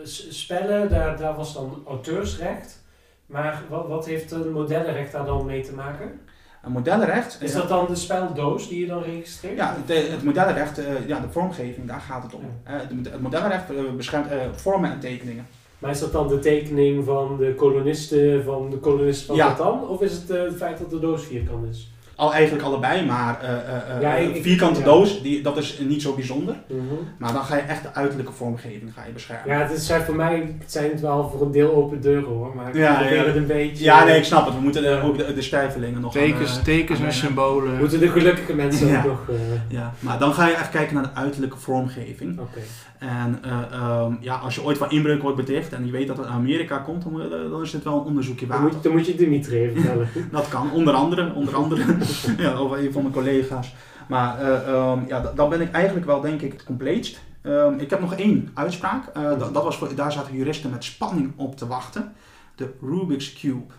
spellen, 0.05 0.89
daar, 0.89 1.17
daar 1.17 1.35
was 1.35 1.55
dan 1.55 1.83
auteursrecht. 1.87 2.83
Maar 3.29 3.63
wat, 3.69 3.87
wat 3.89 4.07
heeft 4.07 4.31
een 4.31 4.53
modellenrecht 4.53 5.13
daar 5.13 5.25
dan 5.25 5.47
mee 5.47 5.63
te 5.63 5.75
maken? 5.75 6.21
een 6.63 6.73
modellenrecht. 6.73 7.39
Is 7.41 7.53
dat 7.53 7.69
dan 7.69 7.87
de 7.87 7.95
speldoos 7.95 8.69
die 8.69 8.81
je 8.81 8.87
dan 8.87 9.03
registreert? 9.03 9.57
Ja, 9.57 9.77
het, 9.87 10.11
het 10.11 10.23
modellenrecht, 10.23 10.79
eh, 10.79 11.07
ja, 11.09 11.21
de 11.21 11.29
vormgeving, 11.31 11.87
daar 11.89 12.01
gaat 12.01 12.23
het 12.23 12.35
om. 12.35 12.43
Eh, 12.65 12.73
het, 12.75 13.11
het 13.13 13.21
modellenrecht 13.21 13.71
eh, 13.71 13.77
beschermt 13.97 14.31
eh, 14.31 14.39
vormen 14.55 14.91
en 14.93 15.01
tekeningen. 15.01 15.47
Maar 15.79 15.91
is 15.91 15.99
dat 16.01 16.13
dan 16.13 16.29
de 16.29 16.39
tekening 16.39 17.05
van 17.05 17.37
de 17.37 17.55
kolonisten 17.55 18.45
van 18.45 18.71
de 18.71 18.77
kolonisten 18.79 19.27
van 19.27 19.37
Ja. 19.37 19.47
Catan? 19.49 19.89
Of 19.89 20.01
is 20.03 20.13
het 20.13 20.31
eh, 20.31 20.43
het 20.43 20.57
feit 20.57 20.79
dat 20.79 20.91
de 20.91 20.99
doos 21.01 21.25
vierkant 21.25 21.67
is? 21.71 21.93
Al 22.19 22.33
eigenlijk 22.33 22.65
allebei, 22.65 23.05
maar 23.07 23.41
eh, 23.43 23.49
eh, 23.51 23.97
eh, 23.97 24.01
Ja, 24.03 24.15
ik- 24.15 24.35
ik- 24.35 24.43
vierkante 24.43 24.79
ja. 24.79 24.85
doos, 24.85 25.23
die, 25.23 25.43
dat 25.43 25.57
is 25.57 25.79
niet 25.81 26.03
zo 26.03 26.15
bijzonder. 26.15 26.55
Mhm. 26.69 26.83
Maar 27.19 27.33
dan 27.33 27.43
ga 27.45 27.57
je 27.57 27.63
echt 27.63 27.83
de 27.83 27.95
uiterlijke 27.95 28.33
vormgeving 28.33 28.93
ga 28.95 29.03
je 29.07 29.13
beschermen. 29.13 29.57
Ja, 29.59 29.67
het 29.67 29.81
zijn 29.81 30.03
voor 30.03 30.15
mij 30.15 30.55
het 30.59 30.73
zijn 30.73 30.91
het 30.91 31.01
wel 31.01 31.29
voor 31.31 31.47
een 31.47 31.53
deel 31.53 31.75
open 31.75 32.01
deuren 32.01 32.29
hoor. 32.29 32.53
Maar 32.57 32.69
ik 32.69 32.75
Ja, 32.75 32.95
probeer 32.95 33.17
ja. 33.17 33.25
het 33.25 33.37
een 33.37 33.47
beetje... 33.47 33.85
Ja, 33.85 34.05
nee, 34.05 34.17
ik 34.19 34.25
snap 34.25 34.45
het. 34.47 34.55
We 34.55 34.61
moeten 34.61 35.03
ook 35.03 35.19
de, 35.19 35.35
de 35.35 35.43
stijvelingen 35.43 36.01
nog 36.01 36.13
Tekens, 36.13 36.57
aan, 36.57 36.63
tekens 36.63 36.99
aan 37.01 37.07
en 37.07 37.13
symbolen. 37.13 37.79
Moeten 37.79 38.01
de 38.01 38.09
gelukkige 38.09 38.55
mensen 38.55 38.87
Ja. 38.89 38.99
ook 38.99 39.05
nog... 39.07 39.29
eh, 39.29 39.35
Ja, 39.69 39.93
maar 39.99 40.19
dan 40.19 40.35
ga 40.35 40.47
je 40.49 40.55
echt 40.55 40.71
kijken 40.71 40.95
naar 40.95 41.03
de 41.05 41.15
uiterlijke 41.15 41.57
vormgeving. 41.59 42.39
Oké. 42.41 42.59
En 42.99 43.39
eh, 43.43 43.73
ehm, 43.73 44.13
ja, 44.21 44.35
als 44.35 44.55
je 44.55 44.63
ooit 44.63 44.79
van 44.79 44.91
inbreuk 44.91 45.23
wordt 45.23 45.37
beticht 45.37 45.73
en 45.73 45.87
je 45.87 45.93
weet 45.93 46.07
dat 46.07 46.17
het 46.17 46.27
uit 46.27 46.35
Amerika 46.35 46.79
komt, 46.79 47.03
dan, 47.03 47.23
dan 47.51 47.63
is 47.63 47.71
dit 47.71 47.85
wel 47.85 47.95
een 47.95 48.05
onderzoekje 48.05 48.47
Dan 48.47 48.61
waard. 48.61 48.73
moet, 48.73 48.83
dan 48.83 48.93
moet 48.93 49.07
je 49.07 49.15
Dimitri 49.15 49.57
even 49.57 49.75
vertellen. 49.81 50.09
Dat 50.31 50.49
kan, 50.49 50.71
onder 50.73 50.95
andere, 50.95 51.33
onder 51.35 51.55
andere 51.55 51.85
ja, 52.39 52.55
over 52.55 52.79
een 52.79 52.93
van 52.93 53.03
mijn 53.03 53.15
collega's. 53.15 53.75
Maar 54.09 54.39
eh, 54.41 54.69
ehm, 54.75 54.99
ja, 55.09 55.21
da- 55.21 55.33
dan 55.35 55.49
ben 55.49 55.61
ik 55.61 55.73
eigenlijk 55.73 56.07
wel, 56.07 56.21
denk 56.21 56.41
ik, 56.43 56.53
het 56.53 56.65
compleetst. 56.65 57.21
Ehm, 57.43 57.79
ik 57.79 57.91
heb 57.91 58.01
nog 58.01 58.15
één 58.15 58.51
uitspraak. 58.55 59.07
Eh, 59.15 59.23
dat, 59.23 59.55
dat 59.55 59.63
was 59.63 59.77
voor, 59.77 59.95
daar 59.95 60.13
zaten 60.13 60.35
juristen 60.37 60.71
met 60.71 60.85
spanning 60.85 61.33
op 61.37 61.57
te 61.57 61.67
wachten. 61.67 62.13
De 62.55 62.69
Rubik's 62.83 63.33
Cube. 63.41 63.73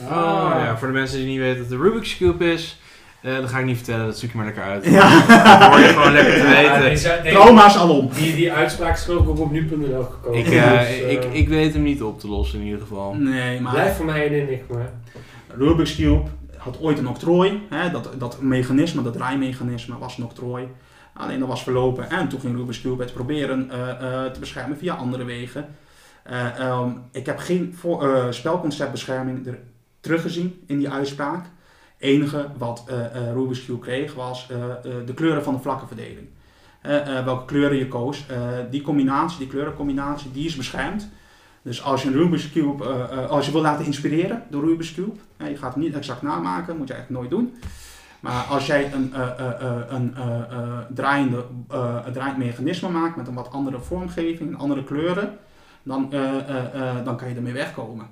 Oh 0.00 0.52
ja, 0.56 0.76
voor 0.78 0.88
de 0.88 0.94
mensen 0.94 1.18
die 1.18 1.26
niet 1.26 1.38
weten 1.38 1.60
wat 1.60 1.68
de 1.68 1.76
Rubik's 1.76 2.16
Cube 2.16 2.52
is. 2.52 2.80
Eh, 3.24 3.36
dat 3.40 3.48
ga 3.50 3.58
ik 3.58 3.64
niet 3.64 3.76
vertellen, 3.76 4.06
dat 4.06 4.18
zoek 4.18 4.30
je 4.30 4.36
maar 4.36 4.46
lekker 4.46 4.62
uit. 4.62 4.84
Ja. 4.84 5.10
Dat 5.58 5.70
hoor 5.70 5.80
je 5.80 5.86
gewoon 5.86 6.12
lekker 6.12 6.32
te 6.34 6.38
Ja, 6.46 6.80
weten. 6.80 7.22
nee, 7.22 7.32
Trauma's 7.32 7.76
alom. 7.76 8.08
die, 8.14 8.34
die 8.34 8.52
uitspraak 8.52 8.94
is 8.96 9.08
ook 9.08 9.38
op 9.38 9.50
nu.nl 9.50 10.02
gekomen. 10.02 10.38
Ik, 10.38 10.46
eh, 10.46 10.70
Dus, 10.70 10.88
eh, 10.88 11.10
ik, 11.12 11.24
ik 11.24 11.48
weet 11.48 11.72
hem 11.72 11.82
niet 11.82 12.02
op 12.02 12.20
te 12.20 12.28
lossen 12.28 12.58
in 12.58 12.64
ieder 12.64 12.80
geval. 12.80 13.14
Nee, 13.14 13.60
maar 13.60 13.72
Blijft 13.72 13.96
voor 13.96 14.04
mij 14.04 14.26
een 14.26 14.32
enigma. 14.32 14.76
Rubik's 15.48 15.96
Cube 15.96 16.22
had 16.56 16.78
ooit 16.80 16.98
een 16.98 17.08
octrooi. 17.08 17.62
Hè, 17.70 17.90
dat, 17.90 18.08
dat 18.18 18.40
mechanisme, 18.40 19.02
dat 19.02 19.12
draaimechanisme 19.12 19.98
was 19.98 20.18
een 20.18 20.24
octrooi. 20.24 20.68
Alleen 21.14 21.38
dat 21.38 21.48
was 21.48 21.62
verlopen 21.62 22.10
en 22.10 22.28
toen 22.28 22.40
ging 22.40 22.56
Rubik's 22.56 22.80
Cube 22.80 23.02
het 23.02 23.12
proberen 23.12 23.70
eh, 23.70 23.90
eh, 23.90 24.30
te 24.32 24.40
beschermen 24.40 24.76
via 24.78 24.94
andere 24.94 25.24
wegen. 25.24 25.66
Eh, 26.22 26.58
ehm, 26.58 26.88
ik 27.12 27.26
heb 27.26 27.38
geen 27.38 27.74
voor, 27.78 28.14
eh, 28.14 28.24
spelconceptbescherming 28.30 29.46
er 29.46 29.58
teruggezien 30.00 30.62
in 30.66 30.78
die 30.78 30.90
uitspraak. 30.90 31.44
Enige 32.04 32.46
wat 32.58 32.84
eh, 32.86 33.04
eh, 33.04 33.32
Rubik's 33.32 33.64
Cube 33.64 33.78
kreeg 33.78 34.14
was 34.14 34.48
eh, 34.50 34.58
de 35.06 35.14
kleuren 35.14 35.42
van 35.42 35.54
de 35.54 35.60
vlakkenverdeling. 35.60 36.28
Welke 37.24 37.44
kleuren 37.44 37.78
je 37.78 37.88
koos. 37.88 38.26
Die 38.70 38.82
combinatie, 38.82 39.38
die 39.38 39.46
kleurencombinatie, 39.46 40.32
die 40.32 40.46
is 40.46 40.56
beschermd. 40.56 41.08
Dus 41.62 41.82
als 41.82 42.02
je 42.02 42.08
een 42.08 42.14
Rubik's 42.14 42.52
Cube, 42.52 42.84
als 43.28 43.46
je 43.46 43.52
wil 43.52 43.60
laten 43.60 43.84
inspireren 43.84 44.42
door 44.50 44.64
Rubik's 44.64 44.94
Cube, 44.94 45.12
je 45.36 45.56
gaat 45.56 45.74
het 45.74 45.82
niet 45.82 45.94
exact 45.94 46.22
namaken, 46.22 46.76
moet 46.76 46.88
je 46.88 46.94
eigenlijk 46.94 47.22
nooit 47.22 47.30
doen. 47.30 47.54
Maar 48.20 48.42
als 48.42 48.66
jij 48.66 48.92
een, 48.92 49.14
eh, 49.14 49.80
een 49.88 50.14
draaiende, 50.88 51.44
draaiend 52.12 52.36
mechanisme 52.36 52.88
maakt 52.88 53.16
met 53.16 53.28
een 53.28 53.34
wat 53.34 53.50
andere 53.50 53.78
vormgeving, 53.78 54.58
andere 54.58 54.84
kleuren, 54.84 55.38
dan, 55.82 56.10
dan 57.04 57.16
kan 57.16 57.28
je 57.28 57.34
ermee 57.34 57.52
wegkomen. 57.52 58.06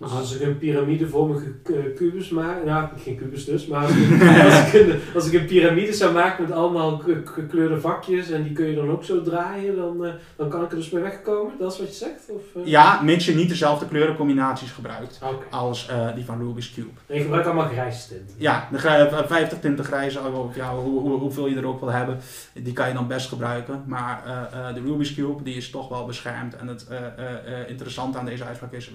Dus 0.00 0.10
als 0.10 0.34
ik 0.36 0.40
een 0.42 0.58
piramidevormige 0.58 1.52
k- 1.62 1.94
kubus 1.96 2.28
maak, 2.30 2.64
nou 2.64 2.88
geen 3.02 3.16
kubus 3.16 3.44
dus, 3.44 3.66
maar 3.66 3.82
als 3.82 3.90
ik, 3.90 4.22
als, 4.44 4.66
ik 4.66 4.72
een, 4.74 4.98
als 5.14 5.26
ik 5.26 5.32
een 5.40 5.46
piramide 5.46 5.92
zou 5.92 6.12
maken 6.12 6.42
met 6.42 6.52
allemaal 6.52 7.02
gekleurde 7.24 7.80
vakjes 7.80 8.30
en 8.30 8.42
die 8.42 8.52
kun 8.52 8.66
je 8.66 8.74
dan 8.74 8.90
ook 8.90 9.04
zo 9.04 9.22
draaien, 9.22 9.76
dan, 9.76 10.04
eh, 10.04 10.12
dan 10.36 10.48
kan 10.48 10.64
ik 10.64 10.70
er 10.70 10.76
dus 10.76 10.90
mee 10.90 11.02
wegkomen? 11.02 11.52
Dat 11.58 11.72
is 11.72 11.78
wat 11.78 11.88
je 11.88 11.94
zegt? 11.94 12.30
Of, 12.30 12.42
eh? 12.62 12.66
Ja, 12.70 13.00
mits 13.02 13.24
je 13.26 13.34
niet 13.34 13.48
dezelfde 13.48 13.86
kleurencombinaties 13.86 14.70
gebruikt 14.70 15.20
Oké. 15.22 15.44
als 15.56 15.88
eh, 15.88 16.14
die 16.14 16.24
van 16.24 16.38
Rubik's 16.38 16.74
Cube. 16.74 16.88
En 17.06 17.14
je 17.16 17.22
gebruikt 17.22 17.46
allemaal 17.46 17.68
grijs 17.68 18.06
tinten. 18.06 18.34
Ja, 18.38 18.68
de 18.72 18.78
grij- 18.78 19.10
50 19.26 19.58
tinten 19.60 19.84
grijze, 19.84 20.20
ja, 20.54 20.74
hoe, 20.74 21.00
hoe- 21.00 21.18
hoeveel 21.18 21.46
je 21.48 21.56
er 21.56 21.66
ook 21.66 21.80
wil 21.80 21.90
hebben, 21.92 22.18
die 22.54 22.72
kan 22.72 22.88
je 22.88 22.94
dan 22.94 23.06
best 23.08 23.28
gebruiken. 23.28 23.82
Maar 23.86 24.22
eh, 24.26 24.68
eh, 24.68 24.74
de 24.74 24.80
Rubik's 24.80 25.14
Cube 25.14 25.42
die 25.42 25.54
is 25.56 25.70
toch 25.70 25.88
wel 25.88 26.06
beschermd. 26.06 26.56
En 26.56 26.66
het 26.66 26.86
eh, 26.88 26.96
eh, 26.98 27.60
eh, 27.60 27.68
interessante 27.68 28.18
aan 28.18 28.24
deze 28.26 28.44
uitspraak 28.44 28.72
is, 28.72 28.90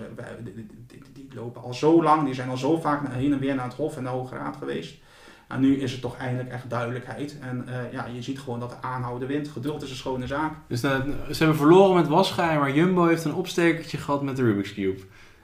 die, 1.13 1.27
die- 1.27 1.35
lopen 1.35 1.61
al 1.61 1.73
zo 1.73 2.03
lang, 2.03 2.25
die 2.25 2.33
zijn 2.33 2.49
al 2.49 2.57
zo 2.57 2.79
vaak 2.79 3.01
heen 3.13 3.33
en 3.33 3.39
weer 3.39 3.55
naar 3.55 3.65
het 3.65 3.73
Hof 3.73 3.97
en 3.97 4.03
de 4.03 4.09
Hoge 4.09 4.35
Raad 4.35 4.55
geweest. 4.57 4.95
En 5.47 5.59
nu 5.59 5.75
is 5.81 5.91
het 5.91 6.01
toch 6.01 6.17
eindelijk 6.17 6.49
echt 6.49 6.69
duidelijkheid. 6.69 7.37
En 7.39 7.67
eh, 7.67 7.91
ja, 7.91 8.05
je 8.13 8.21
ziet 8.21 8.39
gewoon 8.39 8.59
dat 8.59 8.69
de 8.69 8.81
aanhouden 8.81 9.27
wint. 9.27 9.47
Geduld 9.47 9.83
is 9.83 9.89
een 9.89 9.95
schone 9.95 10.27
zaak. 10.27 10.53
Dus 10.67 10.83
eh, 10.83 10.99
ze 11.31 11.37
hebben 11.37 11.57
verloren 11.57 11.95
met 11.95 12.07
Wasgaai, 12.07 12.59
maar 12.59 12.73
Jumbo 12.75 13.05
heeft 13.05 13.25
een 13.25 13.33
opstekertje 13.33 13.97
gehad 13.97 14.21
met 14.23 14.35
de 14.35 14.43
Rubik's 14.43 14.73
Cube. 14.73 14.99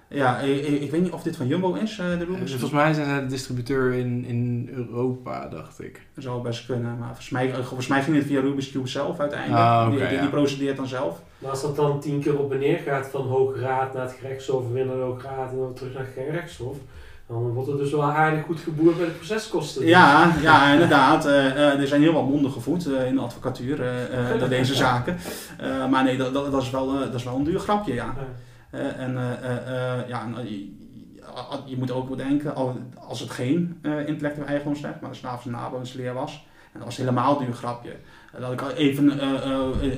Ja, 0.10 0.38
ik, 0.40 0.66
ik- 0.68 0.82
ik 0.82 0.92
weet 0.92 1.02
niet 1.02 1.12
of 1.12 1.24
dit 1.24 1.36
van 1.36 1.48
Jumbo 1.48 1.74
is, 1.74 1.92
eh, 2.00 2.06
de 2.06 2.12
Eh, 2.12 2.20
Rubik's 2.20 2.38
Cube. 2.38 2.50
volgens 2.50 2.72
mij 2.72 2.94
zijn 2.94 3.06
zij 3.06 3.20
de 3.20 3.26
distributeur 3.26 3.94
in, 3.94 4.26
in 4.26 4.70
Europa, 4.74 5.48
dacht 5.48 5.82
ik. 5.84 6.02
Dat 6.14 6.24
zou 6.24 6.42
best 6.42 6.66
kunnen, 6.66 6.98
maar 6.98 7.08
volgens 7.08 7.30
mij, 7.30 7.52
eh, 7.52 7.56
volgens 7.64 7.88
mij 7.88 8.02
ging 8.04 8.16
het 8.18 8.26
via 8.26 8.40
Rubik's 8.42 8.72
Cube 8.72 8.88
zelf 8.88 9.20
uiteindelijk. 9.20 9.60
Ah, 9.62 9.90
die, 9.90 10.00
die, 10.00 10.08
ja. 10.16 10.22
die 10.22 10.30
procedeert 10.30 10.78
dan 10.78 10.88
zelf. 10.88 11.22
Maar 11.38 11.50
als 11.52 11.62
dat 11.62 11.76
dan 11.76 12.00
tien 12.00 12.22
keer 12.22 12.40
op 12.40 12.52
en 12.52 12.60
neer 12.60 12.78
gaat 12.86 13.08
van 13.08 13.22
Hoge 13.28 13.60
Raad 13.60 13.94
naar 13.94 14.04
het 14.04 14.16
gerechtshof, 14.22 14.64
weer 14.72 14.86
naar 14.86 14.96
de 14.96 15.02
Hoge 15.02 15.28
Raad 15.28 15.52
en 15.52 15.58
dan 15.58 15.74
terug 15.74 15.94
naar 15.94 16.04
het 16.04 16.14
gerechtshof, 16.26 16.78
dan 17.28 17.38
wordt 17.50 17.70
er 17.70 17.78
dus 17.78 17.92
wel 17.92 18.04
aardig 18.04 18.44
goed 18.46 18.60
geboerd 18.60 18.98
bij 18.98 19.06
de 19.06 19.12
proceskosten. 19.12 19.86
Ja, 19.86 20.34
ja 20.42 20.72
inderdaad. 20.74 21.26
Eh, 21.26 21.46
eh, 21.48 21.80
er 21.80 21.88
zijn 21.88 22.02
heel 22.02 22.14
wat 22.14 22.26
monden 22.28 22.52
gevoed 22.52 22.94
eh, 22.94 23.06
in 23.08 23.16
de 23.16 23.22
advocatuur 23.22 23.82
eh, 23.82 24.32
eh, 24.34 24.40
door 24.40 24.50
deze 24.50 24.76
zaken. 24.86 25.18
Eh, 25.58 25.90
maar 25.90 26.04
nee, 26.04 26.18
dat, 26.18 26.34
dat, 26.34 26.52
dat, 26.52 26.62
is 26.62 26.70
wel, 26.70 26.94
eh, 26.94 27.00
dat 27.00 27.14
is 27.14 27.24
wel 27.24 27.36
een 27.36 27.44
duur 27.44 27.60
grapje, 27.60 27.94
ja. 27.94 28.06
Ja. 28.06 28.14
Eh, 28.70 29.00
en 29.00 29.18
eh, 29.18 29.58
eh, 29.58 30.08
ja, 30.08 30.28
je, 31.66 31.78
moet 31.78 31.92
ook 31.92 32.10
bedenken, 32.10 32.56
al- 32.56 32.78
als 33.08 33.20
het 33.20 33.30
geen 33.30 33.80
intellectueel 33.84 34.48
eigendomsrecht, 34.48 35.02
maar 35.02 35.10
de 35.10 35.16
slaafs- 35.16 35.46
en 35.46 35.52
naboonsleer 35.52 36.14
was, 36.14 36.48
en 36.72 36.80
dat 36.80 36.84
was 36.84 36.98
helemaal 36.98 37.38
duur 37.38 37.54
grapje. 37.54 37.96
Dat 38.40 38.52
ik 38.52 38.62
even 38.78 39.24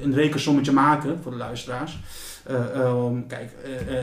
een 0.04 0.14
rekensommetje 0.14 0.72
maken 0.72 1.20
voor 1.22 1.32
de 1.32 1.38
luisteraars. 1.38 2.00
Eh, 2.46 2.76
ehm, 2.76 3.28
kijk, 3.28 3.52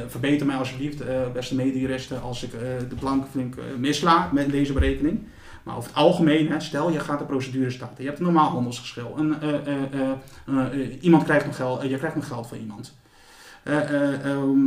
verbeter 0.07 0.47
mij 0.47 0.57
alsjeblieft, 0.57 1.03
beste 1.33 1.55
medejuristen, 1.55 2.23
als 2.23 2.43
ik 2.43 2.51
de 2.89 2.95
plank 2.99 3.27
flink 3.31 3.55
misla 3.79 4.29
met 4.33 4.51
deze 4.51 4.73
berekening. 4.73 5.27
Maar 5.63 5.77
over 5.77 5.89
het 5.89 5.99
algemeen, 5.99 6.51
hè, 6.51 6.61
stel 6.61 6.91
je 6.91 7.01
gaat 7.01 7.19
de 7.19 7.25
procedure 7.25 7.71
starten. 7.71 8.03
Je 8.03 8.09
hebt 8.09 8.19
een 8.19 8.25
normaal 8.25 8.51
handelsgeschil. 8.51 9.17
Iemand 11.01 11.25
krijgt 11.25 11.47
nog 11.47 11.57
geld, 11.57 11.83
je 11.83 11.97
krijgt 11.97 12.17
nog 12.17 12.27
geld 12.27 12.47
van 12.47 12.59
iemand. 12.59 12.99
Eh, 13.69 13.91
eh, 13.91 14.25
ehm, 14.25 14.67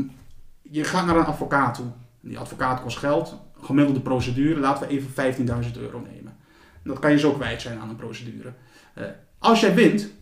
je 0.62 0.84
gaat 0.84 1.06
naar 1.06 1.16
een 1.16 1.26
advocaat 1.26 1.76
toe. 1.76 1.86
Die 2.20 2.38
advocaat 2.38 2.82
kost 2.82 2.98
geld. 2.98 3.38
Gemiddelde 3.62 4.00
procedure, 4.00 4.60
laten 4.60 4.88
we 4.88 4.94
even 4.94 5.10
15.000 5.10 5.78
euro 5.78 6.00
nemen. 6.00 6.38
Dat 6.84 7.00
kan 7.00 7.12
je 7.12 7.20
zo 7.20 7.32
kwijt 7.32 7.62
zijn 7.62 7.80
aan 7.80 7.90
een 7.90 7.96
procedure. 7.96 8.54
Eh, 8.94 9.06
als 9.38 9.60
jij 9.60 9.74
wint, 9.74 10.14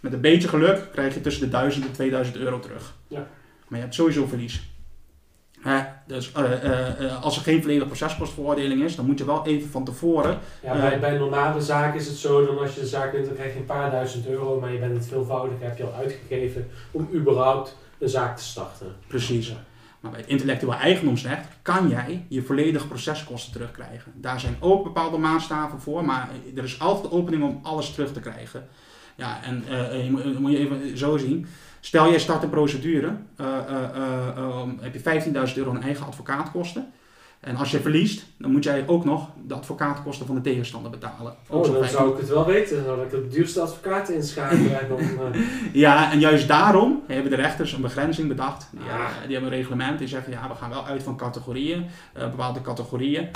met 0.00 0.12
een 0.12 0.20
beetje 0.20 0.48
geluk, 0.48 0.88
krijg 0.92 1.14
je 1.14 1.20
tussen 1.20 1.42
de 1.42 1.48
1000 1.48 1.86
en 1.86 1.92
2000 1.92 2.36
euro 2.36 2.60
terug. 2.60 2.96
Ja. 3.08 3.26
Maar 3.68 3.78
je 3.78 3.84
hebt 3.84 3.94
sowieso 3.94 4.26
verlies. 4.26 4.73
Hè, 5.64 5.82
dus 6.06 6.32
eh, 6.32 6.52
eh, 6.52 7.04
eh, 7.04 7.22
als 7.22 7.36
er 7.36 7.42
geen 7.42 7.60
volledige 7.60 7.86
proceskostveroordeling 7.86 8.82
is, 8.82 8.96
dan 8.96 9.06
moet 9.06 9.18
je 9.18 9.24
wel 9.24 9.46
even 9.46 9.70
van 9.70 9.84
tevoren. 9.84 10.38
Ja, 10.62 10.80
bij, 10.80 11.00
bij 11.00 11.18
normale 11.18 11.60
zaken 11.60 12.00
is 12.00 12.06
het 12.06 12.16
zo, 12.16 12.46
dan 12.46 12.58
als 12.58 12.74
je 12.74 12.80
de 12.80 12.86
zaak 12.86 13.12
wint, 13.12 13.26
dan 13.26 13.34
krijg 13.34 13.52
je 13.52 13.58
een 13.58 13.64
paar 13.64 13.90
duizend 13.90 14.26
euro, 14.26 14.60
maar 14.60 14.72
je 14.72 14.78
bent 14.78 14.96
het 14.96 15.06
veelvoudig, 15.06 15.56
heb 15.60 15.78
je 15.78 15.84
al 15.84 15.92
uitgegeven 15.92 16.66
om 16.90 17.08
überhaupt 17.14 17.76
de 17.98 18.08
zaak 18.08 18.36
te 18.36 18.42
starten. 18.42 18.86
Precies. 19.06 19.54
Maar 20.00 20.10
bij 20.10 20.20
het 20.20 20.28
intellectueel 20.28 20.74
eigendomsrecht 20.74 21.46
kan 21.62 21.88
jij 21.88 22.24
je 22.28 22.42
volledige 22.42 22.86
proceskosten 22.86 23.52
terugkrijgen. 23.52 24.12
Daar 24.14 24.40
zijn 24.40 24.56
ook 24.60 24.84
bepaalde 24.84 25.18
maatstaven 25.18 25.80
voor, 25.80 26.04
maar 26.04 26.28
er 26.56 26.64
is 26.64 26.80
altijd 26.80 27.10
de 27.10 27.16
opening 27.16 27.42
om 27.42 27.60
alles 27.62 27.92
terug 27.92 28.12
te 28.12 28.20
krijgen. 28.20 28.68
Ja, 29.14 29.40
en 29.42 29.64
je 30.04 30.10
moet, 30.10 30.38
moet 30.38 30.52
je 30.52 30.58
even 30.58 30.98
zo 30.98 31.16
zien. 31.16 31.46
Stel 31.84 32.08
jij 32.08 32.18
start 32.18 32.42
een 32.42 32.50
procedure, 32.50 33.16
eh, 33.36 33.46
eh, 33.46 33.96
eh, 33.96 34.36
ehm, 34.36 34.70
heb 34.80 34.92
je 34.92 35.00
15.000 35.00 35.56
euro 35.56 35.70
aan 35.70 35.82
eigen 35.82 36.06
advocaatkosten. 36.06 36.92
En 37.44 37.56
als 37.56 37.70
je 37.70 37.80
verliest, 37.80 38.24
dan 38.38 38.50
moet 38.52 38.64
jij 38.64 38.84
ook 38.86 39.04
nog 39.04 39.28
de 39.46 39.54
advocaatkosten 39.54 40.26
van 40.26 40.34
de 40.34 40.40
tegenstander 40.40 40.90
betalen. 40.90 41.34
Ook 41.48 41.64
Oh, 41.66 41.72
dan 41.72 41.80
15. 41.80 41.98
zou 41.98 42.12
ik 42.12 42.16
het 42.18 42.28
wel 42.28 42.46
weten. 42.46 42.84
Dan 42.84 42.94
had 42.96 43.04
ik 43.04 43.10
de 43.10 43.28
duurste 43.28 43.60
advocaat 43.60 44.08
inschakelen. 44.08 44.80
en 44.80 44.88
dan, 44.88 44.98
eh, 45.32 45.40
Ja, 45.72 46.12
en 46.12 46.20
juist 46.20 46.48
daarom 46.48 47.02
hebben 47.06 47.30
de 47.30 47.36
rechters 47.36 47.72
een 47.72 47.80
begrenzing 47.80 48.28
bedacht. 48.28 48.68
Die, 48.70 48.80
Ah. 48.80 49.00
eh, 49.00 49.06
die 49.26 49.32
hebben 49.32 49.52
een 49.52 49.58
reglement 49.58 49.98
die 49.98 50.08
zeggen, 50.08 50.32
ja, 50.32 50.48
we 50.48 50.54
gaan 50.54 50.70
wel 50.70 50.86
uit 50.86 51.02
van 51.02 51.16
categorieën, 51.16 51.86
eh, 52.12 52.30
bepaalde 52.30 52.60
categorieën. 52.60 53.28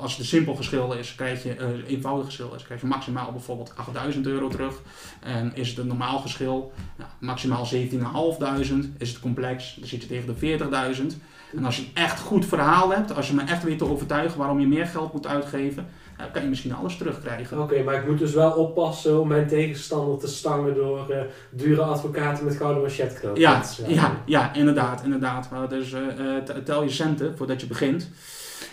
Als 0.00 0.10
het 0.10 0.20
een 0.20 0.26
simpel 0.26 0.54
geschil 0.54 0.92
is, 0.92 1.14
krijg 1.14 1.42
je, 1.42 1.84
eenvoudig 1.86 2.26
geschil 2.26 2.52
is, 2.56 2.62
krijg 2.62 2.80
je 2.80 2.86
maximaal 2.86 3.32
bijvoorbeeld 3.32 3.72
8000 3.76 4.26
euro 4.26 4.48
terug. 4.48 4.80
En 5.20 5.50
is 5.54 5.68
het 5.68 5.78
een 5.78 5.86
normaal 5.86 6.18
geschil, 6.18 6.72
nou, 6.96 7.10
maximaal 7.20 7.66
17.500. 7.66 8.92
Is 8.98 9.08
het 9.08 9.20
complex, 9.20 9.74
dan 9.78 9.88
zit 9.88 10.02
je 10.02 10.08
tegen 10.08 10.26
de 10.26 10.34
40.000. 10.34 11.16
En 11.56 11.64
als 11.64 11.76
je 11.76 11.82
een 11.82 12.02
echt 12.02 12.20
goed 12.20 12.46
verhaal 12.46 12.90
hebt, 12.92 13.14
als 13.16 13.28
je 13.28 13.34
me 13.34 13.42
echt 13.42 13.62
weet 13.62 13.78
te 13.78 13.84
overtuigen 13.90 14.38
waarom 14.38 14.60
je 14.60 14.66
meer 14.66 14.86
geld 14.86 15.12
moet 15.12 15.26
uitgeven, 15.26 15.86
dan 16.16 16.30
kan 16.30 16.42
je 16.42 16.48
misschien 16.48 16.74
alles 16.74 16.96
terugkrijgen. 16.96 17.62
Oké, 17.62 17.82
maar 17.82 17.94
ik 17.94 18.06
moet 18.08 18.18
dus 18.18 18.34
wel 18.34 18.50
oppassen 18.50 19.20
om 19.20 19.28
mijn 19.28 19.46
tegenstander 19.46 20.18
te 20.18 20.28
stangen 20.28 20.74
door 20.74 21.10
eh, 21.10 21.20
dure 21.50 21.82
advocaten 21.82 22.44
met 22.44 22.56
gouden 22.56 22.82
machetknopen. 22.82 23.40
Ja, 23.40 23.60
te 23.60 23.72
slaan. 23.72 23.92
ja, 23.94 24.22
ja, 24.26 24.54
inderdaad, 24.54 25.04
inderdaad. 25.04 25.50
Maar 25.50 25.68
dus 25.68 25.92
eh, 25.92 26.36
eh, 26.36 26.42
tel 26.64 26.82
je 26.82 26.90
centen 26.90 27.36
voordat 27.36 27.60
je 27.60 27.66
begint. 27.66 28.10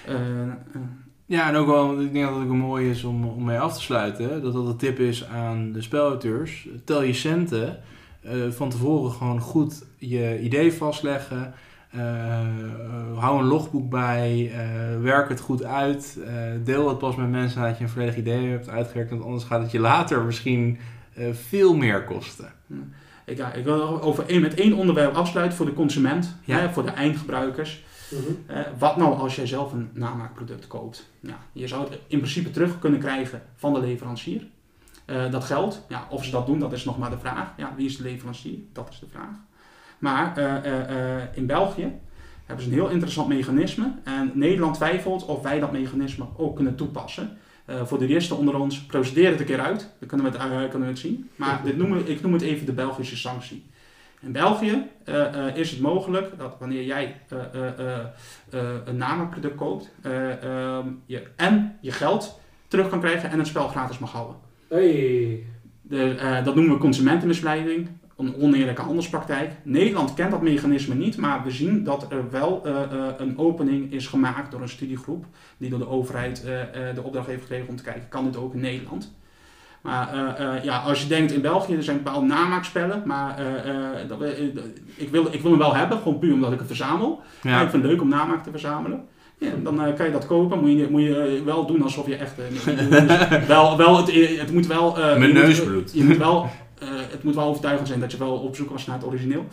Eh, 0.05 0.15
eh, 0.15 0.51
Ja, 1.25 1.47
en 1.49 1.55
ook 1.55 1.67
wel, 1.67 2.01
ik 2.01 2.13
denk 2.13 2.25
dat 2.25 2.35
het 2.35 2.43
ook 2.47 2.53
mooi 2.53 2.89
is 2.89 3.03
om, 3.03 3.25
om 3.25 3.43
mee 3.43 3.59
af 3.59 3.73
te 3.73 3.81
sluiten. 3.81 4.29
hè, 4.29 4.41
Dat 4.41 4.53
dat 4.53 4.65
een 4.67 4.77
tip 4.77 4.99
is 4.99 5.25
aan 5.25 5.71
de 5.71 5.81
spelauteurs. 5.81 6.67
Tel 6.83 7.01
je 7.03 7.13
centen. 7.13 7.79
eh, 8.23 8.31
van 8.49 8.69
tevoren 8.69 9.11
gewoon 9.11 9.39
goed 9.41 9.83
je 9.97 10.39
idee 10.41 10.73
vastleggen. 10.73 11.53
Eh, 11.95 12.39
eh, 12.39 13.17
hou 13.17 13.39
een 13.39 13.45
logboek 13.47 13.89
bij. 13.89 14.51
eh, 14.53 15.01
werk 15.01 15.29
het 15.29 15.39
goed 15.39 15.63
uit. 15.63 16.17
eh, 16.25 16.33
deel 16.63 16.87
het 16.89 16.97
pas 16.97 17.15
met 17.15 17.29
mensen 17.29 17.61
nadat 17.61 17.77
je 17.77 17.83
een 17.83 17.89
volledig 17.89 18.15
idee 18.17 18.47
hebt 18.49 18.69
uitgewerkt. 18.69 19.09
Want 19.09 19.23
anders 19.23 19.43
gaat 19.43 19.61
het 19.61 19.71
je 19.71 19.79
later 19.79 20.23
misschien 20.23 20.77
eh, 21.13 21.33
veel 21.33 21.75
meer 21.75 22.03
kosten. 22.03 22.51
ik, 23.25 23.37
ja, 23.37 23.53
ik 23.53 23.63
wil 23.63 24.01
over 24.01 24.25
één, 24.27 24.41
met 24.41 24.53
één 24.53 24.73
onderwerp 24.73 25.13
afsluiten 25.15 25.57
voor 25.57 25.65
de 25.65 25.73
consument, 25.73 26.35
Ja. 26.43 26.57
hè, 26.59 26.69
voor 26.73 26.83
de 26.85 26.91
eindgebruikers. 26.91 27.83
Mhm. 28.11 28.21
Eh, 28.57 28.59
wat 28.77 28.97
nou 28.97 29.17
als 29.17 29.35
jij 29.35 29.47
zelf 29.47 29.73
een 29.73 29.89
namaakproduct 29.93 30.67
koopt? 30.67 31.09
Nou, 31.19 31.37
je 31.51 31.67
zou 31.67 31.83
het 31.83 31.99
in 32.07 32.17
principe 32.17 32.51
terug 32.51 32.79
kunnen 32.79 32.99
krijgen 32.99 33.41
van 33.55 33.73
de 33.73 33.79
leverancier. 33.79 34.47
Eh, 35.05 35.31
dat 35.31 35.43
geld, 35.43 35.85
ja, 35.89 36.07
of 36.09 36.25
ze 36.25 36.31
dat 36.31 36.45
doen, 36.45 36.59
dat 36.59 36.73
is 36.73 36.83
nog 36.85 36.97
maar 36.97 37.09
de 37.09 37.17
vraag. 37.19 37.53
Ja, 37.57 37.73
wie 37.77 37.85
is 37.85 37.97
de 37.97 38.03
leverancier? 38.03 38.57
Dat 38.73 38.87
is 38.91 38.99
de 38.99 39.05
vraag. 39.11 39.29
Maar 39.99 40.37
eh, 40.37 40.55
eh, 40.55 41.17
eh, 41.17 41.23
in 41.33 41.45
België 41.45 41.91
hebben 42.45 42.65
ze 42.65 42.71
een 42.71 42.77
heel 42.77 42.89
interessant 42.89 43.27
mechanisme. 43.27 43.91
En 44.03 44.31
Nederland 44.33 44.75
twijfelt 44.75 45.25
of 45.25 45.41
wij 45.41 45.59
dat 45.59 45.71
mechanisme 45.71 46.25
ook 46.37 46.55
kunnen 46.55 46.75
toepassen. 46.75 47.37
Voor 47.83 47.99
de 47.99 48.07
juristen 48.07 48.37
onder 48.37 48.59
ons, 48.59 48.81
procedeer 48.81 49.31
het 49.31 49.39
een 49.39 49.45
keer 49.45 49.59
uit. 49.59 49.89
Dan 49.99 50.07
kunnen 50.07 50.31
we 50.31 50.37
het, 50.37 50.69
kunnen 50.69 50.87
we 50.87 50.93
het 50.93 50.99
zien. 50.99 51.29
Maar 51.35 51.61
dit 51.63 52.07
ik 52.07 52.21
noem 52.21 52.33
het 52.33 52.41
even 52.41 52.65
de 52.65 52.73
Belgische 52.73 53.17
sanctie. 53.17 53.65
In 54.19 54.31
België 54.31 54.83
is 55.53 55.71
het 55.71 55.79
mogelijk 55.79 56.37
dat 56.37 56.55
wanneer 56.59 56.83
jij 56.83 57.15
een 58.85 58.97
namaakproduct 58.97 59.55
koopt, 59.55 59.91
eh, 60.01 60.43
ehm, 60.43 60.87
je 61.05 61.27
en 61.35 61.77
je 61.81 61.91
geld 61.91 62.39
terug 62.67 62.89
kan 62.89 62.99
krijgen 62.99 63.29
en 63.29 63.39
het 63.39 63.47
spel 63.47 63.67
gratis 63.67 63.99
mag 63.99 64.11
houden. 64.11 64.35
Hey. 64.67 65.43
De, 65.81 66.41
dat 66.43 66.55
noemen 66.55 66.73
we 66.73 66.79
consumentenmisleiding, 66.79 67.87
een 68.17 68.35
oneerlijke 68.41 68.81
handelspraktijk. 68.81 69.51
Nederland 69.63 70.13
kent 70.13 70.31
dat 70.31 70.41
mechanisme 70.41 70.95
niet, 70.95 71.17
maar 71.17 71.43
we 71.43 71.51
zien 71.51 71.83
dat 71.83 72.05
er 72.11 72.31
wel 72.31 72.61
eh, 72.65 72.81
eh, 72.81 72.87
een 73.17 73.37
opening 73.37 73.91
is 73.91 74.07
gemaakt 74.07 74.51
door 74.51 74.61
een 74.61 74.69
studiegroep 74.69 75.25
die 75.57 75.69
door 75.69 75.79
de 75.79 75.87
overheid 75.89 76.43
eh, 76.43 76.51
de 76.95 77.03
opdracht 77.03 77.27
heeft 77.27 77.41
gekregen 77.41 77.67
om 77.69 77.75
te 77.75 77.83
kijken, 77.83 78.09
kan 78.09 78.23
dit 78.25 78.37
ook 78.37 78.53
in 78.53 78.59
Nederland? 78.59 79.13
Maar 79.81 80.09
ja, 80.63 80.77
als 80.77 81.01
je 81.01 81.07
denkt 81.07 81.31
in 81.31 81.41
België, 81.41 81.75
er 81.75 81.83
zijn 81.83 82.03
bepaalde 82.03 82.25
namaakspellen, 82.25 83.01
maar 83.05 83.39
dat, 84.07 84.21
ik, 84.95 85.09
wil, 85.09 85.27
ik 85.31 85.41
wil 85.41 85.51
hem 85.51 85.59
wel 85.59 85.75
hebben, 85.75 85.97
gewoon 85.97 86.19
puur 86.19 86.33
omdat 86.33 86.51
ik 86.51 86.57
het 86.57 86.67
verzamel. 86.67 87.21
Ja. 87.41 87.61
Ik 87.61 87.69
vind 87.69 87.83
het 87.83 87.91
leuk 87.91 88.01
om 88.01 88.07
namaak 88.07 88.43
te 88.43 88.51
verzamelen. 88.51 89.03
Ja, 89.37 89.49
dan 89.63 89.93
kan 89.95 90.05
je 90.05 90.11
dat 90.11 90.25
kopen. 90.25 90.59
Moet 90.59 90.71
je, 90.71 90.87
moet 90.89 91.01
je 91.01 91.41
wel 91.45 91.65
doen 91.65 91.83
alsof 91.83 92.07
je 92.07 92.15
echt. 92.15 92.33
wel, 93.47 93.77
wel, 93.77 93.97
het, 93.97 94.11
het 94.39 94.51
moet 94.51 94.67
wel. 94.67 94.99
eh, 94.99 95.17
Mijn 95.17 95.33
neusbloed. 95.33 95.91
Je 95.93 96.03
moet 96.03 96.17
wel, 96.17 96.49
eh, 96.79 96.87
het 97.11 97.23
moet 97.23 97.35
wel 97.35 97.47
overtuigend 97.47 97.87
zijn 97.87 97.99
dat 97.99 98.11
je 98.11 98.17
wel 98.17 98.33
op 98.37 98.55
zoek 98.55 98.69
was 98.69 98.85
naar 98.85 98.95
het 98.97 99.05
origineel. 99.05 99.45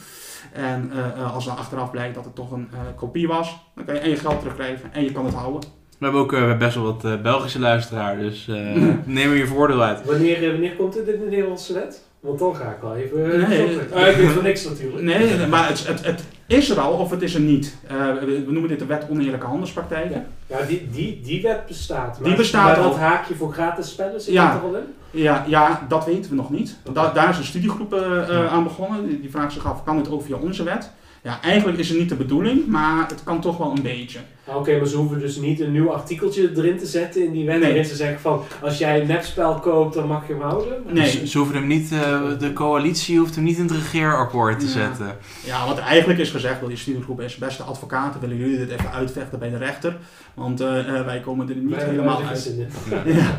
En 0.52 0.90
eh, 0.92 0.98
eh, 0.98 1.34
als 1.34 1.44
dan 1.44 1.56
achteraf 1.56 1.90
blijkt 1.90 2.14
dat 2.14 2.24
het 2.24 2.34
toch 2.34 2.50
een 2.50 2.68
eh, 2.72 2.78
kopie 2.96 3.28
was, 3.28 3.56
dan 3.74 3.84
kan 3.84 3.94
je 3.94 4.00
en 4.00 4.10
je 4.10 4.16
geld 4.16 4.38
terugkrijgen 4.38 4.92
en 4.92 5.04
je 5.04 5.12
kan 5.12 5.24
het 5.24 5.34
houden. 5.34 5.60
We 6.02 6.08
hebben 6.08 6.20
ook 6.20 6.32
eh, 6.32 6.58
best 6.58 6.74
wel 6.74 6.84
wat 6.84 7.04
eh, 7.04 7.20
Belgische 7.20 7.58
luisteraar, 7.58 8.18
dus 8.18 8.48
eh, 8.48 8.56
neem 9.04 9.30
er 9.30 9.36
je 9.36 9.46
voordeel 9.46 9.82
uit. 9.82 10.04
Wanneer, 10.04 10.50
wanneer 10.50 10.76
komt 10.76 10.92
dit 10.92 11.08
in 11.08 11.20
de 11.20 11.26
Nederlandse 11.26 11.72
net? 11.72 12.02
Want 12.20 12.38
dan 12.38 12.56
ga 12.56 12.70
ik 12.70 12.80
wel 12.80 12.96
even... 12.96 13.48
Nee. 13.48 13.78
Ah, 13.94 14.08
ik 14.08 14.16
weet 14.16 14.30
van 14.30 14.42
niks 14.42 14.64
natuurlijk. 14.64 15.02
Nee, 15.02 15.46
maar 15.46 15.68
het, 15.68 15.86
het, 15.86 16.04
het 16.04 16.24
is 16.52 16.70
er 16.70 16.80
al 16.80 16.92
of 16.92 17.10
het 17.10 17.22
is 17.22 17.34
er 17.34 17.40
niet. 17.40 17.76
Eh, 17.86 17.96
we, 17.96 18.44
noemen 18.48 18.68
dit 18.68 18.78
de 18.78 18.86
wet 18.86 19.06
oneerlijke 19.10 19.46
handelspraktijken. 19.46 20.26
Ja, 20.46 20.62
die, 20.62 20.90
die, 20.90 21.20
die 21.24 21.42
wet 21.42 21.66
bestaat. 21.66 22.18
Die 22.22 22.34
bestaat 22.36 22.64
maar 22.66 22.76
al. 22.76 22.90
dat 22.90 22.98
haakje 22.98 23.34
voor 23.34 23.52
gratis 23.52 23.90
spellen 23.90 24.20
zit 24.20 24.34
Ja. 24.34 24.54
er 24.54 24.60
al 24.60 24.76
in? 24.76 24.84
Ja, 25.10 25.44
ja, 25.46 25.86
dat 25.88 26.04
weten 26.04 26.30
we 26.30 26.36
nog 26.36 26.50
niet. 26.50 26.76
Da- 26.92 27.12
daar 27.12 27.28
is 27.28 27.38
een 27.38 27.44
studiegroep 27.44 27.94
eh, 27.94 28.18
eh, 28.22 28.28
Ja. 28.28 28.46
aan 28.48 28.62
begonnen. 28.64 29.08
Die, 29.08 29.20
die 29.20 29.30
vraagt 29.30 29.52
zich 29.52 29.66
af, 29.66 29.84
kan 29.84 29.96
het 29.96 30.10
ook 30.10 30.22
via 30.22 30.36
onze 30.36 30.62
wet? 30.62 30.90
Ja, 31.24 31.40
eigenlijk 31.42 31.78
is 31.78 31.88
het 31.88 31.98
niet 31.98 32.08
de 32.08 32.14
bedoeling, 32.14 32.66
maar 32.66 33.08
het 33.08 33.22
kan 33.24 33.40
toch 33.40 33.56
wel 33.58 33.70
een 33.76 33.82
beetje. 33.82 34.18
Oké, 34.44 34.76
maar 34.78 34.86
ze 34.86 34.96
hoeven 34.96 35.20
dus 35.20 35.36
niet 35.36 35.60
een 35.60 35.72
nieuw 35.72 35.90
artikeltje 35.92 36.50
erin 36.56 36.78
te 36.78 36.86
zetten 36.86 37.24
in 37.24 37.32
die 37.32 37.46
wet. 37.46 37.54
Nee. 37.58 37.64
Waarin 37.66 37.84
ze 37.84 37.94
zeggen 37.96 38.20
van, 38.20 38.42
als 38.62 38.78
jij 38.78 39.00
een 39.00 39.06
nepspel 39.06 39.54
koopt, 39.54 39.94
dan 39.94 40.06
mag 40.06 40.26
je 40.26 40.32
hem 40.32 40.42
houden. 40.42 40.82
Nee. 40.88 41.06
Ze, 41.10 41.26
ze 41.26 41.38
hoeven 41.38 41.56
hem 41.56 41.66
niet, 41.66 41.92
eh, 41.92 42.20
de 42.38 42.52
coalitie 42.52 43.18
hoeft 43.18 43.34
hem 43.34 43.44
niet 43.44 43.56
in 43.56 43.62
het 43.62 43.72
regeerakkoord 43.72 44.58
te 44.60 44.66
Ja. 44.66 44.72
zetten. 44.72 45.16
Ja, 45.44 45.66
wat 45.66 45.78
eigenlijk 45.78 46.18
is 46.20 46.30
gezegd 46.30 46.60
door 46.60 46.68
die 46.68 46.78
studiegroep 46.78 47.20
is, 47.20 47.36
beste 47.36 47.62
advocaten, 47.62 48.20
willen 48.20 48.36
jullie 48.36 48.58
dit 48.58 48.70
even 48.70 48.92
uitvechten 48.92 49.38
bij 49.38 49.50
de 49.50 49.56
rechter? 49.58 49.96
Want 50.34 50.60
eh, 50.60 50.98
eh, 50.98 51.04
wij 51.04 51.20
komen 51.20 51.48
er 51.48 51.54
niet 51.56 51.76
Wij 51.76 51.84
helemaal 51.84 52.22
uit. 52.22 52.54
Ja. 53.04 53.38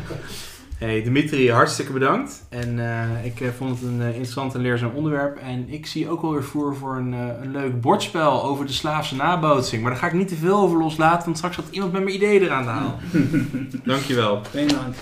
Hey 0.78 1.02
Dimitri, 1.02 1.50
hartstikke 1.50 1.92
bedankt. 1.92 2.46
En 2.48 2.78
eh, 2.78 3.24
ik 3.24 3.40
eh, 3.40 3.48
vond 3.56 3.70
het 3.70 3.88
een 3.88 4.00
eh, 4.00 4.06
interessant 4.06 4.54
en 4.54 4.60
leerzaam 4.60 4.90
onderwerp. 4.94 5.36
En 5.36 5.68
ik 5.68 5.86
zie 5.86 6.08
ook 6.08 6.22
wel 6.22 6.32
weer 6.32 6.44
voor 6.44 6.76
voor 6.76 6.96
een, 6.96 7.14
eh, 7.14 7.42
een 7.42 7.50
leuk 7.50 7.80
bordspel 7.80 8.44
over 8.44 8.66
de 8.66 8.72
Slaafse 8.72 9.16
nabootsing. 9.16 9.82
Maar 9.82 9.90
daar 9.90 10.00
ga 10.00 10.06
ik 10.06 10.12
niet 10.12 10.28
te 10.28 10.36
veel 10.36 10.56
over 10.56 10.78
loslaten, 10.78 11.24
want 11.24 11.36
straks 11.36 11.56
had 11.56 11.64
iemand 11.70 11.92
met 11.92 12.02
mijn 12.02 12.14
ideeën 12.14 12.42
eraan 12.42 12.62
te 12.64 12.68
halen. 12.68 12.94
Dankjewel. 13.84 14.40
Geen 14.50 14.68
dank. 14.68 14.94